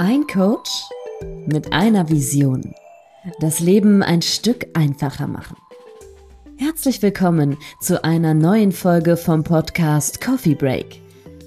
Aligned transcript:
Ein 0.00 0.28
Coach 0.28 0.70
mit 1.46 1.72
einer 1.72 2.08
Vision. 2.08 2.72
Das 3.40 3.58
Leben 3.58 4.04
ein 4.04 4.22
Stück 4.22 4.68
einfacher 4.74 5.26
machen. 5.26 5.56
Herzlich 6.56 7.02
willkommen 7.02 7.56
zu 7.80 8.04
einer 8.04 8.32
neuen 8.32 8.70
Folge 8.70 9.16
vom 9.16 9.42
Podcast 9.42 10.20
Coffee 10.20 10.54
Break 10.54 11.02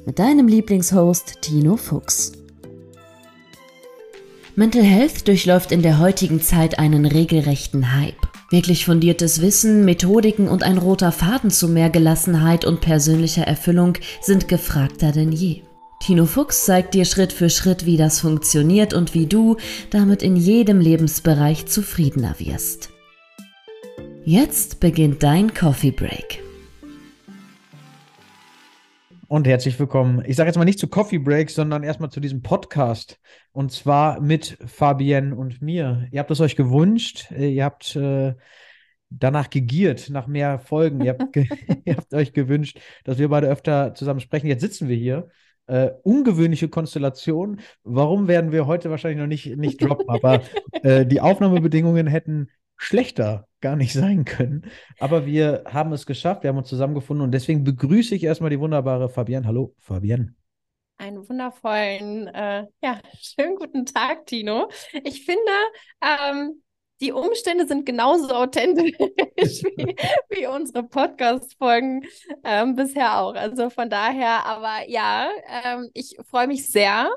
mit 0.06 0.20
deinem 0.20 0.50
Lieblingshost 0.50 1.42
Tino 1.42 1.78
Fuchs. 1.78 2.34
Mental 4.58 4.84
Health 4.84 5.30
durchläuft 5.30 5.72
in 5.72 5.82
der 5.82 6.00
heutigen 6.00 6.42
Zeit 6.42 6.78
einen 6.78 7.06
regelrechten 7.06 7.96
Hype. 7.96 8.28
Wirklich 8.50 8.84
fundiertes 8.84 9.42
Wissen, 9.42 9.86
Methodiken 9.86 10.50
und 10.50 10.64
ein 10.64 10.78
roter 10.78 11.14
Faden 11.14 11.52
zu 11.52 11.70
mehr 11.70 11.90
Gelassenheit 11.90 12.66
und 12.66 12.82
persönlicher 12.82 13.48
Erfüllung 13.48 13.94
sind 14.22 14.50
gefragter 14.50 15.14
denn 15.14 15.32
je. 15.32 15.62
Tino 16.02 16.26
Fuchs 16.26 16.66
zeigt 16.66 16.96
dir 16.96 17.06
Schritt 17.06 17.32
für 17.32 17.52
Schritt, 17.52 17.86
wie 17.86 17.96
das 17.96 18.20
funktioniert 18.22 18.96
und 18.96 19.14
wie 19.14 19.28
du 19.28 19.58
damit 19.92 20.24
in 20.24 20.36
jedem 20.36 20.80
Lebensbereich 20.80 21.68
zufriedener 21.68 22.40
wirst. 22.40 22.90
Jetzt 24.26 24.80
beginnt 24.80 25.22
dein 25.22 25.54
Coffee 25.54 25.92
Break. 25.92 26.42
Und 29.28 29.46
herzlich 29.46 29.80
willkommen. 29.80 30.24
Ich 30.26 30.38
sage 30.38 30.48
jetzt 30.48 30.58
mal 30.58 30.66
nicht 30.66 30.80
zu 30.80 30.88
Coffee 30.88 31.20
Break, 31.20 31.52
sondern 31.52 31.84
erstmal 31.84 32.10
zu 32.10 32.20
diesem 32.20 32.42
Podcast. 32.42 33.20
Und 33.52 33.72
zwar 33.72 34.20
mit 34.22 34.58
Fabienne 34.66 35.36
und 35.36 35.62
mir. 35.62 36.08
Ihr 36.12 36.20
habt 36.20 36.32
es 36.32 36.42
euch 36.42 36.56
gewünscht. 36.56 37.30
Ihr 37.30 37.64
habt 37.64 37.96
äh, 37.96 38.34
danach 39.12 39.52
gegiert, 39.52 40.10
nach 40.10 40.26
mehr 40.26 40.58
Folgen. 40.58 41.02
Ihr 41.02 41.12
habt, 41.12 41.36
ihr 41.86 41.96
habt 41.96 42.12
euch 42.16 42.34
gewünscht, 42.34 42.80
dass 43.04 43.20
wir 43.20 43.30
beide 43.30 43.50
öfter 43.50 43.94
zusammen 43.94 44.20
sprechen. 44.20 44.48
Jetzt 44.48 44.62
sitzen 44.62 44.90
wir 44.90 44.98
hier 44.98 45.30
äh, 45.72 45.94
ungewöhnliche 46.04 46.68
Konstellation. 46.68 47.62
Warum 47.84 48.28
werden 48.28 48.52
wir 48.52 48.68
heute 48.68 48.90
wahrscheinlich 48.90 49.20
noch 49.20 49.28
nicht, 49.28 49.56
nicht 49.58 49.82
droppen? 49.82 50.10
Aber 50.10 50.42
äh, 50.84 51.06
die 51.06 51.22
Aufnahmebedingungen 51.22 52.08
hätten 52.08 52.50
schlechter 52.76 53.48
gar 53.62 53.78
nicht 53.78 53.94
sein 53.94 54.26
können. 54.26 54.66
Aber 55.00 55.26
wir 55.26 55.64
haben 55.66 55.94
es 55.94 56.06
geschafft, 56.06 56.44
wir 56.44 56.50
haben 56.50 56.58
uns 56.58 56.68
zusammengefunden 56.68 57.24
und 57.24 57.32
deswegen 57.32 57.64
begrüße 57.64 58.16
ich 58.16 58.24
erstmal 58.24 58.50
die 58.50 58.60
wunderbare 58.60 59.08
Fabienne. 59.08 59.48
Hallo, 59.48 59.74
Fabienne. 59.80 60.36
Einen 60.98 61.28
wundervollen, 61.28 62.28
äh, 62.28 62.66
ja, 62.84 63.00
schönen 63.20 63.56
guten 63.56 63.86
Tag, 63.86 64.26
Tino. 64.26 64.70
Ich 65.04 65.26
finde, 65.26 65.52
ähm, 66.02 66.62
die 67.02 67.12
Umstände 67.12 67.68
sind 67.68 67.86
genauso 67.86 68.30
authentisch 68.30 68.94
wie, 69.76 69.96
wie 70.30 70.48
unsere 70.48 70.84
Podcast-Folgen 70.84 72.06
ähm, 72.44 72.76
bisher 72.76 73.20
auch. 73.20 73.34
Also 73.34 73.70
von 73.70 73.90
daher, 73.90 74.46
aber 74.46 74.88
ja, 74.88 75.30
ähm, 75.66 75.90
ich 75.94 76.16
freue 76.30 76.48
mich 76.48 76.70
sehr, 76.70 77.10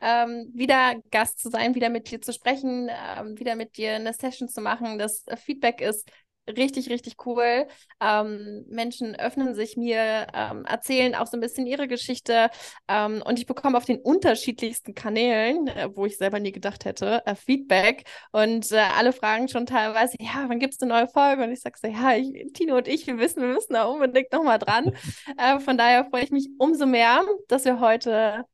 ähm, 0.00 0.50
wieder 0.52 0.96
Gast 1.10 1.38
zu 1.38 1.50
sein, 1.50 1.74
wieder 1.74 1.90
mit 1.90 2.10
dir 2.10 2.20
zu 2.20 2.32
sprechen, 2.32 2.90
ähm, 2.90 3.38
wieder 3.38 3.54
mit 3.54 3.76
dir 3.76 3.94
eine 3.94 4.12
Session 4.12 4.48
zu 4.48 4.60
machen. 4.60 4.98
Das 4.98 5.24
Feedback 5.36 5.80
ist 5.80 6.10
richtig, 6.56 6.90
richtig 6.90 7.16
cool. 7.26 7.66
Ähm, 8.00 8.64
Menschen 8.68 9.14
öffnen 9.14 9.54
sich 9.54 9.76
mir, 9.76 10.26
ähm, 10.34 10.64
erzählen 10.64 11.14
auch 11.14 11.26
so 11.26 11.36
ein 11.36 11.40
bisschen 11.40 11.66
ihre 11.66 11.88
Geschichte 11.88 12.50
ähm, 12.88 13.22
und 13.24 13.38
ich 13.38 13.46
bekomme 13.46 13.76
auf 13.76 13.84
den 13.84 13.98
unterschiedlichsten 14.00 14.94
Kanälen, 14.94 15.68
äh, 15.68 15.88
wo 15.94 16.06
ich 16.06 16.16
selber 16.16 16.40
nie 16.40 16.52
gedacht 16.52 16.84
hätte, 16.84 17.22
äh, 17.26 17.34
Feedback 17.34 18.04
und 18.32 18.70
äh, 18.72 18.78
alle 18.78 19.12
fragen 19.12 19.48
schon 19.48 19.66
teilweise, 19.66 20.16
ja, 20.20 20.44
wann 20.48 20.58
gibt 20.58 20.74
es 20.74 20.82
eine 20.82 20.92
neue 20.92 21.08
Folge? 21.08 21.44
Und 21.44 21.52
ich 21.52 21.60
sage 21.60 21.78
so, 21.80 21.88
ja, 21.88 22.14
ich, 22.16 22.52
Tino 22.52 22.76
und 22.76 22.88
ich, 22.88 23.06
wir 23.06 23.18
wissen, 23.18 23.42
wir 23.42 23.48
müssen 23.48 23.72
da 23.74 23.84
unbedingt 23.84 24.32
nochmal 24.32 24.58
dran. 24.58 24.92
Äh, 25.36 25.60
von 25.60 25.76
daher 25.78 26.04
freue 26.06 26.24
ich 26.24 26.30
mich 26.30 26.48
umso 26.58 26.86
mehr, 26.86 27.22
dass 27.48 27.64
wir 27.64 27.80
heute 27.80 28.44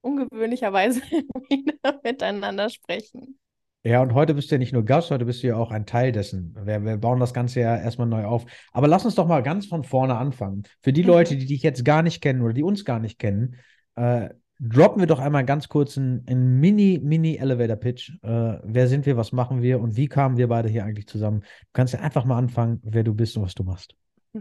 ungewöhnlicherweise 0.00 1.00
wieder 1.48 2.00
miteinander 2.02 2.70
sprechen. 2.70 3.38
Ja, 3.86 4.00
und 4.00 4.14
heute 4.14 4.32
bist 4.32 4.50
du 4.50 4.54
ja 4.54 4.58
nicht 4.58 4.72
nur 4.72 4.82
Gast, 4.82 5.10
heute 5.10 5.26
bist 5.26 5.42
du 5.42 5.48
ja 5.48 5.56
auch 5.56 5.70
ein 5.70 5.84
Teil 5.84 6.10
dessen. 6.10 6.56
Wir, 6.64 6.82
wir 6.82 6.96
bauen 6.96 7.20
das 7.20 7.34
Ganze 7.34 7.60
ja 7.60 7.76
erstmal 7.76 8.06
neu 8.06 8.24
auf. 8.24 8.46
Aber 8.72 8.88
lass 8.88 9.04
uns 9.04 9.14
doch 9.14 9.26
mal 9.26 9.42
ganz 9.42 9.66
von 9.66 9.84
vorne 9.84 10.16
anfangen. 10.16 10.62
Für 10.80 10.94
die 10.94 11.02
mhm. 11.02 11.08
Leute, 11.08 11.36
die 11.36 11.44
dich 11.44 11.62
jetzt 11.62 11.84
gar 11.84 12.02
nicht 12.02 12.22
kennen 12.22 12.40
oder 12.40 12.54
die 12.54 12.62
uns 12.62 12.86
gar 12.86 12.98
nicht 12.98 13.18
kennen, 13.18 13.56
äh, 13.96 14.30
droppen 14.58 15.00
wir 15.00 15.06
doch 15.06 15.18
einmal 15.18 15.44
ganz 15.44 15.68
kurz 15.68 15.98
einen, 15.98 16.26
einen 16.26 16.60
Mini, 16.60 16.98
Mini-Elevator-Pitch. 17.02 18.22
Äh, 18.22 18.58
wer 18.64 18.88
sind 18.88 19.04
wir, 19.04 19.18
was 19.18 19.32
machen 19.32 19.60
wir 19.60 19.78
und 19.80 19.96
wie 19.96 20.08
kamen 20.08 20.38
wir 20.38 20.48
beide 20.48 20.70
hier 20.70 20.84
eigentlich 20.84 21.06
zusammen? 21.06 21.40
Du 21.40 21.68
kannst 21.74 21.92
ja 21.92 22.00
einfach 22.00 22.24
mal 22.24 22.38
anfangen, 22.38 22.80
wer 22.84 23.04
du 23.04 23.12
bist 23.12 23.36
und 23.36 23.42
was 23.42 23.54
du 23.54 23.64
machst. 23.64 23.94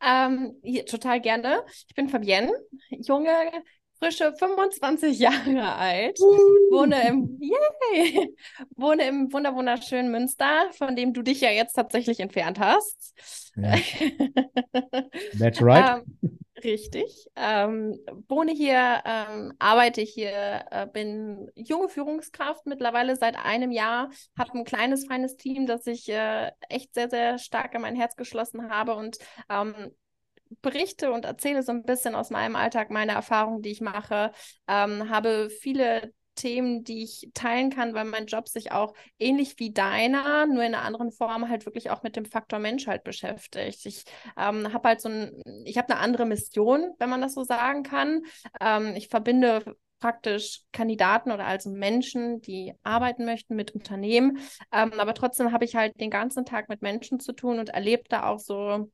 Ähm, 0.00 0.54
total 0.86 1.20
gerne. 1.20 1.62
Ich 1.88 1.92
bin 1.96 2.08
Fabienne, 2.08 2.52
junge, 2.88 3.30
frische 3.98 4.32
25 4.38 5.18
Jahre 5.18 5.74
alt, 5.74 6.18
wohne 6.18 7.08
im, 7.08 7.38
yay, 7.40 8.34
wohne 8.76 9.06
im 9.06 9.32
wunder 9.32 9.54
wunderschönen 9.54 10.10
Münster, 10.10 10.70
von 10.72 10.96
dem 10.96 11.12
du 11.12 11.22
dich 11.22 11.40
ja 11.40 11.50
jetzt 11.50 11.74
tatsächlich 11.74 12.20
entfernt 12.20 12.58
hast. 12.58 13.14
Ja. 13.56 13.74
That's 15.38 15.60
right. 15.60 16.02
Ähm, 16.04 16.38
richtig. 16.62 17.26
Ähm, 17.36 17.98
wohne 18.28 18.52
hier, 18.52 19.02
ähm, 19.04 19.52
arbeite 19.58 20.00
hier, 20.02 20.64
äh, 20.70 20.86
bin 20.86 21.50
junge 21.54 21.88
Führungskraft 21.88 22.66
mittlerweile 22.66 23.16
seit 23.16 23.36
einem 23.36 23.72
Jahr, 23.72 24.10
habe 24.38 24.58
ein 24.58 24.64
kleines, 24.64 25.06
feines 25.06 25.36
Team, 25.36 25.66
das 25.66 25.86
ich 25.86 26.08
äh, 26.08 26.50
echt 26.68 26.94
sehr, 26.94 27.10
sehr 27.10 27.38
stark 27.38 27.74
in 27.74 27.82
mein 27.82 27.96
Herz 27.96 28.16
geschlossen 28.16 28.70
habe 28.70 28.94
und 28.94 29.18
ähm, 29.48 29.92
berichte 30.62 31.12
und 31.12 31.24
erzähle 31.24 31.62
so 31.62 31.72
ein 31.72 31.84
bisschen 31.84 32.14
aus 32.14 32.30
meinem 32.30 32.56
Alltag, 32.56 32.90
meine 32.90 33.12
Erfahrungen, 33.12 33.62
die 33.62 33.70
ich 33.70 33.80
mache, 33.80 34.32
ähm, 34.66 35.10
habe 35.10 35.50
viele 35.50 36.12
Themen, 36.38 36.84
die 36.84 37.02
ich 37.02 37.30
teilen 37.34 37.70
kann, 37.70 37.94
weil 37.94 38.04
mein 38.04 38.26
Job 38.26 38.48
sich 38.48 38.70
auch 38.70 38.94
ähnlich 39.18 39.58
wie 39.58 39.72
deiner, 39.72 40.46
nur 40.46 40.62
in 40.62 40.74
einer 40.74 40.84
anderen 40.84 41.10
Form 41.10 41.48
halt 41.48 41.66
wirklich 41.66 41.90
auch 41.90 42.02
mit 42.02 42.16
dem 42.16 42.24
Faktor 42.24 42.60
Mensch 42.60 42.86
halt 42.86 43.02
beschäftigt. 43.04 43.84
Ich 43.86 44.04
ähm, 44.36 44.72
habe 44.72 44.88
halt 44.88 45.00
so 45.00 45.08
ein, 45.08 45.42
ich 45.64 45.76
habe 45.76 45.92
eine 45.92 46.00
andere 46.00 46.26
Mission, 46.26 46.92
wenn 46.98 47.10
man 47.10 47.20
das 47.20 47.34
so 47.34 47.42
sagen 47.42 47.82
kann. 47.82 48.22
Ähm, 48.60 48.94
ich 48.94 49.08
verbinde 49.08 49.76
praktisch 49.98 50.62
Kandidaten 50.72 51.32
oder 51.32 51.44
also 51.44 51.70
Menschen, 51.70 52.40
die 52.40 52.72
arbeiten 52.84 53.24
möchten 53.24 53.56
mit 53.56 53.72
Unternehmen. 53.72 54.38
Ähm, 54.72 54.92
aber 54.98 55.14
trotzdem 55.14 55.52
habe 55.52 55.64
ich 55.64 55.74
halt 55.74 56.00
den 56.00 56.10
ganzen 56.10 56.44
Tag 56.44 56.68
mit 56.68 56.82
Menschen 56.82 57.18
zu 57.18 57.32
tun 57.32 57.58
und 57.58 57.70
erlebe 57.70 58.04
da 58.08 58.28
auch 58.28 58.38
so 58.38 58.90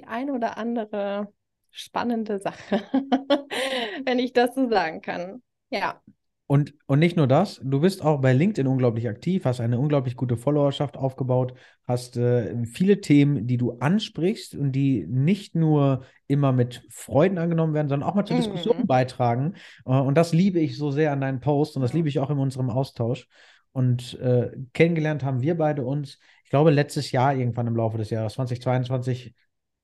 die 0.00 0.06
eine 0.06 0.32
oder 0.32 0.56
andere 0.56 1.32
spannende 1.70 2.40
Sache, 2.40 2.82
wenn 4.04 4.18
ich 4.18 4.32
das 4.32 4.54
so 4.54 4.68
sagen 4.68 5.02
kann. 5.02 5.42
Ja. 5.70 6.00
Und, 6.46 6.74
und 6.86 6.98
nicht 6.98 7.16
nur 7.16 7.28
das, 7.28 7.60
du 7.62 7.80
bist 7.80 8.04
auch 8.04 8.20
bei 8.20 8.32
LinkedIn 8.32 8.66
unglaublich 8.66 9.08
aktiv, 9.08 9.44
hast 9.44 9.60
eine 9.60 9.78
unglaublich 9.78 10.16
gute 10.16 10.36
Followerschaft 10.36 10.96
aufgebaut, 10.96 11.54
hast 11.86 12.16
äh, 12.16 12.64
viele 12.64 13.00
Themen, 13.00 13.46
die 13.46 13.56
du 13.56 13.78
ansprichst 13.78 14.56
und 14.56 14.72
die 14.72 15.06
nicht 15.06 15.54
nur 15.54 16.04
immer 16.26 16.50
mit 16.50 16.82
Freuden 16.90 17.38
angenommen 17.38 17.72
werden, 17.72 17.88
sondern 17.88 18.08
auch 18.08 18.16
mal 18.16 18.24
zur 18.24 18.36
mhm. 18.36 18.40
Diskussion 18.40 18.86
beitragen. 18.88 19.54
Äh, 19.84 19.92
und 19.92 20.16
das 20.16 20.32
liebe 20.32 20.58
ich 20.58 20.76
so 20.76 20.90
sehr 20.90 21.12
an 21.12 21.20
deinen 21.20 21.40
Posts 21.40 21.76
und 21.76 21.82
das 21.82 21.92
liebe 21.92 22.08
ich 22.08 22.18
auch 22.18 22.30
in 22.30 22.38
unserem 22.38 22.70
Austausch. 22.70 23.28
Und 23.70 24.18
äh, 24.18 24.50
kennengelernt 24.72 25.22
haben 25.22 25.42
wir 25.42 25.56
beide 25.56 25.84
uns, 25.84 26.18
ich 26.42 26.50
glaube, 26.50 26.72
letztes 26.72 27.12
Jahr 27.12 27.32
irgendwann 27.32 27.68
im 27.68 27.76
Laufe 27.76 27.96
des 27.96 28.10
Jahres 28.10 28.32
2022 28.32 29.34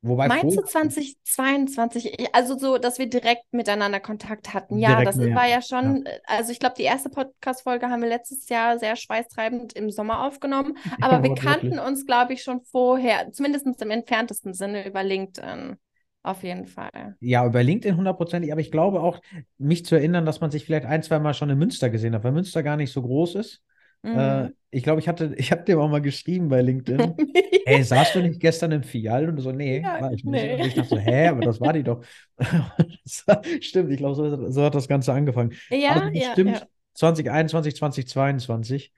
Wobei 0.03 0.29
Meinst 0.29 0.57
du 0.57 0.63
2022? 0.63 2.29
Also 2.33 2.57
so, 2.57 2.79
dass 2.79 2.99
wir 2.99 3.09
direkt 3.09 3.45
miteinander 3.53 3.99
Kontakt 3.99 4.55
hatten. 4.55 4.79
Ja, 4.79 4.91
direkt, 4.91 5.09
das 5.09 5.17
ja. 5.17 5.35
war 5.35 5.49
ja 5.49 5.63
schon, 5.63 6.05
ja. 6.07 6.13
also 6.27 6.53
ich 6.53 6.61
glaube, 6.61 6.75
die 6.79 6.85
erste 6.85 7.09
Podcast-Folge 7.09 7.89
haben 7.89 8.03
wir 8.03 8.09
letztes 8.09 8.49
Jahr 8.49 8.79
sehr 8.79 8.95
schweißtreibend 8.95 9.73
im 9.73 9.91
Sommer 9.91 10.25
aufgenommen. 10.25 10.77
Aber 11.01 11.23
wir 11.23 11.35
kannten 11.35 11.73
wirklich. 11.73 11.87
uns, 11.87 12.07
glaube 12.07 12.35
ich, 12.35 12.43
schon 12.43 12.61
vorher, 12.61 13.33
zumindest 13.33 13.67
im 13.83 13.91
entferntesten 13.91 14.55
Sinne 14.55 14.87
über 14.87 15.03
LinkedIn. 15.03 15.77
Auf 16.23 16.43
jeden 16.43 16.67
Fall. 16.67 17.17
Ja, 17.21 17.47
über 17.47 17.63
LinkedIn 17.63 17.97
hundertprozentig, 17.97 18.51
aber 18.51 18.61
ich 18.61 18.73
glaube 18.73 19.01
auch, 19.01 19.21
mich 19.59 19.85
zu 19.85 19.95
erinnern, 19.95 20.27
dass 20.27 20.41
man 20.41 20.51
sich 20.51 20.65
vielleicht 20.65 20.85
ein, 20.85 21.05
zwei 21.05 21.21
Mal 21.21 21.35
schon 21.35 21.51
in 21.51 21.59
Münster 21.59 21.89
gesehen 21.89 22.17
hat, 22.17 22.25
weil 22.25 22.33
Münster 22.33 22.65
gar 22.65 22.77
nicht 22.77 22.93
so 22.93 23.01
groß 23.01 23.37
ist. 23.37 23.63
Äh, 24.03 24.09
mhm. 24.09 24.19
Äh, 24.19 24.51
ich 24.71 24.83
glaube, 24.83 25.01
ich 25.01 25.09
hatte, 25.09 25.35
ich 25.39 25.53
habe 25.53 25.65
dir 25.65 25.81
auch 25.81 25.89
mal 25.89 26.03
geschrieben 26.03 26.49
bei 26.49 26.61
LinkedIn. 26.61 27.15
Ey, 27.67 27.83
saßt 27.83 28.15
du 28.15 28.23
nicht 28.23 28.41
gestern 28.41 28.73
im 28.73 28.83
Fial? 28.83 29.29
Und 29.29 29.39
so, 29.39 29.53
nee, 29.53 29.81
ja, 29.81 30.01
war 30.01 30.13
ich 30.13 30.25
nicht. 30.25 30.33
Nee. 30.33 30.55
Und 30.55 30.67
ich 30.67 30.75
dachte 30.75 30.89
so, 30.89 30.99
hä, 30.99 31.29
aber 31.29 31.41
das 31.41 31.61
war 31.61 31.73
die 31.73 31.83
doch. 31.83 32.05
stimmt, 33.61 33.91
ich 33.91 33.99
glaube, 33.99 34.15
so, 34.15 34.51
so, 34.51 34.63
hat 34.63 34.75
das 34.75 34.89
Ganze 34.89 35.13
angefangen. 35.13 35.53
Ja, 35.71 35.97
aber 35.97 36.15
ja, 36.15 36.33
stimmt. 36.33 36.59
Ja. 36.59 36.67
2021, 36.95 37.77
2022 37.77 38.93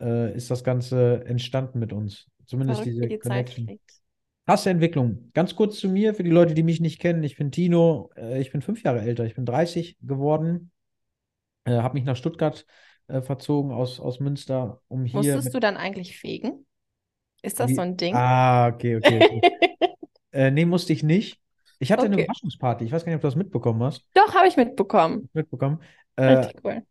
äh, 0.00 0.34
ist 0.34 0.50
das 0.50 0.64
Ganze 0.64 1.24
entstanden 1.26 1.78
mit 1.78 1.92
uns. 1.92 2.26
Zumindest 2.46 2.82
Verrückt, 2.82 2.96
diese 2.96 3.08
die 3.08 3.18
Connection. 3.18 3.78
Entwicklung. 4.46 5.30
Ganz 5.32 5.54
kurz 5.54 5.78
zu 5.78 5.88
mir, 5.88 6.12
für 6.12 6.24
die 6.24 6.30
Leute, 6.30 6.54
die 6.54 6.64
mich 6.64 6.80
nicht 6.80 6.98
kennen. 6.98 7.22
Ich 7.22 7.36
bin 7.36 7.52
Tino, 7.52 8.10
äh, 8.16 8.40
ich 8.40 8.50
bin 8.50 8.62
fünf 8.62 8.82
Jahre 8.82 9.00
älter, 9.00 9.24
ich 9.24 9.36
bin 9.36 9.46
30 9.46 9.98
geworden, 10.02 10.72
äh, 11.64 11.72
habe 11.72 11.94
mich 11.94 12.04
nach 12.04 12.16
Stuttgart 12.16 12.66
äh, 12.66 12.89
verzogen 13.22 13.72
aus, 13.72 14.00
aus 14.00 14.20
Münster, 14.20 14.80
um 14.88 15.04
hier. 15.04 15.18
Musstest 15.18 15.54
du 15.54 15.60
dann 15.60 15.76
eigentlich 15.76 16.18
fegen? 16.18 16.66
Ist 17.42 17.60
das 17.60 17.70
Wie? 17.70 17.74
so 17.74 17.80
ein 17.80 17.96
Ding? 17.96 18.14
Ah, 18.14 18.68
okay, 18.68 18.96
okay. 18.96 19.20
okay. 19.22 19.40
äh, 20.32 20.50
nee, 20.50 20.64
musste 20.64 20.92
ich 20.92 21.02
nicht. 21.02 21.40
Ich 21.78 21.90
hatte 21.90 22.02
okay. 22.02 22.12
eine 22.12 22.22
Überraschungsparty. 22.22 22.84
Ich 22.84 22.92
weiß 22.92 23.04
gar 23.04 23.10
nicht, 23.10 23.16
ob 23.16 23.22
du 23.22 23.28
das 23.28 23.36
mitbekommen 23.36 23.82
hast. 23.82 24.04
Doch, 24.14 24.34
habe 24.34 24.48
ich 24.48 24.56
mitbekommen. 24.56 25.28
Mitbekommen. 25.32 25.80
Äh, 26.16 26.24
Richtig 26.24 26.64
cool. 26.64 26.82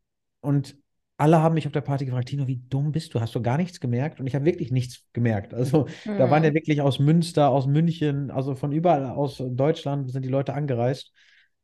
und 0.42 0.76
alle 1.20 1.42
haben 1.42 1.54
mich 1.54 1.68
auf 1.68 1.74
der 1.74 1.82
Party 1.82 2.06
gefragt, 2.06 2.30
Tino, 2.30 2.48
wie 2.48 2.62
dumm 2.70 2.94
bist 2.94 3.14
du? 3.14 3.20
Hast 3.20 3.36
du 3.36 3.42
gar 3.42 3.58
nichts 3.58 3.82
gemerkt? 3.82 4.22
Und 4.22 4.28
ich 4.28 4.36
habe 4.36 4.46
wirklich 4.46 4.72
nichts 4.72 5.04
gemerkt. 5.12 5.54
Also 5.54 5.86
mhm. 6.06 6.18
da 6.18 6.32
waren 6.32 6.44
ja 6.44 6.48
hm. 6.48 6.56
wirklich 6.56 6.82
aus 6.82 6.98
Münster, 6.98 7.50
aus 7.50 7.68
München, 7.68 8.32
also 8.32 8.56
von 8.56 8.72
überall 8.72 9.06
aus 9.06 9.44
Deutschland 9.46 10.10
sind 10.12 10.24
die 10.24 10.30
Leute 10.30 10.54
angereist. 10.54 11.12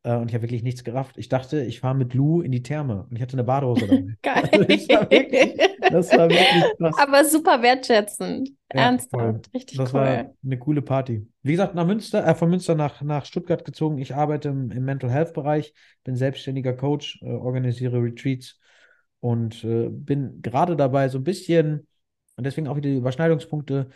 Äh, 0.06 0.18
und 0.18 0.30
ich 0.30 0.36
habe 0.36 0.44
wirklich 0.44 0.62
nichts 0.62 0.84
gerafft. 0.84 1.18
Ich 1.18 1.30
dachte, 1.30 1.63
ich 1.63 1.80
fahre 1.80 1.96
mit 1.96 2.13
Lou 2.13 2.42
in 2.42 2.52
die 2.52 2.62
Therme 2.62 3.07
und 3.10 3.16
ich 3.16 3.22
hatte 3.24 3.34
eine 3.34 3.44
Badehose 3.44 3.88
dabei. 3.88 4.06
Geil. 4.22 4.50
Also 4.52 4.63
das, 4.63 4.88
war 4.90 5.10
wirklich, 5.10 5.57
das 5.92 6.12
war 6.12 6.30
wirklich 6.30 6.78
krass. 6.78 6.96
Aber 7.00 7.25
super 7.25 7.62
wertschätzend. 7.63 8.50
Ja, 8.72 8.81
Ernsthaft. 8.81 9.12
Voll. 9.12 9.42
Richtig 9.56 9.78
das 9.78 9.94
cool. 9.94 10.00
war 10.00 10.31
eine 10.44 10.60
coole 10.60 10.84
Party. 10.84 11.28
Wie 11.42 11.52
gesagt, 11.52 11.74
nach 11.74 11.88
Münster, 11.88 12.25
äh, 12.25 12.36
von 12.36 12.52
Münster 12.52 12.75
nach, 12.75 13.02
nach 13.02 13.25
Stuttgart 13.25 13.66
gezogen. 13.66 13.98
Ich 13.98 14.13
arbeite 14.13 14.50
im, 14.50 14.69
im 14.69 14.86
Mental 14.86 15.10
Health 15.10 15.34
Bereich, 15.34 15.74
bin 16.04 16.16
selbstständiger 16.16 16.74
Coach, 16.74 17.19
äh, 17.24 17.25
organisiere 17.25 18.00
Retreats 18.00 18.60
und 19.22 19.63
äh, 19.63 19.90
bin 19.90 20.42
gerade 20.44 20.75
dabei, 20.75 21.10
so 21.10 21.18
ein 21.18 21.24
bisschen, 21.24 21.88
und 22.36 22.46
deswegen 22.46 22.68
auch 22.68 22.75
wieder 22.75 22.90
die 22.90 22.98
Überschneidungspunkte, 22.98 23.90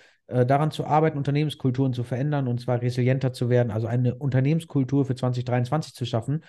daran 0.46 0.72
zu 0.72 0.86
arbeiten, 0.86 1.18
Unternehmenskulturen 1.18 1.94
zu 1.94 2.04
verändern 2.04 2.48
und 2.48 2.62
zwar 2.62 2.82
resilienter 2.82 3.34
zu 3.34 3.50
werden, 3.50 3.72
also 3.72 3.88
eine 3.88 4.16
Unternehmenskultur 4.16 5.06
für 5.06 5.16
2023 5.16 5.94
zu 5.94 6.06
schaffen. 6.06 6.44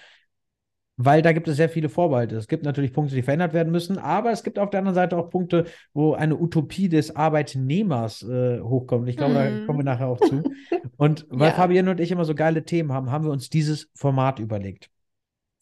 Weil 1.03 1.23
da 1.23 1.32
gibt 1.32 1.49
es 1.49 1.56
sehr 1.56 1.71
viele 1.71 1.88
Vorbehalte. 1.88 2.37
Es 2.37 2.47
gibt 2.47 2.62
natürlich 2.62 2.93
Punkte, 2.93 3.15
die 3.15 3.23
verändert 3.23 3.55
werden 3.55 3.73
müssen, 3.73 3.97
aber 3.97 4.32
es 4.32 4.43
gibt 4.43 4.59
auf 4.59 4.69
der 4.69 4.81
anderen 4.81 4.94
Seite 4.94 5.17
auch 5.17 5.31
Punkte, 5.31 5.65
wo 5.94 6.12
eine 6.12 6.38
Utopie 6.38 6.91
des 6.91 7.17
Arbeitnehmers 7.17 8.23
äh, 8.23 8.61
hochkommt. 8.61 9.09
Ich 9.09 9.17
glaube, 9.17 9.32
mm. 9.32 9.37
da 9.37 9.50
mhm. 9.50 9.67
kommen 9.67 9.79
wir 9.79 9.85
nachher 9.85 10.09
auch 10.09 10.21
zu. 10.21 10.43
Und 10.99 11.27
weil 11.31 11.49
ja. 11.49 11.55
Fabian 11.55 11.88
und 11.88 12.00
ich 12.00 12.11
immer 12.11 12.27
so 12.27 12.35
geile 12.35 12.67
Themen 12.67 12.93
haben, 12.93 13.11
haben 13.11 13.25
wir 13.25 13.31
uns 13.31 13.49
dieses 13.49 13.88
Format 13.94 14.38
überlegt. 14.38 14.91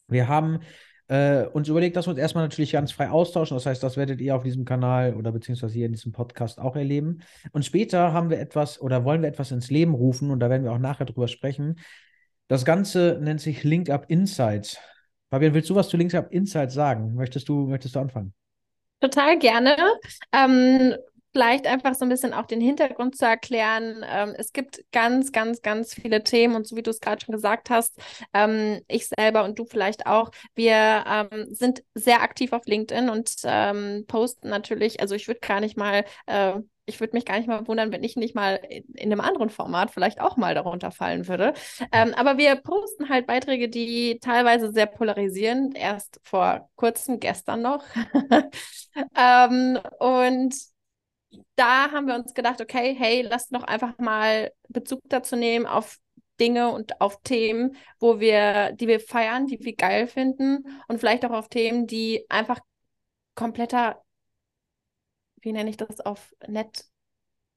Wir 0.09 0.27
haben 0.27 0.59
äh, 1.09 1.45
uns 1.47 1.67
überlegt, 1.67 1.95
dass 1.95 2.05
wir 2.07 2.11
uns 2.11 2.19
erstmal 2.19 2.45
natürlich 2.45 2.71
ganz 2.71 2.91
frei 2.91 3.09
austauschen. 3.09 3.57
Das 3.57 3.65
heißt, 3.65 3.81
das 3.81 3.97
werdet 3.97 4.21
ihr 4.21 4.35
auf 4.35 4.43
diesem 4.43 4.63
Kanal 4.63 5.15
oder 5.15 5.31
beziehungsweise 5.31 5.73
hier 5.73 5.87
in 5.87 5.91
diesem 5.91 6.11
Podcast 6.11 6.59
auch 6.59 6.75
erleben. 6.75 7.19
Und 7.51 7.65
später 7.65 8.13
haben 8.13 8.29
wir 8.29 8.39
etwas 8.39 8.79
oder 8.79 9.03
wollen 9.03 9.21
wir 9.21 9.29
etwas 9.29 9.51
ins 9.51 9.71
Leben 9.71 9.95
rufen 9.95 10.29
und 10.29 10.39
da 10.39 10.49
werden 10.49 10.63
wir 10.63 10.71
auch 10.71 10.77
nachher 10.77 11.05
drüber 11.05 11.27
sprechen. 11.27 11.79
Das 12.47 12.63
Ganze 12.63 13.19
nennt 13.21 13.41
sich 13.41 13.63
Link 13.63 13.89
Up 13.89 14.05
Insights. 14.07 14.77
Fabian, 15.31 15.53
willst 15.53 15.69
du 15.69 15.75
was 15.75 15.89
zu 15.89 15.97
Link 15.97 16.13
Up 16.13 16.31
Insights 16.31 16.73
sagen? 16.75 17.15
Möchtest 17.15 17.49
du, 17.49 17.67
möchtest 17.67 17.95
du 17.95 17.99
anfangen? 17.99 18.33
Total 19.01 19.37
gerne. 19.39 19.75
Ähm, 20.31 20.95
vielleicht 21.31 21.67
einfach 21.67 21.95
so 21.95 22.05
ein 22.05 22.09
bisschen 22.09 22.33
auch 22.33 22.45
den 22.45 22.61
Hintergrund 22.61 23.17
zu 23.17 23.25
erklären. 23.25 24.03
Ähm, 24.07 24.33
es 24.37 24.53
gibt 24.53 24.83
ganz, 24.91 25.31
ganz, 25.31 25.61
ganz 25.61 25.93
viele 25.93 26.23
Themen 26.23 26.55
und 26.55 26.67
so 26.67 26.75
wie 26.75 26.83
du 26.83 26.89
es 26.89 27.01
gerade 27.01 27.23
schon 27.23 27.33
gesagt 27.33 27.69
hast, 27.69 27.99
ähm, 28.33 28.81
ich 28.87 29.07
selber 29.07 29.43
und 29.43 29.59
du 29.59 29.65
vielleicht 29.65 30.05
auch, 30.07 30.31
wir 30.55 31.03
ähm, 31.07 31.47
sind 31.53 31.83
sehr 31.93 32.21
aktiv 32.21 32.53
auf 32.53 32.65
LinkedIn 32.65 33.09
und 33.09 33.31
ähm, 33.43 34.05
posten 34.07 34.49
natürlich, 34.49 35.01
also 35.01 35.15
ich 35.15 35.27
würde 35.27 35.39
gar 35.41 35.59
nicht 35.59 35.77
mal 35.77 36.05
äh, 36.25 36.59
ich 36.89 36.99
würde 36.99 37.15
mich 37.15 37.23
gar 37.23 37.37
nicht 37.37 37.47
mal 37.47 37.67
wundern, 37.67 37.91
wenn 37.91 38.03
ich 38.03 38.15
nicht 38.15 38.35
mal 38.35 38.55
in, 38.67 38.83
in, 38.95 39.11
einem 39.11 39.21
anderen 39.21 39.49
Format 39.49 39.91
vielleicht 39.91 40.19
auch 40.19 40.37
mal 40.37 40.55
darunter 40.55 40.91
fallen 40.91 41.27
würde. 41.27 41.53
Ähm, 41.91 42.13
aber 42.15 42.37
wir 42.37 42.55
posten 42.55 43.09
halt 43.09 43.27
Beiträge, 43.27 43.69
die 43.69 44.19
teilweise 44.19 44.73
sehr 44.73 44.87
polarisieren. 44.87 45.73
Erst 45.73 46.19
vor 46.23 46.67
kurzem, 46.75 47.19
gestern 47.19 47.61
noch. 47.61 47.83
ähm, 49.15 49.79
und 49.99 50.55
da 51.55 51.91
haben 51.91 52.07
wir 52.07 52.15
uns 52.15 52.33
gedacht, 52.33 52.61
okay, 52.61 52.95
hey, 52.97 53.21
lass 53.21 53.49
doch 53.49 53.63
einfach 53.63 53.97
mal 53.97 54.51
Bezug 54.67 55.01
dazu 55.05 55.35
nehmen 55.35 55.65
auf 55.65 55.97
Dinge 56.39 56.71
und 56.71 57.01
auf 57.01 57.21
Themen, 57.21 57.75
wo 57.99 58.19
wir, 58.19 58.71
die 58.73 58.87
wir 58.87 58.99
feiern, 58.99 59.45
die 59.45 59.59
wir 59.59 59.75
geil 59.75 60.07
finden 60.07 60.65
und 60.87 60.99
vielleicht 60.99 61.25
auch 61.25 61.31
auf 61.31 61.49
Themen, 61.49 61.85
die 61.85 62.25
einfach 62.29 62.59
kompletter, 63.35 64.01
wie 65.41 65.51
nenne 65.51 65.69
ich 65.69 65.77
das 65.77 65.99
auf 65.99 66.33
nett? 66.47 66.85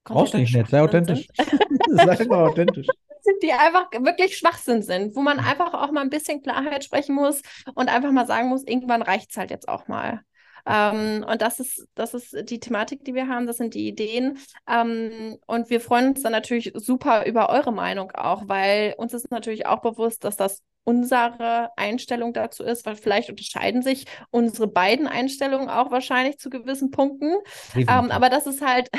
Brauchst 0.03 0.33
nicht 0.33 0.53
nett, 0.53 0.67
sehr 0.67 0.83
authentisch. 0.83 1.27
Sei 1.89 2.15
immer 2.15 2.39
authentisch. 2.39 2.87
Die 3.41 3.53
einfach 3.53 3.89
wirklich 3.91 4.37
Schwachsinn 4.37 4.81
sind, 4.81 5.15
wo 5.15 5.21
man 5.21 5.39
einfach 5.39 5.73
auch 5.73 5.91
mal 5.91 6.01
ein 6.01 6.09
bisschen 6.09 6.41
Klarheit 6.41 6.83
sprechen 6.83 7.15
muss 7.15 7.41
und 7.73 7.89
einfach 7.89 8.11
mal 8.11 8.27
sagen 8.27 8.49
muss, 8.49 8.63
irgendwann 8.63 9.01
reicht 9.01 9.31
es 9.31 9.37
halt 9.37 9.51
jetzt 9.51 9.69
auch 9.69 9.87
mal. 9.87 10.21
Ähm, 10.65 11.25
und 11.29 11.41
das 11.41 11.59
ist, 11.59 11.87
das 11.95 12.13
ist 12.13 12.49
die 12.49 12.59
Thematik, 12.59 13.03
die 13.03 13.13
wir 13.13 13.27
haben, 13.27 13.47
das 13.47 13.57
sind 13.57 13.73
die 13.73 13.87
Ideen. 13.87 14.37
Ähm, 14.69 15.37
und 15.45 15.69
wir 15.69 15.81
freuen 15.81 16.09
uns 16.09 16.21
dann 16.21 16.31
natürlich 16.31 16.71
super 16.75 17.25
über 17.25 17.49
eure 17.49 17.73
Meinung 17.73 18.11
auch, 18.11 18.47
weil 18.47 18.95
uns 18.97 19.13
ist 19.13 19.29
natürlich 19.31 19.65
auch 19.65 19.81
bewusst, 19.81 20.23
dass 20.23 20.37
das 20.37 20.61
unsere 20.85 21.69
Einstellung 21.77 22.33
dazu 22.33 22.63
ist, 22.63 22.85
weil 22.85 22.95
vielleicht 22.95 23.29
unterscheiden 23.29 23.81
sich 23.81 24.05
unsere 24.31 24.67
beiden 24.67 25.07
Einstellungen 25.07 25.69
auch 25.69 25.91
wahrscheinlich 25.91 26.39
zu 26.39 26.49
gewissen 26.49 26.91
Punkten. 26.91 27.35
Ähm, 27.75 28.11
aber 28.11 28.29
das 28.29 28.47
ist 28.47 28.61
halt. 28.61 28.89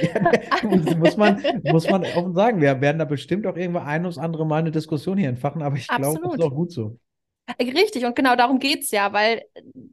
Ja, 0.00 0.96
muss, 0.96 1.16
man, 1.16 1.42
muss 1.64 1.90
man 1.90 2.04
offen 2.04 2.34
sagen, 2.34 2.60
wir 2.60 2.80
werden 2.80 2.98
da 2.98 3.04
bestimmt 3.04 3.46
auch 3.46 3.56
irgendwann 3.56 3.86
ein 3.86 4.06
oder 4.06 4.22
andere 4.22 4.46
Mal 4.46 4.60
eine 4.60 4.70
Diskussion 4.70 5.18
hier 5.18 5.28
entfachen, 5.28 5.60
aber 5.60 5.76
ich 5.76 5.86
glaube, 5.86 6.20
das 6.22 6.34
ist 6.34 6.42
auch 6.42 6.54
gut 6.54 6.72
so. 6.72 6.98
Richtig, 7.60 8.04
und 8.04 8.16
genau 8.16 8.34
darum 8.34 8.58
geht 8.58 8.82
es 8.82 8.90
ja, 8.90 9.12
weil, 9.12 9.44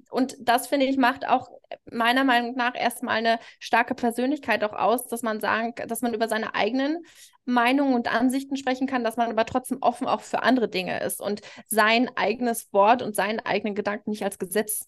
und 0.10 0.36
das 0.40 0.68
finde 0.68 0.88
ich, 0.88 0.98
macht 0.98 1.28
auch 1.28 1.52
meiner 1.92 2.24
Meinung 2.24 2.56
nach 2.56 2.76
erstmal 2.76 3.18
eine 3.18 3.40
starke 3.60 3.94
Persönlichkeit 3.94 4.64
auch 4.64 4.74
aus, 4.74 5.08
dass 5.08 5.22
man 5.22 5.40
sagen, 5.40 5.74
dass 5.88 6.02
man 6.02 6.16
über 6.16 6.28
seine 6.28 6.56
eigenen 6.56 7.04
Meinungen 7.46 7.94
und 7.94 8.14
Ansichten 8.14 8.56
sprechen 8.56 8.88
kann, 8.88 9.04
dass 9.04 9.18
man 9.18 9.30
aber 9.30 9.46
trotzdem 9.46 9.80
offen 9.82 10.08
auch 10.08 10.22
für 10.22 10.42
andere 10.42 10.68
Dinge 10.68 11.00
ist 11.02 11.22
und 11.22 11.42
sein 11.68 12.10
eigenes 12.16 12.72
Wort 12.74 13.02
und 13.04 13.16
seinen 13.16 13.40
eigenen 13.40 13.76
Gedanken 13.76 14.10
nicht 14.10 14.24
als 14.24 14.40
Gesetz 14.40 14.88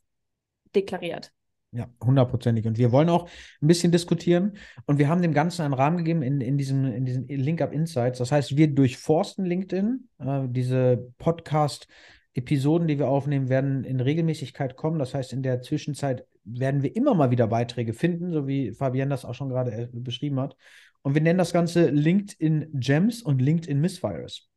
deklariert. 0.73 1.31
Ja, 1.71 1.88
hundertprozentig. 2.03 2.65
Und 2.65 2.77
wir 2.77 2.91
wollen 2.91 3.09
auch 3.09 3.29
ein 3.62 3.67
bisschen 3.67 3.91
diskutieren. 3.91 4.57
Und 4.85 4.97
wir 4.97 5.09
haben 5.09 5.21
dem 5.21 5.33
Ganzen 5.33 5.63
einen 5.63 5.73
Rahmen 5.73 5.97
gegeben 5.97 6.21
in, 6.21 6.39
in 6.39 6.57
diesen, 6.57 6.85
in 6.85 7.06
diesen 7.06 7.27
Link 7.27 7.62
Up 7.62 7.73
Insights. 7.73 8.19
Das 8.19 8.31
heißt, 8.31 8.56
wir 8.56 8.73
durchforsten 8.73 9.45
LinkedIn, 9.45 10.07
äh, 10.19 10.44
diese 10.47 11.12
Podcast- 11.19 11.88
Episoden, 12.36 12.88
die 12.88 13.00
wir 13.00 13.08
aufnehmen, 13.08 13.50
werden 13.50 13.86
in 13.86 14.02
Regelmäßigkeit 14.02 14.76
kommen. 14.76 15.00
Das 15.00 15.14
heißt, 15.14 15.32
in 15.32 15.42
der 15.42 15.62
Zwischenzeit 15.62 16.28
werden 16.44 16.84
wir 16.84 16.96
immer 16.96 17.16
mal 17.16 17.32
wieder 17.32 17.48
Beiträge 17.48 17.94
finden, 17.94 18.32
so 18.32 18.46
wie 18.46 18.74
Fabienne 18.74 19.10
das 19.10 19.26
auch 19.26 19.34
schon 19.34 19.50
gerade 19.50 19.72
äh, 19.72 19.88
beschrieben 19.92 20.40
hat. 20.40 20.56
Und 21.02 21.16
wir 21.16 21.22
nennen 21.22 21.40
das 21.40 21.54
Ganze 21.54 21.90
LinkedIn 21.90 22.72
Gems 22.74 23.22
und 23.22 23.42
LinkedIn 23.42 23.80
Misfires. 23.80 24.50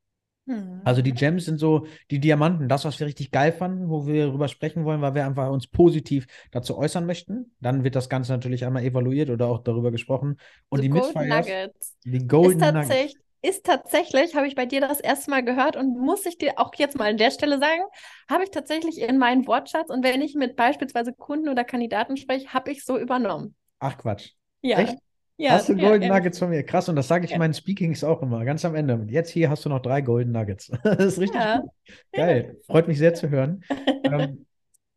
Hm. 0.46 0.80
Also 0.82 1.02
die 1.02 1.12
Gems 1.12 1.44
sind 1.44 1.58
so 1.58 1.86
die 2.10 2.18
Diamanten, 2.18 2.68
das, 2.68 2.84
was 2.84 2.98
wir 2.98 3.06
richtig 3.06 3.30
geil 3.30 3.52
fanden, 3.52 3.88
wo 3.88 4.06
wir 4.06 4.26
darüber 4.26 4.48
sprechen 4.48 4.84
wollen, 4.84 5.00
weil 5.00 5.14
wir 5.14 5.24
einfach 5.24 5.50
uns 5.50 5.68
positiv 5.68 6.26
dazu 6.50 6.76
äußern 6.76 7.06
möchten. 7.06 7.54
Dann 7.60 7.84
wird 7.84 7.94
das 7.94 8.08
Ganze 8.08 8.32
natürlich 8.32 8.64
einmal 8.64 8.82
evaluiert 8.82 9.30
oder 9.30 9.46
auch 9.46 9.62
darüber 9.62 9.92
gesprochen. 9.92 10.38
Und 10.68 10.78
so 10.78 10.82
die 10.82 10.88
Golden 10.88 11.28
Misfires, 11.28 11.46
Nuggets. 11.46 11.96
die 12.04 12.26
Golden 12.26 12.74
Nuggets 12.74 13.14
ist 13.42 13.64
tatsächlich, 13.64 14.34
habe 14.34 14.46
ich 14.46 14.54
bei 14.54 14.66
dir 14.66 14.80
das 14.80 15.00
erste 15.00 15.30
Mal 15.30 15.44
gehört 15.44 15.76
und 15.76 15.98
muss 15.98 16.26
ich 16.26 16.38
dir 16.38 16.54
auch 16.56 16.74
jetzt 16.76 16.98
mal 16.98 17.10
an 17.10 17.16
der 17.16 17.30
Stelle 17.30 17.58
sagen, 17.58 17.82
habe 18.28 18.44
ich 18.44 18.50
tatsächlich 18.50 19.00
in 19.00 19.18
meinen 19.18 19.46
Wortschatz 19.46 19.90
und 19.90 20.02
wenn 20.02 20.22
ich 20.22 20.34
mit 20.34 20.56
beispielsweise 20.56 21.12
Kunden 21.12 21.48
oder 21.48 21.64
Kandidaten 21.64 22.16
spreche, 22.16 22.52
habe 22.52 22.70
ich 22.72 22.84
so 22.84 22.98
übernommen. 22.98 23.54
Ach 23.78 23.96
Quatsch. 23.96 24.30
Ja. 24.62 24.78
Echt? 24.78 24.98
Ja, 25.40 25.52
hast 25.52 25.68
du 25.68 25.76
Golden 25.76 26.02
ja, 26.02 26.16
Nuggets 26.16 26.40
von 26.40 26.50
mir? 26.50 26.64
Krass, 26.64 26.88
und 26.88 26.96
das 26.96 27.06
sage 27.06 27.24
ich 27.24 27.30
ja. 27.30 27.36
in 27.36 27.38
meinen 27.38 27.54
Speakings 27.54 28.02
auch 28.02 28.22
immer, 28.22 28.44
ganz 28.44 28.64
am 28.64 28.74
Ende. 28.74 29.06
Jetzt 29.08 29.30
hier 29.30 29.48
hast 29.48 29.64
du 29.64 29.68
noch 29.68 29.80
drei 29.80 30.00
Golden 30.00 30.32
Nuggets. 30.32 30.72
das 30.82 30.98
ist 30.98 31.20
richtig 31.20 31.40
ja. 31.40 31.60
gut. 31.60 31.70
Geil. 32.12 32.56
Freut 32.66 32.88
mich 32.88 32.98
sehr 32.98 33.14
zu 33.14 33.30
hören. 33.30 33.62
ähm, 34.02 34.46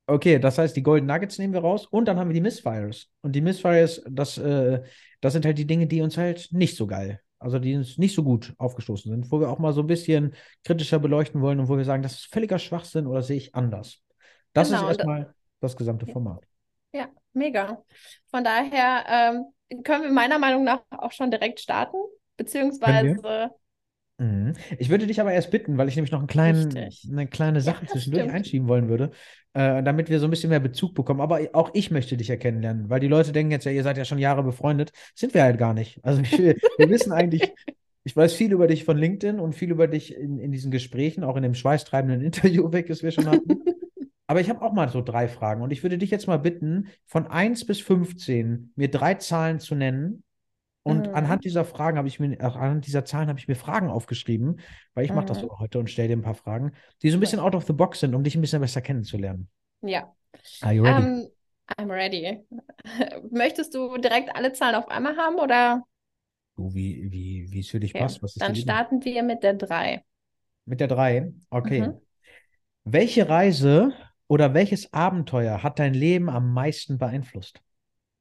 okay, 0.07 0.39
das 0.39 0.57
heißt, 0.57 0.75
die 0.75 0.81
Golden 0.81 1.05
Nuggets 1.05 1.37
nehmen 1.37 1.53
wir 1.53 1.59
raus 1.59 1.85
und 1.85 2.07
dann 2.07 2.17
haben 2.17 2.29
wir 2.29 2.33
die 2.33 2.41
Missfires. 2.41 3.07
Und 3.21 3.33
die 3.35 3.41
Missfires, 3.41 4.03
das, 4.09 4.39
äh, 4.39 4.81
das 5.21 5.33
sind 5.33 5.45
halt 5.45 5.59
die 5.59 5.67
Dinge, 5.67 5.85
die 5.85 6.01
uns 6.01 6.17
halt 6.17 6.47
nicht 6.51 6.75
so 6.75 6.87
geil 6.87 7.21
also 7.41 7.59
die 7.59 7.75
uns 7.75 7.97
nicht 7.97 8.15
so 8.15 8.23
gut 8.23 8.53
aufgestoßen 8.57 9.11
sind, 9.11 9.31
wo 9.31 9.39
wir 9.39 9.49
auch 9.49 9.59
mal 9.59 9.73
so 9.73 9.81
ein 9.81 9.87
bisschen 9.87 10.35
kritischer 10.63 10.99
beleuchten 10.99 11.41
wollen 11.41 11.59
und 11.59 11.67
wo 11.67 11.77
wir 11.77 11.85
sagen, 11.85 12.03
das 12.03 12.13
ist 12.13 12.33
völliger 12.33 12.59
Schwachsinn 12.59 13.07
oder 13.07 13.23
sehe 13.23 13.37
ich 13.37 13.55
anders. 13.55 14.01
Das 14.53 14.69
genau, 14.69 14.83
ist 14.83 14.97
erstmal 14.97 15.33
das 15.59 15.75
gesamte 15.75 16.05
Format. 16.05 16.43
Ja, 16.93 17.07
mega. 17.33 17.83
Von 18.29 18.43
daher 18.43 19.05
ähm, 19.07 19.83
können 19.83 20.03
wir 20.03 20.11
meiner 20.11 20.39
Meinung 20.39 20.63
nach 20.63 20.81
auch 20.91 21.11
schon 21.11 21.31
direkt 21.31 21.59
starten, 21.59 21.97
beziehungsweise. 22.37 23.51
Ich 24.77 24.89
würde 24.89 25.07
dich 25.07 25.19
aber 25.19 25.31
erst 25.31 25.51
bitten, 25.51 25.77
weil 25.77 25.87
ich 25.87 25.95
nämlich 25.95 26.11
noch 26.11 26.19
einen 26.19 26.27
kleinen, 26.27 26.75
eine 27.09 27.27
kleine 27.27 27.61
Sache 27.61 27.85
ja, 27.85 27.91
zwischendurch 27.91 28.23
stimmt. 28.23 28.35
einschieben 28.35 28.67
wollen 28.67 28.87
würde, 28.87 29.11
äh, 29.53 29.81
damit 29.81 30.09
wir 30.09 30.19
so 30.19 30.27
ein 30.27 30.29
bisschen 30.29 30.49
mehr 30.49 30.59
Bezug 30.59 30.93
bekommen. 30.93 31.21
Aber 31.21 31.39
auch 31.53 31.71
ich 31.73 31.91
möchte 31.91 32.17
dich 32.17 32.27
ja 32.27 32.35
kennenlernen, 32.35 32.89
weil 32.89 32.99
die 32.99 33.07
Leute 33.07 33.31
denken 33.31 33.51
jetzt 33.51 33.65
ja, 33.65 33.71
ihr 33.71 33.83
seid 33.83 33.97
ja 33.97 34.05
schon 34.05 34.19
Jahre 34.19 34.43
befreundet. 34.43 34.91
Sind 35.15 35.33
wir 35.33 35.43
halt 35.43 35.57
gar 35.57 35.73
nicht. 35.73 35.99
Also 36.03 36.21
ich, 36.23 36.37
wir 36.37 36.89
wissen 36.89 37.11
eigentlich, 37.11 37.51
ich 38.03 38.15
weiß 38.15 38.33
viel 38.33 38.51
über 38.51 38.67
dich 38.67 38.83
von 38.83 38.97
LinkedIn 38.97 39.39
und 39.39 39.53
viel 39.53 39.71
über 39.71 39.87
dich 39.87 40.15
in, 40.15 40.37
in 40.37 40.51
diesen 40.51 40.71
Gesprächen, 40.71 41.23
auch 41.23 41.35
in 41.35 41.43
dem 41.43 41.55
schweißtreibenden 41.55 42.21
Interview 42.25 42.71
weg, 42.71 42.87
das 42.87 43.03
wir 43.03 43.11
schon 43.11 43.27
hatten. 43.27 43.47
Aber 44.27 44.39
ich 44.39 44.49
habe 44.49 44.61
auch 44.61 44.71
mal 44.71 44.87
so 44.87 45.01
drei 45.01 45.27
Fragen 45.27 45.61
und 45.61 45.71
ich 45.71 45.83
würde 45.83 45.97
dich 45.97 46.09
jetzt 46.09 46.27
mal 46.27 46.37
bitten, 46.37 46.87
von 47.05 47.27
1 47.27 47.65
bis 47.65 47.81
15 47.81 48.71
mir 48.77 48.89
drei 48.89 49.15
Zahlen 49.15 49.59
zu 49.59 49.75
nennen, 49.75 50.23
Und 50.83 51.07
mhm. 51.07 51.15
anhand 51.15 51.45
dieser 51.45 51.63
Fragen 51.63 51.97
habe 51.97 52.07
ich 52.07 52.19
mir, 52.19 52.37
auch 52.41 52.55
anhand 52.55 52.87
dieser 52.87 53.05
Zahlen 53.05 53.29
habe 53.29 53.37
ich 53.37 53.47
mir 53.47 53.55
Fragen 53.55 53.89
aufgeschrieben, 53.89 54.59
weil 54.93 55.05
ich 55.05 55.11
mhm. 55.11 55.17
mache 55.17 55.27
das 55.27 55.39
sogar 55.39 55.59
heute 55.59 55.77
und 55.77 55.89
stelle 55.89 56.07
dir 56.07 56.17
ein 56.17 56.23
paar 56.23 56.35
Fragen, 56.35 56.71
die 57.01 57.09
so 57.09 57.17
ein 57.17 57.19
bisschen 57.19 57.39
out 57.39 57.53
of 57.53 57.65
the 57.67 57.73
box 57.73 57.99
sind, 57.99 58.15
um 58.15 58.23
dich 58.23 58.35
ein 58.35 58.41
bisschen 58.41 58.61
besser 58.61 58.81
kennenzulernen. 58.81 59.47
Ja. 59.81 60.13
Are 60.61 60.73
you 60.73 60.83
ready? 60.83 60.97
Um, 60.97 61.05
ähm, 61.07 61.31
I'm 61.77 61.91
ready. 61.91 62.39
Möchtest 63.31 63.75
du 63.75 63.97
direkt 63.97 64.35
alle 64.35 64.53
Zahlen 64.53 64.75
auf 64.75 64.87
einmal 64.87 65.15
haben 65.17 65.35
oder? 65.35 65.83
Du, 66.55 66.73
wie, 66.73 67.11
wie, 67.11 67.47
wie 67.51 67.59
es 67.59 67.69
für 67.69 67.79
dich 67.79 67.93
okay. 67.93 68.03
passt. 68.03 68.23
Was 68.23 68.35
ist 68.35 68.41
Dann 68.41 68.55
starten 68.55 69.03
wir 69.05 69.23
mit 69.23 69.43
der 69.43 69.53
3. 69.53 70.03
Mit 70.65 70.79
der 70.79 70.87
3? 70.87 71.31
Okay. 71.49 71.81
Mhm. 71.81 72.01
Welche 72.83 73.29
Reise 73.29 73.93
oder 74.27 74.53
welches 74.53 74.91
Abenteuer 74.93 75.61
hat 75.61 75.77
dein 75.77 75.93
Leben 75.93 76.29
am 76.29 76.53
meisten 76.53 76.97
beeinflusst? 76.97 77.61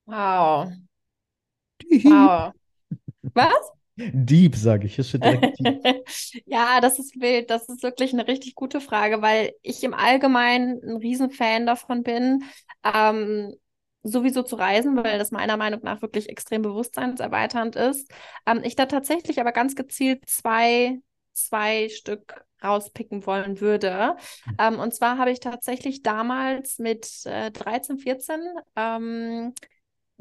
Wow. 0.04 0.70
Wow. 2.04 2.52
Was? 3.34 3.72
Deep, 3.96 4.56
sage 4.56 4.86
ich. 4.86 4.98
Ist 4.98 5.12
direkt 5.12 5.58
ja, 6.46 6.80
das 6.80 6.98
ist 6.98 7.20
wild. 7.20 7.50
Das 7.50 7.68
ist 7.68 7.82
wirklich 7.82 8.12
eine 8.12 8.26
richtig 8.26 8.54
gute 8.54 8.80
Frage, 8.80 9.20
weil 9.20 9.52
ich 9.62 9.82
im 9.84 9.94
Allgemeinen 9.94 10.80
ein 10.82 10.96
Riesenfan 10.96 11.66
davon 11.66 12.02
bin, 12.02 12.44
ähm, 12.82 13.54
sowieso 14.02 14.42
zu 14.42 14.56
reisen, 14.56 14.96
weil 14.96 15.18
das 15.18 15.30
meiner 15.30 15.56
Meinung 15.56 15.80
nach 15.82 16.00
wirklich 16.00 16.28
extrem 16.30 16.62
bewusstseinserweiternd 16.62 17.76
ist. 17.76 18.10
Ähm, 18.46 18.62
ich 18.64 18.74
da 18.74 18.86
tatsächlich 18.86 19.40
aber 19.40 19.52
ganz 19.52 19.74
gezielt 19.74 20.28
zwei, 20.28 21.00
zwei 21.34 21.88
Stück 21.90 22.44
rauspicken 22.62 23.26
wollen 23.26 23.60
würde. 23.60 24.16
Ähm, 24.58 24.78
und 24.78 24.94
zwar 24.94 25.18
habe 25.18 25.30
ich 25.30 25.40
tatsächlich 25.40 26.02
damals 26.02 26.78
mit 26.78 27.08
äh, 27.24 27.50
13, 27.50 27.98
14 27.98 28.40
ähm, 28.76 29.54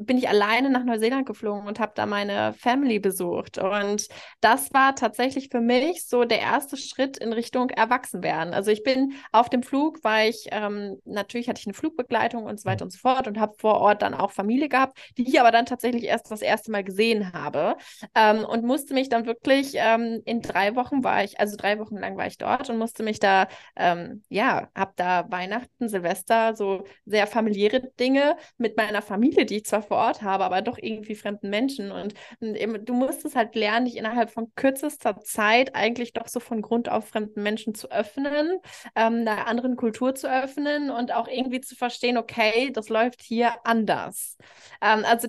bin 0.00 0.16
ich 0.16 0.28
alleine 0.28 0.70
nach 0.70 0.84
Neuseeland 0.84 1.26
geflogen 1.26 1.66
und 1.66 1.78
habe 1.78 1.92
da 1.94 2.06
meine 2.06 2.54
Family 2.54 2.98
besucht. 2.98 3.58
Und 3.58 4.08
das 4.40 4.72
war 4.72 4.94
tatsächlich 4.94 5.48
für 5.50 5.60
mich 5.60 6.06
so 6.06 6.24
der 6.24 6.40
erste 6.40 6.76
Schritt 6.76 7.18
in 7.18 7.32
Richtung 7.32 7.70
Erwachsenwerden. 7.70 8.54
Also 8.54 8.70
ich 8.70 8.82
bin 8.82 9.12
auf 9.30 9.50
dem 9.50 9.62
Flug, 9.62 10.02
weil 10.02 10.30
ich, 10.30 10.46
ähm, 10.50 10.98
natürlich 11.04 11.48
hatte 11.48 11.60
ich 11.60 11.66
eine 11.66 11.74
Flugbegleitung 11.74 12.44
und 12.44 12.58
so 12.58 12.64
weiter 12.64 12.84
und 12.84 12.90
so 12.90 12.98
fort 12.98 13.28
und 13.28 13.38
habe 13.38 13.54
vor 13.58 13.74
Ort 13.74 14.02
dann 14.02 14.14
auch 14.14 14.30
Familie 14.30 14.68
gehabt, 14.68 14.98
die 15.18 15.28
ich 15.28 15.38
aber 15.38 15.50
dann 15.50 15.66
tatsächlich 15.66 16.04
erst 16.04 16.30
das 16.30 16.42
erste 16.42 16.70
Mal 16.70 16.82
gesehen 16.82 17.32
habe 17.32 17.76
ähm, 18.14 18.44
und 18.44 18.64
musste 18.64 18.94
mich 18.94 19.10
dann 19.10 19.26
wirklich 19.26 19.72
ähm, 19.74 20.22
in 20.24 20.40
drei 20.40 20.76
Wochen 20.76 21.04
war 21.04 21.24
ich, 21.24 21.38
also 21.38 21.56
drei 21.56 21.78
Wochen 21.78 21.98
lang 21.98 22.16
war 22.16 22.26
ich 22.26 22.38
dort 22.38 22.70
und 22.70 22.78
musste 22.78 23.02
mich 23.02 23.20
da, 23.20 23.48
ähm, 23.76 24.22
ja, 24.28 24.68
habe 24.74 24.92
da 24.96 25.26
Weihnachten, 25.30 25.88
Silvester, 25.88 26.56
so 26.56 26.84
sehr 27.04 27.26
familiäre 27.26 27.90
Dinge 27.98 28.36
mit 28.56 28.76
meiner 28.76 29.02
Familie, 29.02 29.44
die 29.44 29.56
ich 29.56 29.66
zwar 29.66 29.82
vor 29.90 29.98
Ort 29.98 30.22
habe, 30.22 30.44
aber 30.44 30.62
doch 30.62 30.78
irgendwie 30.80 31.16
fremden 31.16 31.50
Menschen. 31.50 31.90
Und, 31.90 32.14
und 32.38 32.88
du 32.88 32.94
musst 32.94 33.24
es 33.24 33.34
halt 33.34 33.56
lernen, 33.56 33.86
dich 33.86 33.96
innerhalb 33.96 34.30
von 34.30 34.52
kürzester 34.54 35.20
Zeit 35.20 35.74
eigentlich 35.74 36.12
doch 36.12 36.28
so 36.28 36.38
von 36.38 36.62
Grund 36.62 36.88
auf 36.88 37.08
fremden 37.08 37.42
Menschen 37.42 37.74
zu 37.74 37.90
öffnen, 37.90 38.60
ähm, 38.94 39.14
einer 39.22 39.48
anderen 39.48 39.74
Kultur 39.74 40.14
zu 40.14 40.30
öffnen 40.30 40.90
und 40.90 41.12
auch 41.12 41.26
irgendwie 41.26 41.60
zu 41.60 41.74
verstehen, 41.74 42.18
okay, 42.18 42.70
das 42.72 42.88
läuft 42.88 43.20
hier 43.20 43.54
anders. 43.64 44.36
Ähm, 44.80 45.04
also 45.04 45.26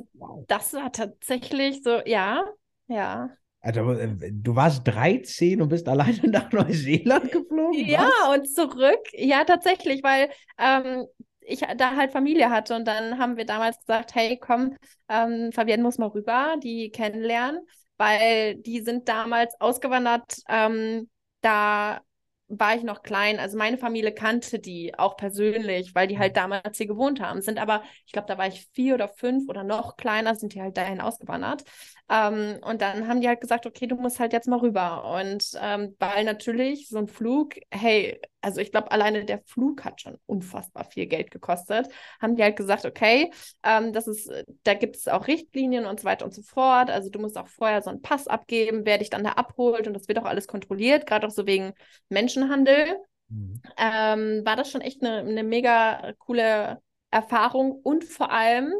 das 0.47 0.73
war 0.73 0.91
tatsächlich 0.91 1.81
so, 1.81 2.01
ja, 2.05 2.43
ja. 2.87 3.31
Also, 3.61 3.91
äh, 3.93 4.31
du 4.31 4.55
warst 4.55 4.87
13 4.87 5.59
und 5.59 5.69
bist 5.69 5.87
alleine 5.89 6.27
nach 6.27 6.51
Neuseeland 6.51 7.31
geflogen? 7.31 7.87
Ja, 7.87 8.07
Was? 8.27 8.37
und 8.37 8.47
zurück. 8.47 8.99
Ja, 9.13 9.43
tatsächlich, 9.43 10.03
weil 10.03 10.29
ähm, 10.59 11.07
ich 11.41 11.61
da 11.77 11.95
halt 11.95 12.11
Familie 12.11 12.49
hatte 12.49 12.75
und 12.75 12.85
dann 12.85 13.17
haben 13.17 13.37
wir 13.37 13.45
damals 13.45 13.79
gesagt, 13.79 14.15
hey, 14.15 14.37
komm, 14.37 14.75
ähm, 15.09 15.51
Fabienne 15.51 15.83
muss 15.83 15.97
mal 15.97 16.07
rüber, 16.07 16.55
die 16.61 16.91
kennenlernen, 16.91 17.61
weil 17.97 18.55
die 18.55 18.81
sind 18.81 19.07
damals 19.09 19.59
ausgewandert. 19.59 20.37
Ähm, 20.47 21.09
da 21.41 22.01
war 22.47 22.75
ich 22.75 22.83
noch 22.83 23.01
klein. 23.01 23.39
Also 23.39 23.57
meine 23.57 23.77
Familie 23.77 24.13
kannte 24.13 24.59
die 24.59 24.97
auch 24.97 25.15
persönlich, 25.15 25.95
weil 25.95 26.07
die 26.07 26.19
halt 26.19 26.33
mhm. 26.33 26.35
damals 26.35 26.77
hier 26.77 26.87
gewohnt 26.87 27.21
haben. 27.21 27.41
Sind 27.41 27.59
aber, 27.59 27.83
ich 28.05 28.11
glaube, 28.11 28.27
da 28.27 28.37
war 28.37 28.47
ich 28.47 28.67
vier 28.73 28.95
oder 28.95 29.07
fünf 29.07 29.49
oder 29.49 29.63
noch 29.63 29.95
kleiner, 29.95 30.35
sind 30.35 30.53
die 30.53 30.61
halt 30.61 30.77
dahin 30.77 31.01
ausgewandert. 31.01 31.63
Ähm, 32.11 32.59
und 32.65 32.81
dann 32.81 33.07
haben 33.07 33.21
die 33.21 33.29
halt 33.29 33.39
gesagt, 33.39 33.65
okay, 33.65 33.87
du 33.87 33.95
musst 33.95 34.19
halt 34.19 34.33
jetzt 34.33 34.47
mal 34.49 34.59
rüber. 34.59 35.05
Und 35.17 35.51
ähm, 35.61 35.95
weil 35.97 36.25
natürlich 36.25 36.89
so 36.89 36.97
ein 36.97 37.07
Flug, 37.07 37.55
hey, 37.71 38.19
also 38.41 38.59
ich 38.59 38.71
glaube, 38.71 38.91
alleine 38.91 39.23
der 39.23 39.39
Flug 39.45 39.85
hat 39.85 40.01
schon 40.01 40.17
unfassbar 40.25 40.83
viel 40.83 41.05
Geld 41.05 41.31
gekostet, 41.31 41.87
haben 42.21 42.35
die 42.35 42.43
halt 42.43 42.57
gesagt, 42.57 42.85
okay, 42.85 43.31
ähm, 43.63 43.93
das 43.93 44.07
ist, 44.07 44.29
da 44.63 44.73
gibt 44.73 44.97
es 44.97 45.07
auch 45.07 45.27
Richtlinien 45.27 45.85
und 45.85 46.01
so 46.01 46.05
weiter 46.05 46.25
und 46.25 46.33
so 46.33 46.41
fort. 46.41 46.89
Also 46.89 47.09
du 47.09 47.19
musst 47.19 47.37
auch 47.37 47.47
vorher 47.47 47.81
so 47.81 47.89
einen 47.89 48.01
Pass 48.01 48.27
abgeben, 48.27 48.81
wer 48.85 48.97
dich 48.97 49.09
dann 49.09 49.23
da 49.23 49.31
abholt 49.33 49.87
und 49.87 49.93
das 49.93 50.09
wird 50.09 50.19
auch 50.19 50.25
alles 50.25 50.47
kontrolliert, 50.47 51.05
gerade 51.05 51.25
auch 51.27 51.31
so 51.31 51.47
wegen 51.47 51.71
Menschenhandel. 52.09 52.97
Mhm. 53.29 53.61
Ähm, 53.77 54.41
war 54.43 54.57
das 54.57 54.69
schon 54.69 54.81
echt 54.81 55.01
eine, 55.01 55.19
eine 55.19 55.43
mega 55.43 56.11
coole 56.17 56.81
Erfahrung 57.09 57.71
und 57.71 58.03
vor 58.03 58.31
allem 58.31 58.73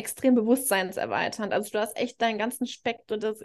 extrem 0.00 0.34
bewusstseinserweiternd. 0.34 1.52
Also 1.52 1.70
du 1.70 1.78
hast 1.78 1.96
echt 1.96 2.20
deinen 2.20 2.38
ganzen 2.38 2.66
Spektrum, 2.66 3.20
das, 3.20 3.40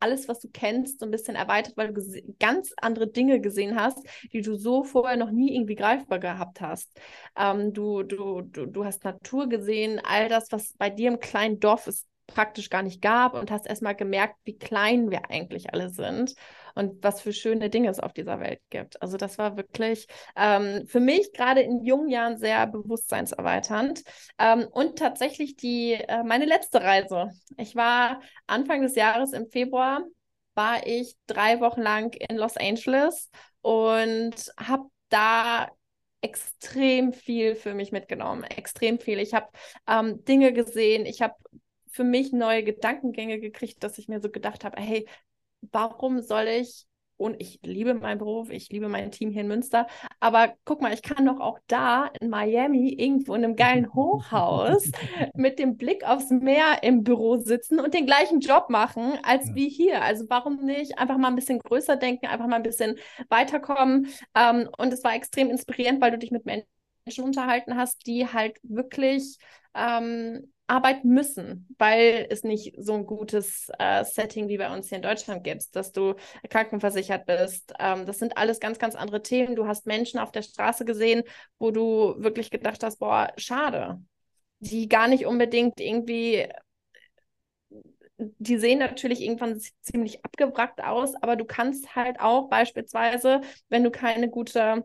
alles, 0.00 0.28
was 0.28 0.40
du 0.40 0.48
kennst, 0.48 1.00
so 1.00 1.06
ein 1.06 1.10
bisschen 1.10 1.36
erweitert, 1.36 1.76
weil 1.76 1.92
du 1.92 2.02
ganz 2.38 2.72
andere 2.76 3.08
Dinge 3.08 3.40
gesehen 3.40 3.78
hast, 3.78 3.98
die 4.32 4.40
du 4.40 4.56
so 4.56 4.84
vorher 4.84 5.16
noch 5.16 5.30
nie 5.30 5.54
irgendwie 5.54 5.74
greifbar 5.74 6.18
gehabt 6.20 6.60
hast. 6.60 6.90
Ähm, 7.36 7.72
du, 7.72 8.02
du, 8.02 8.42
du, 8.42 8.66
du 8.66 8.84
hast 8.84 9.04
Natur 9.04 9.48
gesehen, 9.48 10.00
all 10.04 10.28
das, 10.28 10.50
was 10.52 10.74
bei 10.78 10.90
dir 10.90 11.08
im 11.08 11.20
kleinen 11.20 11.60
Dorf 11.60 11.86
ist, 11.88 12.06
praktisch 12.26 12.70
gar 12.70 12.82
nicht 12.82 13.02
gab 13.02 13.34
und 13.34 13.50
hast 13.50 13.66
erstmal 13.66 13.94
gemerkt, 13.94 14.36
wie 14.44 14.56
klein 14.56 15.10
wir 15.10 15.30
eigentlich 15.30 15.72
alle 15.72 15.90
sind 15.90 16.34
und 16.74 17.02
was 17.02 17.20
für 17.20 17.32
schöne 17.32 17.70
Dinge 17.70 17.88
es 17.90 18.00
auf 18.00 18.12
dieser 18.12 18.40
Welt 18.40 18.60
gibt. 18.70 19.00
Also 19.02 19.16
das 19.16 19.38
war 19.38 19.56
wirklich 19.56 20.06
ähm, 20.36 20.86
für 20.86 21.00
mich 21.00 21.32
gerade 21.32 21.60
in 21.60 21.84
jungen 21.84 22.08
Jahren 22.08 22.38
sehr 22.38 22.66
bewusstseinserweiternd. 22.66 24.02
Ähm, 24.38 24.66
und 24.70 24.98
tatsächlich 24.98 25.56
die, 25.56 25.92
äh, 25.92 26.22
meine 26.24 26.46
letzte 26.46 26.82
Reise. 26.82 27.30
Ich 27.56 27.76
war 27.76 28.20
Anfang 28.46 28.82
des 28.82 28.96
Jahres 28.96 29.32
im 29.32 29.48
Februar, 29.50 30.02
war 30.54 30.86
ich 30.86 31.16
drei 31.26 31.60
Wochen 31.60 31.82
lang 31.82 32.14
in 32.14 32.36
Los 32.36 32.56
Angeles 32.56 33.30
und 33.60 34.34
habe 34.58 34.84
da 35.08 35.68
extrem 36.20 37.12
viel 37.12 37.54
für 37.54 37.74
mich 37.74 37.92
mitgenommen, 37.92 38.44
extrem 38.44 38.98
viel. 38.98 39.18
Ich 39.18 39.34
habe 39.34 39.48
ähm, 39.86 40.24
Dinge 40.24 40.54
gesehen, 40.54 41.04
ich 41.04 41.20
habe 41.20 41.34
für 41.94 42.04
mich 42.04 42.32
neue 42.32 42.64
Gedankengänge 42.64 43.38
gekriegt, 43.38 43.84
dass 43.84 43.98
ich 43.98 44.08
mir 44.08 44.20
so 44.20 44.28
gedacht 44.28 44.64
habe, 44.64 44.80
hey, 44.80 45.06
warum 45.70 46.20
soll 46.20 46.48
ich, 46.48 46.86
und 47.16 47.40
ich 47.40 47.60
liebe 47.62 47.94
meinen 47.94 48.18
Beruf, 48.18 48.50
ich 48.50 48.68
liebe 48.70 48.88
mein 48.88 49.12
Team 49.12 49.30
hier 49.30 49.42
in 49.42 49.46
Münster, 49.46 49.86
aber 50.18 50.54
guck 50.64 50.82
mal, 50.82 50.92
ich 50.92 51.02
kann 51.02 51.24
doch 51.24 51.38
auch 51.38 51.60
da 51.68 52.10
in 52.20 52.28
Miami 52.28 52.88
irgendwo 52.94 53.36
in 53.36 53.44
einem 53.44 53.54
geilen 53.54 53.94
Hochhaus 53.94 54.90
mit 55.34 55.60
dem 55.60 55.76
Blick 55.76 56.02
aufs 56.02 56.30
Meer 56.30 56.82
im 56.82 57.04
Büro 57.04 57.36
sitzen 57.36 57.78
und 57.78 57.94
den 57.94 58.06
gleichen 58.06 58.40
Job 58.40 58.68
machen 58.68 59.16
als 59.22 59.46
ja. 59.50 59.54
wie 59.54 59.68
hier. 59.68 60.02
Also 60.02 60.24
warum 60.28 60.64
nicht 60.64 60.98
einfach 60.98 61.16
mal 61.16 61.28
ein 61.28 61.36
bisschen 61.36 61.60
größer 61.60 61.94
denken, 61.94 62.26
einfach 62.26 62.48
mal 62.48 62.56
ein 62.56 62.64
bisschen 62.64 62.98
weiterkommen. 63.28 64.08
Ähm, 64.34 64.68
und 64.76 64.92
es 64.92 65.04
war 65.04 65.14
extrem 65.14 65.48
inspirierend, 65.48 66.00
weil 66.00 66.10
du 66.10 66.18
dich 66.18 66.32
mit 66.32 66.44
Menschen 66.44 67.24
unterhalten 67.24 67.76
hast, 67.76 68.04
die 68.08 68.26
halt 68.26 68.58
wirklich 68.64 69.38
ähm, 69.74 70.52
arbeiten 70.66 71.08
müssen, 71.10 71.68
weil 71.78 72.26
es 72.30 72.42
nicht 72.42 72.74
so 72.78 72.94
ein 72.94 73.06
gutes 73.06 73.70
äh, 73.78 74.04
Setting 74.04 74.48
wie 74.48 74.56
bei 74.58 74.72
uns 74.74 74.88
hier 74.88 74.96
in 74.96 75.02
Deutschland 75.02 75.44
gibt, 75.44 75.76
dass 75.76 75.92
du 75.92 76.14
krankenversichert 76.48 77.26
bist. 77.26 77.74
Ähm, 77.78 78.06
das 78.06 78.18
sind 78.18 78.36
alles 78.38 78.60
ganz, 78.60 78.78
ganz 78.78 78.94
andere 78.94 79.22
Themen. 79.22 79.56
Du 79.56 79.66
hast 79.66 79.86
Menschen 79.86 80.18
auf 80.18 80.32
der 80.32 80.42
Straße 80.42 80.84
gesehen, 80.84 81.22
wo 81.58 81.70
du 81.70 82.14
wirklich 82.18 82.50
gedacht 82.50 82.82
hast, 82.82 82.98
boah, 82.98 83.32
schade, 83.36 84.00
die 84.60 84.88
gar 84.88 85.08
nicht 85.08 85.26
unbedingt 85.26 85.80
irgendwie 85.80 86.48
die 88.18 88.58
sehen 88.58 88.78
natürlich 88.78 89.20
irgendwann 89.20 89.60
ziemlich 89.82 90.24
abgewrackt 90.24 90.82
aus, 90.82 91.14
aber 91.16 91.36
du 91.36 91.44
kannst 91.44 91.96
halt 91.96 92.20
auch 92.20 92.48
beispielsweise, 92.48 93.40
wenn 93.68 93.82
du 93.84 93.90
keine 93.90 94.28
gute 94.30 94.84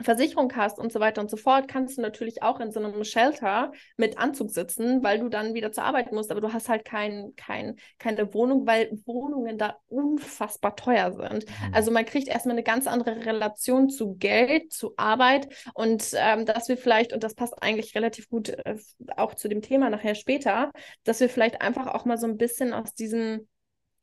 Versicherung 0.00 0.54
hast 0.56 0.78
und 0.78 0.90
so 0.90 1.00
weiter 1.00 1.20
und 1.20 1.30
so 1.30 1.36
fort, 1.36 1.68
kannst 1.68 1.98
du 1.98 2.02
natürlich 2.02 2.42
auch 2.42 2.60
in 2.60 2.72
so 2.72 2.80
einem 2.80 3.04
Shelter 3.04 3.72
mit 3.98 4.16
Anzug 4.16 4.50
sitzen, 4.50 5.02
weil 5.02 5.18
du 5.18 5.28
dann 5.28 5.52
wieder 5.52 5.70
zur 5.70 5.84
Arbeit 5.84 6.12
musst, 6.12 6.30
aber 6.30 6.40
du 6.40 6.52
hast 6.52 6.70
halt 6.70 6.86
kein, 6.86 7.34
kein, 7.36 7.76
keine 7.98 8.32
Wohnung, 8.32 8.66
weil 8.66 8.90
Wohnungen 9.04 9.58
da 9.58 9.76
unfassbar 9.88 10.76
teuer 10.76 11.12
sind. 11.12 11.44
Mhm. 11.46 11.74
Also 11.74 11.90
man 11.90 12.06
kriegt 12.06 12.28
erstmal 12.28 12.54
eine 12.54 12.62
ganz 12.62 12.86
andere 12.86 13.24
Relation 13.26 13.90
zu 13.90 14.14
Geld, 14.16 14.72
zu 14.72 14.94
Arbeit 14.96 15.48
und 15.74 16.10
ähm, 16.14 16.46
dass 16.46 16.70
wir 16.70 16.78
vielleicht, 16.78 17.12
und 17.12 17.22
das 17.22 17.34
passt 17.34 17.62
eigentlich 17.62 17.94
relativ 17.94 18.30
gut 18.30 18.48
äh, 18.48 18.76
auch 19.16 19.34
zu 19.34 19.48
dem 19.48 19.60
Thema 19.60 19.90
nachher 19.90 20.14
später, 20.14 20.72
dass 21.04 21.20
wir 21.20 21.28
vielleicht 21.28 21.60
einfach 21.60 21.88
auch 21.88 22.06
mal 22.06 22.16
so 22.16 22.26
ein 22.26 22.38
bisschen 22.38 22.72
aus 22.72 22.94
diesem, 22.94 23.46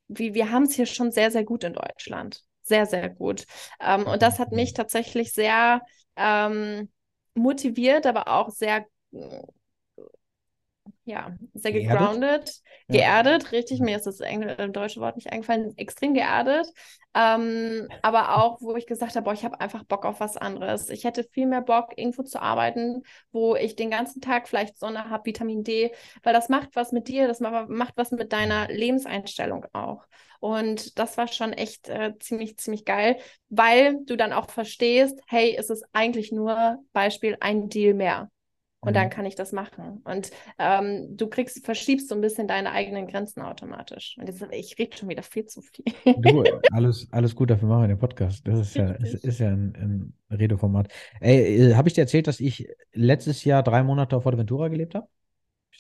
wie 0.08 0.36
wir 0.36 0.52
haben 0.52 0.64
es 0.64 0.76
hier 0.76 0.86
schon 0.86 1.12
sehr, 1.12 1.32
sehr 1.32 1.44
gut 1.44 1.64
in 1.64 1.74
Deutschland 1.74 2.44
sehr, 2.70 2.86
sehr 2.86 3.10
gut. 3.10 3.46
Ähm, 3.82 4.08
und 4.08 4.22
das 4.22 4.40
hat 4.40 4.52
mich 4.54 4.74
tatsächlich 4.74 5.34
sehr 5.34 5.82
ähm, 6.16 6.90
motiviert, 7.36 8.06
aber 8.08 8.30
auch 8.30 8.50
sehr 8.52 8.86
ja, 11.10 11.36
sehr 11.54 11.72
gegroundet, 11.72 12.62
geerdet, 12.88 13.44
ja. 13.44 13.50
richtig, 13.50 13.80
mir 13.80 13.98
ist 13.98 14.06
das 14.06 14.20
Engl 14.20 14.50
äh, 14.50 14.70
deutsche 14.70 15.00
Wort 15.02 15.16
nicht 15.16 15.32
eingefallen, 15.32 15.76
extrem 15.78 16.14
geerdet. 16.14 16.68
Ähm, 17.16 17.88
aber 18.04 18.38
auch, 18.38 18.62
wo 18.62 18.76
ich 18.76 18.86
gesagt 18.86 19.16
habe, 19.16 19.24
boah, 19.24 19.34
ich 19.34 19.44
habe 19.44 19.60
einfach 19.60 19.84
Bock 19.84 20.06
auf 20.06 20.20
was 20.20 20.38
anderes. 20.38 20.90
Ich 20.90 21.04
hätte 21.06 21.24
viel 21.24 21.48
mehr 21.48 21.62
Bock, 21.62 21.94
irgendwo 21.98 22.22
zu 22.22 22.40
arbeiten, 22.40 23.02
wo 23.32 23.56
ich 23.56 23.76
den 23.76 23.90
ganzen 23.90 24.22
Tag 24.22 24.48
vielleicht 24.48 24.78
Sonne 24.78 25.10
habe, 25.10 25.26
Vitamin 25.26 25.64
D, 25.64 25.92
weil 26.22 26.34
das 26.34 26.50
macht 26.50 26.76
was 26.76 26.92
mit 26.92 27.08
dir, 27.08 27.28
das 27.28 27.40
macht 27.40 27.98
was 27.98 28.12
mit 28.12 28.32
deiner 28.32 28.68
Lebenseinstellung 28.68 29.66
auch. 29.74 30.06
Und 30.40 31.00
das 31.00 31.18
war 31.18 31.28
schon 31.28 31.52
echt 31.52 31.90
äh, 31.90 32.14
ziemlich, 32.20 32.58
ziemlich 32.58 32.86
geil, 32.86 33.18
weil 33.50 33.98
du 34.06 34.16
dann 34.16 34.32
auch 34.32 34.50
verstehst, 34.50 35.20
hey, 35.28 35.56
es 35.58 35.70
ist 35.70 35.84
eigentlich 35.92 36.32
nur 36.32 36.78
Beispiel 36.94 37.38
ein 37.42 37.70
Deal 37.70 37.96
mehr. 37.96 38.30
Und 38.82 38.92
mhm. 38.92 38.94
dann 38.94 39.10
kann 39.10 39.26
ich 39.26 39.36
das 39.36 39.52
machen. 39.52 40.02
Und 40.06 40.32
ähm, 40.58 41.18
du 41.18 41.28
kriegst, 41.28 41.66
verschiebst 41.66 42.08
so 42.08 42.16
ein 42.16 42.22
bisschen 42.22 42.48
deine 42.48 42.72
eigenen 42.72 43.08
Grenzen 43.08 43.42
automatisch. 43.42 44.16
Und 44.18 44.28
jetzt, 44.28 44.42
ich 44.52 44.80
rede 44.80 44.96
schon 44.96 45.10
wieder 45.10 45.24
viel 45.24 45.46
zu 45.46 45.62
viel. 45.62 45.84
Du, 46.06 46.44
alles, 46.72 47.08
alles 47.12 47.36
gut, 47.36 47.50
dafür 47.50 47.68
machen 47.68 47.82
wir 47.84 47.88
den 47.90 48.00
Podcast. 48.00 48.48
Das 48.48 48.60
ist 48.60 48.76
ja, 48.76 48.92
ist, 48.94 49.26
ist 49.26 49.40
ja 49.40 49.50
ein, 49.50 50.14
ein 50.30 50.38
Redeformat. 50.38 50.88
Ey, 51.20 51.72
äh, 51.72 51.76
habe 51.76 51.90
ich 51.90 51.94
dir 51.94 52.02
erzählt, 52.02 52.28
dass 52.28 52.40
ich 52.40 52.70
letztes 52.94 53.44
Jahr 53.44 53.64
drei 53.64 53.84
Monate 53.84 54.16
auf 54.16 54.24
Fuerteventura 54.24 54.70
gelebt 54.70 54.96
habe? 54.96 55.08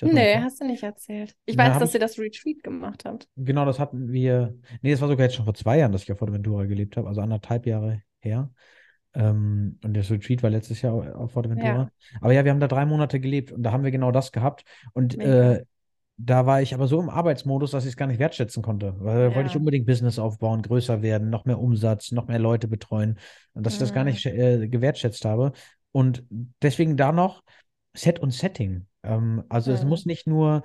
Nee, 0.01 0.37
hast 0.37 0.61
du 0.61 0.65
nicht 0.65 0.83
erzählt. 0.83 1.35
Ich 1.45 1.55
Na, 1.55 1.69
weiß, 1.69 1.79
dass 1.79 1.89
ich... 1.89 1.95
ihr 1.95 1.99
das 1.99 2.17
Retreat 2.17 2.63
gemacht 2.63 3.03
habt. 3.05 3.27
Genau, 3.35 3.65
das 3.65 3.79
hatten 3.79 4.11
wir. 4.11 4.55
Nee, 4.81 4.91
das 4.91 5.01
war 5.01 5.09
sogar 5.09 5.25
jetzt 5.25 5.35
schon 5.35 5.45
vor 5.45 5.53
zwei 5.53 5.77
Jahren, 5.77 5.91
dass 5.91 6.03
ich 6.03 6.11
auf 6.11 6.19
Fuerteventura 6.19 6.65
gelebt 6.65 6.95
habe, 6.95 7.07
also 7.07 7.21
anderthalb 7.21 7.65
Jahre 7.65 8.01
her. 8.19 8.49
Ähm, 9.13 9.79
und 9.83 9.97
das 9.97 10.11
Retreat 10.11 10.43
war 10.43 10.49
letztes 10.49 10.81
Jahr 10.81 11.15
auf 11.15 11.31
Forteventura. 11.31 11.67
Ja. 11.67 11.91
Aber 12.21 12.33
ja, 12.33 12.43
wir 12.43 12.51
haben 12.51 12.59
da 12.59 12.67
drei 12.67 12.85
Monate 12.85 13.19
gelebt 13.19 13.51
und 13.51 13.63
da 13.63 13.71
haben 13.71 13.83
wir 13.83 13.91
genau 13.91 14.11
das 14.11 14.31
gehabt. 14.31 14.63
Und 14.93 15.17
äh, 15.19 15.63
da 16.17 16.45
war 16.45 16.61
ich 16.61 16.73
aber 16.73 16.87
so 16.87 16.99
im 16.99 17.09
Arbeitsmodus, 17.09 17.71
dass 17.71 17.85
ich 17.85 17.91
es 17.91 17.97
gar 17.97 18.07
nicht 18.07 18.19
wertschätzen 18.19 18.61
konnte. 18.61 18.95
Weil 18.99 19.29
ja. 19.29 19.35
wollte 19.35 19.49
ich 19.49 19.55
unbedingt 19.55 19.85
Business 19.85 20.19
aufbauen, 20.19 20.61
größer 20.61 21.01
werden, 21.01 21.29
noch 21.29 21.45
mehr 21.45 21.59
Umsatz, 21.59 22.11
noch 22.11 22.27
mehr 22.27 22.39
Leute 22.39 22.67
betreuen. 22.67 23.17
Und 23.53 23.65
dass 23.65 23.73
mhm. 23.73 23.75
ich 23.75 23.79
das 23.79 23.93
gar 23.93 24.03
nicht 24.03 24.25
mhm. 24.25 24.39
äh, 24.39 24.67
gewertschätzt 24.67 25.25
habe. 25.25 25.53
Und 25.91 26.23
deswegen 26.61 26.97
da 26.97 27.11
noch 27.11 27.41
Set 27.95 28.19
und 28.19 28.31
Setting. 28.31 28.85
Ähm, 29.03 29.43
also 29.49 29.71
mhm. 29.71 29.77
es 29.77 29.85
muss 29.85 30.05
nicht 30.05 30.27
nur 30.27 30.63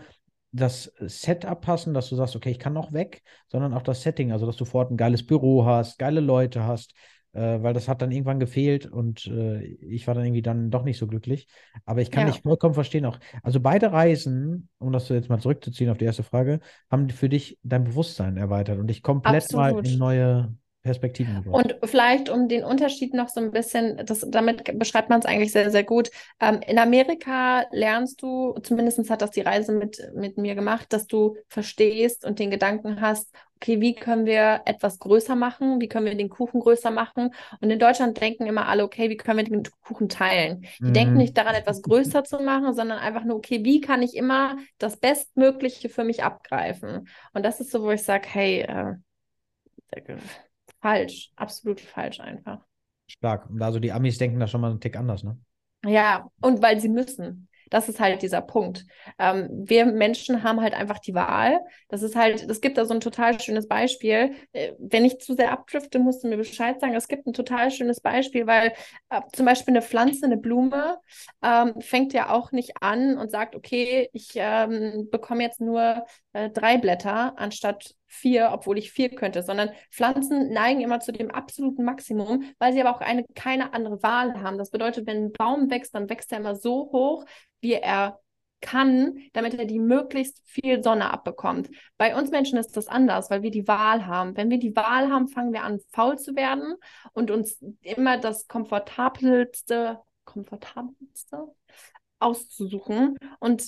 das 0.50 0.92
Setup 1.00 1.60
passen, 1.60 1.94
dass 1.94 2.08
du 2.08 2.16
sagst, 2.16 2.36
okay, 2.36 2.50
ich 2.50 2.60
kann 2.60 2.72
noch 2.72 2.92
weg, 2.92 3.22
sondern 3.48 3.74
auch 3.74 3.82
das 3.82 4.02
Setting, 4.02 4.30
also 4.30 4.46
dass 4.46 4.56
du 4.56 4.64
vor 4.64 4.82
Ort 4.82 4.92
ein 4.92 4.96
geiles 4.96 5.26
Büro 5.26 5.64
hast, 5.64 5.98
geile 5.98 6.20
Leute 6.20 6.64
hast, 6.64 6.94
äh, 7.34 7.62
weil 7.62 7.74
das 7.74 7.88
hat 7.88 8.00
dann 8.00 8.10
irgendwann 8.10 8.40
gefehlt 8.40 8.86
und 8.86 9.26
äh, 9.26 9.62
ich 9.64 10.06
war 10.06 10.14
dann 10.14 10.24
irgendwie 10.24 10.42
dann 10.42 10.70
doch 10.70 10.84
nicht 10.84 10.98
so 10.98 11.06
glücklich. 11.06 11.48
Aber 11.84 12.00
ich 12.00 12.10
kann 12.10 12.26
ja. 12.26 12.32
dich 12.32 12.42
vollkommen 12.42 12.74
verstehen 12.74 13.04
auch. 13.06 13.18
Also 13.42 13.60
beide 13.60 13.92
Reisen, 13.92 14.68
um 14.78 14.92
das 14.92 15.08
jetzt 15.08 15.28
mal 15.28 15.40
zurückzuziehen 15.40 15.90
auf 15.90 15.98
die 15.98 16.04
erste 16.04 16.22
Frage, 16.22 16.60
haben 16.90 17.10
für 17.10 17.28
dich 17.28 17.58
dein 17.62 17.84
Bewusstsein 17.84 18.36
erweitert 18.36 18.78
und 18.78 18.86
dich 18.86 19.02
komplett 19.02 19.44
Absolut. 19.44 19.84
mal 19.84 19.86
in 19.86 19.98
neue 19.98 20.54
Perspektiven 20.84 21.42
gebracht. 21.42 21.64
Und 21.64 21.88
vielleicht 21.88 22.28
um 22.28 22.46
den 22.46 22.62
Unterschied 22.62 23.14
noch 23.14 23.30
so 23.30 23.40
ein 23.40 23.50
bisschen, 23.50 23.96
das, 24.04 24.24
damit 24.28 24.78
beschreibt 24.78 25.08
man 25.08 25.18
es 25.18 25.26
eigentlich 25.26 25.50
sehr, 25.50 25.70
sehr 25.70 25.82
gut. 25.82 26.10
Ähm, 26.40 26.60
in 26.66 26.78
Amerika 26.78 27.64
lernst 27.72 28.22
du, 28.22 28.54
zumindest 28.62 29.10
hat 29.10 29.22
das 29.22 29.30
die 29.30 29.40
Reise 29.40 29.72
mit, 29.72 29.98
mit 30.14 30.36
mir 30.36 30.54
gemacht, 30.54 30.92
dass 30.92 31.06
du 31.06 31.36
verstehst 31.48 32.24
und 32.26 32.38
den 32.38 32.50
Gedanken 32.50 33.00
hast, 33.00 33.34
okay, 33.64 33.80
wie 33.80 33.94
können 33.94 34.26
wir 34.26 34.60
etwas 34.66 34.98
größer 34.98 35.36
machen? 35.36 35.80
Wie 35.80 35.88
können 35.88 36.04
wir 36.04 36.14
den 36.14 36.28
Kuchen 36.28 36.60
größer 36.60 36.90
machen? 36.90 37.30
Und 37.60 37.70
in 37.70 37.78
Deutschland 37.78 38.20
denken 38.20 38.44
immer 38.44 38.68
alle, 38.68 38.84
okay, 38.84 39.08
wie 39.08 39.16
können 39.16 39.38
wir 39.38 39.44
den 39.44 39.62
Kuchen 39.82 40.10
teilen? 40.10 40.66
Die 40.80 40.90
mm. 40.90 40.92
denken 40.92 41.14
nicht 41.14 41.36
daran, 41.36 41.54
etwas 41.54 41.80
größer 41.80 42.24
zu 42.24 42.40
machen, 42.40 42.74
sondern 42.74 42.98
einfach 42.98 43.24
nur, 43.24 43.36
okay, 43.36 43.64
wie 43.64 43.80
kann 43.80 44.02
ich 44.02 44.16
immer 44.16 44.58
das 44.76 44.98
Bestmögliche 44.98 45.88
für 45.88 46.04
mich 46.04 46.22
abgreifen? 46.22 47.08
Und 47.32 47.42
das 47.42 47.60
ist 47.60 47.70
so, 47.70 47.82
wo 47.82 47.90
ich 47.90 48.02
sage, 48.02 48.28
hey, 48.28 48.60
äh, 48.60 48.96
falsch, 50.82 51.30
absolut 51.36 51.80
falsch 51.80 52.20
einfach. 52.20 52.60
Stark. 53.06 53.48
Und 53.48 53.62
also 53.62 53.78
die 53.78 53.92
Amis 53.92 54.18
denken 54.18 54.40
da 54.40 54.46
schon 54.46 54.60
mal 54.60 54.72
einen 54.72 54.80
Tick 54.80 54.96
anders, 54.96 55.24
ne? 55.24 55.38
Ja, 55.86 56.28
und 56.42 56.60
weil 56.60 56.80
sie 56.80 56.90
müssen. 56.90 57.48
Das 57.74 57.88
ist 57.88 57.98
halt 57.98 58.22
dieser 58.22 58.40
Punkt. 58.40 58.86
Ähm, 59.18 59.48
wir 59.50 59.84
Menschen 59.84 60.44
haben 60.44 60.60
halt 60.60 60.74
einfach 60.74 61.00
die 61.00 61.12
Wahl. 61.12 61.58
Das 61.88 62.02
ist 62.02 62.14
halt, 62.14 62.48
es 62.48 62.60
gibt 62.60 62.78
da 62.78 62.84
so 62.84 62.94
ein 62.94 63.00
total 63.00 63.40
schönes 63.40 63.66
Beispiel. 63.66 64.36
Äh, 64.52 64.74
wenn 64.78 65.04
ich 65.04 65.18
zu 65.18 65.34
sehr 65.34 65.50
abdrifte, 65.50 65.98
musst 65.98 66.22
du 66.22 66.28
mir 66.28 66.36
Bescheid 66.36 66.78
sagen. 66.80 66.94
Es 66.94 67.08
gibt 67.08 67.26
ein 67.26 67.32
total 67.32 67.72
schönes 67.72 68.00
Beispiel, 68.00 68.46
weil 68.46 68.74
äh, 69.10 69.22
zum 69.32 69.44
Beispiel 69.44 69.72
eine 69.72 69.82
Pflanze, 69.82 70.24
eine 70.24 70.36
Blume, 70.36 70.98
ähm, 71.42 71.80
fängt 71.80 72.12
ja 72.12 72.30
auch 72.30 72.52
nicht 72.52 72.74
an 72.80 73.18
und 73.18 73.32
sagt, 73.32 73.56
okay, 73.56 74.08
ich 74.12 74.30
ähm, 74.36 75.08
bekomme 75.10 75.42
jetzt 75.42 75.60
nur 75.60 76.06
äh, 76.32 76.50
drei 76.50 76.78
Blätter 76.78 77.36
anstatt 77.40 77.96
vier, 78.14 78.50
obwohl 78.52 78.78
ich 78.78 78.92
vier 78.92 79.10
könnte, 79.10 79.42
sondern 79.42 79.70
Pflanzen 79.90 80.52
neigen 80.52 80.80
immer 80.80 81.00
zu 81.00 81.12
dem 81.12 81.30
absoluten 81.30 81.84
Maximum, 81.84 82.44
weil 82.58 82.72
sie 82.72 82.80
aber 82.80 82.96
auch 82.96 83.00
eine, 83.00 83.24
keine 83.34 83.74
andere 83.74 84.02
Wahl 84.02 84.40
haben. 84.42 84.58
Das 84.58 84.70
bedeutet, 84.70 85.06
wenn 85.06 85.26
ein 85.26 85.32
Baum 85.32 85.70
wächst, 85.70 85.94
dann 85.94 86.08
wächst 86.08 86.32
er 86.32 86.38
immer 86.38 86.54
so 86.54 86.90
hoch, 86.92 87.24
wie 87.60 87.74
er 87.74 88.20
kann, 88.60 89.18
damit 89.34 89.54
er 89.54 89.66
die 89.66 89.78
möglichst 89.78 90.40
viel 90.46 90.82
Sonne 90.82 91.12
abbekommt. 91.12 91.68
Bei 91.98 92.16
uns 92.16 92.30
Menschen 92.30 92.58
ist 92.58 92.76
das 92.76 92.88
anders, 92.88 93.28
weil 93.30 93.42
wir 93.42 93.50
die 93.50 93.68
Wahl 93.68 94.06
haben. 94.06 94.36
Wenn 94.36 94.48
wir 94.48 94.58
die 94.58 94.74
Wahl 94.74 95.10
haben, 95.10 95.28
fangen 95.28 95.52
wir 95.52 95.64
an, 95.64 95.80
faul 95.92 96.18
zu 96.18 96.34
werden 96.34 96.74
und 97.12 97.30
uns 97.30 97.62
immer 97.82 98.16
das 98.16 98.48
komfortabelste, 98.48 99.98
komfortabelste 100.24 101.48
auszusuchen. 102.18 103.18
Und 103.38 103.64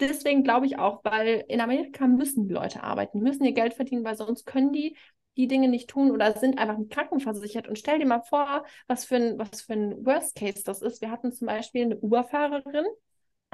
deswegen 0.00 0.44
glaube 0.44 0.66
ich 0.66 0.78
auch, 0.78 1.04
weil 1.04 1.44
in 1.48 1.60
Amerika 1.60 2.06
müssen 2.06 2.48
die 2.48 2.54
Leute 2.54 2.82
arbeiten, 2.82 3.20
müssen 3.20 3.44
ihr 3.44 3.52
Geld 3.52 3.74
verdienen, 3.74 4.04
weil 4.04 4.16
sonst 4.16 4.46
können 4.46 4.72
die 4.72 4.96
die 5.36 5.48
Dinge 5.48 5.68
nicht 5.68 5.90
tun 5.90 6.10
oder 6.10 6.32
sind 6.38 6.58
einfach 6.58 6.78
nicht 6.78 6.92
krankenversichert. 6.92 7.66
Und 7.66 7.78
stell 7.78 7.98
dir 7.98 8.06
mal 8.06 8.22
vor, 8.22 8.64
was 8.86 9.04
für 9.04 9.16
ein, 9.16 9.38
was 9.38 9.62
für 9.62 9.72
ein 9.72 10.06
Worst 10.06 10.36
Case 10.36 10.62
das 10.64 10.80
ist. 10.82 11.00
Wir 11.00 11.10
hatten 11.10 11.32
zum 11.32 11.46
Beispiel 11.46 11.82
eine 11.84 11.96
Uberfahrerin, 11.96 12.86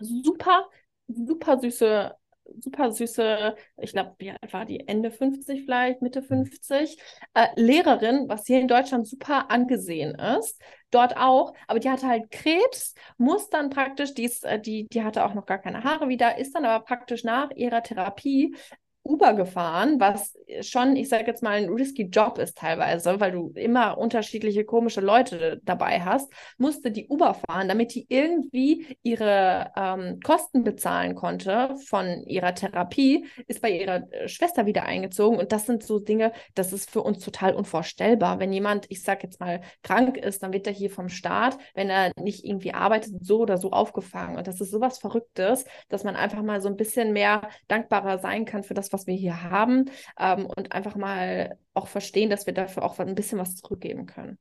super, 0.00 0.68
super 1.08 1.58
süße 1.58 2.14
super 2.58 2.92
süße, 2.92 3.54
ich 3.78 3.92
glaube, 3.92 4.14
wie 4.18 4.30
alt 4.30 4.52
war 4.52 4.64
die? 4.64 4.86
Ende 4.88 5.10
50 5.10 5.62
vielleicht, 5.64 6.02
Mitte 6.02 6.22
50, 6.22 6.98
äh, 7.34 7.46
Lehrerin, 7.56 8.28
was 8.28 8.46
hier 8.46 8.60
in 8.60 8.68
Deutschland 8.68 9.06
super 9.06 9.50
angesehen 9.50 10.14
ist, 10.14 10.60
dort 10.90 11.16
auch, 11.16 11.54
aber 11.68 11.78
die 11.78 11.90
hatte 11.90 12.08
halt 12.08 12.30
Krebs, 12.30 12.94
muss 13.16 13.48
dann 13.50 13.70
praktisch, 13.70 14.14
die, 14.14 14.24
ist, 14.24 14.44
äh, 14.44 14.60
die, 14.60 14.86
die 14.88 15.04
hatte 15.04 15.24
auch 15.24 15.34
noch 15.34 15.46
gar 15.46 15.58
keine 15.58 15.84
Haare 15.84 16.08
wieder, 16.08 16.38
ist 16.38 16.54
dann 16.54 16.64
aber 16.64 16.84
praktisch 16.84 17.24
nach 17.24 17.50
ihrer 17.52 17.82
Therapie 17.82 18.54
Uber 19.10 19.34
gefahren, 19.34 19.98
was 19.98 20.36
schon, 20.62 20.94
ich 20.96 21.08
sage 21.08 21.26
jetzt 21.26 21.42
mal, 21.42 21.56
ein 21.56 21.68
risky 21.68 22.04
Job 22.04 22.38
ist 22.38 22.56
teilweise, 22.58 23.20
weil 23.20 23.32
du 23.32 23.52
immer 23.54 23.98
unterschiedliche 23.98 24.64
komische 24.64 25.00
Leute 25.00 25.60
dabei 25.64 26.00
hast, 26.00 26.32
musste 26.58 26.90
die 26.90 27.08
Uber 27.08 27.34
fahren, 27.34 27.68
damit 27.68 27.94
die 27.94 28.06
irgendwie 28.08 28.96
ihre 29.02 29.72
ähm, 29.76 30.20
Kosten 30.20 30.62
bezahlen 30.64 31.14
konnte 31.14 31.74
von 31.86 32.24
ihrer 32.26 32.54
Therapie, 32.54 33.26
ist 33.48 33.62
bei 33.62 33.70
ihrer 33.70 34.12
äh, 34.12 34.28
Schwester 34.28 34.66
wieder 34.66 34.84
eingezogen 34.84 35.38
und 35.38 35.52
das 35.52 35.66
sind 35.66 35.82
so 35.82 35.98
Dinge, 35.98 36.32
das 36.54 36.72
ist 36.72 36.90
für 36.90 37.02
uns 37.02 37.24
total 37.24 37.54
unvorstellbar. 37.54 38.38
Wenn 38.38 38.52
jemand, 38.52 38.86
ich 38.90 39.02
sage 39.02 39.20
jetzt 39.24 39.40
mal, 39.40 39.60
krank 39.82 40.16
ist, 40.16 40.42
dann 40.42 40.52
wird 40.52 40.66
er 40.66 40.72
hier 40.72 40.90
vom 40.90 41.08
Staat, 41.08 41.58
wenn 41.74 41.90
er 41.90 42.12
nicht 42.20 42.44
irgendwie 42.44 42.74
arbeitet, 42.74 43.24
so 43.24 43.40
oder 43.40 43.58
so 43.58 43.72
aufgefangen 43.72 44.38
und 44.38 44.46
das 44.46 44.60
ist 44.60 44.70
sowas 44.70 44.98
Verrücktes, 44.98 45.64
dass 45.88 46.04
man 46.04 46.14
einfach 46.16 46.42
mal 46.42 46.60
so 46.60 46.68
ein 46.68 46.76
bisschen 46.76 47.12
mehr 47.12 47.48
dankbarer 47.68 48.18
sein 48.18 48.44
kann 48.44 48.62
für 48.62 48.74
das, 48.74 48.92
was 48.92 48.99
wir 49.06 49.14
hier 49.14 49.42
haben 49.42 49.90
ähm, 50.18 50.46
und 50.46 50.72
einfach 50.72 50.96
mal 50.96 51.58
auch 51.74 51.88
verstehen, 51.88 52.30
dass 52.30 52.46
wir 52.46 52.54
dafür 52.54 52.84
auch 52.84 52.98
ein 52.98 53.14
bisschen 53.14 53.38
was 53.38 53.56
zurückgeben 53.56 54.06
können. 54.06 54.38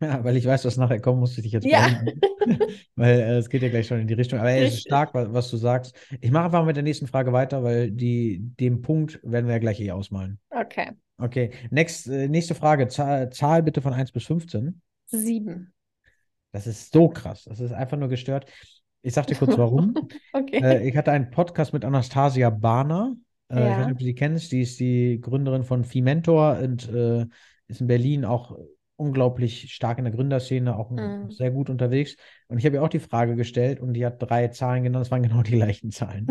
Ja, 0.00 0.22
weil 0.22 0.36
ich 0.36 0.46
weiß, 0.46 0.64
was 0.64 0.76
nachher 0.76 1.00
kommen 1.00 1.18
muss, 1.18 1.36
ich 1.36 1.42
dich 1.42 1.52
jetzt 1.52 1.66
ja. 1.66 2.02
weil 2.94 3.18
äh, 3.18 3.36
es 3.38 3.48
geht 3.48 3.62
ja 3.62 3.68
gleich 3.68 3.88
schon 3.88 3.98
in 3.98 4.06
die 4.06 4.14
Richtung. 4.14 4.38
Aber 4.38 4.50
es 4.50 4.74
ist 4.74 4.82
stark, 4.82 5.12
was, 5.12 5.32
was, 5.32 5.50
du 5.50 5.56
sagst. 5.56 5.96
Ich 6.20 6.30
mache 6.30 6.46
einfach 6.46 6.64
mit 6.64 6.76
der 6.76 6.84
nächsten 6.84 7.08
Frage 7.08 7.32
weiter, 7.32 7.64
weil 7.64 7.90
die, 7.90 8.38
den 8.40 8.80
Punkt 8.80 9.18
werden 9.24 9.46
wir 9.46 9.54
ja 9.54 9.58
gleich 9.58 9.80
eh 9.80 9.90
ausmalen. 9.90 10.38
Okay. 10.50 10.92
Okay. 11.18 11.50
Next, 11.70 12.06
äh, 12.06 12.28
nächste 12.28 12.54
Frage. 12.54 12.86
Zahl, 12.86 13.30
Zahl 13.30 13.64
bitte 13.64 13.82
von 13.82 13.92
1 13.92 14.12
bis 14.12 14.24
15. 14.26 14.80
Sieben. 15.06 15.72
Das 16.52 16.68
ist 16.68 16.92
so 16.92 17.08
krass. 17.08 17.44
Das 17.44 17.58
ist 17.58 17.72
einfach 17.72 17.96
nur 17.96 18.08
gestört. 18.08 18.46
Ich 19.02 19.14
sag 19.14 19.26
dir 19.26 19.34
kurz 19.34 19.58
warum. 19.58 19.94
okay. 20.32 20.60
Äh, 20.62 20.88
ich 20.88 20.96
hatte 20.96 21.10
einen 21.10 21.30
Podcast 21.30 21.72
mit 21.72 21.84
Anastasia 21.84 22.50
Barner. 22.50 23.16
Äh, 23.48 23.60
ja. 23.60 23.66
Ich 23.66 23.70
weiß 23.70 23.86
nicht, 23.86 23.92
ob 23.92 23.98
du 23.98 24.04
sie 24.04 24.14
kennst. 24.14 24.52
Die 24.52 24.62
ist 24.62 24.80
die 24.80 25.20
Gründerin 25.20 25.64
von 25.64 25.84
Mentor 25.94 26.58
und 26.58 26.88
äh, 26.92 27.26
ist 27.66 27.80
in 27.80 27.86
Berlin 27.86 28.24
auch 28.24 28.58
unglaublich 28.98 29.72
stark 29.72 29.98
in 29.98 30.04
der 30.04 30.12
Gründerszene, 30.12 30.76
auch 30.76 30.90
mhm. 30.90 31.30
sehr 31.30 31.52
gut 31.52 31.70
unterwegs. 31.70 32.16
Und 32.48 32.58
ich 32.58 32.66
habe 32.66 32.76
ihr 32.76 32.82
auch 32.82 32.88
die 32.88 32.98
Frage 32.98 33.36
gestellt 33.36 33.80
und 33.80 33.94
die 33.94 34.04
hat 34.04 34.20
drei 34.20 34.48
Zahlen 34.48 34.82
genannt. 34.82 35.06
Das 35.06 35.10
waren 35.10 35.22
genau 35.28 35.42
die 35.42 35.52
gleichen 35.52 35.90
Zahlen. 35.90 36.26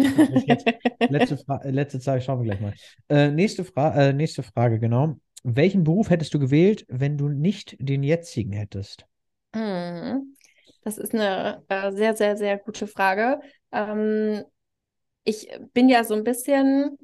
Jetzt, 0.46 0.66
letzte, 1.10 1.38
Fra 1.38 1.62
letzte 1.64 2.00
Zahl, 2.00 2.22
schauen 2.22 2.40
wir 2.40 2.46
gleich 2.46 2.60
mal. 2.60 2.74
Äh, 3.10 3.32
nächste, 3.32 3.64
Fra 3.64 3.96
äh, 3.96 4.14
nächste 4.14 4.44
Frage, 4.44 4.80
genau. 4.80 5.16
Welchen 5.44 5.86
Beruf 5.86 6.10
hättest 6.10 6.34
du 6.34 6.40
gewählt, 6.40 6.86
wenn 6.90 7.18
du 7.18 7.30
nicht 7.30 7.78
den 7.80 8.04
jetzigen 8.04 8.52
hättest? 8.52 9.06
Mhm. 9.56 10.36
Das 10.84 10.98
ist 10.98 11.14
eine 11.14 11.64
äh, 11.70 11.92
sehr, 11.94 12.16
sehr, 12.16 12.36
sehr 12.36 12.58
gute 12.58 12.88
Frage. 12.88 13.40
Ähm, 13.72 14.44
ich 15.24 15.48
bin 15.74 15.90
ja 15.90 16.04
so 16.04 16.16
ein 16.16 16.24
bisschen 16.24 16.98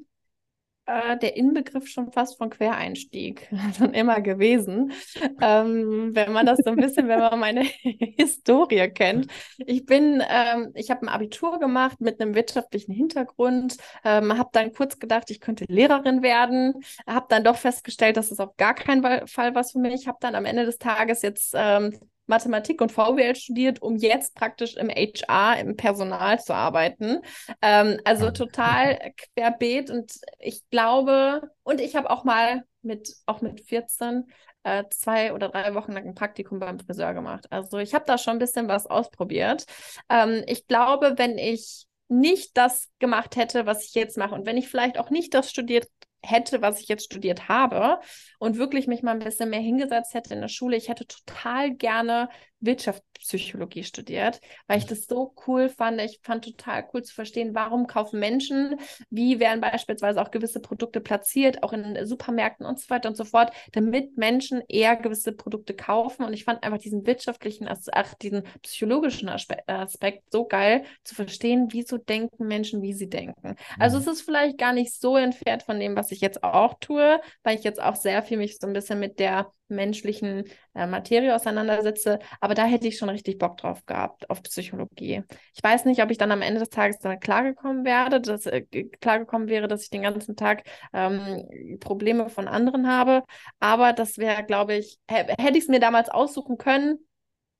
äh, 0.86 1.16
der 1.18 1.36
Inbegriff 1.36 1.88
schon 1.88 2.12
fast 2.12 2.36
von 2.38 2.50
Quereinstieg 2.50 3.48
schon 3.78 3.94
immer 3.94 4.20
gewesen. 4.20 4.92
Ähm, 5.40 6.14
wenn 6.14 6.32
man 6.32 6.46
das 6.46 6.58
so 6.64 6.70
ein 6.70 6.76
bisschen, 6.76 7.08
wenn 7.08 7.20
man 7.20 7.38
meine 7.38 7.62
Historie 7.82 8.88
kennt. 8.90 9.28
Ich 9.58 9.86
bin, 9.86 10.22
ähm, 10.28 10.72
ich 10.74 10.90
habe 10.90 11.02
ein 11.02 11.08
Abitur 11.08 11.58
gemacht 11.58 12.00
mit 12.00 12.20
einem 12.20 12.34
wirtschaftlichen 12.34 12.92
Hintergrund, 12.92 13.76
ähm, 14.04 14.36
habe 14.36 14.50
dann 14.52 14.72
kurz 14.72 14.98
gedacht, 14.98 15.30
ich 15.30 15.40
könnte 15.40 15.64
Lehrerin 15.68 16.22
werden, 16.22 16.74
habe 17.06 17.26
dann 17.28 17.44
doch 17.44 17.56
festgestellt, 17.56 18.16
dass 18.16 18.30
es 18.30 18.40
auf 18.40 18.56
gar 18.56 18.74
keinen 18.74 19.02
Fall 19.26 19.54
was 19.54 19.72
für 19.72 19.78
mich. 19.78 20.06
Habe 20.06 20.18
dann 20.20 20.34
am 20.34 20.44
Ende 20.44 20.64
des 20.64 20.78
Tages 20.78 21.22
jetzt 21.22 21.54
ähm, 21.56 21.98
Mathematik 22.26 22.80
und 22.80 22.92
VWL 22.92 23.36
studiert, 23.36 23.82
um 23.82 23.96
jetzt 23.96 24.34
praktisch 24.34 24.76
im 24.76 24.88
HR, 24.88 25.58
im 25.58 25.76
Personal 25.76 26.40
zu 26.40 26.54
arbeiten. 26.54 27.20
Ähm, 27.60 28.00
also 28.04 28.30
total 28.30 29.12
querbeet 29.34 29.90
und 29.90 30.12
ich 30.38 30.68
glaube, 30.70 31.50
und 31.62 31.80
ich 31.80 31.96
habe 31.96 32.10
auch 32.10 32.24
mal 32.24 32.64
mit, 32.82 33.14
auch 33.26 33.40
mit 33.40 33.60
14 33.60 34.24
äh, 34.62 34.84
zwei 34.90 35.32
oder 35.32 35.48
drei 35.50 35.74
Wochen 35.74 35.92
lang 35.92 36.06
ein 36.06 36.14
Praktikum 36.14 36.58
beim 36.58 36.78
Friseur 36.78 37.14
gemacht. 37.14 37.46
Also 37.50 37.78
ich 37.78 37.94
habe 37.94 38.04
da 38.06 38.18
schon 38.18 38.34
ein 38.34 38.38
bisschen 38.38 38.68
was 38.68 38.86
ausprobiert. 38.86 39.66
Ähm, 40.08 40.42
ich 40.46 40.66
glaube, 40.66 41.14
wenn 41.16 41.38
ich 41.38 41.86
nicht 42.08 42.56
das 42.56 42.88
gemacht 42.98 43.36
hätte, 43.36 43.66
was 43.66 43.84
ich 43.84 43.94
jetzt 43.94 44.16
mache 44.16 44.34
und 44.34 44.46
wenn 44.46 44.56
ich 44.56 44.68
vielleicht 44.68 44.98
auch 44.98 45.10
nicht 45.10 45.34
das 45.34 45.50
studiert 45.50 45.88
hätte, 46.24 46.62
was 46.62 46.80
ich 46.80 46.88
jetzt 46.88 47.04
studiert 47.04 47.48
habe 47.48 48.00
und 48.38 48.58
wirklich 48.58 48.86
mich 48.86 49.02
mal 49.02 49.12
ein 49.12 49.18
bisschen 49.18 49.50
mehr 49.50 49.60
hingesetzt 49.60 50.14
hätte 50.14 50.34
in 50.34 50.40
der 50.40 50.48
Schule, 50.48 50.76
ich 50.76 50.88
hätte 50.88 51.06
total 51.06 51.74
gerne 51.74 52.28
Wirtschaftspsychologie 52.64 53.84
studiert, 53.84 54.40
weil 54.66 54.78
ich 54.78 54.86
das 54.86 55.06
so 55.06 55.34
cool 55.46 55.68
fand. 55.68 56.00
Ich 56.00 56.20
fand 56.22 56.44
total 56.44 56.88
cool 56.92 57.02
zu 57.02 57.14
verstehen, 57.14 57.54
warum 57.54 57.86
kaufen 57.86 58.20
Menschen, 58.20 58.76
wie 59.10 59.40
werden 59.40 59.60
beispielsweise 59.60 60.20
auch 60.20 60.30
gewisse 60.30 60.60
Produkte 60.60 61.00
platziert, 61.00 61.62
auch 61.62 61.72
in 61.72 62.06
Supermärkten 62.06 62.66
und 62.66 62.80
so 62.80 62.90
weiter 62.90 63.08
und 63.08 63.16
so 63.16 63.24
fort, 63.24 63.52
damit 63.72 64.16
Menschen 64.16 64.62
eher 64.68 64.96
gewisse 64.96 65.32
Produkte 65.32 65.74
kaufen. 65.74 66.24
Und 66.24 66.32
ich 66.32 66.44
fand 66.44 66.62
einfach 66.62 66.78
diesen 66.78 67.06
wirtschaftlichen, 67.06 67.68
ach, 67.68 68.14
diesen 68.14 68.44
psychologischen 68.62 69.28
Aspekt 69.28 70.30
so 70.32 70.44
geil 70.46 70.84
zu 71.02 71.14
verstehen, 71.14 71.68
wieso 71.70 71.98
denken 71.98 72.46
Menschen, 72.46 72.82
wie 72.82 72.92
sie 72.92 73.08
denken. 73.08 73.56
Also 73.78 73.96
mhm. 73.96 74.02
es 74.02 74.08
ist 74.08 74.22
vielleicht 74.22 74.58
gar 74.58 74.72
nicht 74.72 74.92
so 74.98 75.16
entfernt 75.16 75.62
von 75.62 75.78
dem, 75.78 75.96
was 75.96 76.10
ich 76.10 76.20
jetzt 76.20 76.42
auch 76.42 76.74
tue, 76.80 77.20
weil 77.42 77.58
ich 77.58 77.64
jetzt 77.64 77.82
auch 77.82 77.96
sehr 77.96 78.22
viel 78.22 78.36
mich 78.36 78.58
so 78.58 78.66
ein 78.66 78.72
bisschen 78.72 78.98
mit 78.98 79.18
der 79.18 79.50
menschlichen 79.68 80.44
äh, 80.74 80.86
Materie 80.86 81.34
auseinandersetze. 81.34 82.18
Aber 82.40 82.54
da 82.54 82.64
hätte 82.64 82.86
ich 82.88 82.98
schon 82.98 83.08
richtig 83.08 83.38
Bock 83.38 83.56
drauf 83.56 83.84
gehabt, 83.86 84.28
auf 84.30 84.42
Psychologie. 84.42 85.22
Ich 85.54 85.62
weiß 85.62 85.84
nicht, 85.84 86.02
ob 86.02 86.10
ich 86.10 86.18
dann 86.18 86.32
am 86.32 86.42
Ende 86.42 86.60
des 86.60 86.70
Tages 86.70 86.98
damit 86.98 87.20
klargekommen 87.20 87.84
werde, 87.84 88.20
dass 88.20 88.46
äh, 88.46 88.62
klargekommen 89.00 89.48
wäre, 89.48 89.68
dass 89.68 89.82
ich 89.82 89.90
den 89.90 90.02
ganzen 90.02 90.36
Tag 90.36 90.64
ähm, 90.92 91.78
Probleme 91.80 92.28
von 92.28 92.48
anderen 92.48 92.88
habe. 92.88 93.22
Aber 93.60 93.92
das 93.92 94.18
wäre, 94.18 94.44
glaube 94.44 94.74
ich, 94.74 94.98
hätte 95.08 95.58
ich 95.58 95.64
es 95.64 95.68
mir 95.68 95.80
damals 95.80 96.08
aussuchen 96.08 96.58
können, 96.58 96.98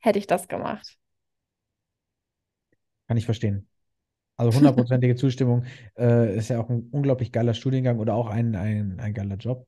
hätte 0.00 0.18
ich 0.18 0.26
das 0.26 0.48
gemacht. 0.48 0.96
Kann 3.06 3.16
ich 3.16 3.24
verstehen. 3.24 3.68
Also 4.36 4.56
hundertprozentige 4.56 5.14
Zustimmung 5.16 5.64
äh, 5.96 6.36
ist 6.36 6.48
ja 6.48 6.60
auch 6.60 6.68
ein 6.68 6.88
unglaublich 6.90 7.32
geiler 7.32 7.54
Studiengang 7.54 7.98
oder 7.98 8.14
auch 8.14 8.28
ein, 8.28 8.56
ein, 8.56 8.98
ein 9.00 9.14
geiler 9.14 9.36
Job. 9.36 9.66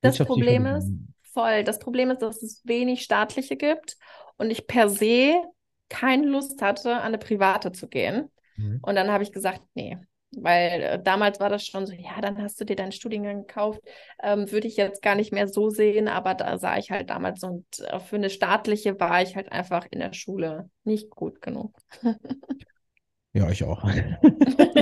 Das 0.00 0.18
Problem 0.18 0.66
ist, 0.66 0.90
voll. 1.36 1.64
Das 1.64 1.78
Problem 1.78 2.10
ist, 2.10 2.22
dass 2.22 2.42
es 2.42 2.62
wenig 2.64 3.02
staatliche 3.02 3.56
gibt 3.56 3.98
und 4.38 4.50
ich 4.50 4.66
per 4.66 4.88
se 4.88 5.34
keine 5.88 6.26
Lust 6.26 6.62
hatte, 6.62 6.94
an 6.94 7.02
eine 7.02 7.18
private 7.18 7.72
zu 7.72 7.88
gehen. 7.88 8.32
Mhm. 8.56 8.80
Und 8.82 8.94
dann 8.94 9.10
habe 9.10 9.22
ich 9.22 9.32
gesagt, 9.32 9.60
nee. 9.74 9.98
Weil 10.32 10.82
äh, 10.82 11.02
damals 11.02 11.38
war 11.38 11.50
das 11.50 11.64
schon 11.64 11.86
so, 11.86 11.92
ja, 11.92 12.20
dann 12.20 12.42
hast 12.42 12.60
du 12.60 12.64
dir 12.64 12.74
deinen 12.74 12.92
Studiengang 12.92 13.46
gekauft. 13.46 13.80
Ähm, 14.22 14.50
würde 14.50 14.66
ich 14.66 14.76
jetzt 14.76 15.02
gar 15.02 15.14
nicht 15.14 15.32
mehr 15.32 15.46
so 15.46 15.70
sehen, 15.70 16.08
aber 16.08 16.34
da 16.34 16.58
sah 16.58 16.78
ich 16.78 16.90
halt 16.90 17.10
damals 17.10 17.42
und 17.44 17.66
äh, 17.80 18.00
für 18.00 18.16
eine 18.16 18.30
staatliche 18.30 18.98
war 18.98 19.22
ich 19.22 19.36
halt 19.36 19.52
einfach 19.52 19.86
in 19.90 20.00
der 20.00 20.14
Schule 20.14 20.68
nicht 20.84 21.10
gut 21.10 21.40
genug. 21.42 21.76
Ja, 23.36 23.50
ich 23.50 23.62
auch. 23.64 23.84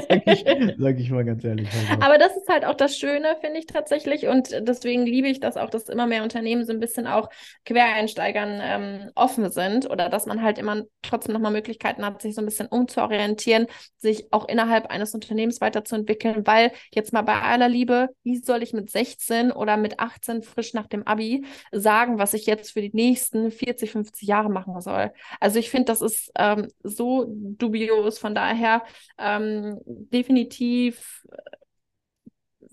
sag, 0.08 0.26
ich, 0.26 0.44
sag 0.78 1.00
ich 1.00 1.10
mal 1.10 1.24
ganz 1.24 1.42
ehrlich. 1.42 1.68
Also. 1.72 2.02
Aber 2.04 2.18
das 2.18 2.36
ist 2.36 2.48
halt 2.48 2.64
auch 2.64 2.76
das 2.76 2.96
Schöne, 2.96 3.36
finde 3.40 3.58
ich 3.58 3.66
tatsächlich. 3.66 4.28
Und 4.28 4.50
deswegen 4.60 5.04
liebe 5.04 5.26
ich 5.26 5.40
das 5.40 5.56
auch, 5.56 5.70
dass 5.70 5.88
immer 5.88 6.06
mehr 6.06 6.22
Unternehmen 6.22 6.64
so 6.64 6.72
ein 6.72 6.78
bisschen 6.78 7.08
auch 7.08 7.30
Quereinsteigern 7.64 8.60
ähm, 8.62 9.10
offen 9.16 9.50
sind 9.50 9.90
oder 9.90 10.08
dass 10.08 10.26
man 10.26 10.40
halt 10.40 10.58
immer 10.58 10.84
trotzdem 11.02 11.32
nochmal 11.32 11.50
Möglichkeiten 11.50 12.06
hat, 12.06 12.22
sich 12.22 12.36
so 12.36 12.42
ein 12.42 12.44
bisschen 12.44 12.68
umzuorientieren, 12.68 13.66
sich 13.96 14.32
auch 14.32 14.46
innerhalb 14.48 14.86
eines 14.86 15.14
Unternehmens 15.14 15.60
weiterzuentwickeln. 15.60 16.46
Weil 16.46 16.70
jetzt 16.92 17.12
mal 17.12 17.22
bei 17.22 17.40
aller 17.40 17.68
Liebe, 17.68 18.10
wie 18.22 18.36
soll 18.36 18.62
ich 18.62 18.72
mit 18.72 18.88
16 18.88 19.50
oder 19.50 19.76
mit 19.76 19.98
18 19.98 20.44
frisch 20.44 20.74
nach 20.74 20.86
dem 20.86 21.04
Abi 21.08 21.44
sagen, 21.72 22.18
was 22.18 22.34
ich 22.34 22.46
jetzt 22.46 22.70
für 22.72 22.82
die 22.82 22.94
nächsten 22.94 23.50
40, 23.50 23.90
50 23.90 24.28
Jahre 24.28 24.48
machen 24.48 24.80
soll? 24.80 25.10
Also 25.40 25.58
ich 25.58 25.70
finde, 25.70 25.86
das 25.86 26.02
ist 26.02 26.30
ähm, 26.38 26.68
so 26.84 27.26
dubios 27.28 28.20
von 28.20 28.36
daher 28.36 28.43
daher 28.44 28.83
ähm, 29.18 29.80
definitiv 29.87 31.24
äh, 31.30 31.57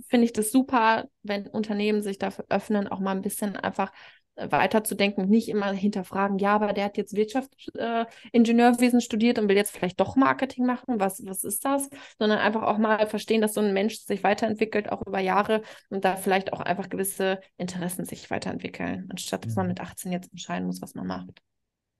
finde 0.09 0.25
ich 0.25 0.33
das 0.33 0.51
super, 0.51 1.07
wenn 1.23 1.47
Unternehmen 1.47 2.01
sich 2.01 2.17
dafür 2.17 2.45
öffnen, 2.49 2.87
auch 2.87 2.99
mal 2.99 3.11
ein 3.11 3.21
bisschen 3.21 3.55
einfach 3.55 3.91
äh, 4.35 4.51
weiterzudenken, 4.51 5.29
nicht 5.29 5.49
immer 5.49 5.71
hinterfragen, 5.71 6.37
ja, 6.37 6.53
aber 6.55 6.73
der 6.73 6.85
hat 6.85 6.97
jetzt 6.97 7.15
Wirtschaftsingenieurwesen 7.15 8.99
äh, 8.99 9.01
studiert 9.01 9.39
und 9.39 9.49
will 9.49 9.55
jetzt 9.55 9.75
vielleicht 9.75 9.99
doch 9.99 10.15
Marketing 10.15 10.65
machen, 10.65 10.99
was, 10.99 11.25
was 11.25 11.43
ist 11.43 11.65
das? 11.65 11.89
Sondern 12.19 12.39
einfach 12.39 12.63
auch 12.63 12.77
mal 12.77 13.07
verstehen, 13.07 13.41
dass 13.41 13.53
so 13.53 13.61
ein 13.61 13.73
Mensch 13.73 13.99
sich 13.99 14.23
weiterentwickelt, 14.23 14.91
auch 14.91 15.05
über 15.05 15.19
Jahre 15.19 15.61
und 15.89 16.05
da 16.05 16.15
vielleicht 16.15 16.53
auch 16.53 16.61
einfach 16.61 16.89
gewisse 16.89 17.39
Interessen 17.57 18.05
sich 18.05 18.29
weiterentwickeln, 18.29 19.07
anstatt 19.09 19.45
dass 19.45 19.55
man 19.55 19.65
mhm. 19.65 19.71
mit 19.71 19.81
18 19.81 20.11
jetzt 20.11 20.31
entscheiden 20.31 20.65
muss, 20.65 20.81
was 20.81 20.95
man 20.95 21.07
macht. 21.07 21.41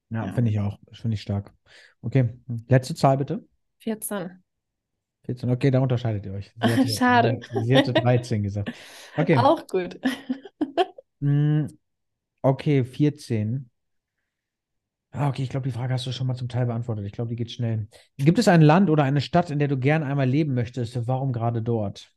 Ja, 0.09 0.25
ja. 0.25 0.33
finde 0.33 0.51
ich 0.51 0.59
auch. 0.59 0.77
Finde 0.91 1.15
ich 1.15 1.21
stark. 1.21 1.53
Okay, 2.01 2.37
letzte 2.67 2.95
Zahl 2.95 3.17
bitte. 3.17 3.45
14. 3.81 4.43
14, 5.25 5.49
okay, 5.51 5.71
da 5.71 5.79
unterscheidet 5.79 6.25
ihr 6.25 6.33
euch. 6.33 6.51
Sie 6.55 6.69
hatte, 6.69 6.87
Schade. 6.97 7.39
Sie 7.63 7.75
hatte 7.75 7.93
13 7.93 8.43
gesagt. 8.43 8.71
Okay. 9.17 9.37
Auch 9.37 9.67
gut. 9.67 9.99
Mm, 11.23 11.67
okay, 12.41 12.83
14. 12.83 13.69
Ah, 15.11 15.29
okay, 15.29 15.43
ich 15.43 15.49
glaube, 15.49 15.67
die 15.67 15.71
Frage 15.71 15.93
hast 15.93 16.07
du 16.07 16.11
schon 16.11 16.25
mal 16.25 16.33
zum 16.33 16.49
Teil 16.49 16.65
beantwortet. 16.65 17.05
Ich 17.05 17.11
glaube, 17.11 17.29
die 17.29 17.35
geht 17.35 17.51
schnell. 17.51 17.87
Gibt 18.17 18.39
es 18.39 18.47
ein 18.47 18.61
Land 18.61 18.89
oder 18.89 19.03
eine 19.03 19.21
Stadt, 19.21 19.51
in 19.51 19.59
der 19.59 19.67
du 19.67 19.77
gern 19.77 20.01
einmal 20.01 20.27
leben 20.27 20.55
möchtest? 20.55 21.05
Warum 21.07 21.31
gerade 21.31 21.61
dort? 21.61 22.11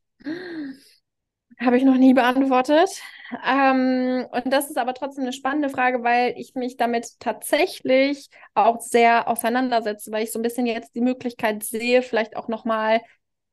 Habe 1.61 1.77
ich 1.77 1.85
noch 1.85 1.99
nie 1.99 2.15
beantwortet. 2.15 3.03
Ähm, 3.47 4.27
und 4.31 4.53
das 4.53 4.69
ist 4.71 4.77
aber 4.79 4.95
trotzdem 4.95 5.25
eine 5.25 5.33
spannende 5.33 5.69
Frage, 5.71 6.03
weil 6.03 6.35
ich 6.37 6.55
mich 6.55 6.77
damit 6.77 7.19
tatsächlich 7.21 8.29
auch 8.55 8.81
sehr 8.81 9.29
auseinandersetze, 9.29 10.13
weil 10.13 10.25
ich 10.25 10.33
so 10.33 10.39
ein 10.39 10.43
bisschen 10.43 10.67
jetzt 10.67 10.95
die 10.95 11.01
Möglichkeit 11.01 11.63
sehe, 11.63 12.03
vielleicht 12.03 12.37
auch 12.37 12.49
nochmal 12.49 13.01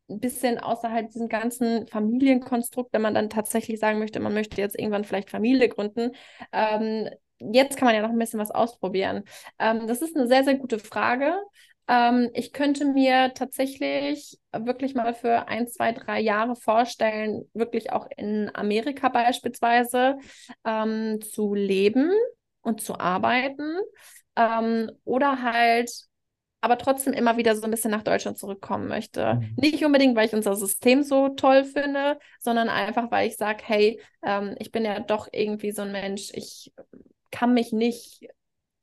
ein 0.10 0.20
bisschen 0.20 0.60
außerhalb 0.60 1.10
diesem 1.10 1.30
ganzen 1.30 1.88
Familienkonstrukt, 1.88 2.92
wenn 2.94 3.02
man 3.02 3.14
dann 3.14 3.30
tatsächlich 3.30 3.80
sagen 3.80 4.00
möchte, 4.00 4.20
man 4.20 4.34
möchte 4.34 4.60
jetzt 4.60 4.78
irgendwann 4.78 5.06
vielleicht 5.06 5.30
Familie 5.30 5.70
gründen. 5.70 6.12
Ähm, 6.52 7.10
jetzt 7.40 7.78
kann 7.78 7.86
man 7.86 7.96
ja 7.96 8.02
noch 8.02 8.10
ein 8.10 8.20
bisschen 8.20 8.40
was 8.40 8.52
ausprobieren. 8.52 9.24
Ähm, 9.58 9.88
das 9.88 10.02
ist 10.02 10.16
eine 10.18 10.28
sehr, 10.28 10.44
sehr 10.44 10.56
gute 10.56 10.80
Frage. 10.80 11.34
Ähm, 11.92 12.30
ich 12.34 12.54
könnte 12.54 12.86
mir 12.86 13.34
tatsächlich 13.34 14.40
wirklich 14.54 14.96
mal 14.96 15.14
für 15.14 15.50
ein, 15.50 15.68
zwei, 15.68 15.92
drei 15.92 16.22
Jahre 16.22 16.56
vorstellen, 16.56 17.50
wirklich 17.54 17.92
auch 17.92 18.08
in 18.16 18.50
Amerika 18.54 19.10
beispielsweise 19.10 20.18
ähm, 20.64 21.20
zu 21.22 21.54
leben 21.54 22.10
und 22.62 22.82
zu 22.82 22.98
arbeiten. 22.98 23.78
Ähm, 24.38 24.90
oder 25.04 25.42
halt 25.42 25.92
aber 26.62 26.78
trotzdem 26.78 27.12
immer 27.12 27.36
wieder 27.38 27.56
so 27.56 27.64
ein 27.64 27.72
bisschen 27.72 27.92
nach 27.92 28.04
Deutschland 28.04 28.38
zurückkommen 28.38 28.88
möchte. 28.88 29.36
Mhm. 29.36 29.56
Nicht 29.58 29.84
unbedingt, 29.84 30.16
weil 30.16 30.28
ich 30.28 30.34
unser 30.34 30.56
System 30.56 31.04
so 31.04 31.30
toll 31.30 31.66
finde, 31.66 32.20
sondern 32.40 32.70
einfach, 32.70 33.12
weil 33.12 33.28
ich 33.28 33.36
sage, 33.36 33.64
hey, 33.66 34.00
ähm, 34.24 34.56
ich 34.60 34.72
bin 34.72 34.86
ja 34.86 35.00
doch 35.02 35.28
irgendwie 35.32 35.72
so 35.72 35.82
ein 35.82 35.92
Mensch, 35.92 36.30
ich 36.34 36.72
kann 37.32 37.54
mich 37.54 37.74
nicht 37.74 38.28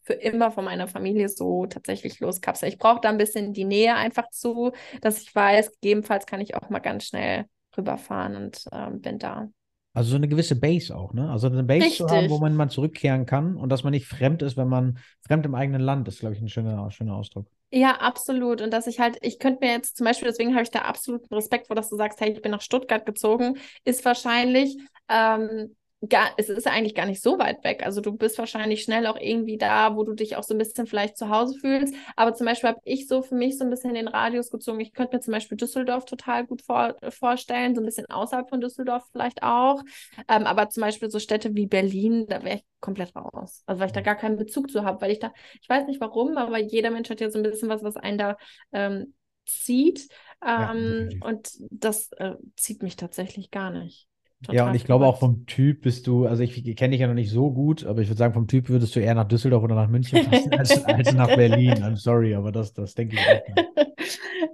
für 0.09 0.15
immer 0.15 0.51
von 0.51 0.65
meiner 0.65 0.89
Familie 0.89 1.29
so 1.29 1.67
tatsächlich 1.67 2.19
loskapseln. 2.19 2.73
Ich 2.73 2.79
brauche 2.79 3.01
da 3.03 3.11
ein 3.11 3.19
bisschen 3.19 3.53
die 3.53 3.67
Nähe 3.67 3.95
einfach 3.95 4.31
zu, 4.31 4.73
dass 5.03 5.21
ich 5.21 5.35
weiß, 5.35 5.73
gegebenenfalls 5.83 6.25
kann 6.25 6.41
ich 6.41 6.55
auch 6.55 6.71
mal 6.71 6.79
ganz 6.79 7.05
schnell 7.05 7.45
rüberfahren 7.77 8.35
und 8.35 8.65
ähm, 8.73 9.03
bin 9.03 9.19
da. 9.19 9.51
Also 9.93 10.11
so 10.11 10.17
eine 10.17 10.29
gewisse 10.29 10.57
Base 10.57 10.97
auch, 10.97 11.13
ne? 11.13 11.31
Also 11.31 11.49
eine 11.49 11.63
Base 11.63 11.85
Richtig. 11.85 11.99
zu 11.99 12.09
haben, 12.09 12.31
wo 12.31 12.39
man 12.39 12.57
mal 12.57 12.71
zurückkehren 12.71 13.27
kann 13.27 13.57
und 13.57 13.69
dass 13.69 13.85
man 13.85 13.91
nicht 13.91 14.07
fremd 14.07 14.41
ist, 14.41 14.57
wenn 14.57 14.69
man 14.69 14.99
fremd 15.27 15.45
im 15.45 15.55
eigenen 15.55 15.83
Land 15.83 16.09
ist, 16.09 16.21
glaube 16.21 16.35
ich, 16.35 16.41
ein 16.41 16.49
schöner, 16.49 16.91
schöner 16.91 17.15
Ausdruck. 17.15 17.47
Ja, 17.71 17.97
absolut. 17.97 18.63
Und 18.63 18.73
dass 18.73 18.87
ich 18.87 18.99
halt, 18.99 19.19
ich 19.21 19.39
könnte 19.39 19.67
mir 19.67 19.73
jetzt 19.73 19.99
zum 19.99 20.07
Beispiel, 20.07 20.29
deswegen 20.29 20.55
habe 20.55 20.63
ich 20.63 20.71
da 20.71 20.83
absoluten 20.83 21.35
Respekt 21.35 21.67
vor, 21.67 21.77
dass 21.77 21.91
du 21.91 21.97
sagst, 21.97 22.19
hey, 22.21 22.33
ich 22.33 22.41
bin 22.41 22.53
nach 22.53 22.63
Stuttgart 22.63 23.05
gezogen, 23.05 23.59
ist 23.85 24.07
wahrscheinlich, 24.07 24.79
ähm, 25.11 25.77
gar, 26.09 26.31
es 26.37 26.49
ist 26.49 26.67
eigentlich 26.67 26.95
gar 26.95 27.07
nicht 27.07 27.23
so 27.23 27.39
weit 27.39 27.65
weg. 27.65 27.85
Also 27.85 28.01
du 28.01 28.13
bist 28.13 28.39
wahrscheinlich 28.39 28.83
schnell 28.83 29.07
auch 29.07 29.19
irgendwie 29.19 29.59
da, 29.59 29.97
wo 29.97 30.05
du 30.05 30.15
dich 30.15 30.37
auch 30.37 30.45
so 30.45 30.55
ein 30.55 30.59
bisschen 30.59 30.87
vielleicht 30.87 31.17
zu 31.17 31.29
Hause 31.29 31.59
fühlst. 31.59 31.95
Aber 32.15 32.35
zum 32.35 32.47
Beispiel 32.47 32.71
habe 32.71 32.81
ich 32.85 33.09
so 33.09 33.23
für 33.23 33.35
mich 33.35 33.59
so 33.59 33.65
ein 33.65 33.71
bisschen 33.71 33.95
den 33.95 34.07
Radius 34.07 34.51
gezogen. 34.51 34.79
Ich 34.81 34.93
könnte 34.93 35.17
mir 35.17 35.21
zum 35.21 35.33
Beispiel 35.33 35.57
Düsseldorf 35.57 36.05
total 36.05 36.47
gut 36.47 36.63
vor, 36.63 36.95
vorstellen, 37.11 37.75
so 37.75 37.81
ein 37.81 37.85
bisschen 37.85 38.07
außerhalb 38.07 38.49
von 38.49 38.61
Düsseldorf 38.61 39.05
vielleicht 39.11 39.43
auch. 39.43 39.83
Ähm, 40.29 40.45
aber 40.45 40.69
zum 40.69 40.83
Beispiel 40.83 41.11
so 41.11 41.19
Städte 41.19 41.55
wie 41.57 41.67
Berlin, 41.67 42.27
da 42.29 42.45
wäre 42.45 42.57
ich 42.57 42.65
komplett 42.81 43.17
raus. 43.17 43.63
Also 43.67 43.81
weil 43.81 43.89
ich 43.89 43.93
da 43.93 44.01
gar 44.01 44.17
keinen 44.17 44.37
Bezug 44.37 44.71
zu 44.71 44.85
habe, 44.85 45.01
weil 45.01 45.11
ich 45.11 45.19
da, 45.19 45.33
ich 45.61 45.69
weiß 45.69 45.87
nicht 45.87 46.01
warum, 46.01 46.37
aber 46.37 46.59
jeder 46.59 46.91
Mensch 46.91 47.11
hat 47.11 47.21
ja 47.21 47.31
so 47.31 47.39
ein 47.39 47.43
bisschen 47.43 47.69
was, 47.69 47.83
was 47.83 47.97
einen 47.97 48.19
da 48.19 48.37
ähm, 48.73 49.15
zieht. 49.47 50.09
Ähm, 50.47 51.09
ja, 51.11 51.29
und 51.29 51.51
das 51.71 52.13
äh, 52.13 52.35
zieht 52.57 52.85
mich 52.85 52.95
tatsächlich 52.95 53.51
gar 53.51 53.71
nicht. 53.71 54.08
Total 54.43 54.55
ja, 54.55 54.69
und 54.69 54.75
ich 54.77 54.85
glaube 54.85 55.05
auch 55.05 55.19
vom 55.19 55.47
Typ 55.47 55.83
bist 55.83 56.07
du, 56.07 56.27
also 56.27 56.45
ich 56.45 56.77
kenne 56.77 56.93
dich 56.93 57.01
ja 57.01 57.09
noch 57.09 57.15
nicht 57.15 57.31
so 57.31 57.51
gut, 57.51 57.85
aber 57.85 58.03
ich 58.03 58.09
würde 58.09 58.19
sagen, 58.19 58.35
vom 58.35 58.47
Typ 58.47 58.69
würdest 58.69 58.95
du 58.95 59.01
eher 59.01 59.15
nach 59.15 59.27
Düsseldorf 59.27 59.65
oder 59.65 59.75
nach 59.75 59.89
München 59.89 60.25
passen 60.25 60.53
als, 60.53 60.85
als 60.85 61.13
nach 61.13 61.35
Berlin. 61.35 61.73
I'm 61.83 61.97
sorry, 61.97 62.37
aber 62.37 62.53
das, 62.53 62.73
das 62.73 62.95
denke 62.95 63.17
ich 63.17 63.23
auch. 63.27 63.57
Nicht. 63.57 63.69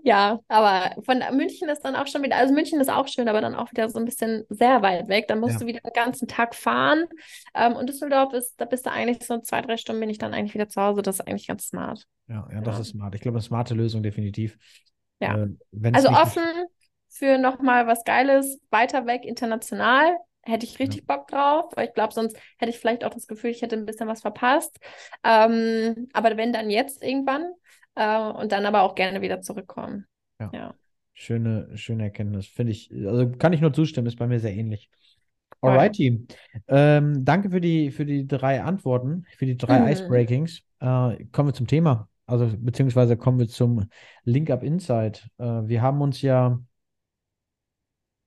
Ja, 0.06 0.40
aber 0.48 1.02
von 1.02 1.22
München 1.34 1.70
ist 1.70 1.80
dann 1.82 1.96
auch 1.96 2.06
schon 2.06 2.22
wieder, 2.22 2.36
also 2.36 2.52
München 2.52 2.78
ist 2.78 2.90
auch 2.90 3.08
schön, 3.08 3.26
aber 3.26 3.40
dann 3.40 3.54
auch 3.54 3.70
wieder 3.70 3.88
so 3.88 3.98
ein 3.98 4.04
bisschen 4.04 4.44
sehr 4.50 4.82
weit 4.82 5.08
weg. 5.08 5.28
Dann 5.28 5.40
musst 5.40 5.54
ja. 5.54 5.60
du 5.60 5.66
wieder 5.66 5.80
den 5.80 5.92
ganzen 5.94 6.28
Tag 6.28 6.54
fahren. 6.54 7.06
Ähm, 7.54 7.72
und 7.74 7.88
Düsseldorf 7.88 8.34
ist, 8.34 8.60
da 8.60 8.66
bist 8.66 8.84
du 8.84 8.90
eigentlich 8.90 9.24
so 9.24 9.40
zwei, 9.40 9.62
drei 9.62 9.78
Stunden 9.78 10.00
bin 10.00 10.10
ich 10.10 10.18
dann 10.18 10.34
eigentlich 10.34 10.52
wieder 10.52 10.68
zu 10.68 10.80
Hause. 10.82 11.00
Das 11.00 11.16
ist 11.16 11.26
eigentlich 11.26 11.46
ganz 11.46 11.68
smart. 11.68 12.06
Ja, 12.28 12.46
ja, 12.52 12.60
das 12.60 12.76
ja. 12.76 12.80
ist 12.82 12.88
smart. 12.88 13.14
Ich 13.14 13.22
glaube, 13.22 13.36
eine 13.36 13.42
smarte 13.42 13.74
Lösung 13.74 14.02
definitiv. 14.02 14.58
Ja. 15.20 15.38
Äh, 15.38 15.90
also 15.92 16.10
offen 16.10 16.42
für 17.14 17.38
nochmal 17.38 17.86
was 17.86 18.04
Geiles, 18.04 18.58
weiter 18.70 19.06
weg, 19.06 19.24
international. 19.24 20.16
Hätte 20.42 20.66
ich 20.66 20.78
richtig 20.78 21.04
ja. 21.08 21.16
Bock 21.16 21.28
drauf, 21.28 21.72
weil 21.74 21.88
ich 21.88 21.94
glaube, 21.94 22.12
sonst 22.12 22.36
hätte 22.58 22.70
ich 22.70 22.78
vielleicht 22.78 23.04
auch 23.04 23.14
das 23.14 23.26
Gefühl, 23.26 23.50
ich 23.50 23.62
hätte 23.62 23.76
ein 23.76 23.86
bisschen 23.86 24.08
was 24.08 24.20
verpasst. 24.20 24.78
Ähm, 25.22 26.08
aber 26.12 26.36
wenn 26.36 26.52
dann 26.52 26.68
jetzt 26.68 27.02
irgendwann 27.02 27.52
äh, 27.94 28.18
und 28.18 28.52
dann 28.52 28.66
aber 28.66 28.82
auch 28.82 28.94
gerne 28.94 29.22
wieder 29.22 29.40
zurückkommen. 29.40 30.06
Ja. 30.38 30.50
ja. 30.52 30.74
Schöne, 31.14 31.70
schöne 31.76 32.02
Erkenntnis. 32.02 32.46
Finde 32.46 32.72
ich, 32.72 32.90
also 33.06 33.30
kann 33.30 33.52
ich 33.52 33.60
nur 33.60 33.72
zustimmen, 33.72 34.08
ist 34.08 34.18
bei 34.18 34.26
mir 34.26 34.40
sehr 34.40 34.54
ähnlich. 34.54 34.90
Alrighty. 35.60 36.26
Ähm, 36.68 37.24
danke 37.24 37.50
für 37.50 37.60
die, 37.60 37.90
für 37.90 38.04
die 38.04 38.26
drei 38.26 38.62
Antworten, 38.62 39.24
für 39.38 39.46
die 39.46 39.56
drei 39.56 39.78
mhm. 39.78 39.88
Icebreakings. 39.88 40.62
Äh, 40.80 41.24
kommen 41.32 41.48
wir 41.48 41.54
zum 41.54 41.68
Thema. 41.68 42.08
Also, 42.26 42.50
beziehungsweise 42.58 43.16
kommen 43.16 43.38
wir 43.38 43.48
zum 43.48 43.88
Link 44.24 44.50
Up 44.50 44.62
Insight. 44.62 45.28
Äh, 45.38 45.44
wir 45.44 45.80
haben 45.80 46.02
uns 46.02 46.20
ja 46.20 46.58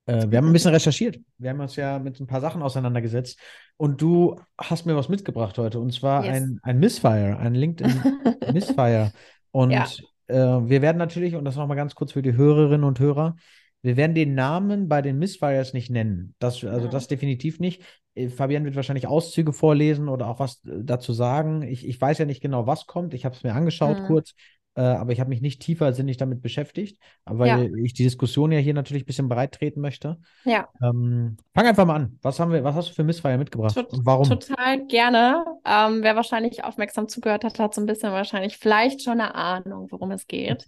äh, 0.08 0.30
wir 0.30 0.38
haben 0.38 0.46
ein 0.46 0.52
bisschen 0.52 0.72
recherchiert. 0.72 1.20
Wir 1.36 1.50
haben 1.50 1.60
uns 1.60 1.76
ja 1.76 1.98
mit 1.98 2.18
ein 2.18 2.26
paar 2.26 2.40
Sachen 2.40 2.62
auseinandergesetzt. 2.62 3.38
Und 3.76 4.00
du 4.00 4.40
hast 4.56 4.86
mir 4.86 4.96
was 4.96 5.08
mitgebracht 5.08 5.58
heute. 5.58 5.78
Und 5.80 5.92
zwar 5.92 6.24
yes. 6.24 6.36
ein, 6.36 6.60
ein 6.62 6.78
Missfire, 6.78 7.38
ein 7.38 7.54
LinkedIn 7.54 8.02
Missfire. 8.52 9.12
Und 9.50 9.70
ja. 9.70 9.86
äh, 10.28 10.36
wir 10.36 10.82
werden 10.82 10.98
natürlich, 10.98 11.34
und 11.34 11.44
das 11.44 11.56
nochmal 11.56 11.76
ganz 11.76 11.94
kurz 11.94 12.12
für 12.12 12.22
die 12.22 12.34
Hörerinnen 12.36 12.84
und 12.84 12.98
Hörer, 12.98 13.36
wir 13.82 13.96
werden 13.96 14.14
den 14.14 14.34
Namen 14.34 14.88
bei 14.88 15.02
den 15.02 15.18
Missfires 15.18 15.72
nicht 15.72 15.90
nennen. 15.90 16.34
Das, 16.38 16.64
also 16.64 16.86
ja. 16.86 16.90
das 16.90 17.06
definitiv 17.06 17.60
nicht. 17.60 17.82
Äh, 18.14 18.28
Fabian 18.28 18.64
wird 18.64 18.76
wahrscheinlich 18.76 19.06
Auszüge 19.06 19.52
vorlesen 19.52 20.08
oder 20.08 20.26
auch 20.28 20.40
was 20.40 20.64
äh, 20.64 20.82
dazu 20.82 21.12
sagen. 21.12 21.62
Ich, 21.62 21.86
ich 21.86 22.00
weiß 22.00 22.18
ja 22.18 22.24
nicht 22.24 22.40
genau, 22.40 22.66
was 22.66 22.86
kommt. 22.86 23.12
Ich 23.12 23.24
habe 23.24 23.36
es 23.36 23.42
mir 23.42 23.54
angeschaut 23.54 24.00
mhm. 24.00 24.06
kurz. 24.06 24.34
Äh, 24.78 24.82
aber 24.82 25.10
ich 25.10 25.18
habe 25.18 25.30
mich 25.30 25.40
nicht 25.40 25.60
tiefer 25.60 25.92
sinnig 25.92 26.18
damit 26.18 26.40
beschäftigt, 26.40 27.02
weil 27.24 27.48
ja. 27.48 27.82
ich 27.82 27.94
die 27.94 28.04
Diskussion 28.04 28.52
ja 28.52 28.60
hier 28.60 28.74
natürlich 28.74 29.02
ein 29.02 29.06
bisschen 29.06 29.28
breit 29.28 29.50
treten 29.50 29.80
möchte. 29.80 30.18
Ja. 30.44 30.68
Ähm, 30.80 31.36
fang 31.52 31.66
einfach 31.66 31.84
mal 31.84 31.96
an. 31.96 32.18
Was 32.22 32.38
haben 32.38 32.52
wir, 32.52 32.62
was 32.62 32.76
hast 32.76 32.90
du 32.90 32.94
für 32.94 33.02
Missfire 33.02 33.38
mitgebracht 33.38 33.74
Tot, 33.74 33.92
und 33.92 34.06
warum? 34.06 34.28
Total 34.28 34.86
gerne. 34.86 35.44
Ähm, 35.64 36.04
wer 36.04 36.14
wahrscheinlich 36.14 36.62
aufmerksam 36.62 37.08
zugehört 37.08 37.42
hat, 37.42 37.58
hat 37.58 37.74
so 37.74 37.80
ein 37.80 37.86
bisschen 37.86 38.12
wahrscheinlich 38.12 38.58
vielleicht 38.58 39.02
schon 39.02 39.20
eine 39.20 39.34
Ahnung, 39.34 39.88
worum 39.90 40.12
es 40.12 40.28
geht. 40.28 40.64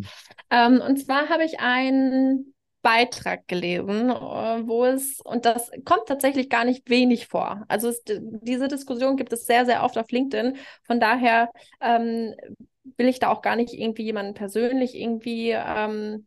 ähm, 0.51 0.83
und 0.85 0.96
zwar 0.96 1.29
habe 1.29 1.44
ich 1.44 1.61
einen 1.61 2.53
Beitrag 2.83 3.46
gelesen, 3.46 4.11
äh, 4.11 4.66
wo 4.66 4.87
es, 4.87 5.20
und 5.20 5.44
das 5.44 5.70
kommt 5.85 6.07
tatsächlich 6.07 6.49
gar 6.49 6.64
nicht 6.64 6.90
wenig 6.90 7.29
vor. 7.29 7.64
Also 7.68 7.88
es, 7.90 8.03
diese 8.05 8.66
Diskussion 8.66 9.16
gibt 9.16 9.33
es 9.33 9.46
sehr, 9.46 9.66
sehr 9.66 9.85
oft 9.85 9.96
auf 9.99 10.11
LinkedIn. 10.11 10.57
Von 10.83 10.99
daher 10.99 11.51
ähm, 11.81 12.35
will 12.96 13.08
ich 13.08 13.18
da 13.18 13.28
auch 13.28 13.42
gar 13.42 13.56
nicht 13.56 13.74
irgendwie 13.74 14.04
jemanden 14.04 14.34
persönlich 14.34 14.94
irgendwie 14.94 15.50
ähm, 15.50 16.26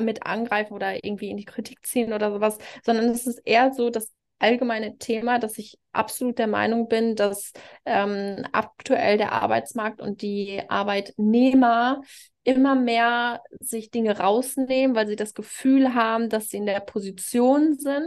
mit 0.00 0.26
angreifen 0.26 0.74
oder 0.74 1.04
irgendwie 1.04 1.30
in 1.30 1.36
die 1.36 1.44
Kritik 1.44 1.84
ziehen 1.86 2.12
oder 2.12 2.30
sowas, 2.30 2.58
sondern 2.84 3.06
es 3.06 3.26
ist 3.26 3.40
eher 3.44 3.72
so 3.72 3.90
das 3.90 4.12
allgemeine 4.38 4.98
Thema, 4.98 5.38
dass 5.38 5.58
ich 5.58 5.78
absolut 5.92 6.38
der 6.38 6.46
Meinung 6.46 6.88
bin, 6.88 7.16
dass 7.16 7.52
ähm, 7.84 8.46
aktuell 8.52 9.18
der 9.18 9.32
Arbeitsmarkt 9.32 10.00
und 10.00 10.22
die 10.22 10.62
Arbeitnehmer 10.68 12.02
immer 12.48 12.74
mehr 12.74 13.42
sich 13.60 13.90
Dinge 13.90 14.18
rausnehmen, 14.18 14.96
weil 14.96 15.06
sie 15.06 15.16
das 15.16 15.34
Gefühl 15.34 15.94
haben, 15.94 16.30
dass 16.30 16.48
sie 16.48 16.56
in 16.56 16.64
der 16.64 16.80
Position 16.80 17.74
sind, 17.74 18.06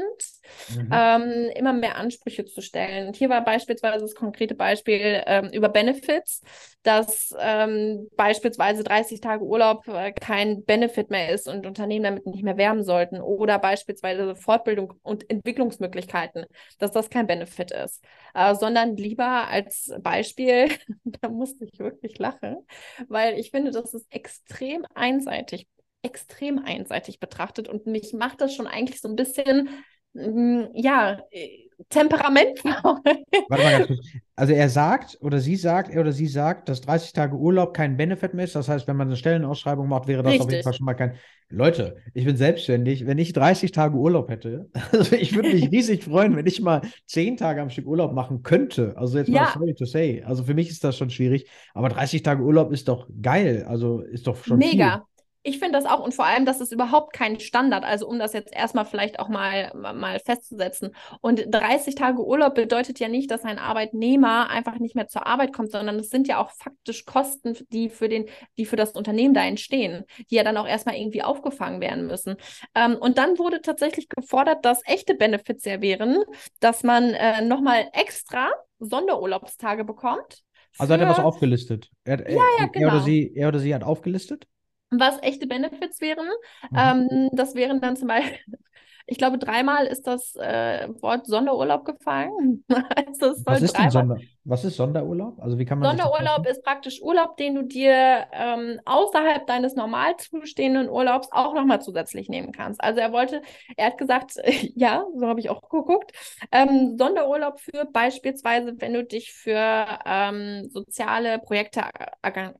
mhm. 0.76 0.90
ähm, 0.92 1.50
immer 1.54 1.74
mehr 1.74 1.96
Ansprüche 1.98 2.46
zu 2.46 2.62
stellen. 2.62 3.10
Und 3.10 3.16
hier 3.16 3.30
war 3.30 3.46
beispielsweise 3.46 4.00
das 4.00 4.16
konkrete 4.16 4.56
Beispiel 4.56 5.22
ähm, 5.28 5.52
über 5.54 5.70
Benefits, 5.70 6.42
dass 6.82 7.36
ähm, 7.40 8.10
beispielsweise 8.16 8.84
30 8.84 9.22
Tage 9.22 9.44
Urlaub 9.44 9.88
äh, 9.88 10.12
kein 10.12 10.66
Benefit 10.66 11.12
mehr 11.12 11.30
ist 11.30 11.48
und 11.48 11.68
Unternehmen 11.68 12.04
damit 12.06 12.26
nicht 12.26 12.44
mehr 12.44 12.58
werben 12.58 12.84
sollten. 12.84 13.22
Oder 13.22 13.60
beispielsweise 13.60 14.36
Fortbildung 14.36 14.96
und 15.04 15.30
Entwicklungsmöglichkeiten, 15.30 16.46
dass 16.80 16.90
das 16.90 17.12
kein 17.12 17.28
Benefit 17.28 17.70
ist, 17.70 18.04
äh, 18.34 18.56
sondern 18.56 18.98
lieber 18.98 19.48
als 19.50 19.94
Beispiel, 20.02 20.70
da 21.04 21.30
musste 21.30 21.66
ich 21.66 21.78
wirklich 21.78 22.18
lachen, 22.18 22.58
weil 23.08 23.38
ich 23.38 23.52
finde, 23.52 23.70
das 23.70 23.94
ist 23.94 24.08
extrem 24.10 24.31
extrem 24.32 24.86
einseitig, 24.96 25.68
extrem 26.04 26.60
einseitig 26.60 27.20
betrachtet. 27.20 27.68
Und 27.68 27.86
mich 27.86 28.14
macht 28.14 28.42
das 28.42 28.56
schon 28.56 28.68
eigentlich 28.68 29.02
so 29.02 29.10
ein 29.10 29.16
bisschen, 29.16 29.70
mm, 30.14 30.64
ja, 30.74 31.22
Temperament. 31.90 32.64
Warte 32.64 33.64
mal 33.64 33.78
ganz 33.78 33.88
kurz. 33.88 34.00
Also 34.36 34.54
er 34.54 34.70
sagt 34.70 35.20
oder 35.22 35.40
sie 35.40 35.56
sagt, 35.56 35.92
er 35.92 36.02
oder 36.02 36.12
sie 36.12 36.26
sagt, 36.26 36.68
dass 36.68 36.82
30 36.82 37.14
Tage 37.14 37.36
Urlaub 37.36 37.76
kein 37.76 37.96
Benefit 37.96 38.34
mehr 38.34 38.46
ist. 38.46 38.56
Das 38.56 38.70
heißt, 38.70 38.88
wenn 38.88 38.96
man 38.96 39.08
eine 39.08 39.16
Stellenausschreibung 39.16 39.88
macht, 39.88 40.08
wäre 40.08 40.24
das 40.24 40.32
Richtig. 40.32 40.46
auf 40.46 40.52
jeden 40.52 40.64
Fall 40.64 40.74
schon 40.74 40.86
mal 40.86 40.96
kein. 40.96 41.14
Leute, 41.50 41.98
ich 42.14 42.26
bin 42.26 42.38
selbstständig. 42.38 43.06
Wenn 43.06 43.18
ich 43.18 43.34
30 43.34 43.72
Tage 43.72 43.96
Urlaub 43.98 44.30
hätte, 44.30 44.70
also 44.92 45.16
ich 45.16 45.36
würde 45.36 45.54
mich 45.54 45.70
riesig 45.72 46.06
freuen, 46.06 46.36
wenn 46.36 46.48
ich 46.48 46.60
mal 46.62 46.82
10 47.06 47.38
Tage 47.38 47.62
am 47.62 47.70
Stück 47.70 47.86
Urlaub 47.86 48.14
machen 48.14 48.42
könnte. 48.42 48.94
Also 48.98 49.20
jetzt 49.20 49.28
ja. 49.28 49.44
mal 49.44 49.54
sorry 49.54 49.76
to 49.76 49.86
say. 49.86 50.24
Also 50.26 50.44
für 50.44 50.54
mich 50.54 50.70
ist 50.70 50.84
das 50.84 50.98
schon 50.98 51.10
schwierig. 51.10 51.48
Aber 51.74 51.90
30 51.90 52.24
Tage 52.24 52.42
Urlaub 52.42 52.72
ist 52.72 52.88
doch 52.88 53.08
geil. 53.22 53.66
Also 53.68 54.02
ist 54.02 54.26
doch 54.26 54.44
schon 54.44 54.58
Mega. 54.58 54.94
Viel. 54.94 55.11
Ich 55.44 55.58
finde 55.58 55.74
das 55.74 55.86
auch 55.86 56.04
und 56.04 56.14
vor 56.14 56.26
allem, 56.26 56.46
das 56.46 56.62
ist 56.62 56.72
überhaupt 56.72 57.14
kein 57.14 57.40
Standard. 57.40 57.84
Also 57.84 58.08
um 58.08 58.20
das 58.20 58.34
jetzt 58.34 58.56
erstmal 58.56 58.86
vielleicht 58.86 59.20
auch 59.20 59.28
mal, 59.28 59.72
mal 59.74 60.20
festzusetzen. 60.20 60.96
Und 61.20 61.46
30 61.50 61.96
Tage 61.96 62.24
Urlaub 62.24 62.54
bedeutet 62.54 63.00
ja 63.00 63.08
nicht, 63.08 63.32
dass 63.32 63.44
ein 63.44 63.58
Arbeitnehmer 63.58 64.50
einfach 64.50 64.78
nicht 64.78 64.96
mehr 64.96 65.08
zur 65.08 65.26
Arbeit 65.26 65.52
kommt, 65.52 65.72
sondern 65.72 65.98
es 65.98 66.10
sind 66.10 66.28
ja 66.28 66.38
auch 66.40 66.52
faktisch 66.52 67.06
Kosten, 67.06 67.58
die 67.72 67.90
für 67.90 68.08
den, 68.08 68.26
die 68.58 68.66
für 68.66 68.76
das 68.76 68.92
Unternehmen 68.92 69.34
da 69.34 69.44
entstehen, 69.44 70.06
die 70.30 70.36
ja 70.36 70.44
dann 70.44 70.58
auch 70.58 70.68
erstmal 70.68 70.96
irgendwie 70.96 71.24
aufgefangen 71.24 71.82
werden 71.82 72.06
müssen. 72.06 72.36
Ähm, 72.76 72.96
und 72.98 73.18
dann 73.18 73.40
wurde 73.40 73.62
tatsächlich 73.62 74.10
gefordert, 74.10 74.64
dass 74.64 74.82
echte 74.86 75.16
Benefits 75.16 75.66
ja 75.66 75.82
wären, 75.82 76.24
dass 76.60 76.84
man 76.84 77.16
äh, 77.16 77.42
nochmal 77.42 77.90
extra 77.94 78.52
Sonderurlaubstage 78.78 79.86
bekommt. 79.86 80.44
Also 80.78 80.94
hat 80.94 81.02
er 81.02 81.10
was 81.10 81.20
aufgelistet? 81.20 81.90
Er, 82.04 82.30
ja, 82.30 82.42
ja, 82.60 82.66
genau. 82.68 82.88
er, 82.88 82.94
oder 82.94 83.04
sie, 83.04 83.34
er 83.36 83.48
oder 83.50 83.60
sie 83.60 83.74
hat 83.74 83.84
aufgelistet? 83.84 84.48
Was 84.92 85.22
echte 85.22 85.48
Benefits 85.48 86.02
wären. 86.02 86.28
Mhm. 86.70 86.78
Ähm, 86.78 87.30
das 87.34 87.56
wären 87.56 87.82
dann 87.82 87.96
zum 87.98 88.08
Beispiel, 88.10 88.40
ich 89.08 89.18
glaube, 89.18 89.38
dreimal 89.38 89.86
ist 89.86 90.08
das 90.08 90.36
äh, 90.36 90.88
Wort 91.02 91.28
Sonderurlaub 91.28 91.86
gefallen. 91.86 92.64
also 92.70 93.36
was, 93.46 93.62
ist 93.62 93.76
Sonder, 93.76 94.18
was 94.44 94.64
ist 94.64 94.76
Sonderurlaub? 94.76 95.40
Also 95.42 95.58
wie 95.58 95.66
kann 95.66 95.80
man 95.80 95.90
Sonderurlaub 95.90 96.48
ist 96.48 96.64
praktisch 96.64 97.02
Urlaub, 97.02 97.38
den 97.38 97.56
du 97.56 97.64
dir 97.64 98.28
ähm, 98.32 98.80
außerhalb 98.86 99.46
deines 99.48 99.76
normal 99.76 100.16
zustehenden 100.18 100.90
Urlaubs 100.90 101.30
auch 101.32 101.54
nochmal 101.54 101.82
zusätzlich 101.82 102.30
nehmen 102.30 102.52
kannst. 102.52 102.84
Also 102.84 103.00
er 103.00 103.12
wollte, 103.12 103.42
er 103.78 103.88
hat 103.88 103.98
gesagt, 103.98 104.36
ja, 104.76 105.06
so 105.16 105.28
habe 105.28 105.40
ich 105.40 105.50
auch 105.50 105.62
geguckt, 105.70 106.12
ähm, 106.52 106.98
Sonderurlaub 106.98 107.60
für 107.60 107.86
beispielsweise, 107.86 108.74
wenn 108.78 108.94
du 108.94 109.04
dich 109.04 109.34
für 109.34 109.86
ähm, 110.06 110.70
soziale 110.70 111.40
Projekte 111.40 111.84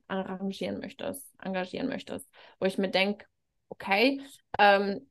arrangieren 0.08 0.80
möchtest, 0.80 1.26
engagieren 1.42 1.88
möchtest, 1.88 2.28
wo 2.60 2.66
ich 2.66 2.78
mir 2.78 2.90
denke, 2.90 3.26
okay, 3.68 4.20
ähm, 4.58 5.06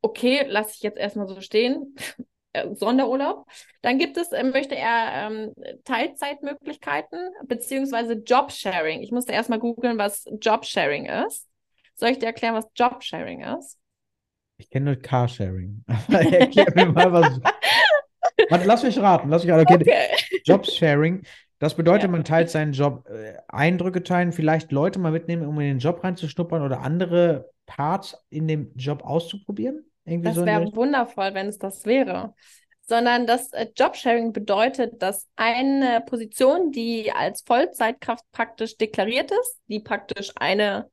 okay, 0.00 0.44
lasse 0.48 0.72
ich 0.74 0.82
jetzt 0.82 0.98
erstmal 0.98 1.26
so 1.28 1.40
stehen. 1.40 1.96
Äh, 2.56 2.74
Sonderurlaub. 2.74 3.46
Dann 3.82 3.98
gibt 3.98 4.16
es, 4.16 4.32
äh, 4.32 4.42
möchte 4.42 4.76
er 4.76 5.28
ähm, 5.28 5.52
Teilzeitmöglichkeiten 5.84 7.30
beziehungsweise 7.44 8.14
Jobsharing. 8.14 9.02
Ich 9.02 9.12
musste 9.12 9.32
erstmal 9.32 9.58
googeln, 9.58 9.98
was 9.98 10.24
Jobsharing 10.40 11.06
ist. 11.06 11.46
Soll 11.94 12.10
ich 12.10 12.18
dir 12.18 12.26
erklären, 12.26 12.54
was 12.54 12.66
Jobsharing 12.74 13.42
ist? 13.42 13.78
Ich 14.58 14.70
kenne 14.70 14.86
nur 14.86 14.96
Carsharing. 14.96 15.84
Erklär 16.08 16.72
mir 16.74 16.86
mal, 16.86 17.12
was. 17.12 17.40
Warte, 18.50 18.66
lass 18.66 18.82
mich 18.82 18.98
raten. 18.98 19.28
Lass 19.28 19.44
mich 19.44 19.52
raten. 19.52 19.74
Okay. 19.74 19.82
okay. 19.82 20.40
Jobsharing. 20.44 21.22
Das 21.58 21.74
bedeutet, 21.74 22.04
ja. 22.04 22.08
man 22.08 22.24
teilt 22.24 22.50
seinen 22.50 22.72
Job, 22.72 23.08
äh, 23.08 23.34
Eindrücke 23.48 24.02
teilen, 24.02 24.32
vielleicht 24.32 24.72
Leute 24.72 24.98
mal 24.98 25.12
mitnehmen, 25.12 25.46
um 25.46 25.58
in 25.60 25.66
den 25.66 25.78
Job 25.78 26.04
reinzuschnuppern 26.04 26.62
oder 26.62 26.80
andere 26.80 27.50
Parts 27.66 28.16
in 28.30 28.48
dem 28.48 28.72
Job 28.76 29.04
auszuprobieren? 29.04 29.84
Irgendwie 30.04 30.28
das 30.28 30.36
so 30.36 30.46
wäre 30.46 30.74
wundervoll, 30.74 31.34
wenn 31.34 31.48
es 31.48 31.58
das 31.58 31.84
wäre. 31.84 32.34
Sondern 32.82 33.26
das 33.26 33.52
äh, 33.52 33.66
Jobsharing 33.76 34.32
bedeutet, 34.32 35.02
dass 35.02 35.26
eine 35.34 36.02
Position, 36.06 36.70
die 36.70 37.10
als 37.10 37.42
Vollzeitkraft 37.42 38.24
praktisch 38.32 38.76
deklariert 38.76 39.32
ist, 39.32 39.60
die 39.68 39.80
praktisch 39.80 40.30
eine 40.36 40.88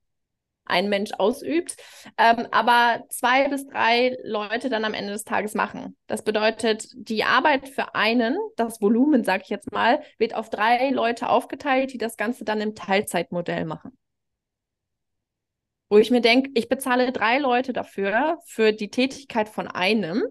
ein 0.66 0.90
Mensch 0.90 1.12
ausübt, 1.18 1.76
ähm, 2.18 2.48
aber 2.52 3.04
zwei 3.10 3.48
bis 3.50 3.68
drei 3.68 4.18
Leute 4.24 4.70
dann 4.70 4.86
am 4.86 4.94
Ende 4.94 5.12
des 5.12 5.24
Tages 5.24 5.54
machen. 5.54 5.96
Das 6.08 6.24
bedeutet, 6.24 6.88
die 6.94 7.24
Arbeit 7.24 7.70
für 7.70 7.96
einen, 7.96 8.38
das 8.56 8.82
Volumen, 8.82 9.24
sage 9.24 9.44
ich 9.44 9.50
jetzt 9.50 9.72
mal, 9.72 10.02
wird 10.18 10.36
auf 10.36 10.50
drei 10.50 10.90
Leute 10.90 11.30
aufgeteilt, 11.30 11.94
die 11.94 11.98
das 11.98 12.18
Ganze 12.18 12.46
dann 12.46 12.62
im 12.62 12.76
Teilzeitmodell 12.76 13.66
machen. 13.66 13.98
Wo 15.90 16.00
ich 16.00 16.10
mir 16.10 16.22
denke, 16.22 16.50
ich 16.56 16.70
bezahle 16.70 17.12
drei 17.12 17.38
Leute 17.38 17.72
dafür, 17.72 18.40
für 18.46 18.72
die 18.72 18.90
Tätigkeit 18.90 19.48
von 19.48 19.68
einem, 19.68 20.24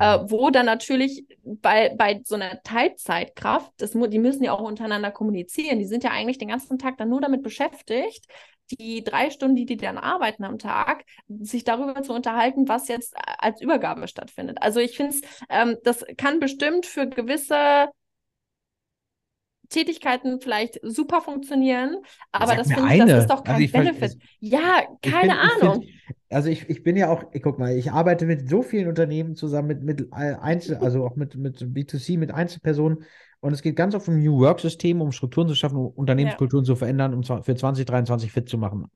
äh, 0.00 0.18
mhm. 0.18 0.30
wo 0.32 0.50
dann 0.50 0.66
natürlich 0.66 1.26
bei, 1.44 1.94
bei 1.96 2.22
so 2.24 2.34
einer 2.34 2.60
Teilzeitkraft, 2.64 3.70
das, 3.76 3.92
die 3.92 4.18
müssen 4.18 4.42
ja 4.42 4.50
auch 4.50 4.62
untereinander 4.62 5.12
kommunizieren, 5.12 5.78
die 5.78 5.84
sind 5.84 6.02
ja 6.02 6.10
eigentlich 6.10 6.38
den 6.38 6.48
ganzen 6.48 6.78
Tag 6.78 6.96
dann 6.96 7.10
nur 7.10 7.20
damit 7.20 7.44
beschäftigt, 7.44 8.26
die 8.70 9.04
drei 9.04 9.30
Stunden, 9.30 9.56
die 9.56 9.66
die 9.66 9.76
dann 9.76 9.98
arbeiten 9.98 10.44
am 10.44 10.58
Tag, 10.58 11.04
sich 11.28 11.64
darüber 11.64 12.02
zu 12.02 12.12
unterhalten, 12.12 12.68
was 12.68 12.88
jetzt 12.88 13.14
als 13.38 13.60
Übergabe 13.60 14.08
stattfindet. 14.08 14.58
Also 14.60 14.80
ich 14.80 14.96
finde, 14.96 15.16
ähm, 15.48 15.76
das 15.84 16.04
kann 16.16 16.40
bestimmt 16.40 16.86
für 16.86 17.08
gewisse 17.08 17.88
Tätigkeiten 19.68 20.40
vielleicht 20.40 20.80
super 20.82 21.20
funktionieren, 21.20 21.96
aber 22.32 22.48
Sag 22.48 22.58
das 22.58 22.72
finde 22.72 22.94
ich, 22.94 23.04
das 23.04 23.20
ist 23.22 23.30
doch 23.30 23.44
also 23.44 23.44
kein 23.44 23.54
also 23.54 23.64
ich, 23.64 23.72
Benefit. 23.72 24.18
ja, 24.40 24.82
keine 25.02 25.32
find, 25.32 25.62
Ahnung. 25.62 25.82
Ich 25.82 25.88
find, 26.06 26.18
also 26.30 26.48
ich, 26.48 26.68
ich 26.68 26.82
bin 26.82 26.96
ja 26.96 27.08
auch, 27.10 27.24
ich 27.32 27.42
guck 27.42 27.58
mal, 27.58 27.76
ich 27.76 27.92
arbeite 27.92 28.26
mit 28.26 28.48
so 28.48 28.62
vielen 28.62 28.88
Unternehmen 28.88 29.36
zusammen, 29.36 29.68
mit, 29.68 29.82
mit 29.82 30.12
Einzel, 30.12 30.76
also 30.76 31.04
auch 31.04 31.16
mit, 31.16 31.36
mit 31.36 31.60
B2C, 31.60 32.18
mit 32.18 32.32
Einzelpersonen 32.32 33.04
und 33.40 33.52
es 33.52 33.62
geht 33.62 33.76
ganz 33.76 33.94
oft 33.94 34.08
um 34.08 34.18
New 34.18 34.40
Work-System, 34.40 35.00
um 35.00 35.12
Strukturen 35.12 35.48
zu 35.48 35.54
schaffen, 35.54 35.76
um 35.76 35.86
Unternehmenskulturen 35.86 36.64
ja. 36.64 36.66
zu 36.66 36.76
verändern, 36.76 37.14
um 37.14 37.22
für 37.22 37.54
2023 37.54 38.32
fit 38.32 38.48
zu 38.48 38.58
machen. 38.58 38.90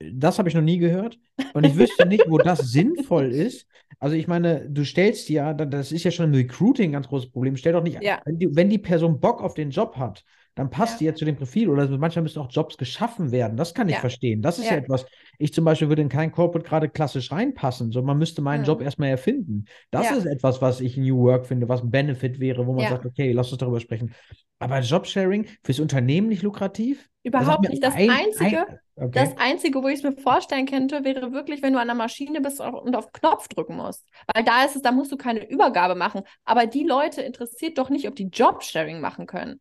Das 0.00 0.38
habe 0.38 0.48
ich 0.48 0.54
noch 0.54 0.62
nie 0.62 0.78
gehört. 0.78 1.18
Und 1.54 1.64
ich 1.64 1.76
wüsste 1.76 2.06
nicht, 2.06 2.28
wo 2.28 2.38
das 2.38 2.58
sinnvoll 2.72 3.32
ist. 3.32 3.66
Also 4.00 4.14
ich 4.14 4.28
meine, 4.28 4.68
du 4.70 4.84
stellst 4.84 5.28
ja, 5.28 5.52
das 5.52 5.90
ist 5.90 6.04
ja 6.04 6.10
schon 6.10 6.26
im 6.26 6.34
Recruiting 6.34 6.90
ein 6.90 6.92
ganz 6.92 7.08
großes 7.08 7.30
Problem. 7.30 7.56
Stell 7.56 7.72
doch 7.72 7.82
nicht, 7.82 8.00
ja. 8.00 8.20
wenn, 8.24 8.38
die, 8.38 8.54
wenn 8.54 8.70
die 8.70 8.78
Person 8.78 9.18
Bock 9.18 9.42
auf 9.42 9.54
den 9.54 9.70
Job 9.70 9.96
hat, 9.96 10.24
dann 10.58 10.70
passt 10.70 10.94
ja. 10.94 10.98
die 10.98 11.04
ja 11.04 11.14
zu 11.14 11.24
dem 11.24 11.36
Profil. 11.36 11.68
Oder 11.68 11.88
manchmal 11.98 12.24
müssen 12.24 12.40
auch 12.40 12.50
Jobs 12.50 12.76
geschaffen 12.76 13.30
werden. 13.30 13.56
Das 13.56 13.74
kann 13.74 13.88
ich 13.88 13.94
ja. 13.94 14.00
verstehen. 14.00 14.42
Das 14.42 14.58
ist 14.58 14.64
ja. 14.64 14.72
ja. 14.72 14.78
etwas, 14.78 15.06
ich 15.38 15.54
zum 15.54 15.64
Beispiel 15.64 15.88
würde 15.88 16.02
in 16.02 16.08
kein 16.08 16.32
Corporate 16.32 16.68
gerade 16.68 16.88
klassisch 16.88 17.30
reinpassen, 17.30 17.92
sondern 17.92 18.08
man 18.08 18.18
müsste 18.18 18.42
meinen 18.42 18.62
mhm. 18.62 18.66
Job 18.66 18.82
erstmal 18.82 19.10
erfinden. 19.10 19.66
Das 19.92 20.10
ist 20.10 20.26
etwas, 20.26 20.60
was 20.60 20.80
ich 20.80 20.96
New 20.96 21.16
Work 21.18 21.46
finde, 21.46 21.68
was 21.68 21.82
ein 21.82 21.92
Benefit 21.92 22.40
wäre, 22.40 22.66
wo 22.66 22.72
man 22.72 22.88
sagt, 22.88 23.06
okay, 23.06 23.30
lass 23.30 23.52
uns 23.52 23.58
darüber 23.58 23.78
sprechen. 23.78 24.12
Aber 24.58 24.80
Jobsharing 24.80 25.46
fürs 25.62 25.78
Unternehmen 25.78 26.26
nicht 26.26 26.42
lukrativ? 26.42 27.08
Überhaupt 27.22 27.68
nicht. 27.68 27.80
Das 27.80 27.94
ein, 27.94 28.10
Einzige, 28.10 28.66
ein, 28.66 28.78
okay. 28.96 29.10
das 29.12 29.36
Einzige, 29.38 29.80
wo 29.80 29.86
ich 29.86 29.98
es 29.98 30.02
mir 30.02 30.16
vorstellen 30.16 30.66
könnte, 30.66 31.04
wäre 31.04 31.30
wirklich, 31.30 31.62
wenn 31.62 31.72
du 31.72 31.78
an 31.78 31.86
der 31.86 31.94
Maschine 31.94 32.40
bist 32.40 32.60
und 32.60 32.96
auf 32.96 33.12
Knopf 33.12 33.46
drücken 33.46 33.76
musst. 33.76 34.04
Weil 34.34 34.42
da 34.42 34.64
ist 34.64 34.74
es, 34.74 34.82
da 34.82 34.90
musst 34.90 35.12
du 35.12 35.16
keine 35.16 35.48
Übergabe 35.48 35.94
machen. 35.94 36.22
Aber 36.44 36.66
die 36.66 36.82
Leute 36.82 37.22
interessiert 37.22 37.78
doch 37.78 37.90
nicht, 37.90 38.08
ob 38.08 38.16
die 38.16 38.26
Jobsharing 38.26 39.00
machen 39.00 39.26
können. 39.26 39.60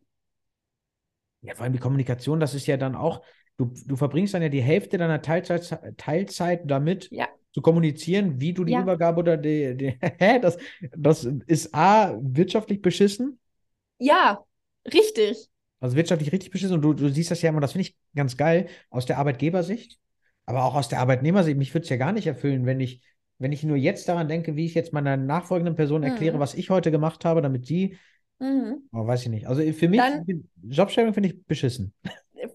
Ja, 1.47 1.55
vor 1.55 1.63
allem 1.63 1.73
die 1.73 1.79
Kommunikation, 1.79 2.39
das 2.39 2.53
ist 2.53 2.67
ja 2.67 2.75
dann 2.75 2.95
auch, 2.95 3.21
du, 3.57 3.73
du 3.85 3.95
verbringst 3.95 4.33
dann 4.33 4.41
ja 4.41 4.49
die 4.49 4.61
Hälfte 4.61 4.97
deiner 4.97 5.21
Teilzeit, 5.21 5.79
Teilzeit 5.97 6.61
damit, 6.65 7.09
ja. 7.11 7.27
zu 7.53 7.61
kommunizieren, 7.61 8.41
wie 8.41 8.53
du 8.53 8.65
die 8.65 8.73
ja. 8.73 8.81
Übergabe 8.81 9.19
oder 9.19 9.37
die, 9.37 9.75
die 9.77 9.97
hä, 10.19 10.39
das, 10.39 10.57
das 10.95 11.23
ist 11.23 11.73
A, 11.73 12.17
wirtschaftlich 12.21 12.81
beschissen. 12.81 13.39
Ja, 13.97 14.43
richtig. 14.93 15.47
Also 15.79 15.95
wirtschaftlich 15.95 16.31
richtig 16.33 16.51
beschissen 16.51 16.75
und 16.75 16.81
du, 16.81 16.93
du 16.93 17.09
siehst 17.09 17.31
das 17.31 17.41
ja 17.41 17.49
immer, 17.49 17.61
das 17.61 17.71
finde 17.71 17.87
ich 17.87 17.95
ganz 18.13 18.35
geil, 18.35 18.67
aus 18.89 19.05
der 19.05 19.19
Arbeitgebersicht, 19.19 19.99
aber 20.45 20.65
auch 20.65 20.75
aus 20.75 20.89
der 20.89 20.99
Arbeitnehmersicht. 20.99 21.57
Mich 21.57 21.73
würde 21.73 21.83
es 21.83 21.89
ja 21.89 21.97
gar 21.97 22.11
nicht 22.11 22.27
erfüllen, 22.27 22.65
wenn 22.65 22.81
ich, 22.81 23.01
wenn 23.37 23.53
ich 23.53 23.63
nur 23.63 23.77
jetzt 23.77 24.09
daran 24.09 24.27
denke, 24.27 24.55
wie 24.57 24.65
ich 24.65 24.73
jetzt 24.73 24.91
meiner 24.91 25.15
nachfolgenden 25.15 25.75
Person 25.75 26.03
erkläre, 26.03 26.37
mhm. 26.37 26.41
was 26.41 26.55
ich 26.55 26.69
heute 26.69 26.91
gemacht 26.91 27.25
habe, 27.25 27.41
damit 27.41 27.69
die 27.69 27.97
Mhm. 28.39 28.87
Aber 28.91 29.07
weiß 29.07 29.23
ich 29.23 29.29
nicht. 29.29 29.47
Also 29.47 29.61
für 29.73 29.87
mich, 29.87 29.99
Dann, 29.99 30.25
Jobsharing 30.63 31.13
finde 31.13 31.29
ich 31.29 31.43
beschissen. 31.45 31.93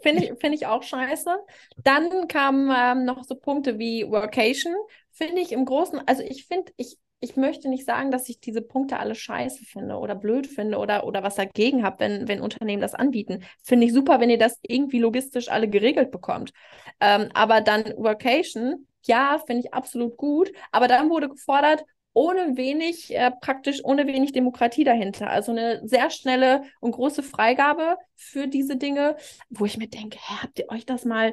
Finde 0.00 0.24
ich, 0.24 0.32
find 0.38 0.54
ich 0.54 0.66
auch 0.66 0.82
scheiße. 0.82 1.36
Dann 1.82 2.28
kamen 2.28 2.70
ähm, 2.74 3.04
noch 3.04 3.24
so 3.24 3.34
Punkte 3.34 3.78
wie 3.78 4.08
Workation. 4.08 4.74
Finde 5.10 5.40
ich 5.40 5.52
im 5.52 5.64
Großen, 5.64 6.00
also 6.06 6.22
ich 6.22 6.46
finde, 6.46 6.72
ich, 6.76 6.98
ich 7.20 7.36
möchte 7.36 7.68
nicht 7.68 7.84
sagen, 7.84 8.10
dass 8.10 8.28
ich 8.28 8.40
diese 8.40 8.62
Punkte 8.62 8.98
alle 8.98 9.14
scheiße 9.14 9.64
finde 9.64 9.96
oder 9.96 10.14
blöd 10.14 10.46
finde 10.46 10.78
oder, 10.78 11.04
oder 11.06 11.22
was 11.22 11.36
dagegen 11.36 11.84
habe, 11.84 12.00
wenn, 12.00 12.28
wenn 12.28 12.40
Unternehmen 12.40 12.82
das 12.82 12.94
anbieten. 12.94 13.44
Finde 13.62 13.86
ich 13.86 13.92
super, 13.92 14.20
wenn 14.20 14.30
ihr 14.30 14.38
das 14.38 14.58
irgendwie 14.62 14.98
logistisch 14.98 15.48
alle 15.48 15.68
geregelt 15.68 16.10
bekommt. 16.10 16.52
Ähm, 17.00 17.28
aber 17.34 17.60
dann 17.60 17.84
Workation, 17.96 18.86
ja, 19.04 19.40
finde 19.46 19.62
ich 19.66 19.74
absolut 19.74 20.16
gut. 20.16 20.52
Aber 20.70 20.88
dann 20.88 21.10
wurde 21.10 21.28
gefordert, 21.28 21.84
ohne 22.14 22.56
wenig, 22.56 23.14
äh, 23.14 23.30
praktisch 23.30 23.84
ohne 23.84 24.06
wenig 24.06 24.32
Demokratie 24.32 24.84
dahinter. 24.84 25.30
Also 25.30 25.52
eine 25.52 25.80
sehr 25.86 26.10
schnelle 26.10 26.62
und 26.80 26.92
große 26.92 27.22
Freigabe 27.22 27.96
für 28.14 28.46
diese 28.46 28.76
Dinge, 28.76 29.16
wo 29.50 29.64
ich 29.64 29.78
mir 29.78 29.88
denke, 29.88 30.18
hä, 30.18 30.34
habt 30.42 30.58
ihr 30.58 30.68
euch 30.70 30.86
das 30.86 31.04
mal 31.04 31.32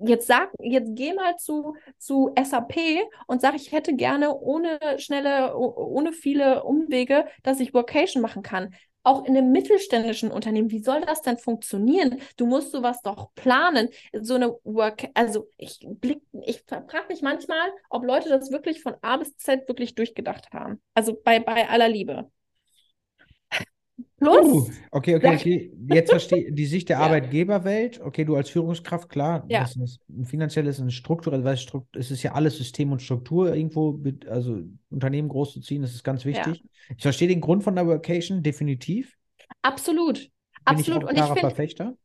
jetzt 0.00 0.26
sag, 0.26 0.50
jetzt 0.60 0.96
geh 0.96 1.12
mal 1.14 1.36
zu, 1.36 1.76
zu 1.98 2.32
SAP 2.36 2.76
und 3.26 3.40
sag, 3.40 3.54
ich 3.54 3.70
hätte 3.72 3.94
gerne 3.94 4.34
ohne 4.36 4.78
schnelle, 4.98 5.56
ohne 5.56 6.12
viele 6.12 6.64
Umwege, 6.64 7.26
dass 7.42 7.60
ich 7.60 7.74
Vocation 7.74 8.20
machen 8.20 8.42
kann 8.42 8.74
auch 9.08 9.24
in 9.24 9.36
einem 9.36 9.52
mittelständischen 9.52 10.30
Unternehmen, 10.30 10.70
wie 10.70 10.82
soll 10.82 11.00
das 11.00 11.22
denn 11.22 11.38
funktionieren? 11.38 12.20
Du 12.36 12.46
musst 12.46 12.72
sowas 12.72 13.00
doch 13.02 13.34
planen. 13.34 13.88
So 14.12 14.34
eine 14.34 14.56
Work, 14.64 15.08
also 15.14 15.48
ich 15.56 15.80
blick, 15.82 16.20
ich 16.44 16.62
frage 16.66 17.08
mich 17.08 17.22
manchmal, 17.22 17.72
ob 17.88 18.04
Leute 18.04 18.28
das 18.28 18.50
wirklich 18.50 18.82
von 18.82 18.94
A 19.00 19.16
bis 19.16 19.36
Z 19.36 19.66
wirklich 19.66 19.94
durchgedacht 19.94 20.52
haben. 20.52 20.82
Also 20.94 21.18
bei, 21.24 21.40
bei 21.40 21.68
aller 21.68 21.88
Liebe. 21.88 22.30
Plus. 24.18 24.46
Uh, 24.46 24.70
okay, 24.90 25.16
okay, 25.16 25.34
okay. 25.34 25.72
Jetzt 25.92 26.10
verstehe 26.10 26.52
die 26.52 26.66
Sicht 26.66 26.88
der 26.88 26.96
ja. 26.98 27.04
Arbeitgeberwelt. 27.04 28.00
Okay, 28.00 28.24
du 28.24 28.36
als 28.36 28.50
Führungskraft, 28.50 29.08
klar, 29.08 29.44
ja. 29.48 29.60
das 29.60 29.76
ist 29.76 30.00
ein 30.08 30.24
finanzielles, 30.24 30.80
ein 30.80 30.90
strukturelles, 30.90 31.44
weil 31.44 31.82
es 32.00 32.10
ist 32.10 32.22
ja 32.22 32.32
alles 32.32 32.56
System 32.56 32.92
und 32.92 33.00
Struktur 33.00 33.54
irgendwo, 33.54 34.00
also 34.28 34.62
Unternehmen 34.90 35.28
groß 35.28 35.52
zu 35.52 35.60
ziehen, 35.60 35.82
das 35.82 35.94
ist 35.94 36.04
ganz 36.04 36.24
wichtig. 36.24 36.56
Ja. 36.56 36.94
Ich 36.96 37.02
verstehe 37.02 37.28
den 37.28 37.40
Grund 37.40 37.62
von 37.62 37.76
der 37.76 37.86
Workation 37.86 38.42
definitiv. 38.42 39.16
Absolut. 39.62 40.18
Bin 40.18 40.30
Absolut. 40.64 40.98
Ich 40.98 41.04
auch 41.04 41.08
ein 41.08 41.14
klarer 41.14 41.36
Verfechter 41.36 41.96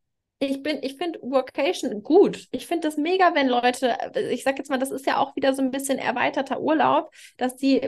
ich 0.46 0.62
bin, 0.62 0.78
ich 0.82 0.96
finde 0.96 1.20
Workation 1.22 2.02
gut. 2.02 2.48
Ich 2.50 2.66
finde 2.66 2.88
das 2.88 2.96
mega, 2.96 3.34
wenn 3.34 3.48
Leute, 3.48 3.96
ich 4.30 4.42
sag 4.44 4.58
jetzt 4.58 4.70
mal, 4.70 4.78
das 4.78 4.90
ist 4.90 5.06
ja 5.06 5.18
auch 5.18 5.34
wieder 5.36 5.54
so 5.54 5.62
ein 5.62 5.70
bisschen 5.70 5.98
erweiterter 5.98 6.60
Urlaub, 6.60 7.10
dass 7.36 7.56
die, 7.56 7.80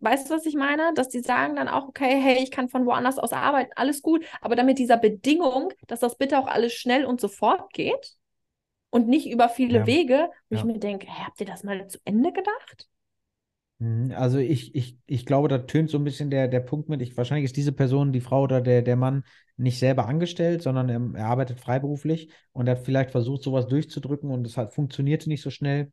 weißt 0.00 0.30
du, 0.30 0.34
was 0.34 0.46
ich 0.46 0.54
meine? 0.54 0.92
Dass 0.94 1.08
die 1.08 1.20
sagen 1.20 1.56
dann 1.56 1.68
auch, 1.68 1.88
okay, 1.88 2.20
hey, 2.20 2.42
ich 2.42 2.50
kann 2.50 2.68
von 2.68 2.86
woanders 2.86 3.18
aus 3.18 3.32
arbeiten, 3.32 3.72
alles 3.76 4.02
gut, 4.02 4.24
aber 4.40 4.56
dann 4.56 4.66
mit 4.66 4.78
dieser 4.78 4.96
Bedingung, 4.96 5.72
dass 5.86 6.00
das 6.00 6.16
bitte 6.16 6.38
auch 6.38 6.46
alles 6.46 6.72
schnell 6.72 7.04
und 7.04 7.20
sofort 7.20 7.72
geht 7.72 8.16
und 8.90 9.08
nicht 9.08 9.30
über 9.30 9.48
viele 9.48 9.80
ja. 9.80 9.86
Wege, 9.86 10.30
wo 10.48 10.54
ja. 10.54 10.60
ich 10.60 10.64
mir 10.64 10.78
denke, 10.78 11.06
hey, 11.08 11.24
habt 11.24 11.40
ihr 11.40 11.46
das 11.46 11.64
mal 11.64 11.86
zu 11.88 11.98
Ende 12.04 12.32
gedacht? 12.32 12.88
Mhm, 13.82 14.12
also 14.12 14.38
ich, 14.38 14.74
ich, 14.76 14.96
ich 15.06 15.26
glaube, 15.26 15.48
da 15.48 15.58
tönt 15.58 15.90
so 15.90 15.98
ein 15.98 16.04
bisschen 16.04 16.30
der, 16.30 16.46
der 16.46 16.60
Punkt 16.60 16.88
mit, 16.88 17.02
ich, 17.02 17.16
wahrscheinlich 17.16 17.46
ist 17.46 17.56
diese 17.56 17.72
Person, 17.72 18.12
die 18.12 18.20
Frau 18.20 18.42
oder 18.42 18.60
der, 18.60 18.80
der 18.80 18.94
Mann 18.96 19.24
nicht 19.56 19.78
selber 19.80 20.06
angestellt, 20.06 20.62
sondern 20.62 20.88
er, 20.88 21.20
er 21.20 21.26
arbeitet 21.26 21.58
freiberuflich 21.58 22.30
und 22.52 22.68
er 22.68 22.76
hat 22.76 22.84
vielleicht 22.84 23.10
versucht, 23.10 23.42
sowas 23.42 23.66
durchzudrücken 23.66 24.30
und 24.30 24.46
es 24.46 24.56
hat, 24.56 24.72
funktionierte 24.72 25.28
nicht 25.28 25.42
so 25.42 25.50
schnell. 25.50 25.90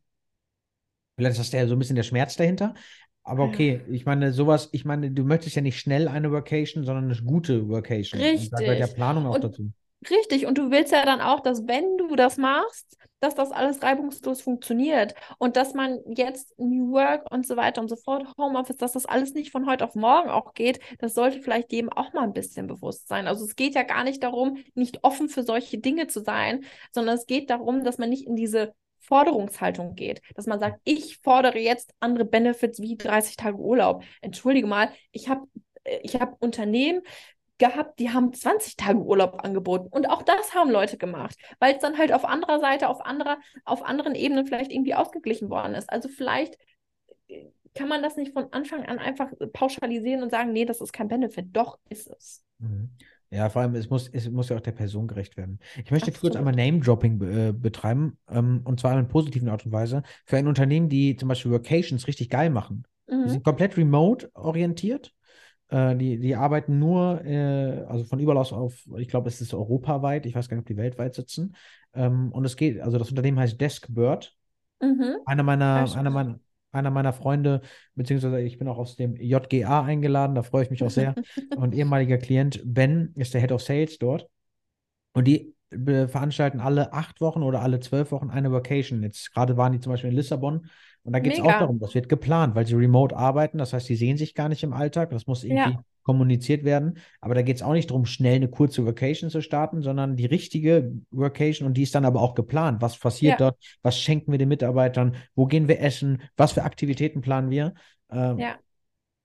Vielleicht 1.17 1.31
ist 1.31 1.39
das 1.39 1.49
der, 1.49 1.67
so 1.67 1.75
ein 1.75 1.79
bisschen 1.79 1.95
der 1.95 2.03
Schmerz 2.03 2.35
dahinter. 2.35 2.75
Aber 3.23 3.43
okay, 3.43 3.81
ich 3.89 4.05
meine, 4.05 4.33
sowas, 4.33 4.69
ich 4.71 4.85
meine, 4.85 5.11
du 5.11 5.23
möchtest 5.23 5.55
ja 5.55 5.61
nicht 5.61 5.79
schnell 5.79 6.07
eine 6.07 6.31
Workation, 6.31 6.83
sondern 6.83 7.05
eine 7.05 7.21
gute 7.21 7.67
Workation. 7.67 8.21
Richtig. 8.21 8.45
Und 8.45 8.53
da 8.53 8.57
gehört 8.59 8.79
der 8.79 8.87
Planung 8.87 9.25
auch 9.25 9.35
und, 9.35 9.43
dazu. 9.43 9.71
Richtig, 10.09 10.45
und 10.45 10.57
du 10.57 10.71
willst 10.71 10.93
ja 10.93 11.05
dann 11.05 11.21
auch, 11.21 11.41
dass 11.41 11.67
wenn 11.67 11.97
du 11.97 12.15
das 12.15 12.37
machst, 12.37 12.97
dass 13.19 13.35
das 13.35 13.51
alles 13.51 13.81
reibungslos 13.83 14.41
funktioniert 14.41 15.13
und 15.37 15.55
dass 15.55 15.73
man 15.73 15.99
jetzt 16.07 16.57
New 16.57 16.91
Work 16.91 17.31
und 17.31 17.45
so 17.45 17.57
weiter 17.57 17.81
und 17.81 17.89
so 17.89 17.95
fort, 17.95 18.25
Homeoffice, 18.37 18.77
dass 18.77 18.93
das 18.93 19.05
alles 19.05 19.33
nicht 19.33 19.51
von 19.51 19.65
heute 19.67 19.85
auf 19.85 19.95
morgen 19.95 20.29
auch 20.29 20.53
geht, 20.53 20.79
das 20.99 21.13
sollte 21.13 21.41
vielleicht 21.41 21.71
jedem 21.71 21.91
auch 21.91 22.13
mal 22.13 22.23
ein 22.23 22.33
bisschen 22.33 22.67
bewusst 22.67 23.07
sein. 23.07 23.27
Also 23.27 23.45
es 23.45 23.55
geht 23.55 23.75
ja 23.75 23.83
gar 23.83 24.03
nicht 24.03 24.23
darum, 24.23 24.63
nicht 24.75 25.03
offen 25.03 25.29
für 25.29 25.43
solche 25.43 25.77
Dinge 25.77 26.07
zu 26.07 26.21
sein, 26.21 26.65
sondern 26.93 27.15
es 27.15 27.25
geht 27.25 27.49
darum, 27.49 27.83
dass 27.83 27.97
man 27.97 28.09
nicht 28.09 28.27
in 28.27 28.35
diese 28.35 28.73
Forderungshaltung 28.99 29.95
geht, 29.95 30.21
dass 30.35 30.45
man 30.45 30.59
sagt, 30.59 30.81
ich 30.83 31.17
fordere 31.23 31.57
jetzt 31.57 31.93
andere 31.99 32.25
Benefits 32.25 32.81
wie 32.81 32.95
30 32.95 33.37
Tage 33.37 33.57
Urlaub. 33.57 34.03
Entschuldige 34.21 34.67
mal, 34.67 34.91
ich 35.11 35.29
habe 35.29 35.47
äh, 35.83 35.99
ich 36.03 36.19
habe 36.19 36.35
Unternehmen, 36.39 37.01
gehabt, 37.59 37.99
die 37.99 38.09
haben 38.09 38.33
20 38.33 38.75
Tage 38.77 38.99
Urlaub 38.99 39.43
angeboten. 39.43 39.87
Und 39.91 40.09
auch 40.09 40.23
das 40.23 40.55
haben 40.55 40.71
Leute 40.71 40.97
gemacht, 40.97 41.37
weil 41.59 41.75
es 41.75 41.79
dann 41.79 41.97
halt 41.97 42.11
auf 42.11 42.25
anderer 42.25 42.59
Seite, 42.59 42.89
auf 42.89 43.05
anderer, 43.05 43.37
auf 43.65 43.85
anderen 43.85 44.15
Ebenen 44.15 44.47
vielleicht 44.47 44.71
irgendwie 44.71 44.95
ausgeglichen 44.95 45.49
worden 45.49 45.75
ist. 45.75 45.91
Also 45.91 46.09
vielleicht 46.09 46.57
äh, 47.27 47.45
kann 47.75 47.87
man 47.87 48.01
das 48.01 48.15
nicht 48.15 48.33
von 48.33 48.51
Anfang 48.51 48.85
an 48.85 48.97
einfach 48.97 49.29
pauschalisieren 49.53 50.23
und 50.23 50.31
sagen, 50.31 50.51
nee, 50.51 50.65
das 50.65 50.81
ist 50.81 50.93
kein 50.93 51.07
Benefit. 51.07 51.47
Doch 51.51 51.77
ist 51.89 52.09
es. 52.09 52.43
Mhm. 52.57 52.89
Ja, 53.31 53.49
vor 53.49 53.61
allem, 53.61 53.75
es 53.75 53.91
muss, 53.91 54.07
es 54.07 54.27
muss 54.27 54.49
ja 54.49 54.57
auch 54.57 54.61
der 54.61 54.71
Person 54.71 55.07
gerecht 55.07 55.37
werden. 55.37 55.59
Ich 55.75 55.91
möchte 55.91 56.07
Absolut. 56.07 56.19
kurz 56.19 56.35
einmal 56.35 56.55
Name-Dropping 56.55 57.21
äh, 57.21 57.53
betreiben, 57.53 58.17
ähm, 58.27 58.61
und 58.63 58.79
zwar 58.79 58.93
in 58.93 58.97
einer 58.97 59.07
positiven 59.07 59.49
Art 59.49 59.65
und 59.67 59.71
Weise. 59.71 60.01
Für 60.25 60.37
ein 60.37 60.47
Unternehmen, 60.47 60.89
die 60.89 61.15
zum 61.15 61.29
Beispiel 61.29 61.51
Workations 61.51 62.07
richtig 62.07 62.31
geil 62.31 62.49
machen. 62.49 62.85
Mhm. 63.07 63.25
Die 63.25 63.29
sind 63.29 63.43
komplett 63.43 63.77
remote 63.77 64.31
orientiert 64.33 65.13
äh, 65.69 65.95
die, 65.95 66.19
die 66.19 66.35
arbeiten 66.35 66.79
nur, 66.79 67.23
äh, 67.23 67.85
also 67.87 68.03
von 68.05 68.19
überall 68.19 68.37
aus 68.37 68.53
auf, 68.53 68.87
ich 68.97 69.07
glaube, 69.07 69.29
es 69.29 69.41
ist 69.41 69.53
europaweit, 69.53 70.25
ich 70.25 70.35
weiß 70.35 70.49
gar 70.49 70.57
nicht, 70.57 70.63
ob 70.63 70.67
die 70.67 70.77
weltweit 70.77 71.15
sitzen. 71.15 71.55
Ähm, 71.93 72.31
und 72.31 72.45
es 72.45 72.55
geht, 72.55 72.81
also 72.81 72.97
das 72.97 73.09
Unternehmen 73.09 73.39
heißt 73.39 73.59
Deskbird. 73.59 74.35
Mhm. 74.81 75.17
Einer 75.25 75.43
meiner, 75.43 75.95
einer 75.95 76.09
meiner, 76.09 76.39
einer 76.71 76.91
meiner 76.91 77.13
Freunde, 77.13 77.61
beziehungsweise 77.95 78.41
ich 78.41 78.57
bin 78.57 78.67
auch 78.67 78.77
aus 78.77 78.95
dem 78.95 79.15
JGA 79.15 79.83
eingeladen, 79.83 80.35
da 80.35 80.43
freue 80.43 80.63
ich 80.63 80.69
mich 80.69 80.83
auch 80.83 80.89
sehr. 80.89 81.15
und 81.55 81.73
ehemaliger 81.73 82.17
Klient 82.17 82.61
Ben 82.65 83.13
ist 83.15 83.33
der 83.33 83.41
Head 83.41 83.51
of 83.51 83.61
Sales 83.61 83.97
dort. 83.97 84.27
Und 85.13 85.25
die 85.25 85.55
veranstalten 85.71 86.59
alle 86.59 86.93
acht 86.93 87.21
Wochen 87.21 87.43
oder 87.43 87.61
alle 87.61 87.79
zwölf 87.79 88.11
Wochen 88.11 88.29
eine 88.29 88.51
Vacation. 88.51 89.03
Jetzt 89.03 89.33
gerade 89.33 89.57
waren 89.57 89.71
die 89.71 89.79
zum 89.79 89.91
Beispiel 89.91 90.09
in 90.09 90.15
Lissabon 90.15 90.67
und 91.03 91.13
da 91.13 91.19
geht 91.19 91.33
es 91.33 91.39
auch 91.39 91.47
darum, 91.47 91.79
das 91.79 91.95
wird 91.95 92.09
geplant, 92.09 92.55
weil 92.55 92.67
sie 92.67 92.75
remote 92.75 93.15
arbeiten. 93.15 93.57
Das 93.57 93.73
heißt, 93.73 93.87
sie 93.87 93.95
sehen 93.95 94.17
sich 94.17 94.35
gar 94.35 94.49
nicht 94.49 94.63
im 94.63 94.73
Alltag. 94.73 95.11
Das 95.11 95.27
muss 95.27 95.43
irgendwie 95.43 95.71
ja. 95.71 95.83
kommuniziert 96.03 96.63
werden. 96.63 96.97
Aber 97.21 97.35
da 97.35 97.41
geht 97.41 97.55
es 97.55 97.63
auch 97.63 97.73
nicht 97.73 97.89
darum, 97.89 98.05
schnell 98.05 98.35
eine 98.35 98.49
kurze 98.49 98.85
Vacation 98.85 99.29
zu 99.29 99.41
starten, 99.41 99.81
sondern 99.81 100.17
die 100.17 100.25
richtige 100.25 100.91
Vacation 101.11 101.67
und 101.67 101.75
die 101.75 101.83
ist 101.83 101.95
dann 101.95 102.05
aber 102.05 102.21
auch 102.21 102.35
geplant. 102.35 102.81
Was 102.81 102.97
passiert 102.97 103.39
ja. 103.39 103.51
dort? 103.51 103.57
Was 103.81 103.99
schenken 103.99 104.31
wir 104.31 104.39
den 104.39 104.49
Mitarbeitern? 104.49 105.15
Wo 105.35 105.45
gehen 105.45 105.67
wir 105.67 105.79
essen? 105.81 106.21
Was 106.35 106.51
für 106.51 106.63
Aktivitäten 106.63 107.21
planen 107.21 107.49
wir? 107.49 107.73
Ähm, 108.11 108.37
ja. 108.37 108.55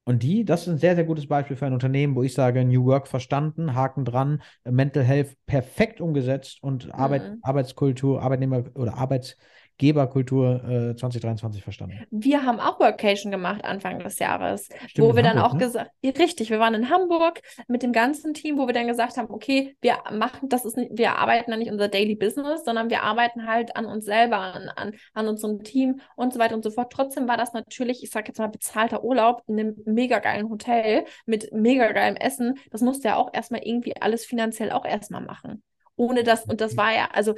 Und 0.05 0.23
die, 0.23 0.45
das 0.45 0.63
ist 0.63 0.69
ein 0.69 0.79
sehr, 0.79 0.95
sehr 0.97 1.05
gutes 1.05 1.27
Beispiel 1.27 1.57
für 1.57 1.65
ein 1.65 1.73
Unternehmen, 1.73 2.15
wo 2.15 2.23
ich 2.23 2.35
sage, 2.35 2.65
New 2.65 2.85
Work 2.85 3.09
verstanden, 3.09 3.75
Haken 3.75 4.05
dran, 4.05 4.43
Mental 4.65 5.03
Health 5.03 5.35
perfekt 5.47 6.01
umgesetzt 6.01 6.63
und 6.63 6.95
Arbeit, 6.95 7.23
mhm. 7.23 7.39
Arbeitskultur, 7.43 8.21
Arbeitnehmer 8.21 8.65
oder 8.75 8.99
Arbeits 8.99 9.37
Geberkultur 9.79 10.63
äh, 10.65 10.97
2023 10.97 11.63
verstanden. 11.63 12.07
Wir 12.11 12.45
haben 12.45 12.61
auch 12.61 12.79
Workation 12.79 13.33
gemacht 13.33 13.65
Anfang 13.65 13.99
des 13.99 14.19
Jahres, 14.21 14.69
Stimmt, 14.87 15.09
wo 15.09 15.17
wir 15.17 15.25
Hamburg, 15.25 15.25
dann 15.25 15.39
auch 15.39 15.53
ne? 15.55 15.59
gesagt, 15.59 15.91
richtig, 16.05 16.51
wir 16.51 16.61
waren 16.61 16.75
in 16.75 16.91
Hamburg 16.91 17.41
mit 17.67 17.83
dem 17.83 17.93
ganzen 17.93 18.35
Team, 18.35 18.57
wo 18.57 18.67
wir 18.67 18.75
dann 18.75 18.87
gesagt 18.87 19.17
haben, 19.17 19.31
okay, 19.31 19.77
wir 19.81 19.99
machen, 20.13 20.49
das 20.49 20.65
ist 20.65 20.77
nicht, 20.77 20.91
wir 20.95 21.19
arbeiten 21.19 21.51
dann 21.51 21.59
nicht 21.59 21.73
unser 21.73 21.89
Daily 21.89 22.15
Business, 22.15 22.65
sondern 22.65 22.89
wir 22.89 23.03
arbeiten 23.03 23.47
halt 23.47 23.77
an 23.77 23.87
uns 23.87 24.05
selber, 24.05 24.39
an, 24.39 24.69
an, 24.77 24.93
an 25.13 25.29
unserem 25.29 25.65
Team 25.65 26.01
und 26.15 26.33
so 26.33 26.39
weiter 26.39 26.55
und 26.55 26.63
so 26.63 26.71
fort. 26.71 26.93
Trotzdem 26.93 27.27
war 27.27 27.37
das 27.37 27.53
natürlich, 27.53 28.05
ich 28.05 28.11
sage 28.11 28.29
jetzt 28.29 28.39
mal, 28.39 28.49
bezahlter 28.49 29.03
Urlaub 29.03 29.43
in 29.49 29.59
einem 29.59 29.77
mega 29.87 30.21
geilen 30.21 30.51
Hotel 30.51 31.05
mit 31.27 31.53
mega 31.53 31.91
geilem 31.91 32.17
Essen. 32.17 32.55
Das 32.71 32.81
musste 32.81 33.09
ja 33.09 33.17
auch 33.17 33.31
erstmal 33.33 33.63
irgendwie 33.65 33.97
alles 34.01 34.25
finanziell 34.25 34.71
auch 34.71 34.85
erstmal 34.85 35.23
machen 35.23 35.63
ohne 35.97 36.25
das, 36.25 36.45
und 36.45 36.61
das 36.61 36.77
war 36.77 36.93
ja, 36.93 37.09
also 37.13 37.35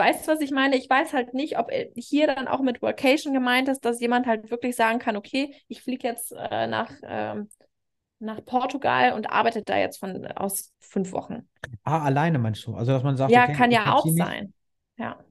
Weißt 0.00 0.26
du, 0.26 0.32
was 0.32 0.40
ich 0.40 0.50
meine? 0.50 0.76
Ich 0.78 0.88
weiß 0.88 1.12
halt 1.12 1.34
nicht, 1.34 1.58
ob 1.58 1.70
äh, 1.70 1.90
hier 1.94 2.26
dann 2.26 2.48
auch 2.48 2.62
mit 2.62 2.80
Workation 2.80 3.34
gemeint 3.34 3.68
ist, 3.68 3.84
dass 3.84 4.00
jemand 4.00 4.26
halt 4.26 4.50
wirklich 4.50 4.74
sagen 4.74 4.98
kann, 4.98 5.14
okay, 5.14 5.54
ich 5.68 5.82
fliege 5.82 6.08
jetzt 6.08 6.32
äh, 6.32 6.66
nach, 6.66 6.90
ähm, 7.02 7.50
nach 8.18 8.42
Portugal 8.46 9.12
und 9.12 9.30
arbeite 9.30 9.62
da 9.62 9.76
jetzt 9.76 9.98
von 9.98 10.26
aus 10.28 10.72
fünf 10.80 11.12
Wochen. 11.12 11.46
Ah, 11.84 12.02
alleine 12.02 12.38
meinst 12.38 12.66
du? 12.66 12.74
Also, 12.74 12.92
dass 12.92 13.02
man 13.02 13.18
sagt, 13.18 13.30
ja, 13.30 13.42
okay, 13.42 13.54
kann 13.54 13.70
ja 13.70 13.92
auch 13.94 14.08
sein. 14.08 14.54
Ja. 14.96 15.22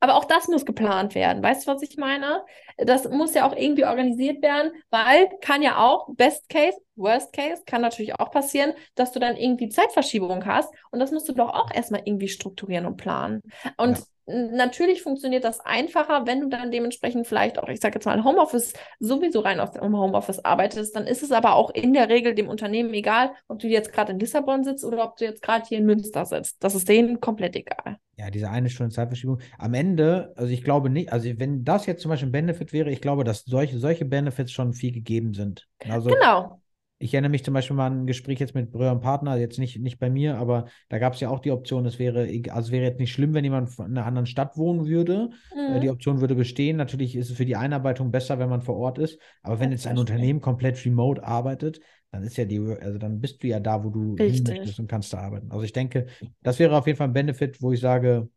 Aber 0.00 0.16
auch 0.16 0.24
das 0.24 0.48
muss 0.48 0.66
geplant 0.66 1.14
werden. 1.14 1.42
Weißt 1.42 1.66
du, 1.66 1.72
was 1.72 1.82
ich 1.82 1.96
meine? 1.96 2.44
Das 2.76 3.08
muss 3.08 3.34
ja 3.34 3.48
auch 3.48 3.56
irgendwie 3.56 3.86
organisiert 3.86 4.42
werden, 4.42 4.72
weil 4.90 5.28
kann 5.40 5.62
ja 5.62 5.78
auch, 5.78 6.08
Best 6.14 6.48
Case, 6.48 6.76
Worst 6.96 7.32
Case, 7.32 7.62
kann 7.66 7.80
natürlich 7.80 8.18
auch 8.18 8.30
passieren, 8.30 8.74
dass 8.94 9.12
du 9.12 9.18
dann 9.18 9.36
irgendwie 9.36 9.68
Zeitverschiebung 9.68 10.44
hast. 10.44 10.72
Und 10.90 10.98
das 10.98 11.12
musst 11.12 11.28
du 11.28 11.32
doch 11.32 11.48
auch 11.48 11.70
erstmal 11.72 12.02
irgendwie 12.04 12.28
strukturieren 12.28 12.86
und 12.86 12.96
planen. 12.96 13.42
Und 13.78 13.98
ja. 13.98 14.04
Natürlich 14.26 15.02
funktioniert 15.02 15.44
das 15.44 15.60
einfacher, 15.60 16.26
wenn 16.26 16.40
du 16.40 16.48
dann 16.48 16.72
dementsprechend 16.72 17.28
vielleicht 17.28 17.58
auch, 17.60 17.68
ich 17.68 17.80
sage 17.80 17.94
jetzt 17.94 18.06
mal, 18.06 18.24
Homeoffice 18.24 18.72
sowieso 18.98 19.40
rein 19.40 19.60
aus 19.60 19.70
dem 19.70 19.96
Homeoffice 19.96 20.44
arbeitest. 20.44 20.96
Dann 20.96 21.06
ist 21.06 21.22
es 21.22 21.30
aber 21.30 21.54
auch 21.54 21.70
in 21.70 21.92
der 21.92 22.08
Regel 22.08 22.34
dem 22.34 22.48
Unternehmen 22.48 22.92
egal, 22.92 23.30
ob 23.46 23.60
du 23.60 23.68
jetzt 23.68 23.92
gerade 23.92 24.12
in 24.12 24.18
Lissabon 24.18 24.64
sitzt 24.64 24.84
oder 24.84 25.04
ob 25.04 25.16
du 25.16 25.24
jetzt 25.24 25.42
gerade 25.42 25.64
hier 25.68 25.78
in 25.78 25.86
Münster 25.86 26.24
sitzt. 26.24 26.56
Das 26.60 26.74
ist 26.74 26.88
denen 26.88 27.20
komplett 27.20 27.54
egal. 27.54 27.98
Ja, 28.18 28.30
diese 28.30 28.50
eine 28.50 28.68
Stunde 28.68 28.94
Zeitverschiebung. 28.94 29.40
Am 29.58 29.74
Ende, 29.74 30.32
also 30.36 30.50
ich 30.50 30.64
glaube 30.64 30.90
nicht, 30.90 31.12
also 31.12 31.28
wenn 31.36 31.64
das 31.64 31.86
jetzt 31.86 32.02
zum 32.02 32.08
Beispiel 32.08 32.28
ein 32.28 32.32
Benefit 32.32 32.72
wäre, 32.72 32.90
ich 32.90 33.00
glaube, 33.00 33.22
dass 33.22 33.44
solche, 33.44 33.78
solche 33.78 34.06
Benefits 34.06 34.50
schon 34.50 34.72
viel 34.72 34.90
gegeben 34.90 35.34
sind. 35.34 35.68
Also, 35.88 36.10
genau. 36.10 36.60
Ich 36.98 37.12
erinnere 37.12 37.30
mich 37.30 37.44
zum 37.44 37.52
Beispiel 37.52 37.76
mal 37.76 37.88
an 37.88 38.02
ein 38.02 38.06
Gespräch 38.06 38.38
jetzt 38.40 38.54
mit 38.54 38.70
Brüder 38.70 38.92
und 38.92 39.00
Partner, 39.00 39.36
jetzt 39.36 39.58
nicht, 39.58 39.78
nicht 39.80 39.98
bei 39.98 40.08
mir, 40.08 40.38
aber 40.38 40.66
da 40.88 40.98
gab 40.98 41.12
es 41.12 41.20
ja 41.20 41.28
auch 41.28 41.40
die 41.40 41.50
Option, 41.50 41.84
es 41.84 41.98
wäre, 41.98 42.26
also 42.50 42.72
wäre 42.72 42.84
jetzt 42.84 42.98
nicht 42.98 43.12
schlimm, 43.12 43.34
wenn 43.34 43.44
jemand 43.44 43.78
in 43.78 43.84
einer 43.84 44.06
anderen 44.06 44.26
Stadt 44.26 44.56
wohnen 44.56 44.86
würde. 44.86 45.28
Äh, 45.54 45.76
mhm. 45.76 45.80
die 45.82 45.90
Option 45.90 46.20
würde 46.20 46.34
bestehen. 46.34 46.78
Natürlich 46.78 47.14
ist 47.14 47.30
es 47.30 47.36
für 47.36 47.44
die 47.44 47.56
Einarbeitung 47.56 48.10
besser, 48.10 48.38
wenn 48.38 48.48
man 48.48 48.62
vor 48.62 48.76
Ort 48.76 48.98
ist. 48.98 49.18
Aber 49.42 49.60
wenn 49.60 49.72
jetzt 49.72 49.86
ein 49.86 49.98
Unternehmen 49.98 50.40
komplett 50.40 50.82
remote 50.86 51.22
arbeitet, 51.22 51.80
dann 52.10 52.22
ist 52.22 52.36
ja 52.36 52.46
die, 52.46 52.58
also 52.58 52.98
dann 52.98 53.20
bist 53.20 53.42
du 53.42 53.48
ja 53.48 53.60
da, 53.60 53.84
wo 53.84 53.90
du 53.90 54.14
Richtig. 54.14 54.48
hin 54.48 54.56
möchtest 54.56 54.80
und 54.80 54.88
kannst 54.88 55.12
da 55.12 55.18
arbeiten. 55.18 55.50
Also 55.50 55.64
ich 55.64 55.72
denke, 55.72 56.06
das 56.42 56.58
wäre 56.58 56.76
auf 56.76 56.86
jeden 56.86 56.96
Fall 56.96 57.08
ein 57.08 57.12
Benefit, 57.12 57.60
wo 57.60 57.72
ich 57.72 57.80
sage, 57.80 58.28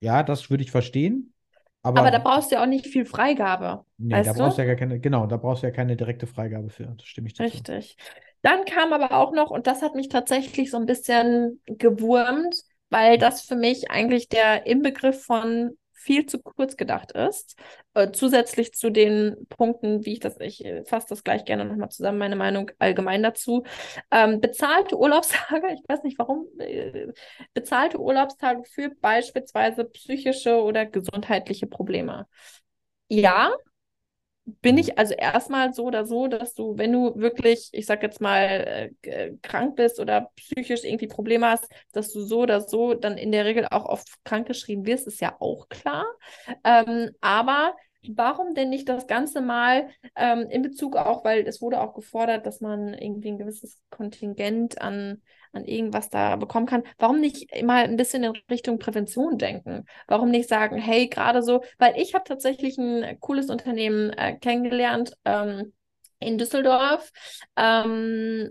ja, 0.00 0.22
das 0.22 0.50
würde 0.50 0.64
ich 0.64 0.70
verstehen. 0.70 1.32
Aber, 1.82 2.00
aber, 2.00 2.10
da 2.10 2.18
brauchst 2.18 2.50
du 2.50 2.56
ja 2.56 2.62
auch 2.62 2.66
nicht 2.66 2.86
viel 2.86 3.06
Freigabe. 3.06 3.84
Nee, 3.96 4.22
da 4.22 4.32
brauchst 4.32 4.58
du 4.58 4.62
ja 4.62 4.68
gar 4.68 4.76
keine, 4.76 5.00
genau, 5.00 5.26
da 5.26 5.36
brauchst 5.36 5.62
du 5.62 5.66
ja 5.66 5.72
keine 5.72 5.96
direkte 5.96 6.26
Freigabe 6.26 6.68
für. 6.68 6.84
Das 6.84 7.06
stimme 7.06 7.28
ich 7.28 7.34
dazu. 7.34 7.50
Richtig. 7.50 7.96
Dann 8.42 8.64
kam 8.64 8.92
aber 8.92 9.12
auch 9.12 9.32
noch, 9.32 9.50
und 9.50 9.66
das 9.66 9.82
hat 9.82 9.94
mich 9.94 10.08
tatsächlich 10.08 10.70
so 10.70 10.76
ein 10.76 10.86
bisschen 10.86 11.60
gewurmt, 11.66 12.54
weil 12.90 13.18
das 13.18 13.42
für 13.42 13.56
mich 13.56 13.90
eigentlich 13.90 14.28
der 14.28 14.66
Inbegriff 14.66 15.24
von 15.24 15.76
viel 16.00 16.26
zu 16.26 16.38
kurz 16.40 16.76
gedacht 16.76 17.12
ist. 17.12 17.56
Äh, 17.94 18.10
zusätzlich 18.12 18.72
zu 18.74 18.90
den 18.90 19.36
Punkten, 19.48 20.04
wie 20.04 20.14
ich 20.14 20.20
das, 20.20 20.38
ich 20.40 20.64
äh, 20.64 20.84
fasse 20.84 21.08
das 21.10 21.24
gleich 21.24 21.44
gerne 21.44 21.64
nochmal 21.64 21.90
zusammen, 21.90 22.18
meine 22.18 22.36
Meinung 22.36 22.70
allgemein 22.78 23.22
dazu. 23.22 23.64
Ähm, 24.10 24.40
bezahlte 24.40 24.96
Urlaubstage, 24.98 25.66
ich 25.74 25.82
weiß 25.88 26.02
nicht 26.02 26.18
warum, 26.18 26.46
äh, 26.58 27.08
bezahlte 27.54 27.98
Urlaubstage 28.00 28.64
für 28.64 28.90
beispielsweise 29.00 29.84
psychische 29.84 30.62
oder 30.62 30.86
gesundheitliche 30.86 31.66
Probleme. 31.66 32.26
Ja, 33.08 33.52
bin 34.46 34.78
ich 34.78 34.98
also 34.98 35.14
erstmal 35.14 35.72
so 35.74 35.84
oder 35.84 36.04
so, 36.04 36.26
dass 36.26 36.54
du, 36.54 36.76
wenn 36.76 36.92
du 36.92 37.14
wirklich, 37.16 37.68
ich 37.72 37.86
sag 37.86 38.02
jetzt 38.02 38.20
mal, 38.20 38.90
äh, 39.02 39.32
krank 39.42 39.76
bist 39.76 40.00
oder 40.00 40.30
psychisch 40.36 40.84
irgendwie 40.84 41.06
Probleme 41.06 41.46
hast, 41.48 41.68
dass 41.92 42.12
du 42.12 42.20
so 42.22 42.40
oder 42.40 42.60
so 42.60 42.94
dann 42.94 43.16
in 43.16 43.32
der 43.32 43.44
Regel 43.44 43.66
auch 43.70 43.84
oft 43.86 44.08
krankgeschrieben 44.24 44.86
wirst, 44.86 45.06
ist 45.06 45.20
ja 45.20 45.36
auch 45.40 45.68
klar. 45.68 46.04
Ähm, 46.64 47.10
aber 47.20 47.74
warum 48.08 48.54
denn 48.54 48.70
nicht 48.70 48.88
das 48.88 49.06
Ganze 49.06 49.40
mal 49.40 49.88
ähm, 50.16 50.46
in 50.50 50.62
Bezug 50.62 50.96
auch, 50.96 51.24
weil 51.24 51.46
es 51.46 51.60
wurde 51.60 51.80
auch 51.80 51.94
gefordert, 51.94 52.46
dass 52.46 52.60
man 52.60 52.94
irgendwie 52.94 53.28
ein 53.28 53.38
gewisses 53.38 53.80
Kontingent 53.90 54.80
an 54.80 55.22
an 55.52 55.64
irgendwas 55.64 56.10
da 56.10 56.36
bekommen 56.36 56.66
kann, 56.66 56.84
warum 56.98 57.20
nicht 57.20 57.50
mal 57.64 57.84
ein 57.84 57.96
bisschen 57.96 58.22
in 58.22 58.32
Richtung 58.50 58.78
Prävention 58.78 59.38
denken? 59.38 59.84
Warum 60.06 60.30
nicht 60.30 60.48
sagen, 60.48 60.76
hey, 60.76 61.08
gerade 61.08 61.42
so, 61.42 61.62
weil 61.78 61.94
ich 61.96 62.14
habe 62.14 62.24
tatsächlich 62.24 62.78
ein 62.78 63.18
cooles 63.20 63.50
Unternehmen 63.50 64.10
äh, 64.10 64.36
kennengelernt 64.36 65.16
ähm, 65.24 65.72
in 66.20 66.38
Düsseldorf. 66.38 67.10
Ähm, 67.56 68.50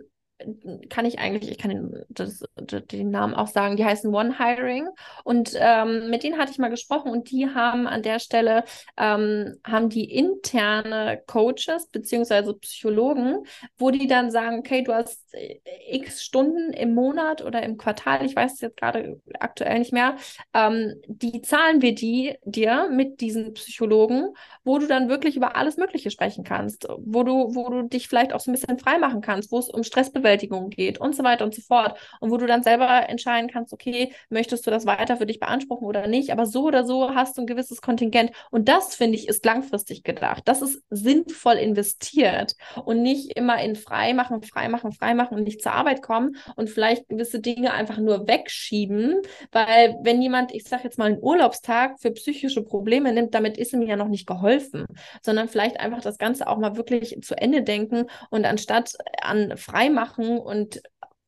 kann 0.90 1.06
ich 1.06 1.20
eigentlich, 1.20 1.52
ich 1.52 1.58
kann 1.58 1.72
den, 1.72 2.06
das, 2.10 2.44
den 2.58 3.12
Namen 3.12 3.34
auch 3.34 3.48
sagen, 3.48 3.76
die 3.76 3.86
heißen 3.86 4.14
One 4.14 4.38
Hiring. 4.38 4.88
Und 5.24 5.52
ähm, 5.56 6.10
mit 6.10 6.24
denen 6.24 6.38
hatte 6.38 6.52
ich 6.52 6.58
mal 6.58 6.70
gesprochen 6.70 7.12
und 7.12 7.30
die 7.30 7.48
haben 7.48 7.88
an 7.88 8.04
der 8.04 8.20
Stelle, 8.20 8.64
ähm, 8.98 9.58
haben 9.66 9.90
die 9.90 10.10
interne 10.10 11.22
Coaches 11.28 11.88
beziehungsweise 11.92 12.54
Psychologen, 12.54 13.44
wo 13.78 13.92
die 13.92 14.08
dann 14.08 14.32
sagen, 14.32 14.60
okay, 14.60 14.84
du 14.84 14.94
hast 14.94 15.34
äh, 15.34 15.60
x 15.92 16.24
Stunden 16.24 16.72
im 16.74 16.94
Monat 16.94 17.44
oder 17.44 17.62
im 17.64 17.78
Quartal, 17.78 18.26
ich 18.26 18.36
weiß 18.36 18.54
es 18.54 18.62
jetzt 18.62 18.78
gerade 18.78 19.20
aktuell 19.40 19.80
nicht 19.80 19.94
mehr, 19.94 20.16
ähm, 20.54 20.96
die 21.08 21.42
zahlen 21.42 21.82
wir 21.82 21.94
die 21.94 22.36
dir 22.46 22.90
mit 22.92 23.20
diesen 23.20 23.54
Psychologen, 23.54 24.34
wo 24.64 24.80
du 24.80 24.88
dann 24.88 25.10
wirklich 25.10 25.36
über 25.36 25.58
alles 25.58 25.78
Mögliche 25.78 26.12
sprechen 26.12 26.44
kannst, 26.44 26.88
wo 26.98 27.24
du, 27.24 27.56
wo 27.56 27.70
du 27.70 27.84
dich 27.84 28.08
vielleicht 28.08 28.34
auch 28.34 28.40
so 28.40 28.52
ein 28.52 28.54
bisschen 28.54 28.80
frei 28.80 28.98
machen 29.00 29.22
kannst, 29.22 29.52
wo 29.52 29.60
es 29.60 29.70
um 29.70 29.84
Stressbewältigung 29.84 30.29
Stressbewältigung 30.30 30.70
geht 30.70 31.00
und 31.00 31.16
so 31.16 31.24
weiter 31.24 31.46
und 31.46 31.56
so 31.56 31.62
fort. 31.62 31.98
Und 32.20 32.32
wo 32.32 32.38
du 32.38 32.46
dann 32.46 32.64
selber 32.64 33.10
entscheiden 33.10 33.50
kannst, 33.50 33.74
okay, 33.74 34.14
möchtest 34.30 34.66
du 34.66 34.72
das 34.72 34.86
weiter 34.86 35.18
für 35.18 35.26
dich 35.26 35.40
beanspruchen 35.40 35.88
oder 35.88 36.08
nicht, 36.08 36.32
aber 36.32 36.46
so 36.46 36.66
oder 36.66 36.86
so 36.86 37.14
hast 37.16 37.38
du 37.38 37.42
ein 37.42 37.48
gewisses 37.48 37.82
Kontingent. 37.82 38.32
Und 38.52 38.70
das, 38.70 38.96
finde 38.96 39.18
ich, 39.18 39.28
ist 39.28 39.46
langfristig 39.46 40.04
gedacht. 40.04 40.44
Das 40.46 40.62
ist 40.62 40.84
sinnvoll 40.90 41.56
investiert 41.56 42.56
und 42.86 43.02
nicht 43.02 43.38
immer 43.38 43.62
in 43.62 43.76
Freimachen, 43.76 44.42
Freimachen, 44.44 44.92
Freimachen 44.92 45.38
und 45.38 45.44
nicht 45.44 45.62
zur 45.62 45.74
Arbeit 45.74 46.02
kommen 46.02 46.36
und 46.56 46.70
vielleicht 46.70 47.08
gewisse 47.10 47.40
Dinge 47.40 47.74
einfach 47.74 47.98
nur 47.98 48.28
wegschieben, 48.28 49.22
weil 49.52 49.96
wenn 50.04 50.22
jemand, 50.22 50.54
ich 50.54 50.64
sage 50.64 50.84
jetzt 50.84 50.98
mal, 50.98 51.06
einen 51.06 51.22
Urlaubstag 51.22 52.00
für 52.00 52.12
psychische 52.12 52.64
Probleme 52.64 53.12
nimmt, 53.14 53.34
damit 53.34 53.58
ist 53.58 53.74
ihm 53.74 53.82
ja 53.82 53.96
noch 53.96 54.08
nicht 54.08 54.28
geholfen, 54.28 54.86
sondern 55.22 55.48
vielleicht 55.48 55.80
einfach 55.80 56.02
das 56.02 56.18
Ganze 56.18 56.48
auch 56.48 56.58
mal 56.58 56.76
wirklich 56.78 57.18
zu 57.22 57.36
Ende 57.38 57.64
denken 57.64 58.06
und 58.30 58.46
anstatt 58.46 58.96
an 59.22 59.58
Freimachen 59.58 60.19
und 60.28 60.82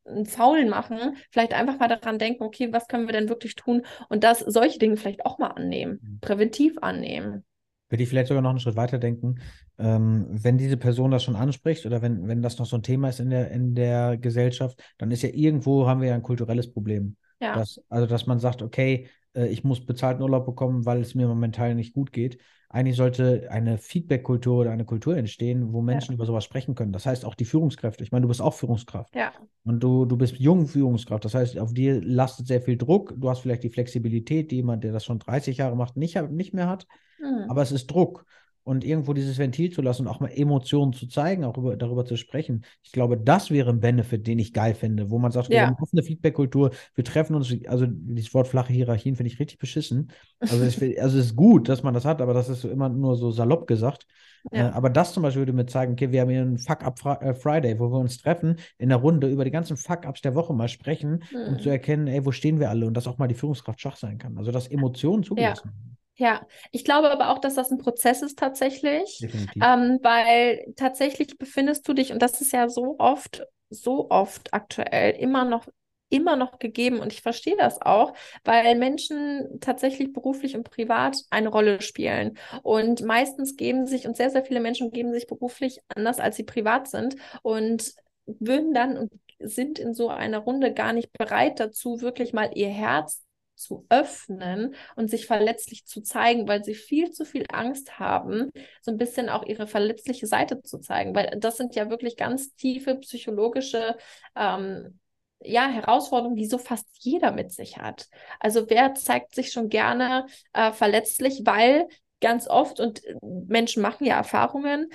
einen 0.06 0.26
Faulen 0.26 0.70
machen, 0.70 1.16
vielleicht 1.30 1.54
einfach 1.54 1.80
mal 1.80 1.88
daran 1.88 2.20
denken, 2.20 2.44
okay, 2.44 2.70
was 2.72 2.88
können 2.88 3.08
wir 3.08 3.14
denn 3.14 3.30
wirklich 3.30 3.56
tun 3.56 3.84
und 4.10 4.24
das 4.24 4.39
solche 4.39 4.80
Dinge 4.80 4.98
vielleicht 4.98 5.26
auch 5.26 5.38
mal 5.38 5.48
annehmen, 5.48 6.00
mhm. 6.02 6.20
präventiv 6.22 6.78
annehmen. 6.82 7.44
Würde 7.89 8.04
ich 8.04 8.10
vielleicht 8.10 8.30
sogar 8.30 8.42
noch 8.42 8.52
einen 8.52 8.60
Schritt 8.60 8.78
weiter 8.78 9.00
denken, 9.00 9.42
ähm, 9.78 10.26
wenn 10.30 10.58
diese 10.58 10.78
Person 10.78 11.12
das 11.12 11.24
schon 11.24 11.36
anspricht 11.36 11.86
oder 11.86 12.02
wenn, 12.02 12.28
wenn 12.28 12.42
das 12.42 12.58
noch 12.58 12.66
so 12.66 12.78
ein 12.78 12.84
Thema 12.84 13.10
ist 13.10 13.20
in 13.20 13.30
der, 13.30 13.52
in 13.52 13.76
der 13.76 14.18
Gesellschaft, 14.18 14.82
dann 14.98 15.12
ist 15.12 15.24
ja 15.24 15.30
irgendwo, 15.30 15.88
haben 15.88 16.02
wir 16.02 16.10
ja 16.10 16.16
ein 16.16 16.24
kulturelles 16.24 16.72
Problem. 16.72 17.18
Ja. 17.42 17.56
Dass, 17.56 17.82
also, 17.89 18.08
dass 18.08 18.28
man 18.28 18.39
sagt, 18.39 18.62
okay, 18.62 19.08
äh, 19.36 19.48
ich 19.48 19.64
muss 19.64 19.86
bezahlten 19.86 20.22
Urlaub 20.24 20.46
bekommen, 20.46 20.86
weil 20.86 21.02
es 21.02 21.16
mir 21.16 21.28
momentan 21.28 21.76
nicht 21.76 21.94
gut 21.94 22.14
geht. 22.14 22.38
Eigentlich 22.74 22.96
sollte 22.96 23.48
eine 23.52 23.78
Feedback-Kultur 23.78 24.62
oder 24.62 24.72
eine 24.72 24.86
Kultur 24.86 25.18
entstehen, 25.18 25.74
wo 25.74 25.82
Menschen 25.82 26.12
ja. 26.12 26.16
über 26.16 26.26
sowas 26.26 26.46
sprechen 26.46 26.74
können. 26.74 26.94
Das 26.94 27.06
heißt 27.06 27.26
auch 27.26 27.36
die 27.36 27.44
Führungskräfte. 27.44 28.02
Ich 28.04 28.14
meine, 28.14 28.22
du 28.22 28.30
bist 28.30 28.42
auch 28.42 28.54
Führungskraft. 28.54 29.14
Ja. 29.14 29.34
Und 29.66 29.82
du, 29.82 30.06
du 30.06 30.16
bist 30.16 30.38
jung 30.38 30.68
Führungskraft. 30.68 31.26
Das 31.26 31.34
heißt, 31.34 31.60
auf 31.60 31.74
dir 31.74 32.02
lastet 32.02 32.48
sehr 32.48 32.62
viel 32.62 32.78
Druck. 32.78 33.14
Du 33.18 33.30
hast 33.30 33.42
vielleicht 33.42 33.64
die 33.64 33.70
Flexibilität, 33.70 34.52
die 34.52 34.58
jemand, 34.58 34.86
der 34.86 34.94
das 34.94 35.04
schon 35.04 35.20
30 35.20 35.58
Jahre 35.58 35.76
macht, 35.76 35.98
nicht, 35.98 36.22
nicht 36.32 36.54
mehr 36.54 36.70
hat. 36.70 36.88
Mhm. 37.20 37.50
Aber 37.50 37.62
es 37.62 37.74
ist 37.74 37.88
Druck 37.88 38.26
und 38.64 38.84
irgendwo 38.84 39.14
dieses 39.14 39.38
Ventil 39.38 39.72
zu 39.72 39.82
lassen 39.82 40.03
und 40.03 40.07
auch 40.07 40.20
mal 40.20 40.32
Emotionen 40.32 40.93
zu 40.93 41.07
zeigen, 41.07 41.43
auch 41.43 41.57
über, 41.57 41.76
darüber 41.76 42.05
zu 42.05 42.16
sprechen. 42.16 42.64
Ich 42.84 42.91
glaube, 42.91 43.18
das 43.18 43.49
wäre 43.49 43.72
ein 43.72 43.80
Benefit, 43.80 44.28
den 44.28 44.39
ich 44.39 44.53
geil 44.53 44.76
finde, 44.76 45.09
wo 45.09 45.18
man 45.18 45.32
sagt, 45.32 45.49
ja. 45.49 45.62
wir 45.62 45.68
haben 45.68 45.78
offene 45.82 46.03
Feedback-Kultur, 46.03 46.72
wir 46.95 47.03
treffen 47.03 47.36
uns, 47.36 47.55
also 47.68 47.86
dieses 47.88 48.34
Wort 48.34 48.47
flache 48.47 48.74
Hierarchien 48.74 49.16
finde 49.16 49.32
ich 49.32 49.39
richtig 49.39 49.57
beschissen. 49.57 50.12
Also 50.39 50.64
es, 50.64 50.82
also 50.99 51.18
es 51.18 51.26
ist 51.26 51.36
gut, 51.36 51.70
dass 51.70 51.84
man 51.84 51.93
das 51.93 52.05
hat, 52.05 52.22
aber 52.22 52.34
das 52.34 52.49
ist 52.49 52.64
immer 52.64 52.89
nur 52.89 53.16
so 53.16 53.32
salopp 53.32 53.68
gesagt. 53.68 54.05
Ja. 54.51 54.70
Äh, 54.70 54.72
aber 54.72 54.89
das 54.89 55.14
zum 55.14 55.22
Beispiel 55.22 55.41
würde 55.41 55.53
mir 55.53 55.68
zeigen, 55.68 55.93
okay, 55.93 56.12
wir 56.12 56.22
haben 56.22 56.30
hier 56.30 56.41
einen 56.41 56.57
Fuck-Up-Friday, 56.57 57.74
äh, 57.74 57.80
wo 57.80 57.91
wir 57.91 57.99
uns 57.99 58.18
treffen, 58.18 58.55
in 58.80 58.89
der 58.89 58.97
Runde 58.97 59.30
über 59.30 59.45
die 59.45 59.51
ganzen 59.51 59.78
Fuck-Ups 59.78 60.22
der 60.22 60.34
Woche 60.34 60.51
mal 60.53 60.68
sprechen, 60.68 61.24
mhm. 61.32 61.47
um 61.47 61.59
zu 61.59 61.70
erkennen, 61.70 62.07
ey, 62.07 62.26
wo 62.26 62.32
stehen 62.32 62.59
wir 62.59 62.72
alle 62.72 62.88
und 62.88 62.95
dass 62.95 63.05
auch 63.05 63.20
mal 63.20 63.28
die 63.28 63.36
Führungskraft 63.36 63.80
schwach 63.80 63.97
sein 63.97 64.18
kann. 64.18 64.39
Also 64.39 64.51
dass 64.51 64.68
Emotionen 64.68 65.22
zugelassen 65.22 65.66
werden. 65.66 65.86
Ja. 65.88 66.01
Ja, 66.16 66.45
ich 66.72 66.84
glaube 66.84 67.09
aber 67.09 67.30
auch, 67.32 67.39
dass 67.39 67.55
das 67.55 67.72
ein 67.72 67.78
Prozess 67.80 68.22
ist 68.22 68.38
tatsächlich, 68.38 69.26
ähm, 69.59 69.99
weil 70.03 70.74
tatsächlich 70.76 71.38
befindest 71.38 71.88
du 71.88 71.93
dich, 71.93 72.12
und 72.12 72.22
das 72.22 72.41
ist 72.41 72.53
ja 72.53 72.70
so 72.70 72.95
oft, 72.99 73.43
so 73.70 74.09
oft 74.09 74.53
aktuell 74.53 75.12
immer 75.16 75.45
noch 75.45 75.66
immer 76.09 76.36
noch 76.36 76.59
gegeben. 76.59 76.99
Und 76.99 77.14
ich 77.14 77.22
verstehe 77.22 77.55
das 77.57 77.82
auch, 77.82 78.14
weil 78.43 78.76
Menschen 78.76 79.59
tatsächlich 79.62 80.12
beruflich 80.12 80.55
und 80.55 80.70
privat 80.70 81.18
eine 81.30 81.47
Rolle 81.47 81.82
spielen. 81.82 82.38
Und 82.64 83.01
meistens 83.01 83.55
geben 83.55 83.88
sich 83.88 84.05
und 84.07 84.18
sehr, 84.18 84.30
sehr 84.30 84.43
viele 84.43 84.59
Menschen 84.59 84.91
geben 84.91 85.14
sich 85.14 85.26
beruflich 85.26 85.80
anders, 85.95 86.20
als 86.20 86.36
sie 86.36 86.43
privat 86.43 86.89
sind 86.89 87.16
und 87.43 87.93
würden 88.26 88.74
dann 88.74 88.97
und 88.97 89.14
sind 89.39 89.80
in 89.80 89.93
so 89.93 90.09
einer 90.09 90.39
Runde 90.39 90.74
gar 90.74 90.91
nicht 90.93 91.12
bereit 91.14 91.59
dazu, 91.62 92.01
wirklich 92.01 92.34
mal 92.34 92.51
ihr 92.55 92.70
Herz 92.70 93.24
zu 93.62 93.86
öffnen 93.89 94.76
und 94.95 95.09
sich 95.09 95.28
verletzlich 95.28 95.86
zu 95.86 96.01
zeigen, 96.01 96.47
weil 96.47 96.64
sie 96.64 96.76
viel 96.76 97.12
zu 97.12 97.26
viel 97.26 97.45
Angst 97.51 97.99
haben, 97.99 98.51
so 98.82 98.91
ein 98.91 98.97
bisschen 98.97 99.30
auch 99.30 99.45
ihre 99.45 99.68
verletzliche 99.68 100.28
Seite 100.28 100.62
zu 100.62 100.80
zeigen, 100.80 101.16
weil 101.16 101.38
das 101.39 101.57
sind 101.57 101.76
ja 101.76 101.89
wirklich 101.89 102.18
ganz 102.18 102.53
tiefe 102.55 102.95
psychologische 102.95 103.97
ähm, 104.36 104.99
ja, 105.43 105.68
Herausforderungen, 105.68 106.36
die 106.36 106.45
so 106.45 106.57
fast 106.57 106.88
jeder 106.99 107.32
mit 107.32 107.51
sich 107.51 107.78
hat. 107.78 108.07
Also 108.39 108.70
wer 108.70 108.93
zeigt 108.93 109.34
sich 109.36 109.51
schon 109.51 109.70
gerne 109.70 110.26
äh, 110.53 110.72
verletzlich, 110.72 111.41
weil 111.45 111.88
ganz 112.22 112.48
oft 112.48 112.80
und 112.80 113.04
äh, 113.06 113.16
Menschen 113.22 113.82
machen 113.82 114.06
ja 114.06 114.16
Erfahrungen. 114.16 114.90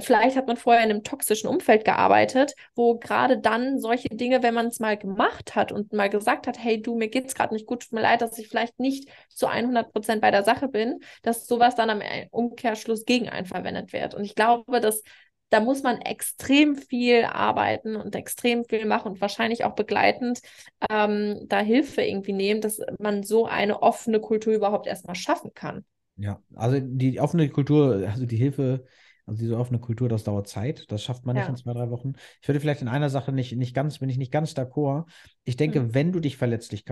Vielleicht 0.00 0.36
hat 0.36 0.46
man 0.46 0.56
vorher 0.56 0.82
in 0.82 0.90
einem 0.90 1.04
toxischen 1.04 1.48
Umfeld 1.48 1.84
gearbeitet, 1.84 2.54
wo 2.74 2.98
gerade 2.98 3.38
dann 3.38 3.78
solche 3.78 4.08
Dinge, 4.08 4.42
wenn 4.42 4.54
man 4.54 4.66
es 4.66 4.80
mal 4.80 4.96
gemacht 4.96 5.54
hat 5.54 5.70
und 5.70 5.92
mal 5.92 6.10
gesagt 6.10 6.46
hat, 6.46 6.58
hey 6.58 6.80
du, 6.82 6.96
mir 6.96 7.08
geht 7.08 7.26
es 7.26 7.34
gerade 7.34 7.54
nicht 7.54 7.66
gut, 7.66 7.82
tut 7.82 7.92
mir 7.92 8.02
leid, 8.02 8.22
dass 8.22 8.38
ich 8.38 8.48
vielleicht 8.48 8.80
nicht 8.80 9.08
zu 9.28 9.46
100 9.46 9.92
Prozent 9.92 10.20
bei 10.20 10.30
der 10.30 10.42
Sache 10.42 10.68
bin, 10.68 11.00
dass 11.22 11.46
sowas 11.46 11.76
dann 11.76 11.90
am 11.90 12.02
Umkehrschluss 12.30 13.04
gegen 13.04 13.28
einen 13.28 13.46
verwendet 13.46 13.92
wird. 13.92 14.14
Und 14.14 14.24
ich 14.24 14.34
glaube, 14.34 14.80
dass 14.80 15.02
da 15.50 15.60
muss 15.60 15.82
man 15.82 16.00
extrem 16.00 16.76
viel 16.76 17.24
arbeiten 17.24 17.96
und 17.96 18.14
extrem 18.14 18.64
viel 18.64 18.86
machen 18.86 19.12
und 19.12 19.20
wahrscheinlich 19.20 19.64
auch 19.64 19.74
begleitend 19.74 20.40
ähm, 20.88 21.44
da 21.48 21.58
Hilfe 21.58 22.02
irgendwie 22.02 22.32
nehmen, 22.32 22.60
dass 22.60 22.80
man 22.98 23.24
so 23.24 23.46
eine 23.46 23.82
offene 23.82 24.20
Kultur 24.20 24.54
überhaupt 24.54 24.86
erstmal 24.86 25.16
schaffen 25.16 25.52
kann. 25.52 25.84
Ja, 26.20 26.42
also 26.54 26.78
die 26.80 27.18
offene 27.18 27.48
Kultur, 27.48 28.06
also 28.06 28.26
die 28.26 28.36
Hilfe, 28.36 28.84
also 29.26 29.40
diese 29.40 29.56
offene 29.56 29.78
Kultur, 29.78 30.08
das 30.08 30.24
dauert 30.24 30.48
Zeit. 30.48 30.90
Das 30.92 31.02
schafft 31.02 31.24
man 31.24 31.34
ja. 31.34 31.42
nicht 31.42 31.50
in 31.50 31.56
zwei, 31.56 31.72
drei 31.72 31.88
Wochen. 31.88 32.12
Ich 32.42 32.48
würde 32.48 32.60
vielleicht 32.60 32.82
in 32.82 32.88
einer 32.88 33.08
Sache 33.08 33.32
nicht, 33.32 33.56
nicht 33.56 33.74
ganz, 33.74 34.00
bin 34.00 34.10
ich 34.10 34.18
nicht 34.18 34.32
ganz 34.32 34.52
d'accord. 34.52 35.06
Ich 35.44 35.56
denke, 35.56 35.80
mhm. 35.80 35.94
wenn 35.94 36.12
du 36.12 36.20
dich 36.20 36.36
verletzlich 36.36 36.84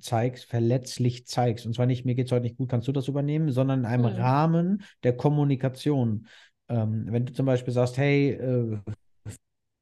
zeigst, 0.00 0.44
verletzlich 0.44 1.26
zeigst, 1.26 1.66
und 1.66 1.74
zwar 1.74 1.86
nicht, 1.86 2.04
mir 2.04 2.14
geht 2.14 2.26
es 2.26 2.32
heute 2.32 2.42
nicht 2.42 2.56
gut, 2.56 2.68
kannst 2.68 2.86
du 2.86 2.92
das 2.92 3.08
übernehmen, 3.08 3.50
sondern 3.50 3.80
in 3.80 3.86
einem 3.86 4.12
mhm. 4.12 4.20
Rahmen 4.20 4.82
der 5.02 5.16
Kommunikation. 5.16 6.28
Ähm, 6.68 7.06
wenn 7.08 7.26
du 7.26 7.32
zum 7.32 7.46
Beispiel 7.46 7.74
sagst, 7.74 7.96
hey, 7.96 8.30
äh, 8.30 8.78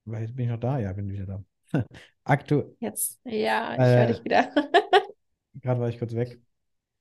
bin 0.04 0.38
ich 0.38 0.48
noch 0.48 0.60
da? 0.60 0.78
Ja, 0.78 0.92
bin 0.94 1.10
wieder 1.10 1.26
da. 1.26 1.44
Aktu 2.24 2.76
Jetzt, 2.78 3.20
ja, 3.24 3.74
ich 3.74 3.80
äh, 3.80 3.96
höre 3.96 4.06
dich 4.06 4.24
wieder. 4.24 4.48
Gerade 5.60 5.80
war 5.80 5.88
ich 5.88 5.98
kurz 5.98 6.14
weg. 6.14 6.40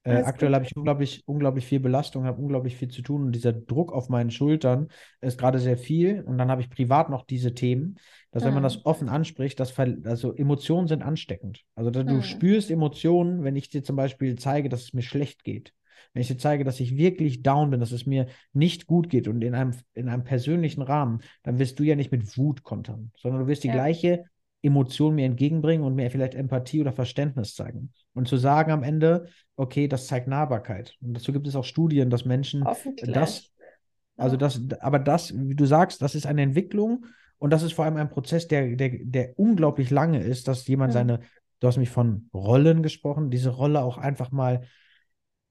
Äh, 0.05 0.21
aktuell 0.21 0.53
habe 0.53 0.65
ich 0.65 0.77
unglaublich, 0.77 1.23
unglaublich 1.25 1.65
viel 1.65 1.79
Belastung, 1.79 2.25
habe 2.25 2.39
unglaublich 2.39 2.75
viel 2.75 2.89
zu 2.89 3.01
tun 3.01 3.23
und 3.23 3.31
dieser 3.31 3.53
Druck 3.53 3.91
auf 3.91 4.07
meinen 4.07 4.29
Schultern 4.29 4.89
ist 5.19 5.39
gerade 5.39 5.57
sehr 5.57 5.77
viel. 5.77 6.21
Und 6.21 6.37
dann 6.37 6.51
habe 6.51 6.61
ich 6.61 6.69
privat 6.69 7.09
noch 7.09 7.25
diese 7.25 7.55
Themen, 7.55 7.95
dass 8.29 8.43
mhm. 8.43 8.47
wenn 8.47 8.53
man 8.53 8.63
das 8.63 8.77
mhm. 8.77 8.81
offen 8.83 9.09
anspricht, 9.09 9.59
dass 9.59 9.77
also 9.79 10.35
Emotionen 10.35 10.87
sind 10.87 11.01
ansteckend. 11.01 11.63
Also 11.73 11.89
du 11.89 12.03
mhm. 12.03 12.21
spürst 12.21 12.69
Emotionen, 12.69 13.43
wenn 13.43 13.55
ich 13.55 13.69
dir 13.69 13.83
zum 13.83 13.95
Beispiel 13.95 14.35
zeige, 14.35 14.69
dass 14.69 14.83
es 14.83 14.93
mir 14.93 15.01
schlecht 15.01 15.43
geht. 15.43 15.73
Wenn 16.13 16.21
ich 16.21 16.27
dir 16.27 16.37
zeige, 16.37 16.63
dass 16.63 16.79
ich 16.79 16.97
wirklich 16.97 17.41
down 17.41 17.71
bin, 17.71 17.79
dass 17.79 17.91
es 17.91 18.05
mir 18.05 18.27
nicht 18.53 18.85
gut 18.85 19.09
geht 19.09 19.27
und 19.27 19.43
in 19.43 19.55
einem, 19.55 19.73
in 19.93 20.07
einem 20.07 20.23
persönlichen 20.23 20.83
Rahmen, 20.83 21.21
dann 21.41 21.57
wirst 21.57 21.79
du 21.79 21.83
ja 21.83 21.95
nicht 21.95 22.11
mit 22.11 22.37
Wut 22.37 22.61
kontern, 22.61 23.11
sondern 23.17 23.41
du 23.41 23.47
wirst 23.47 23.63
die 23.63 23.69
ja. 23.69 23.73
gleiche 23.73 24.25
Emotion 24.61 25.15
mir 25.15 25.25
entgegenbringen 25.25 25.83
und 25.83 25.95
mir 25.95 26.11
vielleicht 26.11 26.35
Empathie 26.35 26.81
oder 26.81 26.91
Verständnis 26.91 27.55
zeigen. 27.55 27.91
Und 28.15 28.27
zu 28.27 28.37
sagen 28.37 28.71
am 28.71 28.81
Ende, 28.81 29.27
okay, 29.55 29.87
das 29.87 30.07
zeigt 30.07 30.27
Nahbarkeit. 30.27 30.95
Und 31.01 31.13
dazu 31.13 31.31
gibt 31.31 31.47
es 31.47 31.55
auch 31.55 31.63
Studien, 31.63 32.09
dass 32.09 32.25
Menschen 32.25 32.65
das, 33.03 33.51
also 34.17 34.37
das, 34.37 34.61
aber 34.79 34.99
das, 34.99 35.33
wie 35.35 35.55
du 35.55 35.65
sagst, 35.65 36.01
das 36.01 36.15
ist 36.15 36.25
eine 36.25 36.41
Entwicklung 36.41 37.05
und 37.37 37.51
das 37.51 37.61
ist 37.61 37.73
vor 37.73 37.85
allem 37.85 37.97
ein 37.97 38.09
Prozess, 38.09 38.47
der, 38.47 38.75
der, 38.75 38.91
der 39.03 39.37
unglaublich 39.37 39.91
lange 39.91 40.23
ist, 40.23 40.47
dass 40.47 40.65
jemand 40.67 40.91
mhm. 40.91 40.93
seine, 40.93 41.19
du 41.59 41.67
hast 41.67 41.77
mich 41.77 41.89
von 41.89 42.29
Rollen 42.33 42.81
gesprochen, 42.81 43.29
diese 43.29 43.49
Rolle 43.49 43.81
auch 43.81 43.97
einfach 43.97 44.31
mal 44.31 44.61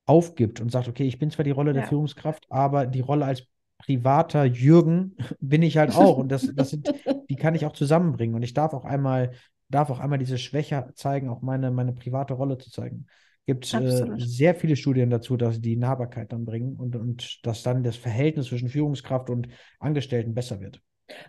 aufgibt 0.06 0.60
und 0.60 0.70
sagt, 0.70 0.88
okay, 0.88 1.06
ich 1.06 1.18
bin 1.18 1.30
zwar 1.30 1.44
die 1.44 1.50
Rolle 1.50 1.70
ja. 1.70 1.80
der 1.80 1.86
Führungskraft, 1.86 2.46
aber 2.50 2.86
die 2.86 3.00
Rolle 3.00 3.26
als 3.26 3.46
privater 3.78 4.44
Jürgen 4.44 5.16
bin 5.40 5.62
ich 5.62 5.76
halt 5.76 5.94
auch. 5.94 6.16
Und 6.18 6.30
das, 6.30 6.50
das 6.54 6.70
sind, 6.70 6.92
die 7.28 7.36
kann 7.36 7.54
ich 7.54 7.66
auch 7.66 7.72
zusammenbringen. 7.72 8.34
Und 8.34 8.42
ich 8.42 8.54
darf 8.54 8.72
auch 8.72 8.84
einmal, 8.84 9.32
darf 9.68 9.90
auch 9.90 10.00
einmal 10.00 10.18
diese 10.18 10.38
Schwäche 10.38 10.86
zeigen, 10.94 11.28
auch 11.28 11.42
meine, 11.42 11.70
meine 11.70 11.92
private 11.92 12.34
Rolle 12.34 12.58
zu 12.58 12.70
zeigen. 12.70 13.06
Gibt 13.46 13.72
äh, 13.74 14.06
sehr 14.16 14.54
viele 14.54 14.74
Studien 14.74 15.10
dazu, 15.10 15.36
dass 15.36 15.60
die 15.60 15.76
Nahbarkeit 15.76 16.32
dann 16.32 16.46
bringen 16.46 16.76
und, 16.76 16.96
und 16.96 17.46
dass 17.46 17.62
dann 17.62 17.82
das 17.82 17.96
Verhältnis 17.96 18.46
zwischen 18.46 18.70
Führungskraft 18.70 19.28
und 19.28 19.48
Angestellten 19.78 20.34
besser 20.34 20.60
wird. 20.60 20.80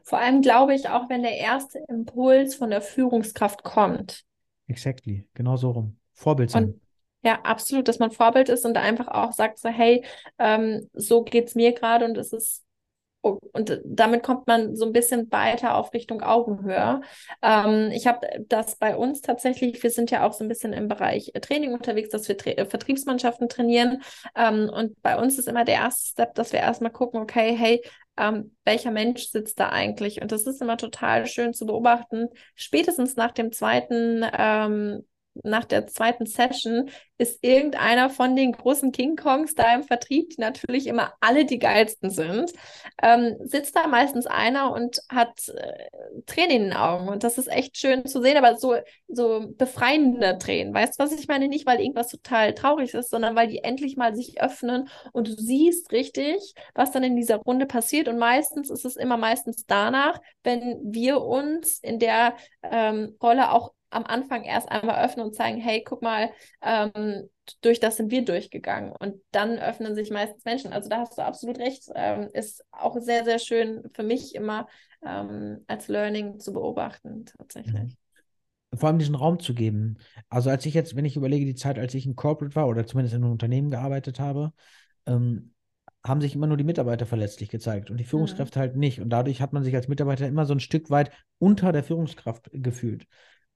Vor 0.03 0.19
allem 0.19 0.41
glaube 0.41 0.73
ich 0.73 0.87
auch, 0.87 1.09
wenn 1.09 1.23
der 1.23 1.37
erste 1.37 1.79
Impuls 1.89 2.55
von 2.55 2.69
der 2.69 2.81
Führungskraft 2.81 3.63
kommt. 3.63 4.23
Exactly, 4.67 5.27
genau 5.33 5.57
so 5.57 5.71
rum. 5.71 5.97
Vorbild 6.13 6.51
sein. 6.51 6.65
Und 6.65 6.81
ja, 7.21 7.41
absolut, 7.41 7.87
dass 7.87 7.99
man 7.99 8.11
Vorbild 8.11 8.49
ist 8.49 8.65
und 8.65 8.77
einfach 8.77 9.07
auch 9.07 9.33
sagt 9.33 9.59
so, 9.59 9.67
hey, 9.67 10.05
ähm, 10.37 10.89
so 10.93 11.23
geht 11.23 11.47
es 11.47 11.55
mir 11.55 11.73
gerade 11.73 12.05
und 12.05 12.17
es 12.17 12.31
ist 12.31 12.63
und 13.25 13.81
damit 13.83 14.23
kommt 14.23 14.47
man 14.47 14.75
so 14.75 14.85
ein 14.85 14.93
bisschen 14.93 15.31
weiter 15.31 15.75
auf 15.75 15.93
Richtung 15.93 16.21
Augenhöhe. 16.21 17.01
Ähm, 17.41 17.89
ich 17.91 18.05
habe 18.07 18.27
das 18.47 18.75
bei 18.75 18.95
uns 18.95 19.21
tatsächlich, 19.21 19.81
wir 19.81 19.89
sind 19.89 20.11
ja 20.11 20.25
auch 20.25 20.33
so 20.33 20.43
ein 20.43 20.47
bisschen 20.47 20.73
im 20.73 20.87
Bereich 20.87 21.31
Training 21.41 21.73
unterwegs, 21.73 22.09
dass 22.09 22.27
wir 22.27 22.37
Tra 22.37 22.51
äh, 22.51 22.65
Vertriebsmannschaften 22.65 23.49
trainieren. 23.49 24.03
Ähm, 24.35 24.69
und 24.69 25.01
bei 25.01 25.17
uns 25.17 25.39
ist 25.39 25.47
immer 25.47 25.65
der 25.65 25.75
erste 25.75 26.09
Step, 26.11 26.35
dass 26.35 26.53
wir 26.53 26.59
erstmal 26.59 26.91
gucken, 26.91 27.19
okay, 27.19 27.55
hey, 27.57 27.81
ähm, 28.17 28.55
welcher 28.63 28.91
Mensch 28.91 29.25
sitzt 29.25 29.59
da 29.59 29.69
eigentlich. 29.69 30.21
Und 30.21 30.31
das 30.31 30.43
ist 30.43 30.61
immer 30.61 30.77
total 30.77 31.25
schön 31.25 31.53
zu 31.53 31.65
beobachten. 31.65 32.29
Spätestens 32.55 33.15
nach 33.15 33.31
dem 33.31 33.51
zweiten 33.51 34.23
ähm, 34.37 35.03
nach 35.43 35.65
der 35.65 35.87
zweiten 35.87 36.25
Session 36.25 36.89
ist 37.17 37.43
irgendeiner 37.43 38.09
von 38.09 38.35
den 38.35 38.51
großen 38.51 38.91
King 38.91 39.15
Kongs 39.15 39.55
da 39.55 39.73
im 39.73 39.83
Vertrieb, 39.83 40.31
die 40.31 40.41
natürlich 40.41 40.87
immer 40.87 41.13
alle 41.21 41.45
die 41.45 41.59
geilsten 41.59 42.09
sind, 42.09 42.51
ähm, 43.01 43.37
sitzt 43.41 43.75
da 43.75 43.87
meistens 43.87 44.25
einer 44.25 44.73
und 44.73 44.99
hat 45.09 45.47
äh, 45.49 46.21
Tränen 46.25 46.51
in 46.51 46.63
den 46.63 46.73
Augen. 46.73 47.07
Und 47.07 47.23
das 47.23 47.37
ist 47.37 47.47
echt 47.47 47.77
schön 47.77 48.05
zu 48.05 48.21
sehen, 48.21 48.37
aber 48.37 48.57
so, 48.57 48.75
so 49.07 49.45
befreiende 49.57 50.37
Tränen. 50.37 50.73
Weißt 50.73 50.99
du, 50.99 51.03
was 51.03 51.13
ich 51.13 51.27
meine? 51.27 51.47
Nicht, 51.47 51.65
weil 51.65 51.79
irgendwas 51.79 52.09
total 52.09 52.53
traurig 52.53 52.93
ist, 52.93 53.09
sondern 53.09 53.35
weil 53.35 53.47
die 53.47 53.63
endlich 53.63 53.95
mal 53.95 54.13
sich 54.13 54.41
öffnen 54.41 54.89
und 55.13 55.29
du 55.29 55.33
siehst 55.33 55.91
richtig, 55.91 56.53
was 56.73 56.91
dann 56.91 57.03
in 57.03 57.15
dieser 57.15 57.37
Runde 57.37 57.65
passiert. 57.65 58.07
Und 58.07 58.17
meistens 58.17 58.69
ist 58.69 58.85
es 58.85 58.97
immer 58.97 59.17
meistens 59.17 59.65
danach, 59.65 60.19
wenn 60.43 60.79
wir 60.83 61.21
uns 61.21 61.79
in 61.79 61.99
der 61.99 62.35
ähm, 62.63 63.15
Rolle 63.21 63.51
auch 63.51 63.73
am 63.95 64.03
Anfang 64.05 64.43
erst 64.43 64.69
einmal 64.69 65.03
öffnen 65.03 65.25
und 65.25 65.35
zeigen, 65.35 65.59
hey, 65.59 65.83
guck 65.83 66.01
mal, 66.01 66.29
ähm, 66.61 67.29
durch 67.61 67.79
das 67.79 67.97
sind 67.97 68.11
wir 68.11 68.25
durchgegangen. 68.25 68.91
Und 68.91 69.21
dann 69.31 69.57
öffnen 69.57 69.95
sich 69.95 70.11
meistens 70.11 70.43
Menschen. 70.43 70.73
Also 70.73 70.89
da 70.89 70.99
hast 70.99 71.17
du 71.17 71.23
absolut 71.23 71.59
recht. 71.59 71.83
Ähm, 71.95 72.29
ist 72.33 72.63
auch 72.71 72.97
sehr, 72.99 73.23
sehr 73.23 73.39
schön 73.39 73.83
für 73.93 74.03
mich 74.03 74.35
immer 74.35 74.67
ähm, 75.05 75.63
als 75.67 75.87
Learning 75.87 76.39
zu 76.39 76.51
beobachten, 76.51 77.25
tatsächlich. 77.25 77.97
Mhm. 78.71 78.77
Vor 78.77 78.89
allem 78.89 78.99
diesen 78.99 79.15
Raum 79.15 79.39
zu 79.39 79.53
geben. 79.53 79.97
Also 80.27 80.49
als 80.49 80.65
ich 80.65 80.73
jetzt, 80.73 80.97
wenn 80.97 81.05
ich 81.05 81.15
überlege, 81.15 81.45
die 81.45 81.55
Zeit, 81.55 81.79
als 81.79 81.93
ich 81.93 82.05
in 82.05 82.17
Corporate 82.17 82.55
war 82.55 82.67
oder 82.67 82.85
zumindest 82.85 83.15
in 83.15 83.23
einem 83.23 83.31
Unternehmen 83.31 83.71
gearbeitet 83.71 84.19
habe, 84.19 84.51
ähm, 85.05 85.53
haben 86.05 86.21
sich 86.21 86.35
immer 86.35 86.47
nur 86.47 86.57
die 86.57 86.63
Mitarbeiter 86.63 87.05
verletzlich 87.05 87.49
gezeigt 87.49 87.89
und 87.89 87.97
die. 87.97 88.03
Führungskräfte 88.03 88.59
mhm. 88.59 88.61
halt 88.61 88.75
nicht. 88.75 88.99
Und 88.99 89.09
dadurch 89.09 89.41
hat 89.41 89.53
man 89.53 89.63
sich 89.63 89.73
als 89.75 89.87
Mitarbeiter 89.87 90.27
immer 90.27 90.45
so 90.45 90.53
ein 90.53 90.59
Stück 90.59 90.89
weit 90.89 91.11
unter 91.39 91.71
der 91.71 91.83
Führungskraft 91.83 92.49
gefühlt. 92.51 93.07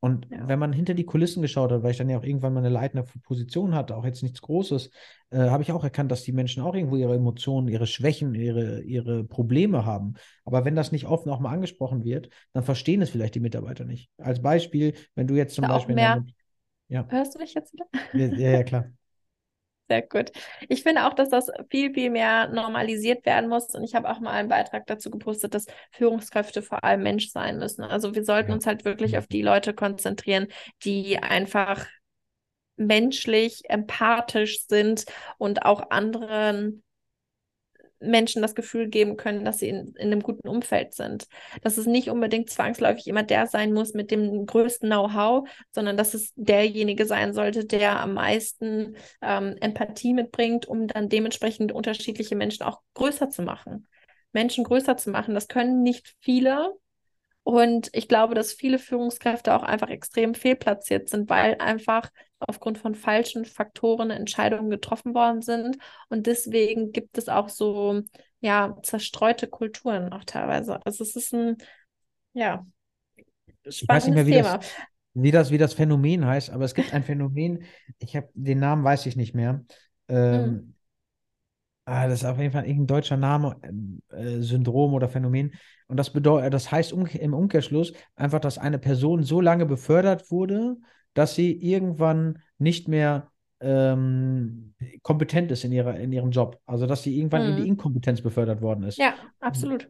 Und 0.01 0.27
ja. 0.31 0.47
wenn 0.47 0.59
man 0.59 0.71
hinter 0.71 0.93
die 0.93 1.05
Kulissen 1.05 1.41
geschaut 1.41 1.71
hat, 1.71 1.83
weil 1.83 1.91
ich 1.91 1.97
dann 1.97 2.09
ja 2.09 2.17
auch 2.17 2.23
irgendwann 2.23 2.53
mal 2.53 2.61
eine 2.61 2.69
leitende 2.69 3.05
Position 3.23 3.75
hatte, 3.75 3.97
auch 3.97 4.05
jetzt 4.05 4.23
nichts 4.23 4.41
Großes, 4.41 4.91
äh, 5.31 5.37
habe 5.37 5.61
ich 5.61 5.71
auch 5.73 5.83
erkannt, 5.83 6.11
dass 6.11 6.23
die 6.23 6.31
Menschen 6.31 6.63
auch 6.63 6.73
irgendwo 6.73 6.95
ihre 6.95 7.15
Emotionen, 7.15 7.67
ihre 7.67 7.85
Schwächen, 7.85 8.33
ihre, 8.33 8.81
ihre 8.81 9.25
Probleme 9.25 9.85
haben. 9.85 10.13
Aber 10.45 10.63
wenn 10.63 10.75
das 10.75 10.93
nicht 10.93 11.05
offen 11.05 11.29
auch 11.29 11.39
mal 11.39 11.51
angesprochen 11.51 12.05
wird, 12.05 12.29
dann 12.53 12.63
verstehen 12.63 13.01
es 13.01 13.09
vielleicht 13.09 13.35
die 13.35 13.41
Mitarbeiter 13.41 13.83
nicht. 13.83 14.09
Als 14.17 14.41
Beispiel, 14.41 14.93
wenn 15.15 15.27
du 15.27 15.35
jetzt 15.35 15.55
zum 15.55 15.63
ja, 15.63 15.73
Beispiel. 15.73 15.95
Mehr... 15.95 16.25
Ja. 16.87 17.05
Hörst 17.09 17.35
du 17.35 17.39
mich 17.39 17.53
jetzt 17.53 17.73
wieder? 17.73 17.85
Ja, 18.13 18.51
ja, 18.51 18.63
klar. 18.63 18.85
Sehr 19.89 20.03
gut. 20.03 20.31
Ich 20.67 20.83
finde 20.83 21.07
auch, 21.07 21.13
dass 21.15 21.29
das 21.29 21.49
viel, 21.71 21.93
viel 21.93 22.11
mehr 22.11 22.47
normalisiert 22.49 23.25
werden 23.25 23.49
muss. 23.49 23.73
Und 23.73 23.83
ich 23.83 23.95
habe 23.95 24.07
auch 24.09 24.19
mal 24.19 24.31
einen 24.31 24.47
Beitrag 24.49 24.85
dazu 24.85 25.09
gepostet, 25.09 25.55
dass 25.55 25.65
Führungskräfte 25.91 26.61
vor 26.61 26.83
allem 26.83 27.01
Mensch 27.01 27.29
sein 27.31 27.57
müssen. 27.57 27.83
Also 27.83 28.13
wir 28.13 28.23
sollten 28.23 28.51
uns 28.51 28.67
halt 28.67 28.85
wirklich 28.85 29.17
auf 29.17 29.25
die 29.25 29.41
Leute 29.41 29.73
konzentrieren, 29.73 30.47
die 30.83 31.17
einfach 31.17 31.87
menschlich, 32.77 33.63
empathisch 33.69 34.67
sind 34.67 35.05
und 35.39 35.65
auch 35.65 35.89
anderen 35.89 36.83
Menschen 37.99 38.41
das 38.41 38.55
Gefühl 38.55 38.87
geben 38.87 39.17
können, 39.17 39.45
dass 39.45 39.59
sie 39.59 39.69
in, 39.69 39.93
in 39.95 40.07
einem 40.07 40.21
guten 40.21 40.47
Umfeld 40.47 40.93
sind. 40.93 41.27
Dass 41.61 41.77
es 41.77 41.85
nicht 41.85 42.09
unbedingt 42.09 42.49
zwangsläufig 42.49 43.07
immer 43.07 43.23
der 43.23 43.47
sein 43.47 43.73
muss 43.73 43.93
mit 43.93 44.11
dem 44.11 44.45
größten 44.45 44.89
Know-how, 44.89 45.47
sondern 45.71 45.97
dass 45.97 46.13
es 46.13 46.33
derjenige 46.35 47.05
sein 47.05 47.33
sollte, 47.33 47.65
der 47.65 47.99
am 47.99 48.13
meisten 48.13 48.95
ähm, 49.21 49.55
Empathie 49.59 50.13
mitbringt, 50.13 50.65
um 50.65 50.87
dann 50.87 51.09
dementsprechend 51.09 51.71
unterschiedliche 51.71 52.35
Menschen 52.35 52.63
auch 52.63 52.81
größer 52.93 53.29
zu 53.29 53.41
machen. 53.41 53.87
Menschen 54.31 54.63
größer 54.63 54.97
zu 54.97 55.09
machen, 55.09 55.33
das 55.33 55.47
können 55.47 55.81
nicht 55.81 56.15
viele. 56.19 56.75
Und 57.49 57.89
ich 57.93 58.07
glaube, 58.07 58.35
dass 58.35 58.53
viele 58.53 58.77
Führungskräfte 58.77 59.55
auch 59.55 59.63
einfach 59.63 59.89
extrem 59.89 60.35
fehlplatziert 60.35 61.09
sind, 61.09 61.31
weil 61.31 61.55
einfach 61.57 62.11
aufgrund 62.37 62.77
von 62.77 62.93
falschen 62.93 63.43
Faktoren 63.43 64.11
Entscheidungen 64.11 64.69
getroffen 64.69 65.15
worden 65.15 65.41
sind. 65.41 65.79
Und 66.09 66.27
deswegen 66.27 66.91
gibt 66.91 67.17
es 67.17 67.27
auch 67.27 67.49
so, 67.49 68.03
ja, 68.39 68.77
zerstreute 68.83 69.47
Kulturen 69.47 70.13
auch 70.13 70.25
teilweise. 70.25 70.85
Also 70.85 71.03
es 71.03 71.15
ist 71.15 71.33
ein, 71.33 71.57
ja, 72.33 72.63
spannendes 73.67 73.81
ich 73.81 73.87
weiß 73.87 74.05
nicht 74.05 74.13
mehr, 74.13 74.27
wie 74.27 74.31
Thema. 74.31 74.57
Das, 74.59 74.71
wie, 75.15 75.31
das, 75.31 75.51
wie 75.51 75.57
das 75.57 75.73
Phänomen 75.73 76.27
heißt, 76.27 76.51
aber 76.51 76.65
es 76.65 76.75
gibt 76.75 76.93
ein 76.93 77.03
Phänomen, 77.03 77.63
ich 77.97 78.15
habe 78.15 78.29
den 78.35 78.59
Namen 78.59 78.83
weiß 78.83 79.07
ich 79.07 79.15
nicht 79.15 79.33
mehr. 79.33 79.65
Ähm, 80.07 80.43
hm. 80.43 80.75
Ah, 81.89 82.07
das 82.07 82.21
ist 82.21 82.25
auf 82.25 82.37
jeden 82.37 82.51
Fall 82.51 82.65
irgendein 82.65 82.87
deutscher 82.87 83.17
Name, 83.17 83.55
äh, 84.09 84.39
Syndrom 84.39 84.93
oder 84.93 85.09
Phänomen. 85.09 85.53
Und 85.87 85.97
das 85.97 86.11
bedeutet, 86.11 86.53
das 86.53 86.71
heißt 86.71 86.93
um, 86.93 87.05
im 87.05 87.33
Umkehrschluss 87.33 87.93
einfach, 88.15 88.39
dass 88.39 88.57
eine 88.57 88.77
Person 88.77 89.23
so 89.23 89.41
lange 89.41 89.65
befördert 89.65 90.29
wurde, 90.31 90.77
dass 91.13 91.35
sie 91.35 91.51
irgendwann 91.51 92.39
nicht 92.59 92.87
mehr 92.87 93.31
ähm, 93.59 94.75
kompetent 95.01 95.51
ist 95.51 95.63
in, 95.63 95.71
ihrer, 95.71 95.99
in 95.99 96.11
ihrem 96.11 96.31
Job. 96.31 96.59
Also 96.65 96.85
dass 96.85 97.03
sie 97.03 97.17
irgendwann 97.17 97.43
mhm. 97.43 97.49
in 97.49 97.55
die 97.55 97.61
mhm. 97.63 97.67
Inkompetenz 97.69 98.21
befördert 98.21 98.61
worden 98.61 98.83
ist. 98.83 98.97
Ja, 98.97 99.15
absolut. 99.39 99.89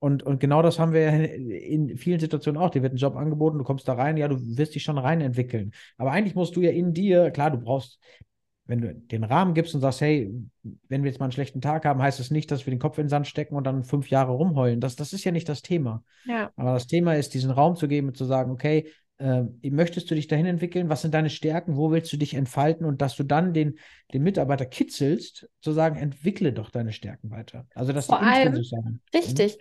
Und, 0.00 0.22
und 0.22 0.38
genau 0.40 0.60
das 0.60 0.78
haben 0.78 0.92
wir 0.92 1.32
in 1.34 1.96
vielen 1.96 2.20
Situationen 2.20 2.60
auch. 2.60 2.70
Dir 2.70 2.82
wird 2.82 2.92
ein 2.92 2.98
Job 2.98 3.16
angeboten, 3.16 3.58
du 3.58 3.64
kommst 3.64 3.88
da 3.88 3.94
rein, 3.94 4.16
ja, 4.16 4.28
du 4.28 4.36
wirst 4.38 4.74
dich 4.74 4.82
schon 4.82 4.98
rein 4.98 5.20
entwickeln. 5.20 5.72
Aber 5.96 6.10
eigentlich 6.10 6.34
musst 6.34 6.56
du 6.56 6.60
ja 6.60 6.70
in 6.70 6.92
dir, 6.92 7.30
klar, 7.30 7.50
du 7.50 7.58
brauchst, 7.58 7.98
wenn 8.66 8.80
du 8.80 8.94
den 8.94 9.24
Rahmen 9.24 9.54
gibst 9.54 9.74
und 9.74 9.80
sagst, 9.80 10.00
hey, 10.00 10.32
wenn 10.88 11.02
wir 11.02 11.10
jetzt 11.10 11.18
mal 11.18 11.26
einen 11.26 11.32
schlechten 11.32 11.60
Tag 11.60 11.84
haben, 11.84 12.00
heißt 12.00 12.18
es 12.18 12.26
das 12.26 12.30
nicht, 12.30 12.50
dass 12.50 12.64
wir 12.64 12.70
den 12.70 12.78
Kopf 12.78 12.98
in 12.98 13.04
den 13.04 13.10
Sand 13.10 13.26
stecken 13.26 13.56
und 13.56 13.64
dann 13.64 13.84
fünf 13.84 14.08
Jahre 14.08 14.32
rumheulen. 14.32 14.80
Das, 14.80 14.96
das 14.96 15.12
ist 15.12 15.24
ja 15.24 15.32
nicht 15.32 15.48
das 15.48 15.62
Thema. 15.62 16.02
Ja. 16.24 16.50
Aber 16.56 16.74
das 16.74 16.86
Thema 16.86 17.14
ist, 17.14 17.34
diesen 17.34 17.50
Raum 17.50 17.76
zu 17.76 17.88
geben 17.88 18.08
und 18.08 18.16
zu 18.16 18.24
sagen, 18.24 18.50
okay, 18.50 18.88
äh, 19.18 19.42
möchtest 19.70 20.10
du 20.10 20.14
dich 20.14 20.28
dahin 20.28 20.46
entwickeln? 20.46 20.88
Was 20.88 21.02
sind 21.02 21.14
deine 21.14 21.30
Stärken? 21.30 21.76
Wo 21.76 21.90
willst 21.90 22.12
du 22.12 22.16
dich 22.16 22.34
entfalten? 22.34 22.84
Und 22.84 23.00
dass 23.02 23.16
du 23.16 23.22
dann 23.22 23.52
den, 23.52 23.78
den 24.12 24.22
Mitarbeiter 24.22 24.66
kitzelst, 24.66 25.48
zu 25.60 25.72
sagen, 25.72 25.96
entwickle 25.96 26.52
doch 26.52 26.70
deine 26.70 26.92
Stärken 26.92 27.30
weiter. 27.30 27.66
Also, 27.74 27.92
dass 27.92 28.06
Vor 28.06 28.18
die 28.18 28.24
allem, 28.24 28.64
sein. 28.64 29.00
Richtig. 29.14 29.58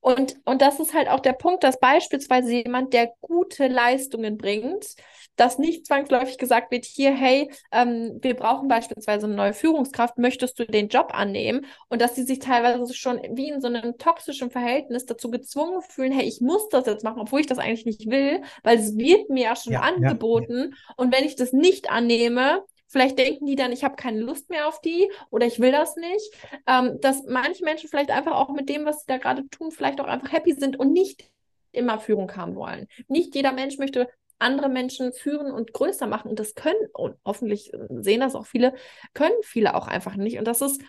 Und, 0.00 0.36
und 0.44 0.62
das 0.62 0.78
ist 0.78 0.94
halt 0.94 1.08
auch 1.08 1.20
der 1.20 1.32
Punkt, 1.32 1.64
dass 1.64 1.80
beispielsweise 1.80 2.52
jemand, 2.52 2.92
der 2.92 3.12
gute 3.20 3.66
Leistungen 3.66 4.38
bringt, 4.38 4.94
dass 5.38 5.58
nicht 5.58 5.86
zwangsläufig 5.86 6.38
gesagt 6.38 6.70
wird, 6.70 6.84
hier, 6.84 7.14
hey, 7.14 7.50
ähm, 7.72 8.18
wir 8.20 8.34
brauchen 8.34 8.68
beispielsweise 8.68 9.26
eine 9.26 9.34
neue 9.34 9.54
Führungskraft, 9.54 10.18
möchtest 10.18 10.58
du 10.58 10.66
den 10.66 10.88
Job 10.88 11.12
annehmen? 11.14 11.66
Und 11.88 12.00
dass 12.00 12.14
sie 12.14 12.24
sich 12.24 12.38
teilweise 12.40 12.92
schon 12.94 13.20
wie 13.32 13.48
in 13.48 13.60
so 13.60 13.68
einem 13.68 13.98
toxischen 13.98 14.50
Verhältnis 14.50 15.06
dazu 15.06 15.30
gezwungen 15.30 15.80
fühlen, 15.82 16.12
hey, 16.12 16.26
ich 16.26 16.40
muss 16.40 16.68
das 16.68 16.86
jetzt 16.86 17.04
machen, 17.04 17.20
obwohl 17.20 17.40
ich 17.40 17.46
das 17.46 17.58
eigentlich 17.58 17.86
nicht 17.86 18.10
will, 18.10 18.42
weil 18.62 18.78
es 18.78 18.96
wird 18.96 19.30
mir 19.30 19.44
ja 19.44 19.56
schon 19.56 19.74
ja, 19.74 19.80
angeboten. 19.80 20.70
Ja. 20.70 20.94
Und 20.96 21.14
wenn 21.14 21.24
ich 21.24 21.36
das 21.36 21.52
nicht 21.52 21.90
annehme, 21.90 22.64
Vielleicht 22.88 23.18
denken 23.18 23.46
die 23.46 23.54
dann, 23.54 23.72
ich 23.72 23.84
habe 23.84 23.96
keine 23.96 24.20
Lust 24.20 24.50
mehr 24.50 24.66
auf 24.66 24.80
die 24.80 25.10
oder 25.30 25.46
ich 25.46 25.60
will 25.60 25.72
das 25.72 25.96
nicht. 25.96 26.32
Ähm, 26.66 26.98
dass 27.00 27.24
manche 27.24 27.64
Menschen 27.64 27.88
vielleicht 27.88 28.10
einfach 28.10 28.32
auch 28.32 28.50
mit 28.50 28.68
dem, 28.68 28.84
was 28.84 29.00
sie 29.00 29.06
da 29.06 29.18
gerade 29.18 29.48
tun, 29.48 29.70
vielleicht 29.70 30.00
auch 30.00 30.06
einfach 30.06 30.32
happy 30.32 30.54
sind 30.54 30.78
und 30.78 30.92
nicht 30.92 31.30
immer 31.72 32.00
Führung 32.00 32.34
haben 32.34 32.56
wollen. 32.56 32.88
Nicht 33.06 33.34
jeder 33.34 33.52
Mensch 33.52 33.78
möchte 33.78 34.08
andere 34.38 34.68
Menschen 34.68 35.12
führen 35.12 35.52
und 35.52 35.72
größer 35.72 36.06
machen. 36.06 36.30
Und 36.30 36.38
das 36.40 36.54
können, 36.54 36.88
und 36.92 37.16
hoffentlich 37.24 37.72
sehen 37.90 38.20
das 38.20 38.34
auch 38.34 38.46
viele, 38.46 38.74
können 39.12 39.34
viele 39.42 39.74
auch 39.74 39.86
einfach 39.86 40.16
nicht. 40.16 40.38
Und 40.38 40.46
das 40.46 40.60
ist 40.60 40.80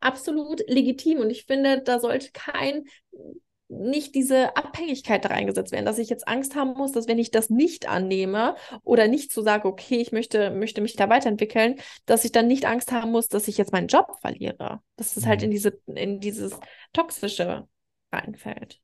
absolut 0.00 0.62
legitim. 0.68 1.18
Und 1.18 1.30
ich 1.30 1.44
finde, 1.44 1.82
da 1.82 2.00
sollte 2.00 2.30
kein 2.32 2.84
nicht 3.72 4.14
diese 4.14 4.56
Abhängigkeit 4.56 5.24
da 5.24 5.30
reingesetzt 5.30 5.72
werden, 5.72 5.86
dass 5.86 5.98
ich 5.98 6.10
jetzt 6.10 6.28
Angst 6.28 6.54
haben 6.54 6.74
muss, 6.74 6.92
dass 6.92 7.08
wenn 7.08 7.18
ich 7.18 7.30
das 7.30 7.50
nicht 7.50 7.88
annehme 7.88 8.54
oder 8.84 9.08
nicht 9.08 9.32
so 9.32 9.42
sage, 9.42 9.66
okay, 9.66 9.96
ich 9.96 10.12
möchte, 10.12 10.50
möchte 10.50 10.80
mich 10.80 10.94
da 10.94 11.08
weiterentwickeln, 11.08 11.80
dass 12.06 12.24
ich 12.24 12.32
dann 12.32 12.46
nicht 12.46 12.66
Angst 12.66 12.92
haben 12.92 13.10
muss, 13.10 13.28
dass 13.28 13.48
ich 13.48 13.58
jetzt 13.58 13.72
meinen 13.72 13.88
Job 13.88 14.18
verliere. 14.20 14.80
Dass 14.96 15.16
es 15.16 15.26
halt 15.26 15.40
mhm. 15.40 15.44
in 15.46 15.50
diese, 15.50 15.80
in 15.86 16.20
dieses 16.20 16.58
Toxische 16.92 17.66
reinfällt. 18.12 18.80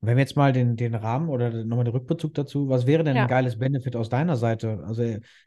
Wenn 0.00 0.16
wir 0.16 0.22
jetzt 0.22 0.36
mal 0.36 0.52
den, 0.52 0.76
den 0.76 0.94
Rahmen 0.94 1.28
oder 1.28 1.50
nochmal 1.64 1.84
den 1.84 1.92
Rückbezug 1.92 2.32
dazu, 2.34 2.68
was 2.68 2.86
wäre 2.86 3.02
denn 3.02 3.16
ja. 3.16 3.22
ein 3.22 3.28
geiles 3.28 3.58
Benefit 3.58 3.96
aus 3.96 4.08
deiner 4.08 4.36
Seite? 4.36 4.84
Also 4.86 5.02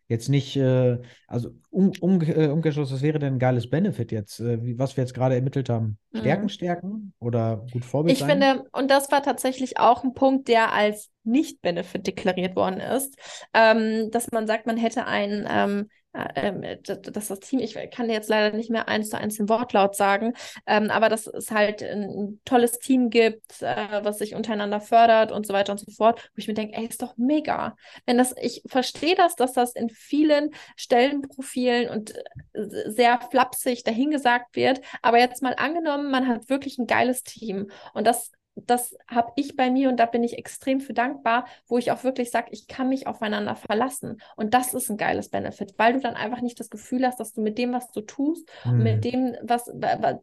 jetzt 0.10 0.28
nicht, 0.28 0.58
äh, 0.58 0.98
also 1.26 1.52
um, 1.70 1.94
um, 2.02 2.22
äh, 2.22 2.48
umgeschlossen, 2.48 2.96
was 2.96 3.02
wäre 3.02 3.18
denn 3.18 3.36
ein 3.36 3.40
geiles 3.40 3.70
Benefit 3.70 4.12
jetzt, 4.12 4.42
äh, 4.42 4.60
was 4.78 4.98
wir 4.98 5.04
jetzt 5.04 5.14
gerade 5.14 5.36
ermittelt 5.36 5.70
haben? 5.70 5.98
Stärken, 6.14 6.44
mhm. 6.44 6.50
stärken 6.50 7.14
oder 7.20 7.66
gut 7.72 7.86
Vorbild 7.86 8.14
Ich 8.14 8.20
sein? 8.20 8.42
finde, 8.42 8.66
und 8.74 8.92
das 8.92 9.10
war 9.10 9.24
tatsächlich 9.24 9.80
auch 9.80 10.04
ein 10.04 10.14
Punkt, 10.14 10.50
der 10.50 10.74
als 10.74 11.12
Nicht-Benefit 11.24 12.08
deklariert 12.08 12.56
worden 12.56 12.80
ist, 12.80 13.16
ähm, 13.54 14.10
dass 14.12 14.32
man 14.32 14.48
sagt, 14.48 14.66
man 14.66 14.78
hätte 14.78 15.06
ein 15.06 15.48
ähm, 15.50 15.90
äh, 16.14 16.28
ähm, 16.36 16.80
dass 16.84 17.28
das 17.30 17.40
Team, 17.40 17.60
ich 17.60 17.78
kann 17.92 18.10
jetzt 18.10 18.28
leider 18.30 18.56
nicht 18.56 18.70
mehr 18.70 18.90
eins 18.90 19.10
zu 19.10 19.18
eins 19.18 19.38
den 19.38 19.48
Wortlaut 19.48 19.96
sagen, 19.96 20.34
ähm, 20.66 20.90
aber 20.92 21.08
dass 21.08 21.26
es 21.26 21.52
halt 21.52 21.82
ein, 21.82 22.04
ein 22.04 22.42
tolles 22.44 22.80
Team 22.80 23.10
gibt, 23.10 23.62
äh, 23.62 24.04
was 24.04 24.18
sich 24.18 24.36
untereinander 24.36 24.82
fördert 24.82 25.32
und 25.32 25.48
so 25.48 25.54
weiter 25.54 25.72
und 25.72 25.80
so 25.80 25.90
fort, 25.92 26.30
wo 26.36 26.40
ich 26.40 26.48
mir 26.50 26.54
denke, 26.54 26.76
ey, 26.76 26.86
ist 26.86 27.02
doch 27.02 27.16
mega. 27.16 27.78
Wenn 28.06 28.18
das, 28.18 28.36
ich 28.42 28.62
verstehe 28.68 29.16
das, 29.16 29.36
dass 29.36 29.54
das 29.54 29.74
in 29.74 29.90
vielen 29.90 30.52
Stellenprofilen 30.76 31.90
und 31.90 32.14
äh, 32.14 32.64
sehr 32.90 33.22
flapsig 33.32 33.84
dahingesagt 33.86 34.56
wird, 34.58 34.82
aber 35.02 35.18
jetzt 35.18 35.42
mal 35.42 35.56
angenommen, 35.56 36.12
man 36.12 36.28
hat 36.28 36.50
wirklich 36.50 36.78
ein 36.78 36.88
geiles 36.88 37.24
Team 37.24 37.72
und 37.94 38.06
das 38.06 38.32
das 38.56 38.98
habe 39.08 39.32
ich 39.36 39.56
bei 39.56 39.72
mir 39.72 39.90
und 39.90 39.98
da 39.98 40.06
bin 40.06 40.24
ich 40.24 40.38
extrem 40.38 40.82
für 40.82 40.94
dankbar, 40.94 41.46
wo 41.68 41.78
ich 41.78 41.92
auch 41.92 42.04
wirklich 42.04 42.32
sage, 42.32 42.50
ich 42.52 42.68
kann 42.68 42.90
mich 42.90 43.08
aufeinander 43.08 43.56
verlassen. 43.56 44.22
Und 44.36 44.54
das 44.54 44.74
ist 44.74 44.90
ein 44.90 44.98
geiles 44.98 45.30
Benefit, 45.30 45.74
weil 45.78 45.94
du 45.94 46.00
dann 46.00 46.16
einfach 46.16 46.42
nicht 46.42 46.60
das 46.60 46.70
Gefühl 46.70 47.06
hast, 47.06 47.20
dass 47.20 47.34
du 47.34 47.42
mit 47.42 47.58
dem, 47.58 47.74
was 47.74 47.92
du 47.92 48.02
tust, 48.02 48.48
mhm. 48.66 48.84
mit 48.84 49.06
dem, 49.06 49.36
was, 49.42 49.72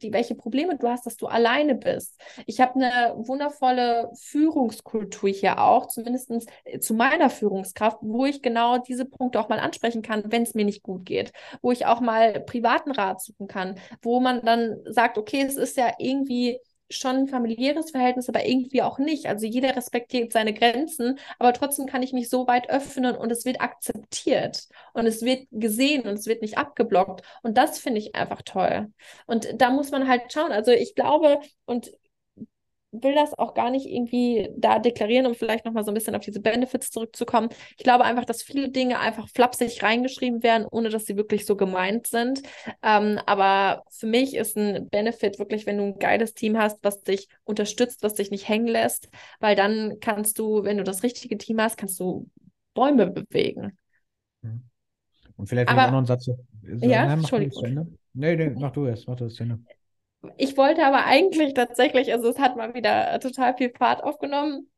die, 0.02 0.12
welche 0.12 0.34
Probleme 0.34 0.76
du 0.76 0.88
hast, 0.88 1.06
dass 1.06 1.16
du 1.16 1.26
alleine 1.26 1.74
bist. 1.74 2.20
Ich 2.46 2.60
habe 2.60 2.74
eine 2.74 3.14
wundervolle 3.16 4.10
Führungskultur 4.14 5.30
hier 5.30 5.60
auch, 5.60 5.86
zumindest 5.86 6.30
äh, 6.64 6.78
zu 6.80 6.94
meiner 6.94 7.30
Führungskraft, 7.30 7.98
wo 8.02 8.26
ich 8.26 8.42
genau 8.42 8.78
diese 8.78 9.06
Punkte 9.06 9.40
auch 9.40 9.48
mal 9.48 9.58
ansprechen 9.58 10.02
kann, 10.02 10.24
wenn 10.26 10.42
es 10.42 10.54
mir 10.54 10.64
nicht 10.64 10.82
gut 10.82 11.06
geht, 11.06 11.32
wo 11.62 11.72
ich 11.72 11.86
auch 11.86 12.00
mal 12.00 12.40
privaten 12.40 12.90
Rat 12.92 13.22
suchen 13.22 13.48
kann, 13.48 13.76
wo 14.02 14.20
man 14.20 14.42
dann 14.42 14.78
sagt, 14.84 15.16
okay, 15.16 15.42
es 15.46 15.56
ist 15.56 15.76
ja 15.76 15.92
irgendwie 15.98 16.58
schon 16.90 17.16
ein 17.16 17.28
familiäres 17.28 17.90
Verhältnis, 17.90 18.28
aber 18.28 18.46
irgendwie 18.46 18.82
auch 18.82 18.98
nicht. 18.98 19.26
Also 19.26 19.46
jeder 19.46 19.76
respektiert 19.76 20.32
seine 20.32 20.54
Grenzen, 20.54 21.18
aber 21.38 21.52
trotzdem 21.52 21.86
kann 21.86 22.02
ich 22.02 22.12
mich 22.12 22.28
so 22.28 22.46
weit 22.46 22.70
öffnen 22.70 23.16
und 23.16 23.30
es 23.30 23.44
wird 23.44 23.60
akzeptiert 23.60 24.68
und 24.94 25.06
es 25.06 25.22
wird 25.22 25.46
gesehen 25.50 26.02
und 26.02 26.14
es 26.14 26.26
wird 26.26 26.42
nicht 26.42 26.58
abgeblockt. 26.58 27.22
Und 27.42 27.58
das 27.58 27.78
finde 27.78 28.00
ich 28.00 28.14
einfach 28.14 28.42
toll. 28.42 28.92
Und 29.26 29.48
da 29.60 29.70
muss 29.70 29.90
man 29.90 30.08
halt 30.08 30.32
schauen. 30.32 30.52
Also 30.52 30.70
ich 30.70 30.94
glaube, 30.94 31.40
und 31.66 31.90
will 32.90 33.14
das 33.14 33.38
auch 33.38 33.54
gar 33.54 33.70
nicht 33.70 33.86
irgendwie 33.86 34.48
da 34.56 34.78
deklarieren, 34.78 35.26
um 35.26 35.34
vielleicht 35.34 35.64
nochmal 35.64 35.84
so 35.84 35.90
ein 35.90 35.94
bisschen 35.94 36.14
auf 36.14 36.22
diese 36.22 36.40
Benefits 36.40 36.90
zurückzukommen. 36.90 37.50
Ich 37.76 37.84
glaube 37.84 38.04
einfach, 38.04 38.24
dass 38.24 38.42
viele 38.42 38.70
Dinge 38.70 38.98
einfach 38.98 39.28
flapsig 39.28 39.82
reingeschrieben 39.82 40.42
werden, 40.42 40.66
ohne 40.70 40.88
dass 40.88 41.04
sie 41.04 41.16
wirklich 41.16 41.44
so 41.44 41.54
gemeint 41.56 42.06
sind. 42.06 42.42
Ähm, 42.82 43.20
aber 43.26 43.82
für 43.90 44.06
mich 44.06 44.34
ist 44.34 44.56
ein 44.56 44.88
Benefit 44.88 45.38
wirklich, 45.38 45.66
wenn 45.66 45.76
du 45.76 45.84
ein 45.84 45.98
geiles 45.98 46.32
Team 46.34 46.56
hast, 46.56 46.78
was 46.82 47.02
dich 47.02 47.28
unterstützt, 47.44 48.02
was 48.02 48.14
dich 48.14 48.30
nicht 48.30 48.48
hängen 48.48 48.68
lässt, 48.68 49.08
weil 49.38 49.54
dann 49.54 49.98
kannst 50.00 50.38
du, 50.38 50.64
wenn 50.64 50.78
du 50.78 50.84
das 50.84 51.02
richtige 51.02 51.36
Team 51.36 51.60
hast, 51.60 51.76
kannst 51.76 52.00
du 52.00 52.26
Bäume 52.72 53.08
bewegen. 53.08 53.76
Mhm. 54.40 54.62
Und 55.36 55.46
vielleicht 55.46 55.68
aber, 55.68 55.90
noch 55.90 55.98
einen 55.98 56.06
Satz. 56.06 56.24
So, 56.24 56.36
ja, 56.80 57.06
nein, 57.06 57.18
Entschuldigung. 57.18 57.98
Nee, 58.14 58.34
nee, 58.34 58.50
mach 58.50 58.72
du 58.72 58.86
erst, 58.86 59.06
mach 59.06 59.16
du 59.16 59.24
das 59.24 59.38
Ende. 59.38 59.60
Ich 60.36 60.56
wollte 60.56 60.84
aber 60.84 61.04
eigentlich 61.04 61.54
tatsächlich, 61.54 62.12
also 62.12 62.28
es 62.28 62.38
hat 62.38 62.56
mal 62.56 62.74
wieder 62.74 63.18
total 63.20 63.56
viel 63.56 63.70
Fahrt 63.70 64.02
aufgenommen 64.02 64.70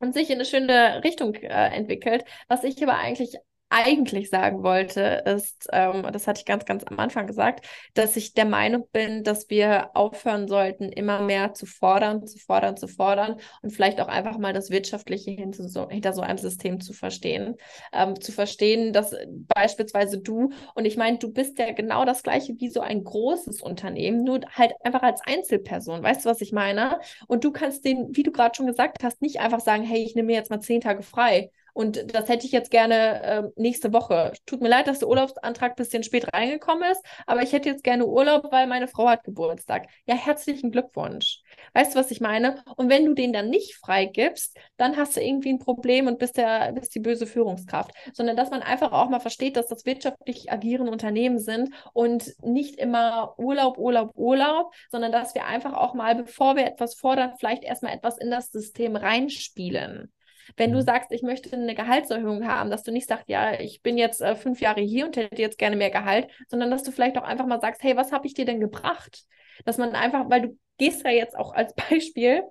und 0.00 0.14
sich 0.14 0.28
in 0.30 0.36
eine 0.36 0.44
schöne 0.44 1.02
Richtung 1.04 1.34
äh, 1.34 1.68
entwickelt. 1.76 2.24
Was 2.48 2.64
ich 2.64 2.82
aber 2.82 2.96
eigentlich 2.98 3.36
eigentlich 3.70 4.30
sagen 4.30 4.62
wollte, 4.62 5.22
ist, 5.26 5.68
ähm, 5.72 6.06
das 6.12 6.26
hatte 6.26 6.40
ich 6.40 6.46
ganz, 6.46 6.64
ganz 6.64 6.84
am 6.84 6.98
Anfang 6.98 7.26
gesagt, 7.26 7.66
dass 7.94 8.16
ich 8.16 8.32
der 8.32 8.46
Meinung 8.46 8.86
bin, 8.92 9.24
dass 9.24 9.50
wir 9.50 9.90
aufhören 9.94 10.48
sollten, 10.48 10.84
immer 10.90 11.20
mehr 11.20 11.52
zu 11.54 11.66
fordern, 11.66 12.26
zu 12.26 12.38
fordern, 12.38 12.76
zu 12.76 12.88
fordern 12.88 13.36
und 13.62 13.70
vielleicht 13.70 14.00
auch 14.00 14.08
einfach 14.08 14.38
mal 14.38 14.52
das 14.52 14.70
Wirtschaftliche 14.70 15.32
hinter 15.32 15.68
so, 15.68 15.88
hinter 15.88 16.12
so 16.14 16.22
einem 16.22 16.38
System 16.38 16.80
zu 16.80 16.92
verstehen. 16.92 17.56
Ähm, 17.92 18.20
zu 18.20 18.32
verstehen, 18.32 18.92
dass 18.92 19.14
beispielsweise 19.26 20.18
du, 20.18 20.50
und 20.74 20.84
ich 20.84 20.96
meine, 20.96 21.18
du 21.18 21.32
bist 21.32 21.58
ja 21.58 21.72
genau 21.72 22.04
das 22.04 22.22
gleiche 22.22 22.54
wie 22.58 22.70
so 22.70 22.80
ein 22.80 23.04
großes 23.04 23.60
Unternehmen, 23.62 24.24
nur 24.24 24.40
halt 24.54 24.72
einfach 24.82 25.02
als 25.02 25.20
Einzelperson. 25.26 26.02
Weißt 26.02 26.24
du, 26.24 26.30
was 26.30 26.40
ich 26.40 26.52
meine? 26.52 27.00
Und 27.26 27.44
du 27.44 27.52
kannst 27.52 27.84
den, 27.84 28.16
wie 28.16 28.22
du 28.22 28.32
gerade 28.32 28.54
schon 28.54 28.66
gesagt 28.66 29.04
hast, 29.04 29.20
nicht 29.22 29.40
einfach 29.40 29.60
sagen, 29.60 29.82
hey, 29.82 30.02
ich 30.02 30.14
nehme 30.14 30.26
mir 30.26 30.36
jetzt 30.36 30.50
mal 30.50 30.60
zehn 30.60 30.80
Tage 30.80 31.02
frei 31.02 31.50
und 31.78 32.12
das 32.12 32.28
hätte 32.28 32.44
ich 32.44 32.50
jetzt 32.50 32.72
gerne 32.72 33.22
äh, 33.22 33.42
nächste 33.54 33.92
Woche. 33.92 34.32
Tut 34.46 34.60
mir 34.60 34.68
leid, 34.68 34.88
dass 34.88 34.98
der 34.98 35.06
Urlaubsantrag 35.06 35.70
ein 35.70 35.76
bisschen 35.76 36.02
spät 36.02 36.34
reingekommen 36.34 36.90
ist, 36.90 37.00
aber 37.24 37.42
ich 37.42 37.52
hätte 37.52 37.68
jetzt 37.68 37.84
gerne 37.84 38.04
Urlaub, 38.04 38.50
weil 38.50 38.66
meine 38.66 38.88
Frau 38.88 39.08
hat 39.08 39.22
Geburtstag. 39.22 39.86
Ja, 40.04 40.16
herzlichen 40.16 40.72
Glückwunsch. 40.72 41.40
Weißt 41.74 41.94
du, 41.94 42.00
was 42.00 42.10
ich 42.10 42.20
meine? 42.20 42.64
Und 42.74 42.90
wenn 42.90 43.04
du 43.04 43.14
den 43.14 43.32
dann 43.32 43.48
nicht 43.48 43.76
freigibst, 43.76 44.58
dann 44.76 44.96
hast 44.96 45.16
du 45.16 45.20
irgendwie 45.20 45.50
ein 45.50 45.60
Problem 45.60 46.08
und 46.08 46.18
bist, 46.18 46.36
der, 46.36 46.72
bist 46.72 46.96
die 46.96 46.98
böse 46.98 47.28
Führungskraft. 47.28 47.92
Sondern 48.12 48.36
dass 48.36 48.50
man 48.50 48.62
einfach 48.62 48.90
auch 48.90 49.08
mal 49.08 49.20
versteht, 49.20 49.56
dass 49.56 49.68
das 49.68 49.86
wirtschaftlich 49.86 50.50
agierende 50.50 50.90
Unternehmen 50.90 51.38
sind 51.38 51.72
und 51.92 52.34
nicht 52.42 52.74
immer 52.74 53.38
Urlaub, 53.38 53.78
Urlaub, 53.78 54.10
Urlaub, 54.16 54.74
sondern 54.90 55.12
dass 55.12 55.36
wir 55.36 55.46
einfach 55.46 55.74
auch 55.74 55.94
mal, 55.94 56.16
bevor 56.16 56.56
wir 56.56 56.66
etwas 56.66 56.96
fordern, 56.96 57.34
vielleicht 57.38 57.62
erstmal 57.62 57.94
etwas 57.94 58.18
in 58.18 58.32
das 58.32 58.50
System 58.50 58.96
reinspielen. 58.96 60.12
Wenn 60.56 60.72
du 60.72 60.78
mhm. 60.78 60.82
sagst, 60.84 61.12
ich 61.12 61.22
möchte 61.22 61.54
eine 61.54 61.74
Gehaltserhöhung 61.74 62.46
haben, 62.46 62.70
dass 62.70 62.82
du 62.82 62.92
nicht 62.92 63.08
sagst, 63.08 63.28
ja, 63.28 63.58
ich 63.58 63.82
bin 63.82 63.98
jetzt 63.98 64.20
äh, 64.20 64.36
fünf 64.36 64.60
Jahre 64.60 64.80
hier 64.80 65.06
und 65.06 65.16
hätte 65.16 65.40
jetzt 65.40 65.58
gerne 65.58 65.76
mehr 65.76 65.90
Gehalt, 65.90 66.28
sondern 66.48 66.70
dass 66.70 66.82
du 66.82 66.92
vielleicht 66.92 67.18
auch 67.18 67.22
einfach 67.22 67.46
mal 67.46 67.60
sagst, 67.60 67.82
hey, 67.82 67.96
was 67.96 68.12
habe 68.12 68.26
ich 68.26 68.34
dir 68.34 68.44
denn 68.44 68.60
gebracht? 68.60 69.24
Dass 69.64 69.78
man 69.78 69.94
einfach, 69.94 70.28
weil 70.30 70.42
du 70.42 70.58
gehst 70.78 71.04
ja 71.04 71.10
jetzt 71.10 71.36
auch 71.36 71.52
als 71.52 71.74
Beispiel, 71.90 72.42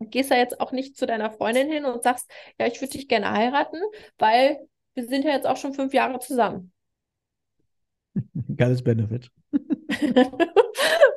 gehst 0.00 0.30
ja 0.30 0.36
jetzt 0.36 0.60
auch 0.60 0.72
nicht 0.72 0.96
zu 0.96 1.06
deiner 1.06 1.30
Freundin 1.30 1.70
hin 1.70 1.84
und 1.84 2.02
sagst, 2.02 2.30
ja, 2.58 2.66
ich 2.66 2.80
würde 2.80 2.92
dich 2.92 3.08
gerne 3.08 3.32
heiraten, 3.32 3.80
weil 4.18 4.58
wir 4.94 5.06
sind 5.06 5.24
ja 5.24 5.32
jetzt 5.32 5.46
auch 5.46 5.56
schon 5.56 5.74
fünf 5.74 5.94
Jahre 5.94 6.18
zusammen. 6.18 6.72
Geiles 8.56 8.82
Benefit. 8.82 9.30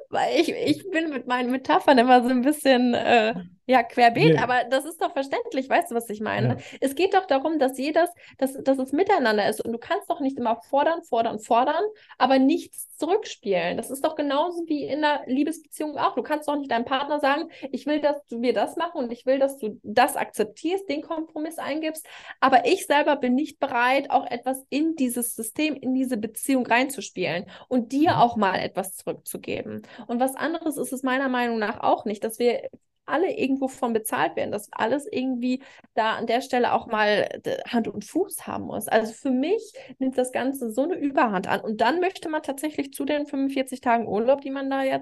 Weil 0.09 0.41
ich, 0.41 0.49
ich 0.49 0.89
bin 0.89 1.09
mit 1.09 1.25
meinen 1.25 1.51
Metaphern 1.51 1.97
immer 1.97 2.21
so 2.21 2.29
ein 2.29 2.41
bisschen 2.41 2.93
äh, 2.93 3.33
ja, 3.71 3.83
querbeet, 3.83 4.33
nee. 4.33 4.37
aber 4.37 4.65
das 4.69 4.83
ist 4.83 5.01
doch 5.01 5.13
verständlich, 5.13 5.69
weißt 5.69 5.91
du, 5.91 5.95
was 5.95 6.09
ich 6.09 6.19
meine? 6.19 6.49
Ja. 6.49 6.57
Es 6.81 6.93
geht 6.93 7.13
doch 7.13 7.25
darum, 7.25 7.57
dass 7.57 7.77
jedes, 7.77 8.09
dass, 8.37 8.61
dass 8.61 8.77
es 8.79 8.91
miteinander 8.91 9.47
ist 9.47 9.63
und 9.63 9.71
du 9.71 9.77
kannst 9.77 10.09
doch 10.09 10.19
nicht 10.19 10.37
immer 10.37 10.57
fordern, 10.69 11.03
fordern, 11.03 11.39
fordern, 11.39 11.81
aber 12.17 12.37
nichts 12.37 12.89
zurückspielen. 12.97 13.77
Das 13.77 13.89
ist 13.89 14.03
doch 14.03 14.15
genauso 14.15 14.65
wie 14.67 14.83
in 14.83 15.05
einer 15.05 15.21
Liebesbeziehung 15.25 15.97
auch. 15.97 16.15
Du 16.15 16.21
kannst 16.21 16.49
doch 16.49 16.57
nicht 16.57 16.69
deinem 16.69 16.83
Partner 16.83 17.21
sagen, 17.21 17.49
ich 17.71 17.85
will, 17.85 18.01
dass 18.01 18.25
du 18.27 18.39
mir 18.39 18.51
das 18.53 18.75
machen 18.75 19.05
und 19.05 19.11
ich 19.13 19.25
will, 19.25 19.39
dass 19.39 19.57
du 19.57 19.79
das 19.83 20.17
akzeptierst, 20.17 20.89
den 20.89 21.01
Kompromiss 21.01 21.57
eingibst, 21.57 22.05
aber 22.41 22.65
ich 22.65 22.85
selber 22.85 23.15
bin 23.15 23.35
nicht 23.35 23.57
bereit, 23.57 24.11
auch 24.11 24.29
etwas 24.29 24.61
in 24.69 24.97
dieses 24.97 25.33
System, 25.33 25.75
in 25.75 25.93
diese 25.93 26.17
Beziehung 26.17 26.65
reinzuspielen 26.65 27.45
und 27.69 27.93
dir 27.93 28.11
mhm. 28.11 28.17
auch 28.17 28.35
mal 28.35 28.59
etwas 28.59 28.97
zurückzugeben. 28.97 29.83
Und 30.07 30.19
was 30.19 30.35
anderes 30.35 30.75
ist 30.75 30.91
es 30.91 31.03
meiner 31.03 31.29
Meinung 31.29 31.57
nach 31.57 31.79
auch 31.79 32.03
nicht, 32.03 32.25
dass 32.25 32.37
wir 32.37 32.69
alle 33.05 33.37
irgendwo 33.37 33.67
von 33.67 33.93
bezahlt 33.93 34.35
werden, 34.35 34.51
dass 34.51 34.71
alles 34.71 35.07
irgendwie 35.11 35.61
da 35.93 36.15
an 36.15 36.27
der 36.27 36.41
Stelle 36.41 36.73
auch 36.73 36.87
mal 36.87 37.27
Hand 37.67 37.87
und 37.87 38.05
Fuß 38.05 38.47
haben 38.47 38.65
muss. 38.65 38.87
Also 38.87 39.13
für 39.13 39.31
mich 39.31 39.73
nimmt 39.99 40.17
das 40.17 40.31
Ganze 40.31 40.71
so 40.71 40.83
eine 40.83 40.95
Überhand 40.95 41.47
an. 41.47 41.61
Und 41.61 41.81
dann 41.81 41.99
möchte 41.99 42.29
man 42.29 42.43
tatsächlich 42.43 42.93
zu 42.93 43.05
den 43.05 43.25
45 43.25 43.81
Tagen 43.81 44.07
Urlaub, 44.07 44.41
die 44.41 44.51
man 44.51 44.69
da 44.69 44.83
ja 44.83 44.99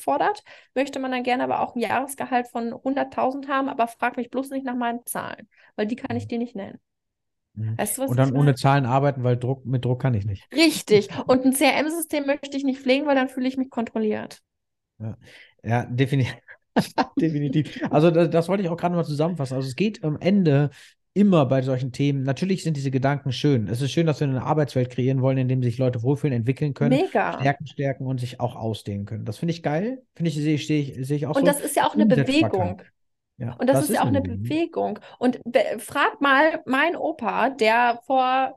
fordert, 0.00 0.42
möchte 0.74 0.98
man 0.98 1.12
dann 1.12 1.22
gerne 1.22 1.44
aber 1.44 1.60
auch 1.60 1.76
ein 1.76 1.80
Jahresgehalt 1.80 2.48
von 2.48 2.72
100.000 2.72 3.48
haben, 3.48 3.68
aber 3.68 3.86
frag 3.86 4.16
mich 4.16 4.30
bloß 4.30 4.50
nicht 4.50 4.64
nach 4.64 4.76
meinen 4.76 5.04
Zahlen, 5.06 5.48
weil 5.76 5.86
die 5.86 5.96
kann 5.96 6.16
ich 6.16 6.26
dir 6.26 6.38
nicht 6.38 6.56
nennen. 6.56 6.78
Mhm. 7.54 7.76
Weißt 7.76 7.98
du, 7.98 8.04
und 8.04 8.16
dann 8.16 8.34
ohne 8.34 8.54
Zahlen 8.54 8.86
arbeiten, 8.86 9.24
weil 9.24 9.36
Druck, 9.36 9.66
mit 9.66 9.84
Druck 9.84 10.00
kann 10.00 10.14
ich 10.14 10.24
nicht. 10.24 10.46
Richtig. 10.54 11.10
Und 11.26 11.44
ein 11.44 11.52
CRM-System 11.52 12.26
möchte 12.26 12.56
ich 12.56 12.64
nicht 12.64 12.80
pflegen, 12.80 13.06
weil 13.06 13.14
dann 13.14 13.28
fühle 13.28 13.46
ich 13.46 13.58
mich 13.58 13.68
kontrolliert. 13.68 14.40
Ja, 14.98 15.16
ja 15.62 15.84
definitiv. 15.84 16.34
Definitiv. 17.20 17.80
Also 17.90 18.10
das, 18.10 18.30
das, 18.30 18.48
wollte 18.48 18.62
ich 18.62 18.68
auch 18.68 18.76
gerade 18.76 18.94
mal 18.94 19.04
zusammenfassen. 19.04 19.54
Also 19.54 19.68
es 19.68 19.76
geht 19.76 20.02
am 20.04 20.18
Ende 20.18 20.70
immer 21.14 21.44
bei 21.46 21.62
solchen 21.62 21.92
Themen. 21.92 22.22
Natürlich 22.22 22.62
sind 22.62 22.76
diese 22.76 22.90
Gedanken 22.90 23.32
schön. 23.32 23.68
Es 23.68 23.82
ist 23.82 23.92
schön, 23.92 24.06
dass 24.06 24.20
wir 24.20 24.26
eine 24.26 24.42
Arbeitswelt 24.42 24.90
kreieren 24.90 25.20
wollen, 25.20 25.38
in 25.38 25.48
dem 25.48 25.62
sich 25.62 25.78
Leute 25.78 26.02
wohlfühlen, 26.02 26.34
entwickeln 26.34 26.72
können, 26.72 26.98
Mega. 26.98 27.38
Stärken 27.38 27.66
stärken 27.66 28.06
und 28.06 28.18
sich 28.18 28.40
auch 28.40 28.56
ausdehnen 28.56 29.04
können. 29.04 29.24
Das 29.24 29.38
finde 29.38 29.52
ich 29.52 29.62
geil. 29.62 30.02
Finde 30.14 30.30
ich, 30.30 30.36
sehe 30.36 30.54
ich, 30.54 30.66
sehe 30.66 31.16
ich 31.16 31.26
auch 31.26 31.36
und 31.36 31.36
so. 31.36 31.40
Und 31.40 31.48
das 31.48 31.60
ist 31.60 31.76
ja 31.76 31.86
auch 31.86 31.94
eine 31.94 32.06
Bewegung. 32.06 32.80
Ja, 33.36 33.56
und 33.58 33.68
das, 33.68 33.80
das 33.80 33.90
ist, 33.90 33.96
ja 33.96 34.02
auch 34.02 34.06
eine 34.06 34.22
Bewegung. 34.22 34.42
Bewegung. 34.42 34.98
Und 35.18 35.40
frag 35.78 36.20
mal 36.20 36.62
mein 36.64 36.96
Opa, 36.96 37.50
der 37.50 38.00
vor 38.06 38.56